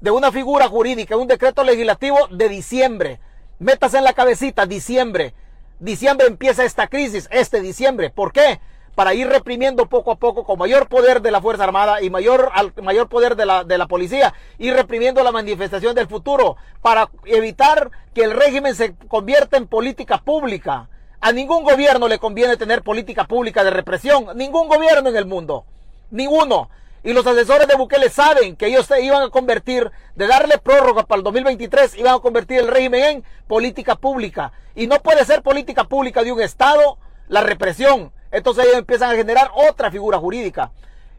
De 0.00 0.10
una 0.10 0.32
figura 0.32 0.66
jurídica, 0.68 1.16
un 1.16 1.28
decreto 1.28 1.62
legislativo 1.62 2.16
de 2.30 2.48
diciembre. 2.48 3.20
Métase 3.58 3.98
en 3.98 4.04
la 4.04 4.14
cabecita, 4.14 4.64
diciembre. 4.64 5.34
Diciembre 5.78 6.26
empieza 6.26 6.64
esta 6.64 6.88
crisis, 6.88 7.28
este 7.30 7.60
diciembre. 7.60 8.10
¿Por 8.10 8.32
qué? 8.32 8.60
Para 8.94 9.14
ir 9.14 9.28
reprimiendo 9.28 9.86
poco 9.86 10.12
a 10.12 10.16
poco 10.16 10.44
con 10.44 10.58
mayor 10.58 10.88
poder 10.88 11.22
de 11.22 11.30
la 11.30 11.40
Fuerza 11.40 11.64
Armada 11.64 12.02
y 12.02 12.10
mayor, 12.10 12.50
mayor 12.82 13.08
poder 13.08 13.36
de 13.36 13.46
la, 13.46 13.64
de 13.64 13.78
la 13.78 13.86
policía, 13.86 14.34
ir 14.58 14.74
reprimiendo 14.74 15.22
la 15.22 15.32
manifestación 15.32 15.94
del 15.94 16.08
futuro 16.08 16.56
para 16.82 17.10
evitar 17.24 17.90
que 18.14 18.22
el 18.22 18.32
régimen 18.32 18.74
se 18.74 18.94
convierta 19.08 19.56
en 19.56 19.66
política 19.66 20.18
pública. 20.18 20.88
A 21.20 21.32
ningún 21.32 21.64
gobierno 21.64 22.08
le 22.08 22.18
conviene 22.18 22.56
tener 22.56 22.82
política 22.82 23.24
pública 23.24 23.62
de 23.62 23.70
represión, 23.70 24.26
ningún 24.36 24.68
gobierno 24.68 25.10
en 25.10 25.16
el 25.16 25.26
mundo, 25.26 25.64
ninguno. 26.10 26.70
Y 27.02 27.14
los 27.14 27.26
asesores 27.26 27.66
de 27.66 27.76
Bukele 27.76 28.10
saben 28.10 28.56
que 28.56 28.66
ellos 28.66 28.86
se 28.86 29.02
iban 29.02 29.22
a 29.22 29.30
convertir, 29.30 29.90
de 30.14 30.26
darle 30.26 30.58
prórroga 30.58 31.04
para 31.04 31.18
el 31.18 31.24
2023, 31.24 31.96
iban 31.96 32.14
a 32.14 32.18
convertir 32.18 32.58
el 32.58 32.68
régimen 32.68 33.04
en 33.04 33.24
política 33.46 33.96
pública. 33.96 34.52
Y 34.74 34.86
no 34.86 35.00
puede 35.00 35.24
ser 35.24 35.42
política 35.42 35.84
pública 35.84 36.22
de 36.22 36.32
un 36.32 36.40
Estado 36.40 36.98
la 37.28 37.40
represión. 37.40 38.12
Entonces 38.30 38.64
ellos 38.64 38.78
empiezan 38.78 39.10
a 39.10 39.16
generar 39.16 39.50
otra 39.54 39.90
figura 39.90 40.18
jurídica. 40.18 40.72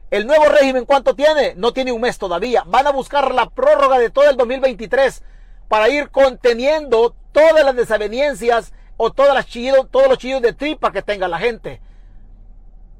El 0.09 0.27
nuevo 0.27 0.45
régimen, 0.45 0.85
¿cuánto 0.85 1.15
tiene? 1.15 1.55
No 1.55 1.71
tiene 1.71 1.91
un 1.91 2.01
mes 2.01 2.17
todavía. 2.17 2.63
Van 2.65 2.85
a 2.87 2.91
buscar 2.91 3.33
la 3.33 3.49
prórroga 3.49 3.97
de 3.97 4.09
todo 4.09 4.29
el 4.29 4.35
2023 4.35 5.23
para 5.67 5.87
ir 5.89 6.09
conteniendo 6.09 7.15
todas 7.31 7.63
las 7.63 7.75
desavenencias 7.75 8.73
o 8.97 9.11
chillidos, 9.45 9.87
todos 9.89 10.09
los 10.09 10.17
chillos 10.17 10.41
de 10.41 10.53
tripa 10.53 10.91
que 10.91 11.01
tenga 11.01 11.27
la 11.27 11.39
gente. 11.39 11.81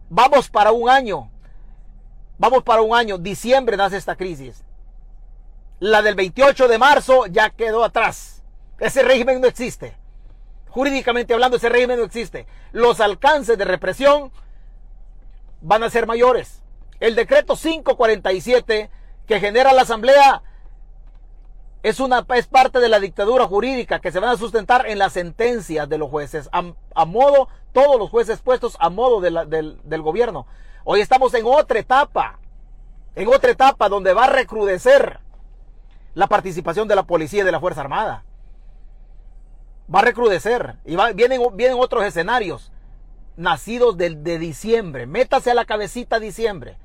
Vamos 0.09 0.49
para 0.49 0.72
un 0.72 0.89
año. 0.89 1.30
Vamos 2.38 2.64
para 2.64 2.82
un 2.82 2.95
año. 2.95 3.18
Diciembre 3.18 3.78
nace 3.78 3.97
esta 3.97 4.16
crisis. 4.16 4.64
La 5.80 6.01
del 6.01 6.16
28 6.16 6.68
de 6.68 6.78
marzo 6.78 7.26
ya 7.28 7.49
quedó 7.49 7.84
atrás. 7.84 8.41
Ese 8.80 9.03
régimen 9.03 9.41
no 9.41 9.47
existe. 9.47 10.01
Jurídicamente 10.72 11.34
hablando, 11.34 11.58
ese 11.58 11.68
régimen 11.68 12.00
no 12.00 12.06
existe. 12.06 12.48
Los 12.72 13.02
alcances 13.02 13.58
de 13.58 13.66
represión 13.66 14.32
van 15.60 15.84
a 15.84 15.90
ser 15.90 16.08
mayores. 16.08 16.64
El 17.02 17.16
decreto 17.16 17.56
547 17.56 18.90
que 19.28 19.40
genera 19.42 19.74
la 19.74 19.82
Asamblea 19.82 20.44
es, 21.84 22.00
una, 22.00 22.26
es 22.36 22.48
parte 22.48 22.80
de 22.80 22.88
la 22.88 23.02
dictadura 23.02 23.48
jurídica 23.48 24.00
que 24.00 24.14
se 24.14 24.20
van 24.22 24.30
a 24.30 24.38
sustentar 24.38 24.86
en 24.88 24.98
las 24.98 25.12
sentencias 25.14 25.90
de 25.90 25.98
los 25.98 26.10
jueces, 26.10 26.50
a, 26.54 27.06
modo, 27.06 27.50
todos 27.74 28.00
los 28.00 28.10
jueces 28.10 28.40
puestos 28.40 28.78
a 28.80 28.90
modo 28.90 29.20
del, 29.20 29.78
del 29.84 30.02
gobierno. 30.02 30.48
Hoy 30.86 31.02
estamos 31.02 31.34
en 31.34 31.46
otra 31.46 31.80
etapa, 31.80 32.40
en 33.16 33.28
otra 33.28 33.52
etapa 33.52 33.90
donde 33.90 34.14
va 34.14 34.26
a 34.26 34.30
recrudecer 34.30 35.20
la 36.14 36.28
participación 36.28 36.88
de 36.88 36.96
la 36.96 37.04
policía 37.04 37.42
y 37.42 37.46
de 37.46 37.52
la 37.52 37.60
Fuerza 37.60 37.82
Armada 37.82 38.24
va 39.94 40.00
a 40.00 40.04
recrudecer 40.04 40.76
y 40.86 40.96
vienen, 41.14 41.42
vienen 41.56 41.78
otros 41.80 42.04
escenarios 42.04 42.72
nacidos 43.36 43.98
de, 43.98 44.12
de 44.16 44.40
diciembre. 44.40 45.06
Métase 45.08 45.52
a 45.52 45.54
la 45.56 45.66
cabecita 45.66 46.20
diciembre. 46.20 46.78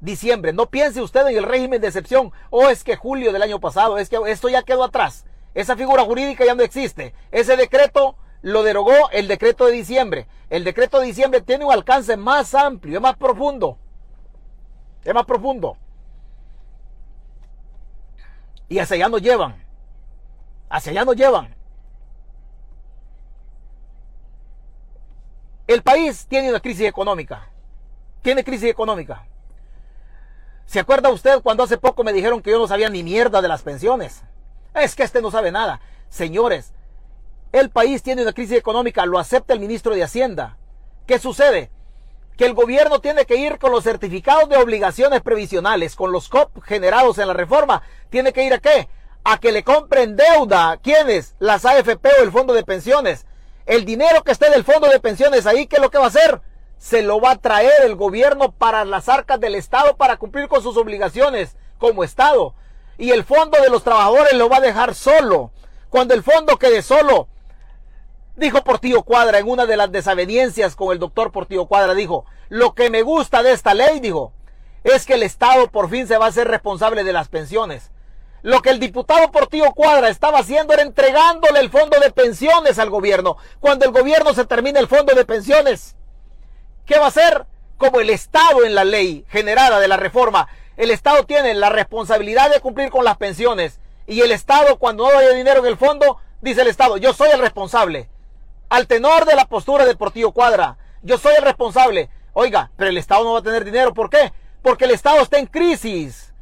Diciembre. 0.00 0.52
No 0.52 0.66
piense 0.66 1.00
usted 1.00 1.26
en 1.26 1.36
el 1.36 1.44
régimen 1.44 1.80
de 1.80 1.88
excepción. 1.88 2.32
O 2.50 2.64
oh, 2.64 2.68
es 2.68 2.84
que 2.84 2.96
julio 2.96 3.32
del 3.32 3.42
año 3.42 3.60
pasado, 3.60 3.98
es 3.98 4.08
que 4.08 4.18
esto 4.26 4.48
ya 4.48 4.62
quedó 4.62 4.84
atrás. 4.84 5.24
Esa 5.54 5.76
figura 5.76 6.04
jurídica 6.04 6.44
ya 6.44 6.54
no 6.54 6.62
existe. 6.62 7.14
Ese 7.30 7.56
decreto 7.56 8.16
lo 8.42 8.62
derogó 8.62 9.10
el 9.12 9.28
decreto 9.28 9.66
de 9.66 9.72
diciembre. 9.72 10.26
El 10.50 10.64
decreto 10.64 11.00
de 11.00 11.06
diciembre 11.06 11.40
tiene 11.40 11.64
un 11.64 11.72
alcance 11.72 12.16
más 12.16 12.54
amplio, 12.54 12.96
es 12.96 13.02
más 13.02 13.16
profundo. 13.16 13.78
Es 15.02 15.14
más 15.14 15.24
profundo. 15.24 15.78
Y 18.68 18.78
hacia 18.78 18.96
allá 18.96 19.08
nos 19.08 19.22
llevan. 19.22 19.64
Hacia 20.68 20.92
allá 20.92 21.04
nos 21.04 21.16
llevan. 21.16 21.54
El 25.66 25.82
país 25.82 26.26
tiene 26.28 26.50
una 26.50 26.60
crisis 26.60 26.86
económica. 26.86 27.48
Tiene 28.20 28.44
crisis 28.44 28.68
económica. 28.68 29.26
¿Se 30.66 30.78
acuerda 30.78 31.08
usted 31.08 31.40
cuando 31.42 31.62
hace 31.62 31.78
poco 31.78 32.04
me 32.04 32.12
dijeron 32.12 32.42
que 32.42 32.50
yo 32.50 32.58
no 32.58 32.68
sabía 32.68 32.90
ni 32.90 33.02
mierda 33.02 33.40
de 33.40 33.48
las 33.48 33.62
pensiones? 33.62 34.22
Es 34.74 34.94
que 34.94 35.02
este 35.02 35.22
no 35.22 35.30
sabe 35.30 35.52
nada. 35.52 35.80
Señores, 36.10 36.72
el 37.52 37.70
país 37.70 38.02
tiene 38.02 38.22
una 38.22 38.34
crisis 38.34 38.58
económica, 38.58 39.06
lo 39.06 39.18
acepta 39.18 39.54
el 39.54 39.60
ministro 39.60 39.94
de 39.94 40.02
Hacienda. 40.02 40.58
¿Qué 41.06 41.18
sucede? 41.18 41.70
Que 42.36 42.44
el 42.44 42.52
gobierno 42.52 43.00
tiene 43.00 43.24
que 43.24 43.36
ir 43.36 43.58
con 43.58 43.70
los 43.70 43.84
certificados 43.84 44.48
de 44.50 44.56
obligaciones 44.56 45.22
previsionales, 45.22 45.96
con 45.96 46.12
los 46.12 46.28
COP 46.28 46.62
generados 46.62 47.16
en 47.18 47.28
la 47.28 47.34
reforma. 47.34 47.82
¿Tiene 48.10 48.34
que 48.34 48.44
ir 48.44 48.52
a 48.52 48.58
qué? 48.58 48.88
A 49.22 49.38
que 49.38 49.52
le 49.52 49.64
compren 49.64 50.16
deuda. 50.16 50.78
¿Quiénes? 50.82 51.36
Las 51.38 51.64
AFP 51.64 52.06
o 52.20 52.22
el 52.22 52.32
Fondo 52.32 52.52
de 52.52 52.64
Pensiones 52.64 53.24
el 53.66 53.84
dinero 53.84 54.22
que 54.22 54.32
esté 54.32 54.50
del 54.50 54.64
fondo 54.64 54.88
de 54.88 55.00
pensiones 55.00 55.46
ahí, 55.46 55.66
¿qué 55.66 55.76
es 55.76 55.82
lo 55.82 55.90
que 55.90 55.98
va 55.98 56.04
a 56.04 56.08
hacer? 56.08 56.40
Se 56.78 57.02
lo 57.02 57.20
va 57.20 57.32
a 57.32 57.38
traer 57.38 57.84
el 57.84 57.96
gobierno 57.96 58.52
para 58.52 58.84
las 58.84 59.08
arcas 59.08 59.40
del 59.40 59.54
Estado 59.54 59.96
para 59.96 60.18
cumplir 60.18 60.48
con 60.48 60.62
sus 60.62 60.76
obligaciones 60.76 61.56
como 61.78 62.04
Estado. 62.04 62.54
Y 62.98 63.10
el 63.10 63.24
fondo 63.24 63.60
de 63.60 63.70
los 63.70 63.82
trabajadores 63.82 64.34
lo 64.34 64.48
va 64.48 64.58
a 64.58 64.60
dejar 64.60 64.94
solo. 64.94 65.50
Cuando 65.88 66.14
el 66.14 66.22
fondo 66.22 66.58
quede 66.58 66.82
solo, 66.82 67.28
dijo 68.36 68.62
Portillo 68.62 69.02
Cuadra 69.02 69.38
en 69.38 69.48
una 69.48 69.64
de 69.64 69.76
las 69.76 69.90
desavenencias 69.90 70.76
con 70.76 70.92
el 70.92 70.98
doctor 70.98 71.32
Portillo 71.32 71.66
Cuadra, 71.66 71.94
dijo, 71.94 72.26
lo 72.48 72.74
que 72.74 72.90
me 72.90 73.02
gusta 73.02 73.42
de 73.42 73.52
esta 73.52 73.74
ley, 73.74 74.00
dijo, 74.00 74.32
es 74.82 75.06
que 75.06 75.14
el 75.14 75.22
Estado 75.22 75.70
por 75.70 75.88
fin 75.88 76.06
se 76.06 76.18
va 76.18 76.26
a 76.26 76.28
hacer 76.28 76.48
responsable 76.48 77.04
de 77.04 77.12
las 77.12 77.28
pensiones. 77.28 77.90
Lo 78.44 78.60
que 78.60 78.68
el 78.68 78.78
diputado 78.78 79.30
Portillo 79.30 79.72
Cuadra 79.72 80.10
estaba 80.10 80.40
haciendo 80.40 80.74
era 80.74 80.82
entregándole 80.82 81.60
el 81.60 81.70
fondo 81.70 81.98
de 81.98 82.10
pensiones 82.12 82.78
al 82.78 82.90
gobierno. 82.90 83.38
Cuando 83.58 83.86
el 83.86 83.90
gobierno 83.90 84.34
se 84.34 84.44
termine 84.44 84.78
el 84.78 84.86
fondo 84.86 85.14
de 85.14 85.24
pensiones, 85.24 85.96
¿qué 86.84 86.98
va 86.98 87.06
a 87.06 87.08
hacer? 87.08 87.46
Como 87.78 88.00
el 88.00 88.10
Estado 88.10 88.66
en 88.66 88.74
la 88.74 88.84
ley 88.84 89.24
generada 89.30 89.80
de 89.80 89.88
la 89.88 89.96
reforma, 89.96 90.46
el 90.76 90.90
Estado 90.90 91.24
tiene 91.24 91.54
la 91.54 91.70
responsabilidad 91.70 92.50
de 92.50 92.60
cumplir 92.60 92.90
con 92.90 93.06
las 93.06 93.16
pensiones. 93.16 93.80
Y 94.06 94.20
el 94.20 94.30
Estado, 94.30 94.78
cuando 94.78 95.10
no 95.10 95.18
haya 95.18 95.30
dinero 95.30 95.60
en 95.60 95.66
el 95.66 95.78
fondo, 95.78 96.18
dice 96.42 96.60
el 96.60 96.68
Estado, 96.68 96.98
yo 96.98 97.14
soy 97.14 97.30
el 97.30 97.40
responsable. 97.40 98.10
Al 98.68 98.86
tenor 98.86 99.24
de 99.24 99.36
la 99.36 99.46
postura 99.46 99.86
de 99.86 99.96
Portillo 99.96 100.32
Cuadra, 100.32 100.76
yo 101.00 101.16
soy 101.16 101.32
el 101.38 101.44
responsable. 101.44 102.10
Oiga, 102.34 102.70
pero 102.76 102.90
el 102.90 102.98
Estado 102.98 103.24
no 103.24 103.32
va 103.32 103.38
a 103.38 103.42
tener 103.42 103.64
dinero. 103.64 103.94
¿Por 103.94 104.10
qué? 104.10 104.34
Porque 104.60 104.84
el 104.84 104.90
Estado 104.90 105.22
está 105.22 105.38
en 105.38 105.46
crisis. 105.46 106.33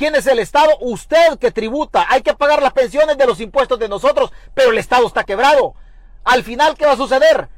¿Quién 0.00 0.14
es 0.14 0.26
el 0.26 0.38
Estado? 0.38 0.70
Usted 0.80 1.38
que 1.38 1.50
tributa. 1.50 2.06
Hay 2.08 2.22
que 2.22 2.32
pagar 2.32 2.62
las 2.62 2.72
pensiones 2.72 3.18
de 3.18 3.26
los 3.26 3.38
impuestos 3.38 3.78
de 3.78 3.86
nosotros, 3.86 4.32
pero 4.54 4.70
el 4.70 4.78
Estado 4.78 5.06
está 5.06 5.24
quebrado. 5.24 5.74
Al 6.24 6.42
final, 6.42 6.74
¿qué 6.74 6.86
va 6.86 6.92
a 6.92 6.96
suceder? 6.96 7.50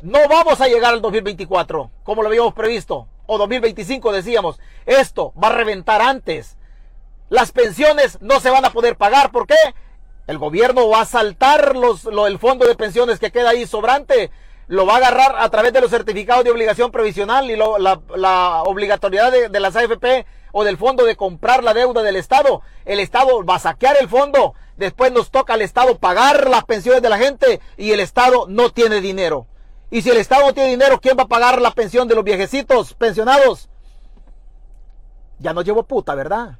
No 0.00 0.20
vamos 0.28 0.60
a 0.60 0.68
llegar 0.68 0.94
al 0.94 1.02
2024 1.02 1.90
como 2.04 2.22
lo 2.22 2.28
habíamos 2.28 2.54
previsto, 2.54 3.08
o 3.26 3.36
2025 3.36 4.12
decíamos. 4.12 4.60
Esto 4.86 5.34
va 5.42 5.48
a 5.48 5.54
reventar 5.54 6.00
antes. 6.00 6.56
Las 7.28 7.50
pensiones 7.50 8.16
no 8.20 8.38
se 8.38 8.50
van 8.50 8.64
a 8.64 8.70
poder 8.70 8.96
pagar. 8.96 9.32
¿Por 9.32 9.48
qué? 9.48 9.56
El 10.28 10.38
gobierno 10.38 10.88
va 10.88 11.00
a 11.00 11.04
saltar 11.04 11.74
los, 11.74 12.06
el 12.06 12.38
fondo 12.38 12.64
de 12.64 12.76
pensiones 12.76 13.18
que 13.18 13.32
queda 13.32 13.50
ahí 13.50 13.66
sobrante. 13.66 14.30
Lo 14.68 14.86
va 14.86 14.94
a 14.94 14.96
agarrar 14.98 15.34
a 15.36 15.50
través 15.50 15.72
de 15.72 15.80
los 15.80 15.90
certificados 15.90 16.44
de 16.44 16.52
obligación 16.52 16.92
previsional 16.92 17.50
y 17.50 17.56
la, 17.56 18.62
obligatoriedad 18.66 19.32
de, 19.32 19.48
de 19.48 19.58
las 19.58 19.74
AFP 19.74 20.24
o 20.52 20.64
del 20.64 20.76
fondo 20.76 21.04
de 21.04 21.16
comprar 21.16 21.64
la 21.64 21.74
deuda 21.74 22.02
del 22.02 22.16
Estado. 22.16 22.62
El 22.84 23.00
Estado 23.00 23.44
va 23.44 23.56
a 23.56 23.60
saquear 23.60 23.96
el 24.00 24.08
fondo. 24.08 24.54
Después 24.76 25.12
nos 25.12 25.30
toca 25.30 25.54
al 25.54 25.62
Estado 25.62 25.98
pagar 25.98 26.48
las 26.48 26.64
pensiones 26.64 27.02
de 27.02 27.08
la 27.08 27.18
gente 27.18 27.60
y 27.76 27.92
el 27.92 28.00
Estado 28.00 28.46
no 28.48 28.70
tiene 28.70 29.00
dinero. 29.00 29.46
Y 29.90 30.02
si 30.02 30.10
el 30.10 30.16
Estado 30.16 30.46
no 30.46 30.54
tiene 30.54 30.70
dinero, 30.70 31.00
¿quién 31.00 31.18
va 31.18 31.24
a 31.24 31.28
pagar 31.28 31.60
la 31.60 31.72
pensión 31.72 32.08
de 32.08 32.14
los 32.14 32.24
viejecitos 32.24 32.94
pensionados? 32.94 33.68
Ya 35.38 35.52
no 35.52 35.62
llevo 35.62 35.82
puta, 35.82 36.14
¿verdad? 36.14 36.58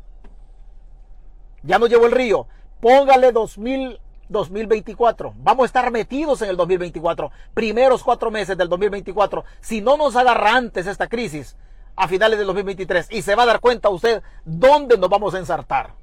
Ya 1.62 1.78
no 1.78 1.86
llevo 1.86 2.06
el 2.06 2.12
río. 2.12 2.46
Póngale 2.80 3.32
2000, 3.32 4.00
2024. 4.28 5.34
Vamos 5.36 5.62
a 5.62 5.66
estar 5.66 5.90
metidos 5.90 6.42
en 6.42 6.50
el 6.50 6.56
2024. 6.56 7.30
Primeros 7.54 8.02
cuatro 8.02 8.30
meses 8.30 8.56
del 8.58 8.68
2024. 8.68 9.44
Si 9.60 9.80
no 9.80 9.96
nos 9.96 10.16
agarra 10.16 10.56
antes 10.56 10.86
esta 10.86 11.08
crisis, 11.08 11.56
a 11.96 12.08
finales 12.08 12.38
del 12.38 12.46
2023. 12.46 13.08
Y 13.10 13.22
se 13.22 13.34
va 13.34 13.44
a 13.44 13.46
dar 13.46 13.60
cuenta 13.60 13.88
usted 13.88 14.22
dónde 14.44 14.98
nos 14.98 15.10
vamos 15.10 15.34
a 15.34 15.38
ensartar. 15.38 15.94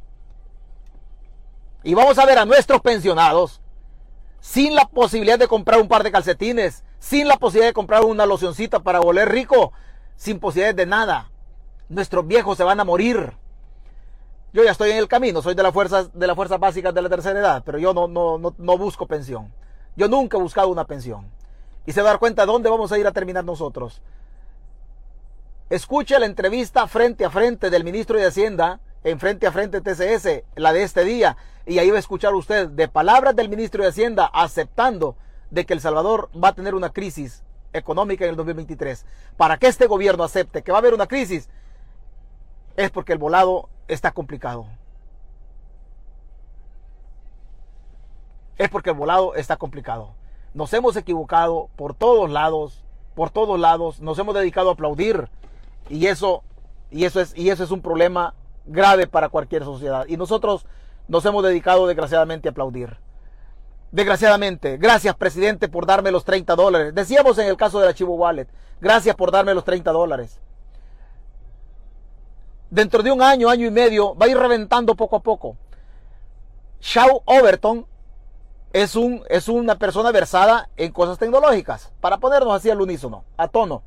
Y 1.83 1.93
vamos 1.93 2.17
a 2.17 2.25
ver 2.25 2.37
a 2.37 2.45
nuestros 2.45 2.81
pensionados 2.81 3.61
sin 4.41 4.75
la 4.75 4.85
posibilidad 4.85 5.39
de 5.39 5.47
comprar 5.47 5.79
un 5.81 5.87
par 5.87 6.03
de 6.03 6.11
calcetines, 6.11 6.83
sin 6.99 7.27
la 7.27 7.37
posibilidad 7.37 7.69
de 7.69 7.73
comprar 7.73 8.03
una 8.03 8.25
locioncita 8.25 8.79
para 8.79 8.99
volver 8.99 9.29
rico, 9.29 9.71
sin 10.15 10.39
posibilidad 10.39 10.75
de 10.75 10.85
nada. 10.85 11.31
Nuestros 11.87 12.25
viejos 12.27 12.57
se 12.57 12.63
van 12.63 12.79
a 12.79 12.85
morir. 12.85 13.33
Yo 14.51 14.63
ya 14.63 14.71
estoy 14.71 14.91
en 14.91 14.97
el 14.97 15.07
camino, 15.07 15.41
soy 15.41 15.55
de 15.55 15.63
las 15.63 15.73
fuerzas, 15.73 16.09
de 16.13 16.27
las 16.27 16.35
fuerzas 16.35 16.59
básicas 16.59 16.93
de 16.93 17.01
la 17.01 17.09
tercera 17.09 17.39
edad, 17.39 17.63
pero 17.65 17.77
yo 17.77 17.93
no, 17.93 18.07
no, 18.07 18.37
no, 18.37 18.53
no 18.57 18.77
busco 18.77 19.05
pensión. 19.05 19.53
Yo 19.95 20.07
nunca 20.07 20.37
he 20.37 20.41
buscado 20.41 20.69
una 20.69 20.85
pensión. 20.85 21.29
Y 21.85 21.91
se 21.91 22.01
va 22.01 22.09
a 22.09 22.11
dar 22.13 22.19
cuenta 22.19 22.43
de 22.43 22.51
dónde 22.51 22.69
vamos 22.69 22.91
a 22.91 22.97
ir 22.97 23.05
a 23.07 23.11
terminar 23.11 23.43
nosotros. 23.43 24.01
Escuche 25.69 26.17
la 26.17 26.25
entrevista 26.25 26.87
frente 26.87 27.25
a 27.25 27.29
frente 27.29 27.69
del 27.69 27.83
ministro 27.83 28.17
de 28.17 28.25
Hacienda, 28.25 28.79
en 29.03 29.19
frente 29.19 29.45
a 29.45 29.51
frente 29.51 29.81
TCS, 29.81 30.43
la 30.55 30.73
de 30.73 30.81
este 30.81 31.03
día, 31.03 31.37
y 31.67 31.77
ahí 31.77 31.91
va 31.91 31.97
a 31.97 31.99
escuchar 31.99 32.33
usted 32.33 32.69
de 32.69 32.87
palabras 32.87 33.35
del 33.35 33.49
ministro 33.49 33.83
de 33.83 33.89
Hacienda 33.89 34.25
aceptando 34.33 35.15
de 35.51 35.67
que 35.67 35.73
El 35.73 35.79
Salvador 35.79 36.31
va 36.35 36.47
a 36.47 36.55
tener 36.55 36.73
una 36.73 36.89
crisis 36.89 37.43
económica 37.71 38.23
en 38.25 38.31
el 38.31 38.35
2023. 38.35 39.05
Para 39.37 39.57
que 39.57 39.67
este 39.67 39.85
gobierno 39.85 40.23
acepte 40.23 40.63
que 40.63 40.71
va 40.71 40.79
a 40.79 40.81
haber 40.81 40.95
una 40.95 41.05
crisis, 41.05 41.49
es 42.75 42.89
porque 42.89 43.13
el 43.13 43.19
volado 43.19 43.69
está 43.87 44.09
complicado. 44.09 44.65
Es 48.57 48.69
porque 48.69 48.89
el 48.89 48.95
volado 48.95 49.35
está 49.35 49.55
complicado. 49.57 50.15
Nos 50.55 50.73
hemos 50.73 50.95
equivocado 50.95 51.69
por 51.75 51.93
todos 51.93 52.27
lados, 52.31 52.83
por 53.13 53.29
todos 53.29 53.59
lados, 53.59 54.01
nos 54.01 54.17
hemos 54.17 54.33
dedicado 54.33 54.69
a 54.69 54.73
aplaudir 54.73 55.29
y 55.87 56.07
eso 56.07 56.43
y 56.91 57.05
eso 57.05 57.21
es 57.21 57.37
y 57.37 57.49
eso 57.49 57.63
es 57.63 57.71
un 57.71 57.81
problema 57.81 58.33
grave 58.65 59.07
para 59.07 59.29
cualquier 59.29 59.63
sociedad 59.63 60.05
y 60.07 60.17
nosotros 60.17 60.65
nos 61.07 61.25
hemos 61.25 61.43
dedicado 61.43 61.87
desgraciadamente 61.87 62.47
a 62.47 62.51
aplaudir. 62.51 62.97
Desgraciadamente, 63.91 64.77
gracias 64.77 65.15
presidente 65.15 65.67
por 65.67 65.87
darme 65.87 66.11
los 66.11 66.23
30 66.23 66.55
dólares. 66.55 66.93
Decíamos 66.93 67.37
en 67.39 67.47
el 67.47 67.57
caso 67.57 67.79
del 67.79 67.89
archivo 67.89 68.15
Wallet, 68.15 68.47
gracias 68.79 69.15
por 69.15 69.31
darme 69.31 69.55
los 69.55 69.63
30 69.63 69.91
dólares. 69.91 70.39
Dentro 72.69 73.01
de 73.01 73.11
un 73.11 73.21
año, 73.23 73.49
año 73.49 73.65
y 73.65 73.71
medio, 73.71 74.15
va 74.15 74.27
a 74.27 74.29
ir 74.29 74.37
reventando 74.37 74.95
poco 74.95 75.15
a 75.15 75.21
poco. 75.21 75.57
Shaw 76.81 77.23
Overton 77.25 77.87
es, 78.73 78.95
un, 78.95 79.23
es 79.27 79.49
una 79.49 79.75
persona 79.79 80.11
versada 80.11 80.69
en 80.77 80.91
cosas 80.91 81.17
tecnológicas, 81.17 81.91
para 81.99 82.17
ponernos 82.17 82.53
así 82.53 82.69
al 82.69 82.81
unísono, 82.81 83.25
a 83.37 83.47
tono. 83.47 83.81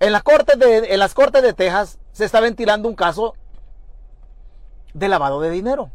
En 0.00 0.12
las 0.12 0.22
cortes 0.22 0.58
de, 0.58 0.94
en 0.94 0.98
las 0.98 1.14
cortes 1.14 1.42
de 1.42 1.52
Texas 1.52 1.98
se 2.12 2.24
está 2.24 2.40
ventilando 2.40 2.88
un 2.88 2.94
caso 2.94 3.34
de 4.94 5.08
lavado 5.08 5.40
de 5.40 5.50
dinero. 5.50 5.90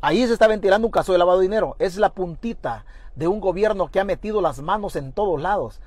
Ahí 0.00 0.26
se 0.26 0.32
está 0.32 0.46
ventilando 0.46 0.86
un 0.86 0.92
caso 0.92 1.12
de 1.12 1.18
lavado 1.18 1.38
de 1.38 1.44
dinero. 1.44 1.76
Es 1.78 1.96
la 1.96 2.10
puntita 2.10 2.84
de 3.14 3.28
un 3.28 3.40
gobierno 3.40 3.90
que 3.90 4.00
ha 4.00 4.04
metido 4.04 4.40
las 4.40 4.60
manos 4.60 4.96
en 4.96 5.12
todos 5.12 5.40
lados. 5.40 5.80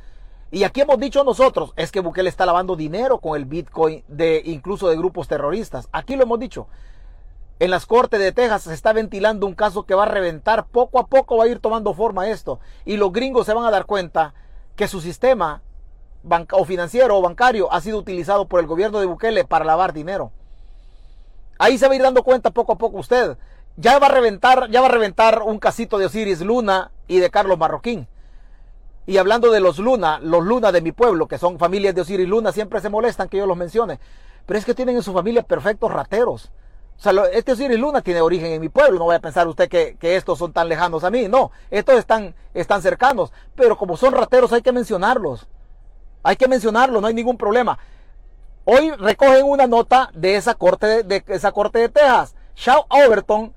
Y 0.49 0.63
aquí 0.63 0.82
hemos 0.82 0.97
dicho 0.99 1.24
nosotros, 1.24 1.74
es 1.76 1.91
que 1.91 1.99
Bukele 1.99 2.30
está 2.30 2.45
lavando 2.45 2.76
dinero 2.76 3.20
con 3.20 3.36
el 3.36 3.45
Bitcoin 3.45 4.03
de 4.07 4.41
incluso 4.45 4.88
de 4.88 4.95
grupos 4.95 5.28
terroristas. 5.28 5.89
Aquí 5.91 6.15
lo 6.15 6.24
hemos 6.24 6.39
dicho. 6.39 6.68
En 7.59 7.72
las 7.72 7.86
cortes 7.86 8.20
de 8.20 8.32
Texas 8.32 8.63
se 8.63 8.74
está 8.74 8.93
ventilando 8.93 9.45
un 9.47 9.55
caso 9.55 9.84
que 9.84 9.95
va 9.95 10.03
a 10.03 10.07
reventar. 10.07 10.68
Poco 10.68 10.99
a 10.99 11.07
poco 11.07 11.38
va 11.38 11.45
a 11.45 11.47
ir 11.47 11.59
tomando 11.59 11.93
forma 11.93 12.30
esto. 12.30 12.59
Y 12.86 12.97
los 12.97 13.11
gringos 13.11 13.45
se 13.47 13.53
van 13.53 13.65
a 13.65 13.72
dar 13.72 13.86
cuenta 13.86 14.36
que 14.76 14.88
su 14.88 15.01
sistema 15.01 15.61
o 16.51 16.65
financiero 16.65 17.18
o 17.18 17.22
bancario 17.22 17.72
ha 17.72 17.82
sido 17.82 17.97
utilizado 17.97 18.47
por 18.47 18.59
el 18.59 18.68
gobierno 18.68 18.99
de 18.99 19.05
Bukele 19.05 19.45
para 19.45 19.65
lavar 19.65 19.93
dinero. 19.93 20.32
Ahí 21.59 21.78
se 21.78 21.88
va 21.88 21.93
a 21.93 21.95
ir 21.95 22.03
dando 22.03 22.24
cuenta 22.24 22.51
poco 22.51 22.74
a 22.74 22.78
poco 22.78 22.97
usted 22.97 23.38
ya 23.78 23.99
va 23.99 24.07
a 24.07 24.11
reventar, 24.11 24.70
ya 24.70 24.82
va 24.82 24.88
a 24.88 24.91
reventar 24.91 25.43
un 25.43 25.59
casito 25.59 25.97
de 25.97 26.07
Osiris 26.07 26.41
Luna 26.41 26.91
y 27.07 27.20
de 27.20 27.30
Carlos 27.30 27.57
Marroquín. 27.57 28.07
Y 29.05 29.18
hablando 29.18 29.51
de 29.51 29.61
los 29.61 29.78
Luna, 29.78 30.20
los 30.20 30.43
Luna 30.43 30.72
de 30.72 30.82
mi 30.82 30.91
pueblo, 30.91 31.28
que 31.28 31.38
son 31.38 31.59
familias 31.59 31.95
de 31.95 32.01
Osiris 32.01 32.28
Luna, 32.28 32.51
siempre 32.51 32.82
se 32.82 32.89
molestan 32.89 33.30
que 33.30 33.38
yo 33.38 33.45
los 33.45 33.55
mencione. 33.55 33.99
Pero 34.45 34.59
es 34.59 34.65
que 34.65 34.74
tienen 34.74 34.97
en 34.97 35.03
su 35.03 35.13
familia 35.13 35.43
perfectos 35.43 35.91
rateros. 35.91 36.51
O 36.97 36.99
sea, 36.99 37.13
este 37.32 37.51
Osiris 37.51 37.80
Luna 37.80 38.01
tiene 38.01 38.20
origen 38.20 38.51
en 38.51 38.59
mi 38.59 38.70
pueblo. 38.70 38.97
No 38.97 39.05
voy 39.05 39.15
a 39.15 39.20
pensar 39.20 39.47
usted 39.47 39.70
que, 39.70 39.95
estos 40.01 40.39
son 40.39 40.51
tan 40.51 40.68
lejanos 40.68 41.03
a 41.03 41.11
mí. 41.11 41.28
No, 41.28 41.51
estos 41.70 41.95
están, 41.95 42.34
están 42.55 42.82
cercanos. 42.82 43.32
Pero 43.55 43.78
como 43.78 43.95
son 43.95 44.13
rateros 44.13 44.51
hay 44.51 44.63
que 44.63 44.72
mencionarlos. 44.72 45.47
Hay 46.28 46.36
que 46.36 46.49
mencionarlos, 46.49 47.01
no 47.01 47.07
hay 47.07 47.13
ningún 47.13 47.38
problema. 47.38 47.80
Hoy 48.65 48.91
recogen 48.91 49.45
una 49.45 49.65
nota 49.65 50.09
de 50.13 50.36
esa 50.36 50.55
corte 50.55 50.86
de, 50.86 51.03
de 51.03 51.23
esa 51.28 51.53
corte 51.53 51.80
de 51.80 51.88
Texas. 51.88 52.36
Shaw 52.53 52.86
Overton 52.89 53.53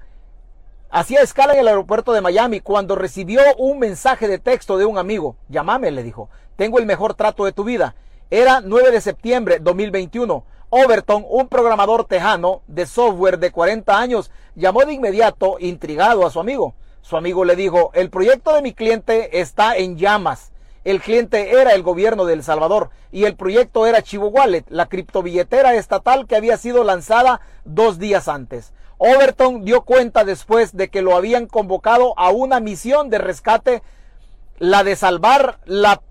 Hacía 0.92 1.20
escala 1.20 1.54
en 1.54 1.60
el 1.60 1.68
aeropuerto 1.68 2.12
de 2.12 2.20
Miami 2.20 2.60
cuando 2.60 2.94
recibió 2.94 3.40
un 3.58 3.80
mensaje 3.80 4.28
de 4.28 4.38
texto 4.38 4.78
de 4.78 4.84
un 4.84 4.98
amigo. 4.98 5.36
Llámame, 5.48 5.90
le 5.90 6.04
dijo. 6.04 6.28
Tengo 6.54 6.78
el 6.78 6.86
mejor 6.86 7.14
trato 7.14 7.44
de 7.44 7.52
tu 7.52 7.64
vida. 7.64 7.96
Era 8.30 8.60
9 8.60 8.92
de 8.92 9.00
septiembre 9.00 9.58
2021. 9.60 10.44
Overton, 10.68 11.26
un 11.28 11.48
programador 11.48 12.04
tejano 12.04 12.62
de 12.68 12.86
software 12.86 13.40
de 13.40 13.50
40 13.50 13.98
años, 13.98 14.30
llamó 14.54 14.84
de 14.84 14.92
inmediato, 14.92 15.56
intrigado 15.58 16.24
a 16.24 16.30
su 16.30 16.38
amigo. 16.38 16.74
Su 17.02 17.16
amigo 17.16 17.44
le 17.44 17.56
dijo, 17.56 17.90
el 17.94 18.10
proyecto 18.10 18.54
de 18.54 18.62
mi 18.62 18.74
cliente 18.74 19.40
está 19.40 19.76
en 19.76 19.96
llamas. 19.96 20.52
El 20.84 21.00
cliente 21.00 21.60
era 21.60 21.72
el 21.72 21.82
gobierno 21.82 22.24
de 22.24 22.32
El 22.32 22.42
Salvador 22.42 22.90
y 23.12 23.24
el 23.24 23.36
proyecto 23.36 23.86
era 23.86 24.02
Chivo 24.02 24.28
Wallet, 24.28 24.64
la 24.68 24.86
criptobilletera 24.86 25.74
estatal 25.74 26.26
que 26.26 26.36
había 26.36 26.56
sido 26.56 26.84
lanzada 26.84 27.40
dos 27.64 27.98
días 27.98 28.28
antes. 28.28 28.72
Overton 28.96 29.64
dio 29.64 29.82
cuenta 29.82 30.24
después 30.24 30.76
de 30.76 30.88
que 30.88 31.00
lo 31.00 31.16
habían 31.16 31.46
convocado 31.46 32.18
a 32.18 32.30
una 32.30 32.60
misión 32.60 33.08
de 33.08 33.16
rescate, 33.18 33.82
la 34.58 34.84
de 34.84 34.94
salvar 34.94 35.58
la, 35.64 36.02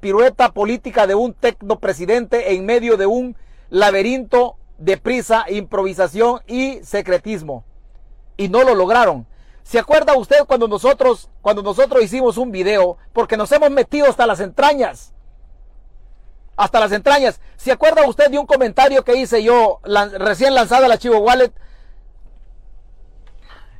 pirueta 0.00 0.52
política 0.52 1.06
de 1.06 1.14
un 1.14 1.34
tecnopresidente 1.34 2.54
en 2.54 2.64
medio 2.64 2.96
de 2.96 3.06
un 3.06 3.36
laberinto 3.68 4.56
de 4.78 4.96
prisa, 4.96 5.44
improvisación 5.50 6.40
y 6.46 6.80
secretismo. 6.82 7.64
Y 8.38 8.48
no 8.48 8.64
lo 8.64 8.74
lograron. 8.74 9.26
¿Se 9.70 9.78
acuerda 9.78 10.16
usted 10.16 10.46
cuando 10.48 10.66
nosotros, 10.66 11.28
cuando 11.42 11.62
nosotros 11.62 12.02
hicimos 12.02 12.36
un 12.38 12.50
video? 12.50 12.98
Porque 13.12 13.36
nos 13.36 13.52
hemos 13.52 13.70
metido 13.70 14.08
hasta 14.08 14.26
las 14.26 14.40
entrañas. 14.40 15.12
Hasta 16.56 16.80
las 16.80 16.90
entrañas. 16.90 17.40
¿Se 17.54 17.70
acuerda 17.70 18.04
usted 18.04 18.32
de 18.32 18.38
un 18.40 18.46
comentario 18.46 19.04
que 19.04 19.14
hice 19.14 19.44
yo 19.44 19.78
recién 19.84 20.56
lanzada 20.56 20.88
la 20.88 20.98
Chivo 20.98 21.18
Wallet? 21.18 21.52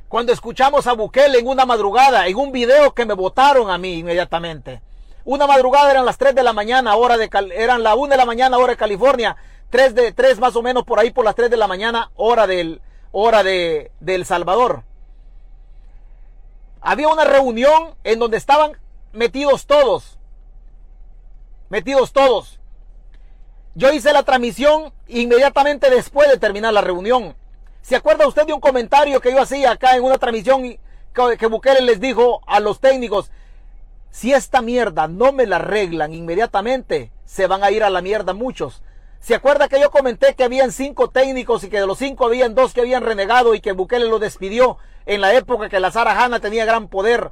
Cuando 0.07 0.31
escuchamos 0.31 0.87
a 0.87 0.93
Bukele 0.93 1.39
en 1.39 1.47
una 1.47 1.65
madrugada, 1.65 2.25
en 2.25 2.37
un 2.37 2.53
video 2.53 2.93
que 2.93 3.05
me 3.05 3.13
votaron 3.13 3.69
a 3.69 3.77
mí 3.77 3.95
inmediatamente. 3.95 4.81
Una 5.25 5.45
madrugada 5.45 5.91
eran 5.91 6.05
las 6.05 6.17
3 6.17 6.33
de 6.33 6.43
la 6.43 6.53
mañana, 6.53 6.95
hora 6.95 7.17
de 7.17 7.29
eran 7.53 7.83
la 7.83 7.95
1 7.95 8.11
de 8.11 8.17
la 8.17 8.25
mañana, 8.25 8.57
hora 8.57 8.71
de 8.71 8.77
California. 8.77 9.35
3 9.69 9.93
de 9.93 10.13
3 10.13 10.39
más 10.39 10.55
o 10.55 10.61
menos 10.61 10.85
por 10.85 11.01
ahí 11.01 11.11
por 11.11 11.25
las 11.25 11.35
3 11.35 11.49
de 11.51 11.57
la 11.57 11.67
mañana, 11.67 12.11
hora 12.15 12.47
del 12.47 12.79
hora 13.11 13.43
de, 13.43 13.91
de 13.99 14.15
El 14.15 14.25
Salvador. 14.25 14.85
Había 16.81 17.07
una 17.07 17.23
reunión 17.23 17.95
en 18.03 18.19
donde 18.19 18.37
estaban 18.37 18.77
metidos 19.13 19.67
todos. 19.67 20.17
Metidos 21.69 22.11
todos. 22.11 22.59
Yo 23.75 23.93
hice 23.93 24.11
la 24.11 24.23
transmisión 24.23 24.91
inmediatamente 25.07 25.89
después 25.89 26.29
de 26.29 26.37
terminar 26.37 26.73
la 26.73 26.81
reunión. 26.81 27.35
¿Se 27.81 27.95
acuerda 27.95 28.27
usted 28.27 28.45
de 28.45 28.53
un 28.53 28.59
comentario 28.59 29.21
que 29.21 29.31
yo 29.31 29.41
hacía 29.41 29.71
acá 29.71 29.95
en 29.95 30.03
una 30.03 30.17
transmisión 30.17 30.77
que 31.37 31.47
Bukele 31.47 31.81
les 31.81 31.99
dijo 31.99 32.41
a 32.47 32.59
los 32.59 32.79
técnicos? 32.79 33.31
Si 34.09 34.33
esta 34.33 34.61
mierda 34.61 35.07
no 35.07 35.31
me 35.31 35.45
la 35.45 35.55
arreglan 35.57 36.13
inmediatamente, 36.13 37.11
se 37.25 37.47
van 37.47 37.63
a 37.63 37.71
ir 37.71 37.83
a 37.83 37.89
la 37.89 38.01
mierda 38.01 38.33
muchos. 38.33 38.81
¿Se 39.21 39.35
acuerda 39.35 39.67
que 39.67 39.79
yo 39.79 39.91
comenté 39.91 40.33
que 40.33 40.43
habían 40.43 40.71
cinco 40.71 41.11
técnicos 41.11 41.63
y 41.63 41.69
que 41.69 41.79
de 41.79 41.85
los 41.85 41.99
cinco 41.99 42.25
habían 42.25 42.55
dos 42.55 42.73
que 42.73 42.81
habían 42.81 43.03
renegado 43.03 43.53
y 43.53 43.61
que 43.61 43.71
Bukele 43.71 44.05
lo 44.05 44.17
despidió 44.17 44.79
en 45.05 45.21
la 45.21 45.35
época 45.35 45.69
que 45.69 45.79
la 45.79 45.91
Sara 45.91 46.19
Hanna 46.19 46.39
tenía 46.39 46.65
gran 46.65 46.87
poder 46.87 47.29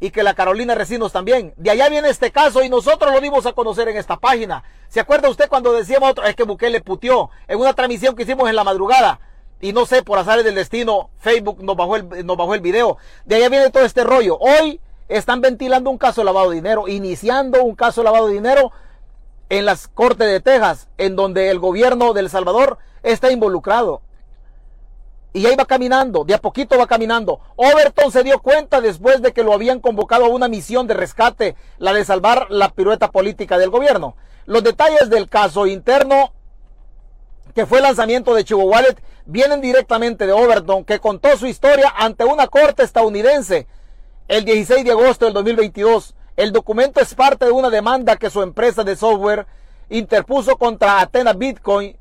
y 0.00 0.10
que 0.10 0.22
la 0.22 0.34
Carolina 0.34 0.74
Recinos 0.74 1.10
también? 1.10 1.54
De 1.56 1.70
allá 1.70 1.88
viene 1.88 2.10
este 2.10 2.30
caso 2.30 2.62
y 2.62 2.68
nosotros 2.68 3.10
lo 3.10 3.22
dimos 3.22 3.46
a 3.46 3.54
conocer 3.54 3.88
en 3.88 3.96
esta 3.96 4.18
página. 4.18 4.64
¿Se 4.88 5.00
acuerda 5.00 5.30
usted 5.30 5.48
cuando 5.48 5.72
decíamos 5.72 6.10
otro? 6.10 6.26
Es 6.26 6.36
que 6.36 6.42
Bukele 6.42 6.82
putió 6.82 7.30
en 7.46 7.58
una 7.58 7.72
transmisión 7.72 8.14
que 8.14 8.24
hicimos 8.24 8.46
en 8.50 8.56
la 8.56 8.64
madrugada. 8.64 9.18
Y 9.62 9.72
no 9.72 9.86
sé, 9.86 10.02
por 10.02 10.18
azar 10.18 10.42
del 10.42 10.54
destino, 10.56 11.08
Facebook 11.20 11.64
nos 11.64 11.74
bajó, 11.74 11.96
el, 11.96 12.26
nos 12.26 12.36
bajó 12.36 12.54
el 12.54 12.60
video. 12.60 12.98
De 13.24 13.36
allá 13.36 13.48
viene 13.48 13.70
todo 13.70 13.86
este 13.86 14.04
rollo. 14.04 14.36
Hoy 14.38 14.78
están 15.08 15.40
ventilando 15.40 15.88
un 15.88 15.96
caso 15.96 16.20
de 16.20 16.26
lavado 16.26 16.50
de 16.50 16.56
dinero, 16.56 16.86
iniciando 16.86 17.64
un 17.64 17.74
caso 17.74 18.02
de 18.02 18.04
lavado 18.04 18.26
de 18.26 18.34
dinero 18.34 18.72
en 19.48 19.64
las 19.64 19.88
Cortes 19.88 20.28
de 20.28 20.40
Texas, 20.40 20.88
en 20.98 21.16
donde 21.16 21.50
el 21.50 21.58
gobierno 21.58 22.12
de 22.12 22.20
El 22.20 22.30
Salvador 22.30 22.78
está 23.02 23.30
involucrado. 23.30 24.02
Y 25.32 25.46
ahí 25.46 25.56
va 25.56 25.66
caminando, 25.66 26.24
de 26.24 26.34
a 26.34 26.38
poquito 26.38 26.78
va 26.78 26.86
caminando. 26.86 27.40
Overton 27.56 28.10
se 28.10 28.24
dio 28.24 28.40
cuenta 28.40 28.80
después 28.80 29.22
de 29.22 29.32
que 29.32 29.44
lo 29.44 29.52
habían 29.52 29.80
convocado 29.80 30.24
a 30.24 30.28
una 30.28 30.48
misión 30.48 30.86
de 30.86 30.94
rescate, 30.94 31.54
la 31.78 31.92
de 31.92 32.04
salvar 32.04 32.46
la 32.50 32.70
pirueta 32.70 33.10
política 33.10 33.58
del 33.58 33.70
gobierno. 33.70 34.16
Los 34.46 34.64
detalles 34.64 35.10
del 35.10 35.28
caso 35.28 35.66
interno, 35.66 36.32
que 37.54 37.66
fue 37.66 37.78
el 37.78 37.84
lanzamiento 37.84 38.34
de 38.34 38.44
Chivo 38.44 38.64
Wallet, 38.64 38.96
vienen 39.26 39.60
directamente 39.60 40.26
de 40.26 40.32
Overton, 40.32 40.84
que 40.84 40.98
contó 40.98 41.36
su 41.36 41.46
historia 41.46 41.92
ante 41.96 42.24
una 42.24 42.46
corte 42.48 42.82
estadounidense 42.82 43.66
el 44.26 44.44
16 44.44 44.84
de 44.84 44.90
agosto 44.90 45.26
del 45.26 45.34
2022. 45.34 46.14
El 46.38 46.52
documento 46.52 47.00
es 47.00 47.16
parte 47.16 47.46
de 47.46 47.50
una 47.50 47.68
demanda 47.68 48.14
que 48.14 48.30
su 48.30 48.42
empresa 48.42 48.84
de 48.84 48.94
software 48.94 49.44
interpuso 49.90 50.56
contra 50.56 51.00
Athena 51.00 51.32
Bitcoin, 51.32 51.96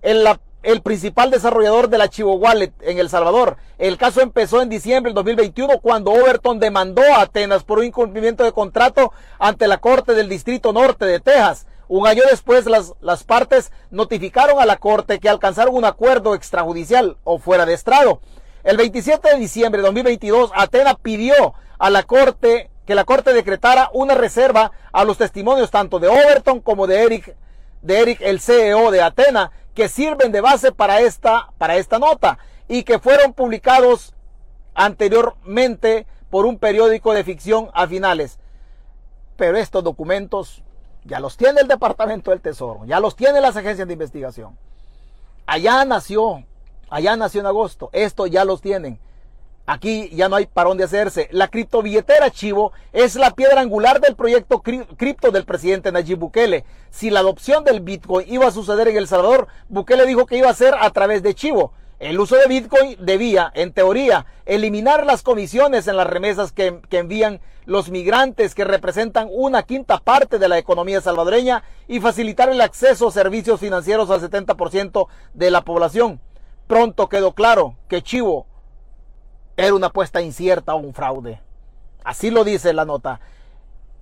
el, 0.00 0.80
principal 0.82 1.30
desarrollador 1.30 1.90
del 1.90 2.00
archivo 2.00 2.36
Wallet 2.36 2.72
en 2.80 2.98
El 2.98 3.10
Salvador. 3.10 3.58
El 3.76 3.98
caso 3.98 4.22
empezó 4.22 4.62
en 4.62 4.70
diciembre 4.70 5.10
del 5.10 5.16
2021 5.16 5.80
cuando 5.80 6.12
Overton 6.12 6.60
demandó 6.60 7.02
a 7.02 7.20
Atenas 7.20 7.62
por 7.62 7.80
un 7.80 7.84
incumplimiento 7.84 8.42
de 8.42 8.52
contrato 8.52 9.12
ante 9.38 9.68
la 9.68 9.76
Corte 9.76 10.14
del 10.14 10.30
Distrito 10.30 10.72
Norte 10.72 11.04
de 11.04 11.20
Texas. 11.20 11.66
Un 11.88 12.06
año 12.06 12.22
después 12.30 12.64
las, 12.64 12.94
las 13.02 13.22
partes 13.22 13.70
notificaron 13.90 14.60
a 14.60 14.64
la 14.64 14.78
Corte 14.78 15.20
que 15.20 15.28
alcanzaron 15.28 15.74
un 15.74 15.84
acuerdo 15.84 16.34
extrajudicial 16.34 17.18
o 17.22 17.38
fuera 17.38 17.66
de 17.66 17.74
estrado. 17.74 18.22
El 18.64 18.78
27 18.78 19.28
de 19.28 19.38
diciembre 19.38 19.82
de 19.82 19.88
2022, 19.88 20.52
Atenas 20.54 20.96
pidió 21.02 21.52
a 21.78 21.90
la 21.90 22.04
Corte 22.04 22.70
que 22.86 22.94
la 22.94 23.04
Corte 23.04 23.32
decretara 23.32 23.90
una 23.92 24.14
reserva 24.14 24.72
a 24.92 25.04
los 25.04 25.18
testimonios 25.18 25.70
tanto 25.70 25.98
de 25.98 26.08
Overton 26.08 26.60
como 26.60 26.86
de 26.86 27.02
Eric, 27.02 27.36
de 27.80 28.00
Eric 28.00 28.20
el 28.22 28.40
CEO 28.40 28.90
de 28.90 29.02
Atena, 29.02 29.52
que 29.74 29.88
sirven 29.88 30.32
de 30.32 30.40
base 30.40 30.72
para 30.72 31.00
esta, 31.00 31.50
para 31.58 31.76
esta 31.76 31.98
nota 31.98 32.38
y 32.68 32.82
que 32.82 32.98
fueron 32.98 33.32
publicados 33.32 34.14
anteriormente 34.74 36.06
por 36.30 36.46
un 36.46 36.58
periódico 36.58 37.12
de 37.12 37.24
ficción 37.24 37.70
a 37.74 37.86
finales. 37.86 38.38
Pero 39.36 39.56
estos 39.56 39.84
documentos 39.84 40.62
ya 41.04 41.20
los 41.20 41.36
tiene 41.36 41.60
el 41.60 41.68
Departamento 41.68 42.30
del 42.30 42.40
Tesoro, 42.40 42.84
ya 42.84 43.00
los 43.00 43.16
tiene 43.16 43.40
las 43.40 43.56
agencias 43.56 43.86
de 43.86 43.94
investigación. 43.94 44.56
Allá 45.46 45.84
nació, 45.84 46.44
allá 46.88 47.16
nació 47.16 47.40
en 47.40 47.46
agosto, 47.46 47.90
esto 47.92 48.26
ya 48.26 48.44
los 48.44 48.60
tienen. 48.60 48.98
Aquí 49.64 50.10
ya 50.12 50.28
no 50.28 50.36
hay 50.36 50.46
para 50.46 50.68
dónde 50.68 50.84
hacerse. 50.84 51.28
La 51.30 51.46
criptobilletera 51.46 52.30
Chivo 52.30 52.72
es 52.92 53.14
la 53.14 53.30
piedra 53.30 53.60
angular 53.60 54.00
del 54.00 54.16
proyecto 54.16 54.60
cripto 54.60 55.30
del 55.30 55.44
presidente 55.44 55.92
Nayib 55.92 56.18
Bukele. 56.18 56.64
Si 56.90 57.10
la 57.10 57.20
adopción 57.20 57.62
del 57.62 57.80
Bitcoin 57.80 58.26
iba 58.28 58.48
a 58.48 58.50
suceder 58.50 58.88
en 58.88 58.96
El 58.96 59.06
Salvador, 59.06 59.46
Bukele 59.68 60.04
dijo 60.06 60.26
que 60.26 60.36
iba 60.36 60.50
a 60.50 60.54
ser 60.54 60.74
a 60.74 60.90
través 60.90 61.22
de 61.22 61.34
Chivo. 61.34 61.72
El 62.00 62.18
uso 62.18 62.34
de 62.34 62.48
Bitcoin 62.48 62.96
debía, 62.98 63.52
en 63.54 63.72
teoría, 63.72 64.26
eliminar 64.46 65.06
las 65.06 65.22
comisiones 65.22 65.86
en 65.86 65.96
las 65.96 66.08
remesas 66.08 66.50
que, 66.50 66.80
que, 66.88 66.98
envían 66.98 67.40
los 67.64 67.90
migrantes 67.90 68.56
que 68.56 68.64
representan 68.64 69.28
una 69.30 69.62
quinta 69.62 69.98
parte 69.98 70.40
de 70.40 70.48
la 70.48 70.58
economía 70.58 71.00
salvadoreña 71.00 71.62
y 71.86 72.00
facilitar 72.00 72.48
el 72.48 72.60
acceso 72.60 73.06
a 73.06 73.12
servicios 73.12 73.60
financieros 73.60 74.10
al 74.10 74.20
70% 74.20 75.06
de 75.34 75.50
la 75.52 75.60
población. 75.62 76.20
Pronto 76.66 77.08
quedó 77.08 77.34
claro 77.34 77.76
que 77.86 78.02
Chivo 78.02 78.46
era 79.56 79.74
una 79.74 79.88
apuesta 79.88 80.20
incierta 80.20 80.74
o 80.74 80.78
un 80.78 80.94
fraude. 80.94 81.40
Así 82.04 82.30
lo 82.30 82.44
dice 82.44 82.72
la 82.72 82.84
nota. 82.84 83.20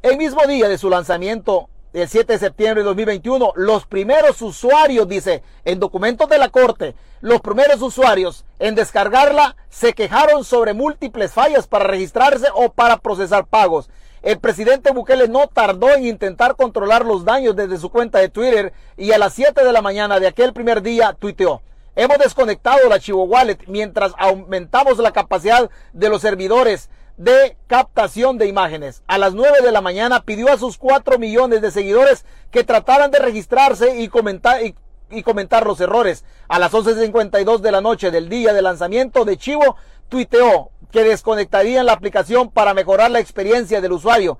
El 0.02 0.16
mismo 0.16 0.46
día 0.46 0.68
de 0.68 0.78
su 0.78 0.88
lanzamiento, 0.88 1.68
el 1.92 2.08
7 2.08 2.32
de 2.32 2.38
septiembre 2.38 2.82
de 2.82 2.86
2021, 2.88 3.52
los 3.56 3.86
primeros 3.86 4.40
usuarios, 4.42 5.08
dice, 5.08 5.42
en 5.64 5.80
documentos 5.80 6.28
de 6.28 6.38
la 6.38 6.48
Corte, 6.48 6.94
los 7.20 7.40
primeros 7.40 7.82
usuarios 7.82 8.44
en 8.58 8.74
descargarla 8.74 9.56
se 9.68 9.92
quejaron 9.92 10.44
sobre 10.44 10.72
múltiples 10.72 11.32
fallas 11.32 11.66
para 11.66 11.84
registrarse 11.84 12.46
o 12.54 12.70
para 12.70 12.96
procesar 12.96 13.46
pagos. 13.46 13.90
El 14.22 14.38
presidente 14.38 14.92
Bukele 14.92 15.28
no 15.28 15.48
tardó 15.48 15.90
en 15.90 16.06
intentar 16.06 16.56
controlar 16.56 17.04
los 17.04 17.24
daños 17.24 17.56
desde 17.56 17.78
su 17.78 17.90
cuenta 17.90 18.18
de 18.18 18.28
Twitter 18.28 18.72
y 18.96 19.12
a 19.12 19.18
las 19.18 19.34
7 19.34 19.64
de 19.64 19.72
la 19.72 19.82
mañana 19.82 20.20
de 20.20 20.26
aquel 20.26 20.52
primer 20.52 20.82
día 20.82 21.14
tuiteó. 21.18 21.62
Hemos 22.00 22.16
desconectado 22.16 22.88
la 22.88 22.98
Chivo 22.98 23.24
Wallet 23.24 23.58
mientras 23.66 24.14
aumentamos 24.16 24.96
la 24.96 25.12
capacidad 25.12 25.68
de 25.92 26.08
los 26.08 26.22
servidores 26.22 26.88
de 27.18 27.58
captación 27.66 28.38
de 28.38 28.46
imágenes. 28.46 29.02
A 29.06 29.18
las 29.18 29.34
9 29.34 29.60
de 29.60 29.70
la 29.70 29.82
mañana 29.82 30.22
pidió 30.22 30.50
a 30.50 30.56
sus 30.56 30.78
4 30.78 31.18
millones 31.18 31.60
de 31.60 31.70
seguidores 31.70 32.24
que 32.50 32.64
trataran 32.64 33.10
de 33.10 33.18
registrarse 33.18 34.00
y 34.00 34.08
comentar, 34.08 34.62
y, 34.62 35.22
comentar 35.22 35.66
los 35.66 35.78
errores. 35.82 36.24
A 36.48 36.58
las 36.58 36.72
11.52 36.72 37.58
de 37.58 37.70
la 37.70 37.82
noche 37.82 38.10
del 38.10 38.30
día 38.30 38.54
de 38.54 38.62
lanzamiento 38.62 39.26
de 39.26 39.36
Chivo, 39.36 39.76
tuiteó 40.08 40.70
que 40.90 41.04
desconectarían 41.04 41.84
la 41.84 41.92
aplicación 41.92 42.50
para 42.50 42.72
mejorar 42.72 43.10
la 43.10 43.20
experiencia 43.20 43.82
del 43.82 43.92
usuario. 43.92 44.38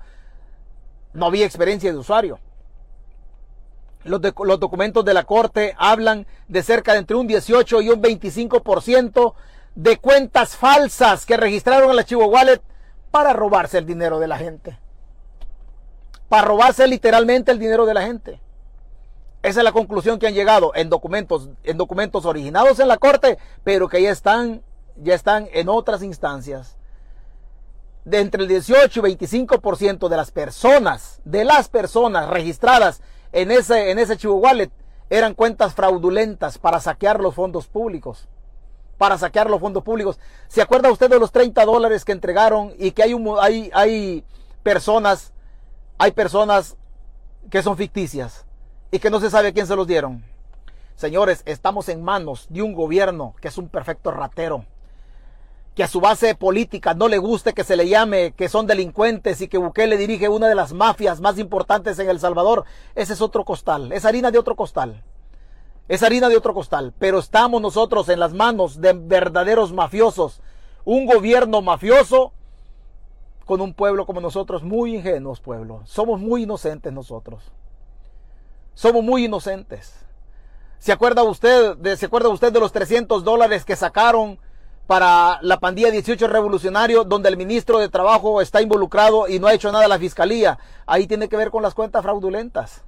No 1.13 1.27
había 1.27 1.45
experiencia 1.45 1.93
de 1.93 1.99
usuario. 1.99 2.39
Los, 4.05 4.21
documentos 4.21 5.05
de 5.05 5.13
la 5.13 5.25
Corte 5.25 5.75
hablan 5.79 6.27
de 6.49 6.63
cerca 6.63 6.93
de 6.93 7.01
entre 7.01 7.17
un 7.17 7.27
18 7.27 7.83
y 7.83 7.91
un 7.91 8.03
25% 8.03 9.35
de 9.75 9.99
cuentas 9.99 10.57
falsas 10.57 11.27
que 11.27 11.37
registraron 11.37 11.91
el 11.91 11.99
archivo 11.99 12.27
Wallet 12.27 12.63
para 13.11 13.33
robarse 13.33 13.79
el 13.79 13.87
dinero 13.87 14.19
de 14.19 14.29
la 14.29 14.39
gente. 14.39 14.79
Para 16.29 16.47
robarse 16.47 16.87
literalmente 16.87 17.53
el 17.53 17.59
dinero 17.59 17.85
de 17.85 17.95
la 17.95 18.03
gente. 18.03 18.41
Esa 19.43 19.61
es 19.61 19.65
la 19.65 19.73
conclusión 19.73 20.19
que 20.19 20.27
han 20.27 20.35
llegado 20.35 20.73
en 20.75 20.89
documentos, 20.91 21.49
en 21.65 21.77
documentos 21.77 22.25
originados 22.25 22.79
en 22.79 22.89
la 22.89 22.99
Corte, 22.99 23.39
pero 23.65 23.89
que 23.89 24.03
ya 24.03 24.11
están, 24.11 24.63
ya 24.97 25.15
están 25.15 25.49
en 25.53 25.69
otras 25.69 26.03
instancias. 26.03 26.77
De 28.05 28.21
entre 28.21 28.43
el 28.43 28.49
18 28.49 29.07
y 29.07 29.17
25% 29.17 30.09
de 30.09 30.17
las 30.17 30.31
personas, 30.31 31.21
de 31.25 31.45
las 31.45 31.69
personas 31.69 32.29
registradas 32.29 33.03
en 33.33 33.51
ese, 33.51 33.91
en 33.91 33.99
ese 33.99 34.17
Chivo 34.17 34.37
Wallet 34.37 34.71
eran 35.09 35.35
cuentas 35.35 35.75
fraudulentas 35.75 36.59
para 36.59 36.81
saquear 36.81 37.21
los 37.21 37.35
fondos 37.35 37.67
públicos. 37.67 38.29
Para 38.99 39.19
saquear 39.19 39.49
los 39.51 39.61
fondos 39.61 39.83
públicos. 39.83 40.19
¿Se 40.49 40.63
acuerda 40.63 40.91
usted 40.91 41.11
de 41.11 41.19
los 41.19 41.33
30 41.33 41.65
dólares 41.65 42.05
que 42.05 42.13
entregaron 42.13 42.75
y 42.79 42.93
que 42.93 43.03
hay, 43.03 43.15
un, 43.15 43.37
hay, 43.41 43.71
hay 43.73 44.25
personas, 44.63 45.33
hay 45.99 46.13
personas 46.13 46.77
que 47.51 47.63
son 47.63 47.77
ficticias 47.77 48.45
y 48.91 48.99
que 48.99 49.11
no 49.11 49.21
se 49.21 49.31
sabe 49.31 49.53
quién 49.53 49.67
se 49.67 49.77
los 49.77 49.87
dieron? 49.87 50.23
Señores, 50.97 51.43
estamos 51.47 51.89
en 51.89 52.03
manos 52.03 52.47
de 52.51 52.63
un 52.63 52.75
gobierno 52.75 53.35
que 53.41 53.49
es 53.49 53.59
un 53.59 53.69
perfecto 53.69 54.11
ratero 54.11 54.67
que 55.81 55.85
a 55.85 55.89
su 55.89 56.03
base 56.03 56.35
política 56.35 56.93
no 56.93 57.09
le 57.09 57.17
guste 57.17 57.55
que 57.55 57.65
se 57.65 57.75
le 57.75 57.89
llame 57.89 58.33
que 58.33 58.51
son 58.51 58.67
delincuentes 58.67 59.41
y 59.41 59.49
que 59.49 59.57
Bukele 59.57 59.97
dirige 59.97 60.29
una 60.29 60.47
de 60.47 60.55
las 60.55 60.75
mafias 60.75 61.23
más 61.23 61.39
importantes 61.39 61.99
en 61.99 62.11
El 62.11 62.21
Salvador, 62.21 62.67
ese 62.95 63.15
es 63.15 63.23
otro 63.23 63.47
costal, 63.47 63.91
es 63.91 64.05
harina 64.05 64.31
de 64.31 64.39
otro 64.39 64.57
costal. 64.57 65.03
Es 65.89 66.03
harina 66.03 66.29
de 66.29 66.37
otro 66.37 66.53
costal, 66.53 66.93
pero 66.99 67.19
estamos 67.19 67.63
nosotros 67.63 68.11
en 68.11 68.21
las 68.21 68.35
manos 68.35 68.83
de 68.83 68.93
verdaderos 68.93 69.73
mafiosos, 69.73 70.43
un 70.85 71.07
gobierno 71.07 71.63
mafioso 71.63 72.35
con 73.47 73.63
un 73.63 73.73
pueblo 73.73 74.05
como 74.05 74.21
nosotros, 74.21 74.63
muy 74.63 74.97
ingenuos 74.97 75.41
pueblo. 75.41 75.81
Somos 75.87 76.21
muy 76.21 76.43
inocentes 76.43 76.93
nosotros. 76.93 77.43
Somos 78.75 79.03
muy 79.03 79.25
inocentes. 79.25 79.95
¿Se 80.79 80.93
acuerda 80.93 81.23
usted 81.23 81.79
de, 81.79 81.97
¿se 81.97 82.05
acuerda 82.05 82.29
usted 82.29 82.53
de 82.53 82.61
los 82.61 82.71
300 82.71 83.25
dólares 83.25 83.65
que 83.65 83.77
sacaron 83.77 84.39
para 84.91 85.39
la 85.43 85.61
pandilla 85.61 85.93
18 85.93 86.27
revolucionario, 86.27 87.05
donde 87.05 87.29
el 87.29 87.37
ministro 87.37 87.79
de 87.79 87.89
Trabajo 87.89 88.41
está 88.41 88.61
involucrado 88.61 89.29
y 89.29 89.39
no 89.39 89.47
ha 89.47 89.55
hecho 89.55 89.71
nada 89.71 89.87
la 89.87 90.01
fiscalía. 90.01 90.59
Ahí 90.85 91.07
tiene 91.07 91.29
que 91.29 91.37
ver 91.37 91.53
con 91.53 91.63
las 91.63 91.75
cuentas 91.75 92.03
fraudulentas. 92.03 92.83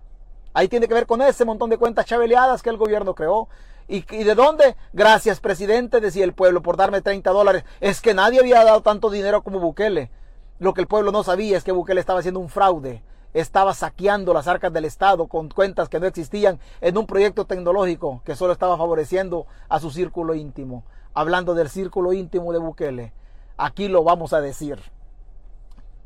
Ahí 0.53 0.67
tiene 0.67 0.89
que 0.89 0.95
ver 0.95 1.07
con 1.07 1.23
ese 1.23 1.45
montón 1.45 1.71
de 1.71 1.79
cuentas 1.79 2.05
chaveleadas 2.07 2.61
que 2.61 2.71
el 2.71 2.77
gobierno 2.77 3.15
creó. 3.15 3.47
¿Y, 3.87 3.99
¿Y, 4.17 4.25
de 4.25 4.35
dónde? 4.35 4.75
Gracias, 4.93 5.39
presidente, 5.39 6.01
decía 6.01 6.25
el 6.25 6.33
pueblo, 6.33 6.61
por 6.61 6.77
darme 6.77 7.03
30 7.03 7.31
dólares. 7.31 7.63
Es 7.81 8.01
que 8.01 8.15
nadie 8.15 8.41
había 8.41 8.65
dado 8.65 8.81
tanto 8.81 9.09
dinero 9.09 9.45
como 9.45 9.61
Bukele. 9.61 10.11
Lo 10.59 10.75
que 10.75 10.81
el 10.81 10.89
pueblo 10.89 11.13
no 11.13 11.23
sabía 11.23 11.57
es 11.57 11.63
que 11.63 11.71
Bukele 11.71 12.01
estaba 12.01 12.19
haciendo 12.19 12.41
un 12.41 12.49
fraude, 12.49 13.05
estaba 13.35 13.75
saqueando 13.75 14.35
las 14.35 14.49
arcas 14.49 14.73
del 14.73 14.85
Estado 14.85 15.27
con 15.27 15.49
cuentas 15.49 15.89
que 15.89 16.01
no 16.01 16.07
existían 16.07 16.59
en 16.81 16.99
un 16.99 17.07
proyecto 17.07 17.47
tecnológico 17.47 18.23
que 18.25 18.37
solo 18.37 18.53
estaba 18.53 18.77
favoreciendo 18.77 19.47
a 19.69 19.81
su 19.81 19.91
círculo 19.91 20.35
íntimo. 20.35 20.85
Hablando 21.15 21.55
del 21.55 21.69
círculo 21.69 22.13
íntimo 22.13 22.53
de 22.53 22.59
Bukele, 22.59 23.13
aquí 23.57 23.89
lo 23.89 24.05
vamos 24.05 24.33
a 24.33 24.41
decir. 24.41 24.79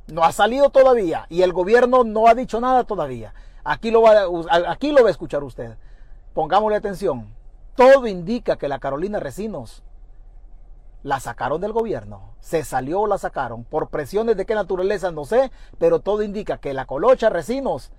No 0.08 0.22
ha 0.22 0.32
salido 0.32 0.70
todavía 0.70 1.26
y 1.28 1.42
el 1.42 1.52
gobierno 1.52 2.04
no 2.04 2.28
ha 2.28 2.34
dicho 2.34 2.60
nada 2.60 2.84
todavía. 2.84 3.34
Aquí 3.64 3.90
lo 3.90 4.02
va, 4.02 4.26
aquí 4.68 4.92
lo 4.92 5.02
va 5.02 5.08
a 5.08 5.12
escuchar 5.12 5.42
usted. 5.42 5.76
Pongámosle 6.34 6.76
atención. 6.76 7.34
Todo 7.74 8.06
indica 8.06 8.56
que 8.56 8.68
la 8.68 8.78
Carolina 8.78 9.20
Recinos 9.20 9.82
la 11.06 11.20
sacaron 11.20 11.60
del 11.60 11.70
gobierno. 11.70 12.34
Se 12.40 12.64
salió 12.64 13.02
o 13.02 13.06
la 13.06 13.16
sacaron. 13.16 13.62
Por 13.62 13.90
presiones 13.90 14.36
de 14.36 14.44
qué 14.44 14.56
naturaleza 14.56 15.12
no 15.12 15.24
sé, 15.24 15.52
pero 15.78 16.00
todo 16.00 16.24
indica 16.24 16.58
que 16.58 16.74
la 16.74 16.84
colocha 16.84 17.30
Recinos. 17.30 17.92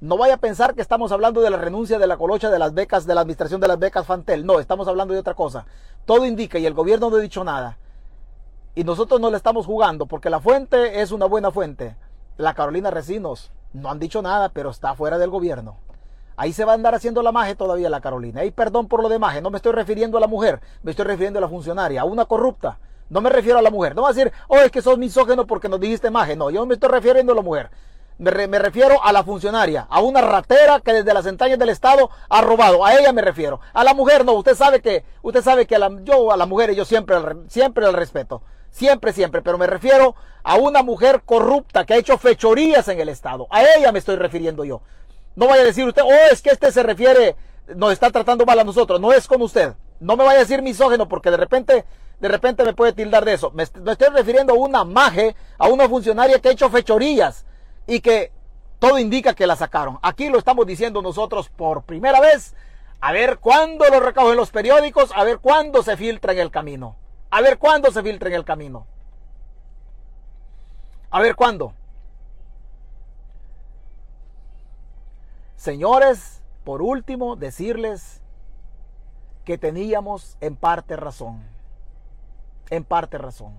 No 0.00 0.16
vaya 0.16 0.34
a 0.34 0.38
pensar 0.38 0.74
que 0.74 0.80
estamos 0.80 1.12
hablando 1.12 1.42
de 1.42 1.50
la 1.50 1.58
renuncia 1.58 1.98
de 1.98 2.06
la 2.06 2.16
colocha 2.16 2.48
de 2.48 2.58
las 2.58 2.72
becas, 2.72 3.06
de 3.06 3.14
la 3.14 3.20
administración 3.20 3.60
de 3.60 3.68
las 3.68 3.78
becas 3.78 4.06
Fantel. 4.06 4.46
No, 4.46 4.58
estamos 4.58 4.88
hablando 4.88 5.12
de 5.12 5.20
otra 5.20 5.34
cosa. 5.34 5.66
Todo 6.06 6.24
indica 6.24 6.58
y 6.58 6.64
el 6.64 6.72
gobierno 6.72 7.10
no 7.10 7.16
ha 7.16 7.20
dicho 7.20 7.44
nada. 7.44 7.76
Y 8.74 8.84
nosotros 8.84 9.20
no 9.20 9.30
le 9.30 9.36
estamos 9.36 9.66
jugando 9.66 10.06
porque 10.06 10.30
la 10.30 10.40
fuente 10.40 11.02
es 11.02 11.12
una 11.12 11.26
buena 11.26 11.50
fuente. 11.50 11.94
La 12.38 12.54
Carolina 12.54 12.90
Recinos 12.90 13.52
no 13.74 13.90
han 13.90 13.98
dicho 13.98 14.22
nada, 14.22 14.48
pero 14.48 14.70
está 14.70 14.94
fuera 14.94 15.18
del 15.18 15.28
gobierno. 15.28 15.76
Ahí 16.36 16.52
se 16.52 16.64
va 16.64 16.72
a 16.72 16.74
andar 16.74 16.94
haciendo 16.94 17.22
la 17.22 17.32
maje 17.32 17.54
todavía 17.54 17.90
la 17.90 18.00
Carolina. 18.00 18.44
Y 18.44 18.50
perdón 18.50 18.88
por 18.88 19.02
lo 19.02 19.08
de 19.08 19.18
maje, 19.18 19.40
no 19.40 19.50
me 19.50 19.56
estoy 19.56 19.72
refiriendo 19.72 20.18
a 20.18 20.20
la 20.20 20.26
mujer, 20.26 20.60
me 20.82 20.90
estoy 20.90 21.04
refiriendo 21.04 21.38
a 21.38 21.42
la 21.42 21.48
funcionaria, 21.48 22.02
a 22.02 22.04
una 22.04 22.24
corrupta. 22.24 22.78
No 23.12 23.20
me 23.20 23.28
refiero 23.28 23.58
a 23.58 23.62
la 23.62 23.70
mujer. 23.70 23.94
No 23.94 24.02
va 24.02 24.08
a 24.08 24.12
decir, 24.12 24.32
oh, 24.48 24.56
es 24.56 24.70
que 24.70 24.80
sos 24.80 24.96
misógeno 24.96 25.46
porque 25.46 25.68
nos 25.68 25.78
dijiste 25.78 26.10
maje. 26.10 26.34
No, 26.34 26.48
yo 26.48 26.64
me 26.64 26.74
estoy 26.74 26.88
refiriendo 26.88 27.32
a 27.32 27.36
la 27.36 27.42
mujer. 27.42 27.70
Me, 28.16 28.30
refiero 28.58 29.02
a 29.02 29.12
la 29.12 29.24
funcionaria, 29.24 29.86
a 29.90 30.00
una 30.00 30.20
ratera 30.20 30.80
que 30.80 30.92
desde 30.92 31.12
las 31.12 31.26
entrañas 31.26 31.58
del 31.58 31.68
Estado 31.68 32.08
ha 32.30 32.40
robado. 32.40 32.86
A 32.86 32.94
ella 32.94 33.12
me 33.12 33.20
refiero. 33.20 33.60
A 33.74 33.84
la 33.84 33.92
mujer 33.92 34.24
no. 34.24 34.32
Usted 34.32 34.54
sabe 34.54 34.80
que, 34.80 35.04
usted 35.20 35.42
sabe 35.42 35.66
que 35.66 35.76
a 35.76 35.78
la, 35.78 35.90
yo 36.04 36.32
a 36.32 36.36
la 36.38 36.46
mujer 36.46 36.72
yo 36.74 36.86
siempre, 36.86 37.16
siempre 37.48 37.90
respeto. 37.92 38.42
Siempre, 38.70 39.12
siempre. 39.12 39.42
Pero 39.42 39.58
me 39.58 39.66
refiero 39.66 40.14
a 40.42 40.56
una 40.56 40.82
mujer 40.82 41.22
corrupta 41.26 41.84
que 41.84 41.92
ha 41.92 41.98
hecho 41.98 42.16
fechorías 42.16 42.88
en 42.88 42.98
el 42.98 43.10
Estado. 43.10 43.46
A 43.50 43.62
ella 43.76 43.92
me 43.92 43.98
estoy 43.98 44.16
refiriendo 44.16 44.64
yo. 44.64 44.80
No 45.34 45.46
vaya 45.48 45.62
a 45.62 45.66
decir 45.66 45.86
usted, 45.86 46.02
oh, 46.02 46.32
es 46.32 46.42
que 46.42 46.50
este 46.50 46.70
se 46.72 46.82
refiere, 46.82 47.36
nos 47.74 47.92
está 47.92 48.10
tratando 48.10 48.44
mal 48.44 48.58
a 48.58 48.64
nosotros. 48.64 49.00
No 49.00 49.12
es 49.12 49.26
con 49.26 49.42
usted. 49.42 49.74
No 50.00 50.16
me 50.16 50.24
vaya 50.24 50.38
a 50.38 50.42
decir 50.42 50.62
misógeno 50.62 51.08
porque 51.08 51.30
de 51.30 51.36
repente, 51.36 51.84
de 52.18 52.28
repente 52.28 52.64
me 52.64 52.74
puede 52.74 52.92
tildar 52.92 53.24
de 53.24 53.34
eso. 53.34 53.50
Me, 53.52 53.62
estoy 53.62 54.08
refiriendo 54.12 54.52
a 54.52 54.56
una 54.56 54.84
maje, 54.84 55.36
a 55.58 55.68
una 55.68 55.88
funcionaria 55.88 56.40
que 56.40 56.48
ha 56.48 56.52
hecho 56.52 56.70
fechorías 56.70 57.46
y 57.86 58.00
que 58.00 58.32
todo 58.78 58.98
indica 58.98 59.34
que 59.34 59.46
la 59.46 59.56
sacaron. 59.56 59.98
Aquí 60.02 60.28
lo 60.28 60.38
estamos 60.38 60.66
diciendo 60.66 61.02
nosotros 61.02 61.48
por 61.48 61.84
primera 61.84 62.20
vez. 62.20 62.54
A 63.00 63.12
ver 63.12 63.38
cuándo 63.38 63.84
lo 63.88 64.00
recogen 64.00 64.36
los 64.36 64.50
periódicos, 64.50 65.10
a 65.14 65.24
ver 65.24 65.38
cuándo 65.38 65.82
se 65.82 65.96
filtra 65.96 66.32
en 66.32 66.40
el 66.40 66.50
camino. 66.50 66.96
A 67.30 67.40
ver 67.40 67.58
cuándo 67.58 67.90
se 67.90 68.02
filtra 68.02 68.28
en 68.28 68.34
el 68.34 68.44
camino. 68.44 68.86
A 71.10 71.20
ver 71.20 71.34
cuándo. 71.34 71.74
Señores, 75.62 76.42
por 76.64 76.82
último, 76.82 77.36
decirles 77.36 78.20
que 79.44 79.58
teníamos 79.58 80.36
en 80.40 80.56
parte 80.56 80.96
razón. 80.96 81.44
En 82.70 82.82
parte 82.82 83.16
razón. 83.16 83.54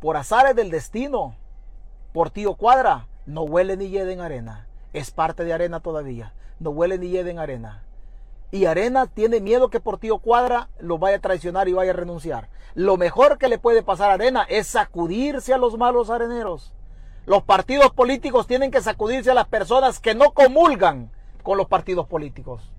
Por 0.00 0.16
azares 0.16 0.56
del 0.56 0.70
destino, 0.70 1.36
por 2.14 2.30
tío 2.30 2.54
Cuadra, 2.54 3.06
no 3.26 3.42
huele 3.42 3.76
ni 3.76 3.90
hiede 3.90 4.14
en 4.14 4.22
arena. 4.22 4.66
Es 4.94 5.10
parte 5.10 5.44
de 5.44 5.52
arena 5.52 5.80
todavía. 5.80 6.32
No 6.58 6.70
huele 6.70 6.96
ni 6.96 7.10
hiede 7.10 7.30
en 7.30 7.38
arena. 7.38 7.84
Y 8.50 8.64
Arena 8.64 9.08
tiene 9.08 9.42
miedo 9.42 9.68
que 9.68 9.78
por 9.78 9.98
tío 9.98 10.20
Cuadra 10.20 10.70
lo 10.78 10.96
vaya 10.96 11.18
a 11.18 11.20
traicionar 11.20 11.68
y 11.68 11.74
vaya 11.74 11.90
a 11.90 11.96
renunciar. 11.96 12.48
Lo 12.74 12.96
mejor 12.96 13.36
que 13.36 13.48
le 13.48 13.58
puede 13.58 13.82
pasar 13.82 14.10
a 14.10 14.14
Arena 14.14 14.46
es 14.48 14.68
sacudirse 14.68 15.52
a 15.52 15.58
los 15.58 15.76
malos 15.76 16.08
areneros. 16.08 16.72
Los 17.26 17.42
partidos 17.42 17.90
políticos 17.92 18.46
tienen 18.46 18.70
que 18.70 18.82
sacudirse 18.82 19.30
a 19.30 19.34
las 19.34 19.48
personas 19.48 19.98
que 19.98 20.14
no 20.14 20.32
comulgan 20.32 21.10
con 21.42 21.56
los 21.56 21.68
partidos 21.68 22.06
políticos. 22.06 22.70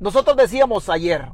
Nosotros 0.00 0.36
decíamos 0.36 0.88
ayer 0.88 1.28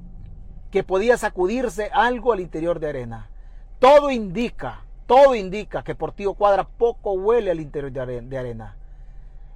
que 0.71 0.83
podía 0.83 1.17
sacudirse 1.17 1.91
algo 1.93 2.33
al 2.33 2.41
interior 2.41 2.81
de 2.81 2.89
Arena. 2.89 3.31
Todo 3.79 4.11
indica, 4.11 4.85
todo 5.07 5.35
indica 5.35 5.83
que 5.85 5.95
por 5.95 6.13
Tío 6.13 6.35
Cuadra 6.35 6.65
poco 6.65 7.13
huele 7.13 7.51
al 7.51 7.61
interior 7.61 7.93
de 7.93 8.39
Arena. 8.39 8.77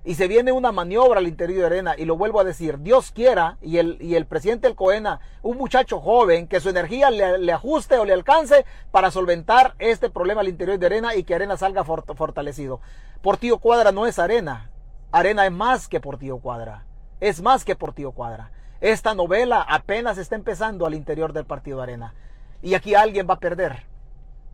Y 0.05 0.17
se 0.17 0.27
viene 0.27 0.51
una 0.51 0.73
maniobra 0.73 1.21
al 1.21 1.29
interior 1.29 1.61
de 1.61 1.67
Arena, 1.67 1.95
y 1.97 2.05
lo 2.05 2.17
vuelvo 2.17 2.41
a 2.41 2.45
decir, 2.45 2.79
Dios 2.79 3.13
quiera, 3.13 3.57
y 3.63 3.79
el, 3.79 3.99
y 4.01 4.17
el 4.17 4.27
presidente 4.27 4.67
del 4.67 4.77
Coena, 4.77 5.21
un 5.43 5.57
muchacho 5.57 6.01
joven, 6.01 6.49
que 6.49 6.61
su 6.61 6.71
energía 6.71 7.11
le, 7.11 7.53
ajuste 7.53 7.99
o 7.99 8.05
le 8.05 8.13
alcance 8.13 8.65
para 8.91 9.13
solventar 9.13 9.75
este 9.79 10.11
problema 10.11 10.41
al 10.41 10.49
interior 10.49 10.79
de 10.79 10.87
Arena 10.87 11.15
y 11.15 11.23
que 11.23 11.37
Arena 11.37 11.57
salga 11.57 11.85
fortalecido. 11.85 12.81
Portillo 13.21 13.59
Cuadra 13.59 13.93
no 13.93 14.07
es 14.07 14.19
Arena, 14.19 14.71
Arena 15.13 15.47
es 15.47 15.53
más 15.53 15.87
que 15.87 16.01
Portillo 16.01 16.39
Cuadra, 16.39 16.85
es 17.21 17.41
más 17.41 17.65
que 17.65 17.77
Portillo 17.77 18.11
Cuadra. 18.11 18.51
Esta 18.81 19.15
novela 19.15 19.63
apenas 19.63 20.19
está 20.19 20.35
empezando 20.35 20.87
al 20.87 20.95
interior 20.95 21.33
del 21.33 21.45
partido 21.45 21.81
Arena. 21.81 22.15
Y 22.63 22.75
aquí 22.75 22.97
alguien 22.97 23.29
va 23.31 23.35
a 23.35 23.39
perder. 23.39 23.92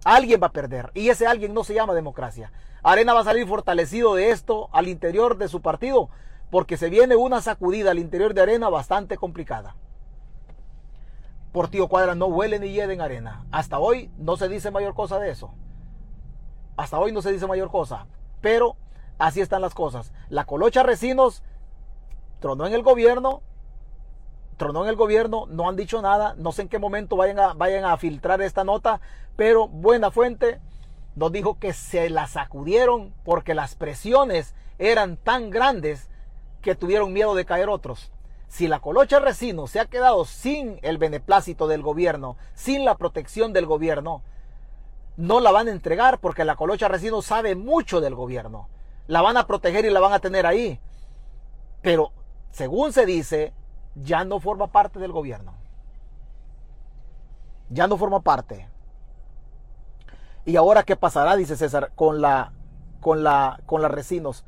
Alguien 0.05 0.41
va 0.43 0.49
a 0.49 0.53
perder. 0.53 0.91
Y 0.95 1.09
ese 1.09 1.27
alguien 1.27 1.55
no 1.55 1.65
se 1.65 1.75
llama 1.75 1.95
democracia. 1.95 2.53
Arena 2.83 3.15
va 3.15 3.21
a 3.21 3.25
salir 3.25 3.47
fortalecido 3.47 4.15
de 4.15 4.31
esto 4.31 4.69
al 4.73 4.89
interior 4.89 5.37
de 5.37 5.49
su 5.49 5.61
partido, 5.61 6.09
porque 6.51 6.77
se 6.77 6.89
viene 6.89 7.17
una 7.17 7.41
sacudida 7.41 7.91
al 7.91 7.99
interior 7.99 8.35
de 8.35 8.43
Arena 8.43 8.69
bastante 8.69 9.17
complicada. 9.17 9.77
Portillo 11.53 11.89
Cuadra 11.89 12.15
no 12.15 12.27
huele 12.27 12.59
ni 12.59 12.73
hiede 12.73 12.95
en 12.95 13.01
Arena. 13.01 13.45
Hasta 13.51 13.79
hoy 13.79 14.11
no 14.19 14.37
se 14.37 14.49
dice 14.49 14.71
mayor 14.71 14.95
cosa 14.95 15.19
de 15.19 15.31
eso. 15.31 15.51
Hasta 16.77 16.99
hoy 16.99 17.11
no 17.11 17.23
se 17.23 17.33
dice 17.33 17.47
mayor 17.47 17.71
cosa. 17.71 18.07
Pero 18.41 18.77
así 19.19 19.41
están 19.41 19.63
las 19.63 19.75
cosas. 19.75 20.13
La 20.29 20.45
colocha 20.45 20.83
Recinos 20.83 21.43
tronó 22.41 22.67
en 22.67 22.75
el 22.75 22.83
gobierno. 22.83 23.43
Tronó 24.57 24.83
en 24.83 24.91
el 24.91 24.97
gobierno, 24.97 25.47
no 25.49 25.69
han 25.69 25.77
dicho 25.77 26.03
nada, 26.03 26.35
no 26.37 26.51
sé 26.51 26.63
en 26.63 26.69
qué 26.69 26.81
momento 26.81 27.15
vayan 27.15 27.39
a, 27.39 27.53
vayan 27.55 27.85
a 27.85 27.97
filtrar 27.97 28.43
esta 28.43 28.65
nota, 28.65 29.01
pero 29.39 29.69
buena 29.69 30.11
fuente, 30.11 30.59
nos 31.15 31.31
dijo 31.31 31.61
que 31.61 31.73
se 31.73 32.11
la 32.11 32.27
sacudieron 32.27 33.15
porque 33.23 33.55
las 33.55 33.77
presiones 33.77 34.57
eran 34.81 35.17
tan 35.17 35.51
grandes 35.51 36.11
que 36.61 36.75
tuvieron 36.75 37.13
miedo 37.13 37.37
de 37.37 37.45
caer 37.45 37.69
otros. 37.69 38.11
Si 38.49 38.67
la 38.67 38.81
colocha 38.81 39.21
Resino 39.21 39.69
se 39.69 39.79
ha 39.79 39.87
quedado 39.87 40.25
sin 40.25 40.81
el 40.83 40.99
beneplácito 40.99 41.69
del 41.69 41.83
gobierno, 41.83 42.37
sin 42.55 42.85
la 42.85 42.97
protección 42.97 43.53
del 43.53 43.67
gobierno, 43.67 44.23
no 45.17 45.39
la 45.39 45.53
van 45.53 45.69
a 45.69 45.71
entregar 45.71 46.19
porque 46.19 46.45
la 46.45 46.57
colocha 46.57 46.89
Resino 46.89 47.23
sabe 47.23 47.55
mucho 47.55 48.01
del 48.01 48.17
gobierno. 48.17 48.69
La 49.07 49.23
van 49.23 49.37
a 49.37 49.47
proteger 49.47 49.85
y 49.85 49.91
la 49.91 50.01
van 50.01 50.15
a 50.15 50.19
tener 50.19 50.47
ahí. 50.47 50.81
Pero, 51.81 52.11
según 52.51 52.93
se 52.93 53.07
dice, 53.07 53.53
ya 53.95 54.25
no 54.25 54.41
forma 54.41 54.67
parte 54.67 54.99
del 54.99 55.13
gobierno. 55.13 55.55
Ya 57.71 57.87
no 57.87 57.97
forma 57.97 58.19
parte. 58.19 58.67
¿Y 60.49 60.57
ahora 60.57 60.83
qué 60.83 60.97
pasará? 60.97 61.37
Dice 61.37 61.59
César, 61.59 61.93
con 61.95 62.23
la, 62.23 62.53
con 63.03 63.23
la, 63.23 63.61
con 63.67 63.83
las 63.83 63.91
resinos. 63.91 64.45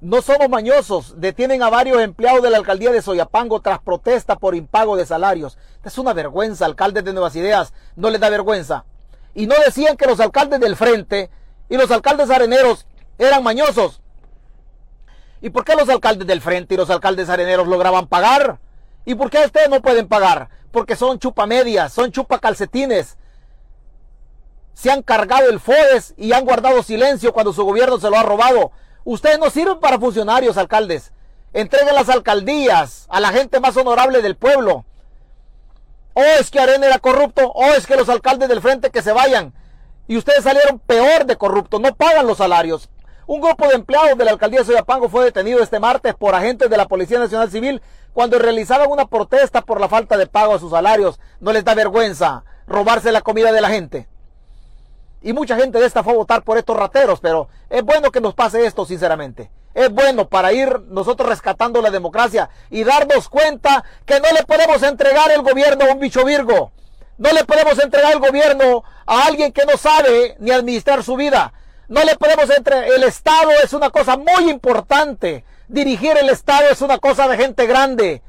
No 0.00 0.22
somos 0.22 0.48
mañosos. 0.48 1.20
Detienen 1.20 1.62
a 1.62 1.68
varios 1.68 2.00
empleados 2.00 2.42
de 2.42 2.48
la 2.48 2.56
alcaldía 2.56 2.92
de 2.92 3.02
Soyapango 3.02 3.60
tras 3.60 3.78
protesta 3.78 4.36
por 4.36 4.54
impago 4.54 4.96
de 4.96 5.04
salarios. 5.04 5.58
Es 5.84 5.98
una 5.98 6.14
vergüenza, 6.14 6.64
alcaldes 6.64 7.04
de 7.04 7.12
Nuevas 7.12 7.36
Ideas. 7.36 7.74
No 7.94 8.08
les 8.08 8.18
da 8.18 8.30
vergüenza. 8.30 8.86
Y 9.34 9.46
no 9.46 9.54
decían 9.66 9.98
que 9.98 10.06
los 10.06 10.18
alcaldes 10.18 10.60
del 10.60 10.76
frente 10.76 11.28
y 11.68 11.76
los 11.76 11.90
alcaldes 11.90 12.30
areneros 12.30 12.86
eran 13.18 13.42
mañosos. 13.42 14.00
¿Y 15.42 15.50
por 15.50 15.66
qué 15.66 15.76
los 15.76 15.90
alcaldes 15.90 16.26
del 16.26 16.40
frente 16.40 16.72
y 16.72 16.78
los 16.78 16.88
alcaldes 16.88 17.28
areneros 17.28 17.68
lograban 17.68 18.06
pagar? 18.06 18.60
¿Y 19.04 19.14
por 19.14 19.28
qué 19.28 19.44
ustedes 19.44 19.68
no 19.68 19.82
pueden 19.82 20.08
pagar? 20.08 20.48
Porque 20.70 20.96
son 20.96 21.18
chupamedias, 21.18 21.92
son 21.92 22.10
chupacalcetines 22.10 23.18
se 24.76 24.90
han 24.90 25.02
cargado 25.02 25.48
el 25.48 25.58
FODES 25.58 26.12
y 26.18 26.34
han 26.34 26.44
guardado 26.44 26.82
silencio 26.82 27.32
cuando 27.32 27.54
su 27.54 27.64
gobierno 27.64 27.98
se 27.98 28.10
lo 28.10 28.18
ha 28.18 28.22
robado. 28.22 28.72
Ustedes 29.04 29.38
no 29.38 29.48
sirven 29.48 29.80
para 29.80 29.98
funcionarios, 29.98 30.58
alcaldes. 30.58 31.14
Entreguen 31.54 31.94
las 31.94 32.10
alcaldías 32.10 33.06
a 33.08 33.18
la 33.20 33.30
gente 33.30 33.58
más 33.58 33.74
honorable 33.78 34.20
del 34.20 34.36
pueblo. 34.36 34.84
O 36.12 36.20
es 36.20 36.50
que 36.50 36.60
Arena 36.60 36.88
era 36.88 36.98
corrupto, 36.98 37.50
o 37.52 37.64
es 37.68 37.86
que 37.86 37.96
los 37.96 38.10
alcaldes 38.10 38.50
del 38.50 38.60
frente 38.60 38.90
que 38.90 39.00
se 39.00 39.12
vayan. 39.12 39.54
Y 40.08 40.18
ustedes 40.18 40.44
salieron 40.44 40.78
peor 40.78 41.24
de 41.24 41.36
corrupto, 41.36 41.78
no 41.78 41.94
pagan 41.94 42.26
los 42.26 42.36
salarios. 42.36 42.90
Un 43.26 43.40
grupo 43.40 43.68
de 43.68 43.76
empleados 43.76 44.18
de 44.18 44.26
la 44.26 44.32
alcaldía 44.32 44.60
de 44.60 44.66
Soyapango 44.66 45.08
fue 45.08 45.24
detenido 45.24 45.62
este 45.62 45.80
martes 45.80 46.14
por 46.14 46.34
agentes 46.34 46.68
de 46.68 46.76
la 46.76 46.86
Policía 46.86 47.18
Nacional 47.18 47.50
Civil 47.50 47.80
cuando 48.12 48.38
realizaban 48.38 48.90
una 48.90 49.06
protesta 49.06 49.62
por 49.62 49.80
la 49.80 49.88
falta 49.88 50.18
de 50.18 50.26
pago 50.26 50.52
a 50.52 50.58
sus 50.58 50.72
salarios. 50.72 51.18
No 51.40 51.54
les 51.54 51.64
da 51.64 51.74
vergüenza 51.74 52.44
robarse 52.66 53.10
la 53.10 53.22
comida 53.22 53.52
de 53.52 53.62
la 53.62 53.70
gente. 53.70 54.06
Y 55.22 55.32
mucha 55.32 55.56
gente 55.56 55.78
de 55.78 55.86
esta 55.86 56.02
fue 56.02 56.12
a 56.12 56.16
votar 56.16 56.42
por 56.42 56.58
estos 56.58 56.76
rateros, 56.76 57.20
pero 57.20 57.48
es 57.70 57.82
bueno 57.82 58.10
que 58.10 58.20
nos 58.20 58.34
pase 58.34 58.64
esto, 58.64 58.84
sinceramente. 58.84 59.50
Es 59.74 59.90
bueno 59.90 60.28
para 60.28 60.52
ir 60.52 60.80
nosotros 60.88 61.28
rescatando 61.28 61.82
la 61.82 61.90
democracia 61.90 62.48
y 62.70 62.84
darnos 62.84 63.28
cuenta 63.28 63.84
que 64.04 64.20
no 64.20 64.30
le 64.32 64.44
podemos 64.44 64.82
entregar 64.82 65.30
el 65.32 65.42
gobierno 65.42 65.84
a 65.84 65.92
un 65.92 66.00
bicho 66.00 66.24
virgo. 66.24 66.72
No 67.18 67.30
le 67.32 67.44
podemos 67.44 67.78
entregar 67.78 68.12
el 68.12 68.18
gobierno 68.18 68.84
a 69.06 69.26
alguien 69.26 69.52
que 69.52 69.64
no 69.64 69.76
sabe 69.76 70.36
ni 70.38 70.50
administrar 70.50 71.02
su 71.02 71.16
vida. 71.16 71.52
No 71.88 72.02
le 72.04 72.16
podemos 72.16 72.48
entregar. 72.50 72.88
El 72.88 73.04
Estado 73.04 73.50
es 73.62 73.72
una 73.72 73.90
cosa 73.90 74.16
muy 74.16 74.50
importante. 74.50 75.44
Dirigir 75.68 76.16
el 76.16 76.28
Estado 76.28 76.68
es 76.70 76.82
una 76.82 76.98
cosa 76.98 77.28
de 77.28 77.36
gente 77.36 77.66
grande. 77.66 78.22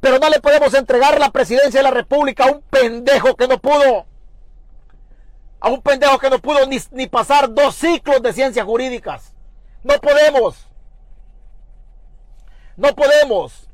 Pero 0.00 0.18
no 0.18 0.28
le 0.28 0.40
podemos 0.40 0.72
entregar 0.74 1.18
la 1.18 1.30
presidencia 1.30 1.80
de 1.80 1.84
la 1.84 1.90
República 1.90 2.44
a 2.44 2.52
un 2.52 2.62
pendejo 2.62 3.36
que 3.36 3.48
no 3.48 3.58
pudo. 3.58 4.06
A 5.64 5.70
un 5.70 5.80
pendejo 5.80 6.18
que 6.18 6.28
no 6.28 6.38
pudo 6.40 6.58
ni, 6.66 7.06
pasar 7.06 7.50
dos 7.54 7.74
ciclos 7.74 8.20
de 8.20 8.34
ciencias 8.34 8.66
jurídicas. 8.66 9.32
No 9.82 9.94
podemos. 9.98 10.68
No 12.76 12.94
podemos. 12.94 13.66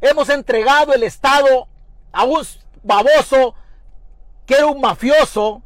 Hemos 0.00 0.28
entregado 0.28 0.92
el 0.92 1.04
Estado 1.04 1.68
a 2.10 2.24
un 2.24 2.44
baboso 2.82 3.54
que 4.44 4.54
era 4.54 4.66
un 4.66 4.80
mafioso, 4.80 5.62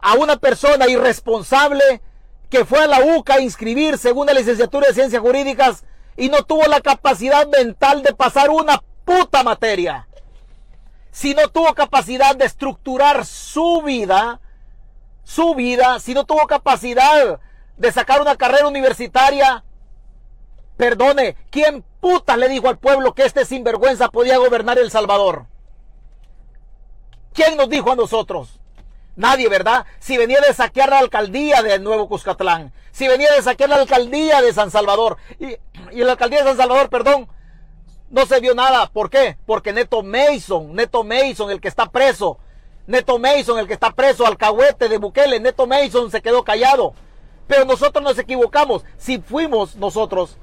a 0.00 0.16
una 0.16 0.36
persona 0.36 0.86
irresponsable 0.86 2.02
que 2.50 2.66
fue 2.66 2.80
a 2.80 2.86
la 2.86 3.00
UCA 3.00 3.36
a 3.36 3.40
inscribir 3.40 3.96
según 3.96 4.26
la 4.26 4.34
licenciatura 4.34 4.88
de 4.88 4.92
ciencias 4.92 5.22
jurídicas 5.22 5.84
y 6.18 6.28
no 6.28 6.42
tuvo 6.42 6.66
la 6.66 6.82
capacidad 6.82 7.46
mental 7.46 8.02
de 8.02 8.12
pasar 8.12 8.50
una 8.50 8.82
puta 9.06 9.42
materia. 9.42 10.08
Si 11.12 11.34
no 11.34 11.48
tuvo 11.48 11.72
capacidad 11.74 12.34
de 12.34 12.46
estructurar 12.46 13.24
su 13.26 13.82
vida, 13.82 14.40
su 15.22 15.54
vida, 15.54 16.00
si 16.00 16.14
no 16.14 16.24
tuvo 16.24 16.46
capacidad 16.46 17.38
de 17.76 17.92
sacar 17.92 18.20
una 18.22 18.36
carrera 18.36 18.66
universitaria. 18.66 19.62
Perdone, 20.76 21.36
¿quién 21.50 21.84
puta 22.00 22.36
le 22.36 22.48
dijo 22.48 22.68
al 22.68 22.78
pueblo 22.78 23.12
que 23.12 23.24
este 23.24 23.44
sinvergüenza 23.44 24.08
podía 24.08 24.38
gobernar 24.38 24.78
El 24.78 24.90
Salvador? 24.90 25.46
¿Quién 27.34 27.58
nos 27.58 27.68
dijo 27.68 27.92
a 27.92 27.96
nosotros? 27.96 28.58
Nadie, 29.14 29.50
¿verdad? 29.50 29.84
Si 30.00 30.16
venía 30.16 30.40
de 30.40 30.54
saquear 30.54 30.88
la 30.88 30.98
alcaldía 30.98 31.62
de 31.62 31.78
Nuevo 31.78 32.08
Cuscatlán, 32.08 32.72
si 32.90 33.06
venía 33.06 33.30
de 33.32 33.42
saquear 33.42 33.68
la 33.68 33.76
alcaldía 33.76 34.40
de 34.40 34.52
San 34.54 34.70
Salvador, 34.70 35.18
y, 35.38 35.56
y 35.90 36.02
la 36.02 36.12
alcaldía 36.12 36.40
de 36.40 36.48
San 36.48 36.56
Salvador, 36.56 36.88
perdón, 36.88 37.28
no 38.12 38.26
se 38.26 38.38
vio 38.40 38.54
nada. 38.54 38.88
¿Por 38.92 39.10
qué? 39.10 39.36
Porque 39.46 39.72
Neto 39.72 40.02
Mason, 40.02 40.74
Neto 40.74 41.02
Mason, 41.02 41.50
el 41.50 41.60
que 41.60 41.68
está 41.68 41.86
preso, 41.86 42.38
Neto 42.86 43.18
Mason, 43.18 43.58
el 43.58 43.66
que 43.66 43.72
está 43.72 43.90
preso, 43.90 44.26
alcahuete 44.26 44.88
de 44.88 44.98
Bukele, 44.98 45.40
Neto 45.40 45.66
Mason 45.66 46.10
se 46.10 46.20
quedó 46.20 46.44
callado. 46.44 46.92
Pero 47.48 47.64
nosotros 47.64 48.04
nos 48.04 48.18
equivocamos. 48.18 48.84
Si 48.98 49.18
fuimos 49.18 49.76
nosotros 49.76 50.36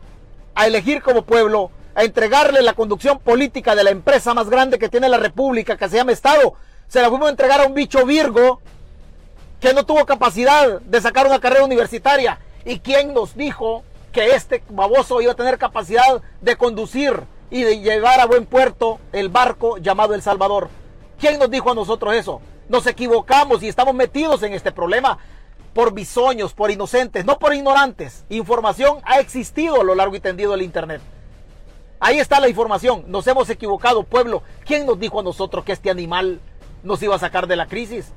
a 0.56 0.68
elegir 0.68 1.02
como 1.02 1.22
pueblo, 1.22 1.70
a 1.94 2.04
entregarle 2.04 2.64
la 2.64 2.74
conducción 2.74 3.20
política 3.20 3.76
de 3.76 3.84
la 3.84 3.92
empresa 3.92 4.34
más 4.34 4.50
grande 4.50 4.80
que 4.80 4.90
tiene 4.90 5.08
la 5.08 5.18
República, 5.18 5.78
que 5.78 5.90
se 5.90 5.98
llama 5.98 6.12
Estado, 6.12 6.56
se 6.88 7.02
la 7.02 7.10
fuimos 7.10 7.28
a 7.28 7.32
entregar 7.32 7.62
a 7.62 7.68
un 7.68 7.76
bicho 7.76 8.04
virgo 8.04 8.62
que 9.60 9.74
no 9.74 9.86
tuvo 9.86 10.06
capacidad 10.08 10.82
de 10.82 11.02
sacar 11.02 11.28
una 11.28 11.40
carrera 11.40 11.66
universitaria. 11.66 12.40
¿Y 12.66 12.80
quién 12.80 13.14
nos 13.14 13.36
dijo 13.36 13.84
que 14.12 14.34
este 14.34 14.64
baboso 14.70 15.22
iba 15.22 15.34
a 15.34 15.36
tener 15.36 15.60
capacidad 15.60 16.22
de 16.42 16.56
conducir 16.56 17.24
y 17.52 17.64
de 17.64 17.80
llevar 17.80 18.20
a 18.20 18.26
buen 18.26 18.46
puerto 18.46 19.00
el 19.12 19.30
barco 19.30 19.78
llamado 19.78 20.14
El 20.14 20.22
Salvador? 20.22 20.70
¿Quién 21.20 21.40
nos 21.40 21.50
dijo 21.50 21.72
a 21.72 21.76
nosotros 21.76 22.14
eso? 22.16 22.42
Nos 22.70 22.86
equivocamos 22.88 23.64
y 23.64 23.68
estamos 23.68 23.94
metidos 23.94 24.44
en 24.44 24.54
este 24.54 24.72
problema 24.72 25.18
por 25.74 25.94
bisoños, 25.94 26.54
por 26.54 26.72
inocentes, 26.72 27.26
no 27.26 27.40
por 27.40 27.54
ignorantes. 27.54 28.26
Información 28.30 29.00
ha 29.04 29.20
existido 29.20 29.82
a 29.82 29.84
lo 29.84 29.96
largo 29.96 30.16
y 30.16 30.20
tendido 30.20 30.52
del 30.52 30.62
Internet. 30.62 31.02
Ahí 32.00 32.20
está 32.20 32.40
la 32.40 32.48
información. 32.48 33.04
Nos 33.08 33.28
hemos 33.28 33.50
equivocado, 33.50 34.04
pueblo. 34.04 34.42
¿Quién 34.66 34.86
nos 34.86 35.00
dijo 35.00 35.20
a 35.20 35.24
nosotros 35.24 35.66
que 35.66 35.74
este 35.74 35.90
animal 35.90 36.40
nos 36.84 37.02
iba 37.04 37.16
a 37.16 37.20
sacar 37.20 37.48
de 37.48 37.58
la 37.58 37.68
crisis? 37.68 38.14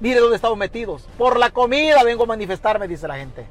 Mire 0.00 0.20
dónde 0.20 0.36
estamos 0.36 0.58
metidos. 0.58 1.08
Por 1.16 1.38
la 1.38 1.50
comida 1.50 2.04
vengo 2.04 2.24
a 2.24 2.26
manifestarme, 2.26 2.86
dice 2.86 3.08
la 3.08 3.16
gente. 3.16 3.46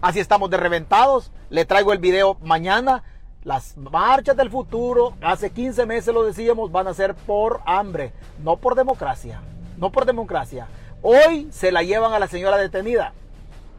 Así 0.00 0.20
estamos 0.20 0.50
de 0.50 0.56
reventados. 0.56 1.32
Le 1.48 1.64
traigo 1.64 1.92
el 1.92 1.98
video 1.98 2.36
mañana. 2.42 3.02
Las 3.44 3.76
marchas 3.76 4.36
del 4.36 4.50
futuro, 4.50 5.14
hace 5.22 5.50
15 5.50 5.86
meses 5.86 6.12
lo 6.12 6.24
decíamos, 6.24 6.72
van 6.72 6.88
a 6.88 6.94
ser 6.94 7.14
por 7.14 7.60
hambre, 7.64 8.12
no 8.42 8.56
por 8.56 8.74
democracia. 8.74 9.40
No 9.76 9.92
por 9.92 10.04
democracia. 10.04 10.66
Hoy 11.00 11.46
se 11.52 11.70
la 11.70 11.84
llevan 11.84 12.12
a 12.12 12.18
la 12.18 12.26
señora 12.26 12.56
detenida. 12.56 13.12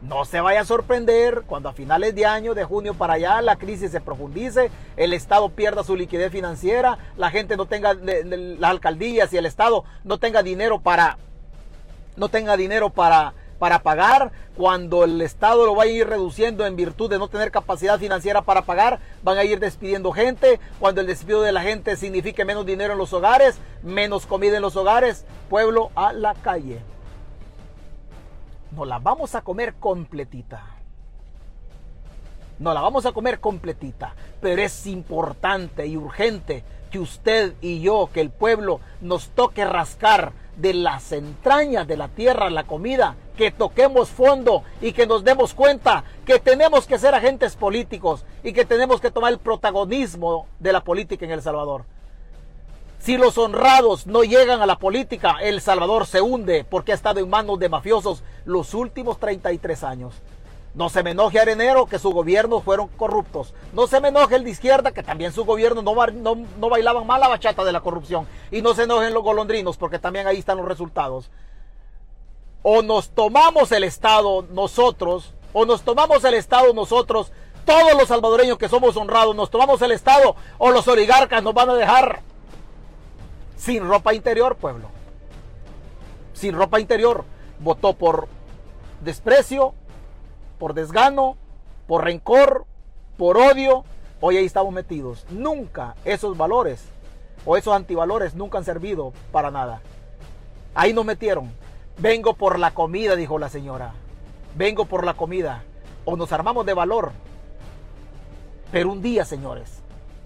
No 0.00 0.24
se 0.24 0.40
vaya 0.40 0.60
a 0.60 0.64
sorprender 0.64 1.42
cuando 1.46 1.68
a 1.68 1.72
finales 1.74 2.14
de 2.14 2.24
año, 2.24 2.54
de 2.54 2.64
junio 2.64 2.94
para 2.94 3.14
allá, 3.14 3.42
la 3.42 3.56
crisis 3.56 3.90
se 3.90 4.00
profundice, 4.00 4.70
el 4.96 5.12
Estado 5.12 5.50
pierda 5.50 5.82
su 5.82 5.96
liquidez 5.96 6.30
financiera, 6.30 6.98
la 7.16 7.30
gente 7.30 7.56
no 7.56 7.66
tenga, 7.66 7.94
las 7.94 8.70
alcaldías 8.70 9.32
y 9.32 9.38
el 9.38 9.46
Estado 9.46 9.84
no 10.04 10.18
tenga 10.18 10.44
dinero 10.44 10.80
para, 10.80 11.18
no 12.16 12.28
tenga 12.28 12.56
dinero 12.56 12.90
para, 12.90 13.34
para 13.58 13.82
pagar, 13.82 14.32
cuando 14.56 15.04
el 15.04 15.20
Estado 15.20 15.66
lo 15.66 15.74
va 15.74 15.84
a 15.84 15.86
ir 15.86 16.06
reduciendo 16.06 16.66
en 16.66 16.76
virtud 16.76 17.10
de 17.10 17.18
no 17.18 17.28
tener 17.28 17.50
capacidad 17.50 17.98
financiera 17.98 18.42
para 18.42 18.62
pagar, 18.62 19.00
van 19.22 19.38
a 19.38 19.44
ir 19.44 19.60
despidiendo 19.60 20.12
gente, 20.12 20.60
cuando 20.78 21.00
el 21.00 21.06
despido 21.06 21.42
de 21.42 21.52
la 21.52 21.62
gente 21.62 21.96
signifique 21.96 22.44
menos 22.44 22.66
dinero 22.66 22.92
en 22.92 22.98
los 22.98 23.12
hogares, 23.12 23.58
menos 23.82 24.26
comida 24.26 24.56
en 24.56 24.62
los 24.62 24.76
hogares, 24.76 25.24
pueblo 25.48 25.90
a 25.94 26.12
la 26.12 26.34
calle 26.34 26.80
nos 28.70 28.86
la 28.86 28.98
vamos 28.98 29.34
a 29.34 29.42
comer 29.42 29.74
completita. 29.74 30.62
Nos 32.58 32.74
la 32.74 32.80
vamos 32.80 33.06
a 33.06 33.12
comer 33.12 33.40
completita. 33.40 34.14
Pero 34.40 34.62
es 34.62 34.86
importante 34.86 35.86
y 35.86 35.96
urgente 35.96 36.64
que 36.90 36.98
usted 36.98 37.54
y 37.60 37.80
yo, 37.80 38.10
que 38.12 38.20
el 38.20 38.30
pueblo, 38.30 38.80
nos 39.00 39.28
toque 39.30 39.64
rascar 39.64 40.32
de 40.58 40.74
las 40.74 41.12
entrañas 41.12 41.86
de 41.86 41.96
la 41.96 42.08
tierra 42.08 42.50
la 42.50 42.64
comida, 42.64 43.16
que 43.36 43.50
toquemos 43.50 44.08
fondo 44.08 44.64
y 44.80 44.92
que 44.92 45.06
nos 45.06 45.24
demos 45.24 45.54
cuenta 45.54 46.04
que 46.26 46.38
tenemos 46.40 46.86
que 46.86 46.98
ser 46.98 47.14
agentes 47.14 47.56
políticos 47.56 48.24
y 48.42 48.52
que 48.52 48.64
tenemos 48.64 49.00
que 49.00 49.10
tomar 49.10 49.32
el 49.32 49.38
protagonismo 49.38 50.46
de 50.58 50.72
la 50.72 50.82
política 50.82 51.24
en 51.24 51.30
El 51.30 51.42
Salvador. 51.42 51.84
Si 52.98 53.16
los 53.16 53.38
honrados 53.38 54.08
no 54.08 54.24
llegan 54.24 54.60
a 54.60 54.66
la 54.66 54.76
política, 54.76 55.36
El 55.40 55.60
Salvador 55.60 56.04
se 56.06 56.20
hunde 56.20 56.66
porque 56.68 56.90
ha 56.90 56.96
estado 56.96 57.20
en 57.20 57.30
manos 57.30 57.58
de 57.60 57.68
mafiosos 57.68 58.24
los 58.44 58.74
últimos 58.74 59.18
33 59.18 59.84
años. 59.84 60.14
No 60.78 60.88
se 60.88 61.02
me 61.02 61.10
enoje 61.10 61.40
Arenero 61.40 61.86
que 61.86 61.98
su 61.98 62.12
gobierno 62.12 62.60
fueron 62.60 62.86
corruptos. 62.86 63.52
No 63.72 63.88
se 63.88 64.00
me 64.00 64.08
enoje 64.08 64.36
el 64.36 64.44
de 64.44 64.50
izquierda 64.50 64.92
que 64.92 65.02
también 65.02 65.32
su 65.32 65.44
gobierno 65.44 65.82
no, 65.82 65.92
no, 66.36 66.68
bailaban 66.68 67.04
mal 67.04 67.20
la 67.20 67.26
bachata 67.26 67.64
de 67.64 67.72
la 67.72 67.80
corrupción. 67.80 68.28
Y 68.52 68.62
no 68.62 68.74
se 68.74 68.84
enojen 68.84 69.12
los 69.12 69.24
golondrinos 69.24 69.76
porque 69.76 69.98
también 69.98 70.28
ahí 70.28 70.38
están 70.38 70.56
los 70.56 70.68
resultados. 70.68 71.32
O 72.62 72.82
nos 72.82 73.10
tomamos 73.10 73.72
el 73.72 73.82
Estado 73.82 74.46
nosotros, 74.52 75.34
o 75.52 75.66
nos 75.66 75.82
tomamos 75.82 76.22
el 76.22 76.34
Estado 76.34 76.72
nosotros, 76.72 77.32
todos 77.64 77.94
los 77.94 78.06
salvadoreños 78.06 78.56
que 78.56 78.68
somos 78.68 78.96
honrados, 78.96 79.34
nos 79.34 79.50
tomamos 79.50 79.82
el 79.82 79.90
Estado, 79.90 80.36
o 80.58 80.70
los 80.70 80.86
oligarcas 80.86 81.42
nos 81.42 81.54
van 81.54 81.70
a 81.70 81.74
dejar 81.74 82.20
sin 83.56 83.84
ropa 83.88 84.14
interior, 84.14 84.54
pueblo. 84.54 84.90
Sin 86.34 86.54
ropa 86.54 86.78
interior. 86.78 87.24
Votó 87.58 87.94
por 87.94 88.28
desprecio, 89.00 89.74
por 90.58 90.74
desgano, 90.74 91.36
por 91.86 92.04
rencor, 92.04 92.66
por 93.16 93.36
odio. 93.36 93.84
Hoy 94.20 94.36
ahí 94.36 94.44
estamos 94.44 94.72
metidos. 94.72 95.26
Nunca 95.30 95.94
esos 96.04 96.36
valores 96.36 96.84
o 97.44 97.56
esos 97.56 97.74
antivalores 97.74 98.34
nunca 98.34 98.58
han 98.58 98.64
servido 98.64 99.12
para 99.32 99.50
nada. 99.50 99.80
Ahí 100.74 100.92
nos 100.92 101.04
metieron. 101.04 101.50
Vengo 101.98 102.34
por 102.34 102.58
la 102.58 102.72
comida, 102.72 103.16
dijo 103.16 103.38
la 103.38 103.48
señora. 103.48 103.94
Vengo 104.56 104.84
por 104.86 105.04
la 105.04 105.14
comida. 105.14 105.64
O 106.04 106.16
nos 106.16 106.32
armamos 106.32 106.66
de 106.66 106.74
valor. 106.74 107.12
Pero 108.70 108.92
un 108.92 109.00
día, 109.00 109.24
señores, 109.24 109.80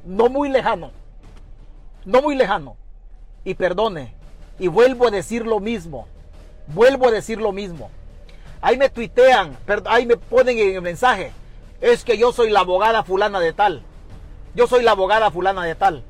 no 0.05 0.29
muy 0.29 0.49
lejano, 0.49 0.91
no 2.05 2.23
muy 2.23 2.35
lejano, 2.35 2.77
y 3.45 3.55
perdone. 3.55 4.15
Y 4.59 4.69
vuelvo 4.69 5.07
a 5.07 5.11
decir 5.11 5.47
lo 5.47 5.61
mismo. 5.61 6.07
Vuelvo 6.69 7.09
a 7.09 7.11
decir 7.11 7.41
lo 7.41 7.53
mismo. 7.53 7.91
Ahí 8.63 8.79
me 8.79 8.89
tuitean, 8.89 9.59
ahí 9.87 10.07
me 10.07 10.17
ponen 10.17 10.57
en 10.57 10.77
el 10.77 10.83
mensaje. 10.83 11.33
Es 11.81 12.05
que 12.05 12.17
yo 12.17 12.33
soy 12.33 12.49
la 12.49 12.61
abogada 12.61 13.03
fulana 13.03 13.41
de 13.41 13.53
tal. 13.53 13.83
Yo 14.55 14.69
soy 14.69 14.85
la 14.85 14.93
abogada 14.93 15.33
fulana 15.33 15.65
de 15.65 15.75
tal. 15.75 16.05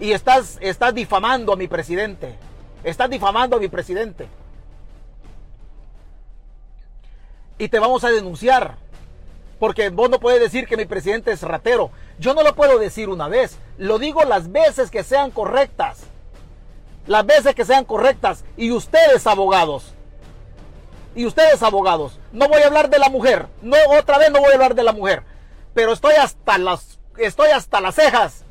Y 0.00 0.12
estás, 0.12 0.56
estás 0.62 0.94
difamando 0.94 1.52
a 1.52 1.56
mi 1.56 1.68
presidente. 1.68 2.36
Estás 2.84 3.10
difamando 3.10 3.56
a 3.56 3.60
mi 3.60 3.68
presidente. 3.68 4.28
Y 7.58 7.68
te 7.68 7.78
vamos 7.78 8.02
a 8.02 8.08
denunciar. 8.08 8.76
Porque 9.58 9.90
vos 9.90 10.08
no 10.08 10.18
puedes 10.20 10.40
decir 10.40 10.66
que 10.66 10.78
mi 10.78 10.86
presidente 10.86 11.32
es 11.32 11.42
ratero. 11.42 11.90
Yo 12.18 12.32
no 12.32 12.42
lo 12.42 12.54
puedo 12.54 12.78
decir 12.78 13.10
una 13.10 13.28
vez, 13.28 13.58
lo 13.76 13.98
digo 13.98 14.24
las 14.24 14.50
veces 14.50 14.90
que 14.90 15.04
sean 15.04 15.30
correctas. 15.30 16.04
Las 17.06 17.26
veces 17.26 17.54
que 17.54 17.66
sean 17.66 17.84
correctas. 17.84 18.46
Y 18.56 18.70
ustedes, 18.72 19.26
abogados, 19.26 19.92
y 21.14 21.26
ustedes, 21.26 21.62
abogados, 21.62 22.18
no 22.32 22.48
voy 22.48 22.62
a 22.62 22.66
hablar 22.66 22.88
de 22.88 22.98
la 22.98 23.08
mujer, 23.08 23.46
no 23.62 23.76
otra 23.98 24.18
vez 24.18 24.30
no 24.30 24.40
voy 24.40 24.50
a 24.50 24.54
hablar 24.54 24.74
de 24.74 24.84
la 24.84 24.92
mujer, 24.92 25.22
pero 25.74 25.92
estoy 25.92 26.14
hasta 26.14 26.58
las 26.58 26.98
estoy 27.16 27.50
hasta 27.50 27.80
las 27.80 27.96
cejas 27.96 28.44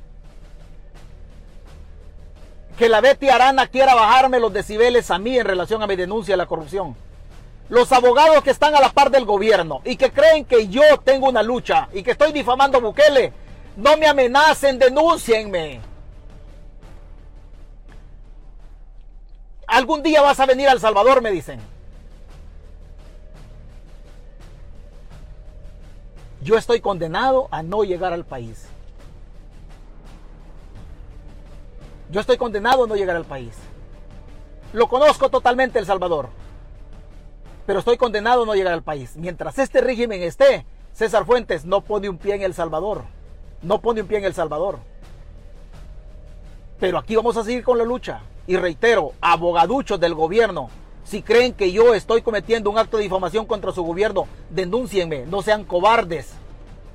que 2.80 2.88
la 2.88 3.02
Betty 3.02 3.30
Arana 3.30 3.68
quiera 3.68 3.94
bajarme 3.94 4.40
los 4.40 4.54
decibeles 4.54 5.12
a 5.12 5.20
mí 5.20 5.38
en 5.38 5.46
relación 5.46 5.84
a 5.84 5.88
mi 5.88 5.98
denuncia 5.98 6.34
de 6.34 6.38
la 6.38 6.46
corrupción. 6.46 6.96
Los 7.68 7.92
abogados 7.92 8.42
que 8.42 8.52
están 8.52 8.74
a 8.74 8.80
la 8.80 8.94
par 8.94 9.12
del 9.12 9.26
gobierno 9.26 9.82
y 9.84 9.98
que 9.98 10.12
creen 10.12 10.46
que 10.46 10.70
yo 10.70 10.82
tengo 11.04 11.28
una 11.28 11.44
lucha 11.44 11.90
y 11.92 12.04
que 12.04 12.12
estoy 12.12 12.32
difamando 12.32 12.78
a 12.78 12.82
Bukele, 12.82 13.34
no 13.76 13.98
me 13.98 14.08
amenacen, 14.08 14.80
denúncienme. 14.80 15.82
Algún 19.68 20.02
día 20.02 20.22
vas 20.22 20.40
a 20.40 20.46
venir 20.46 20.70
al 20.70 20.80
Salvador, 20.80 21.22
me 21.22 21.32
dicen. 21.32 21.60
Yo 26.50 26.58
estoy 26.58 26.82
condenado 26.82 27.48
a 27.52 27.62
no 27.62 27.84
llegar 27.84 28.12
al 28.12 28.26
país. 28.26 28.66
Yo 32.10 32.20
estoy 32.20 32.38
condenado 32.38 32.86
a 32.86 32.88
no 32.88 32.96
llegar 32.96 33.16
al 33.16 33.26
país. 33.26 33.56
Lo 34.74 34.90
conozco 34.90 35.30
totalmente 35.30 35.78
El 35.78 35.86
Salvador. 35.86 36.30
Pero 37.68 37.78
estoy 37.78 37.98
condenado 37.98 38.42
a 38.42 38.46
no 38.48 38.56
llegar 38.56 38.74
al 38.74 38.82
país. 38.82 39.16
Mientras 39.16 39.60
este 39.60 39.80
régimen 39.80 40.24
esté, 40.24 40.66
César 40.92 41.24
Fuentes 41.24 41.66
no 41.66 41.82
pone 41.82 42.10
un 42.10 42.18
pie 42.18 42.34
en 42.34 42.42
El 42.42 42.56
Salvador. 42.56 43.04
No 43.62 43.80
pone 43.80 44.02
un 44.02 44.08
pie 44.08 44.18
en 44.18 44.26
El 44.26 44.34
Salvador. 44.34 44.80
Pero 46.80 46.98
aquí 46.98 47.16
vamos 47.16 47.38
a 47.38 47.44
seguir 47.44 47.64
con 47.64 47.78
la 47.78 47.84
lucha. 47.84 48.22
Y 48.48 48.58
reitero, 48.58 49.14
abogaduchos 49.22 50.00
del 50.00 50.16
gobierno, 50.16 50.72
si 51.10 51.22
creen 51.22 51.54
que 51.54 51.72
yo 51.72 51.94
estoy 51.94 52.22
cometiendo 52.22 52.70
un 52.70 52.78
acto 52.78 52.98
de 52.98 53.04
difamación 53.04 53.46
contra 53.46 53.72
su 53.72 53.84
gobierno, 53.84 54.28
denúncienme. 54.50 55.26
No 55.26 55.42
sean 55.42 55.64
cobardes. 55.64 56.34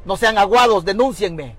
No 0.05 0.17
sean 0.17 0.39
aguados, 0.39 0.85
denúncienme. 0.85 1.57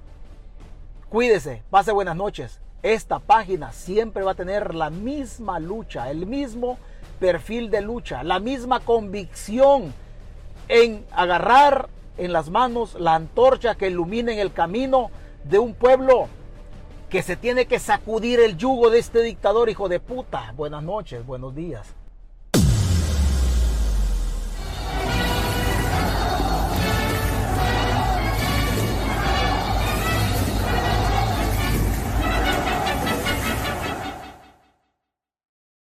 Cuídese. 1.09 1.63
Pase 1.69 1.91
buenas 1.91 2.15
noches 2.15 2.59
esta 2.85 3.17
página 3.17 3.71
siempre 3.71 4.23
va 4.23 4.33
a 4.33 4.35
tener 4.35 4.75
la 4.75 4.91
misma 4.91 5.59
lucha, 5.59 6.11
el 6.11 6.27
mismo 6.27 6.77
perfil 7.19 7.71
de 7.71 7.81
lucha, 7.81 8.23
la 8.23 8.39
misma 8.39 8.79
convicción 8.79 9.91
en 10.67 11.03
agarrar 11.11 11.89
en 12.17 12.31
las 12.31 12.51
manos 12.51 12.93
la 12.99 13.15
antorcha 13.15 13.73
que 13.73 13.87
ilumine 13.87 14.39
el 14.39 14.53
camino 14.53 15.09
de 15.45 15.57
un 15.57 15.73
pueblo 15.73 16.27
que 17.09 17.23
se 17.23 17.35
tiene 17.35 17.65
que 17.65 17.79
sacudir 17.79 18.39
el 18.39 18.55
yugo 18.55 18.91
de 18.91 18.99
este 18.99 19.23
dictador 19.23 19.67
hijo 19.69 19.89
de 19.89 19.99
puta. 19.99 20.53
Buenas 20.55 20.83
noches, 20.83 21.25
buenos 21.25 21.55
días. 21.55 21.95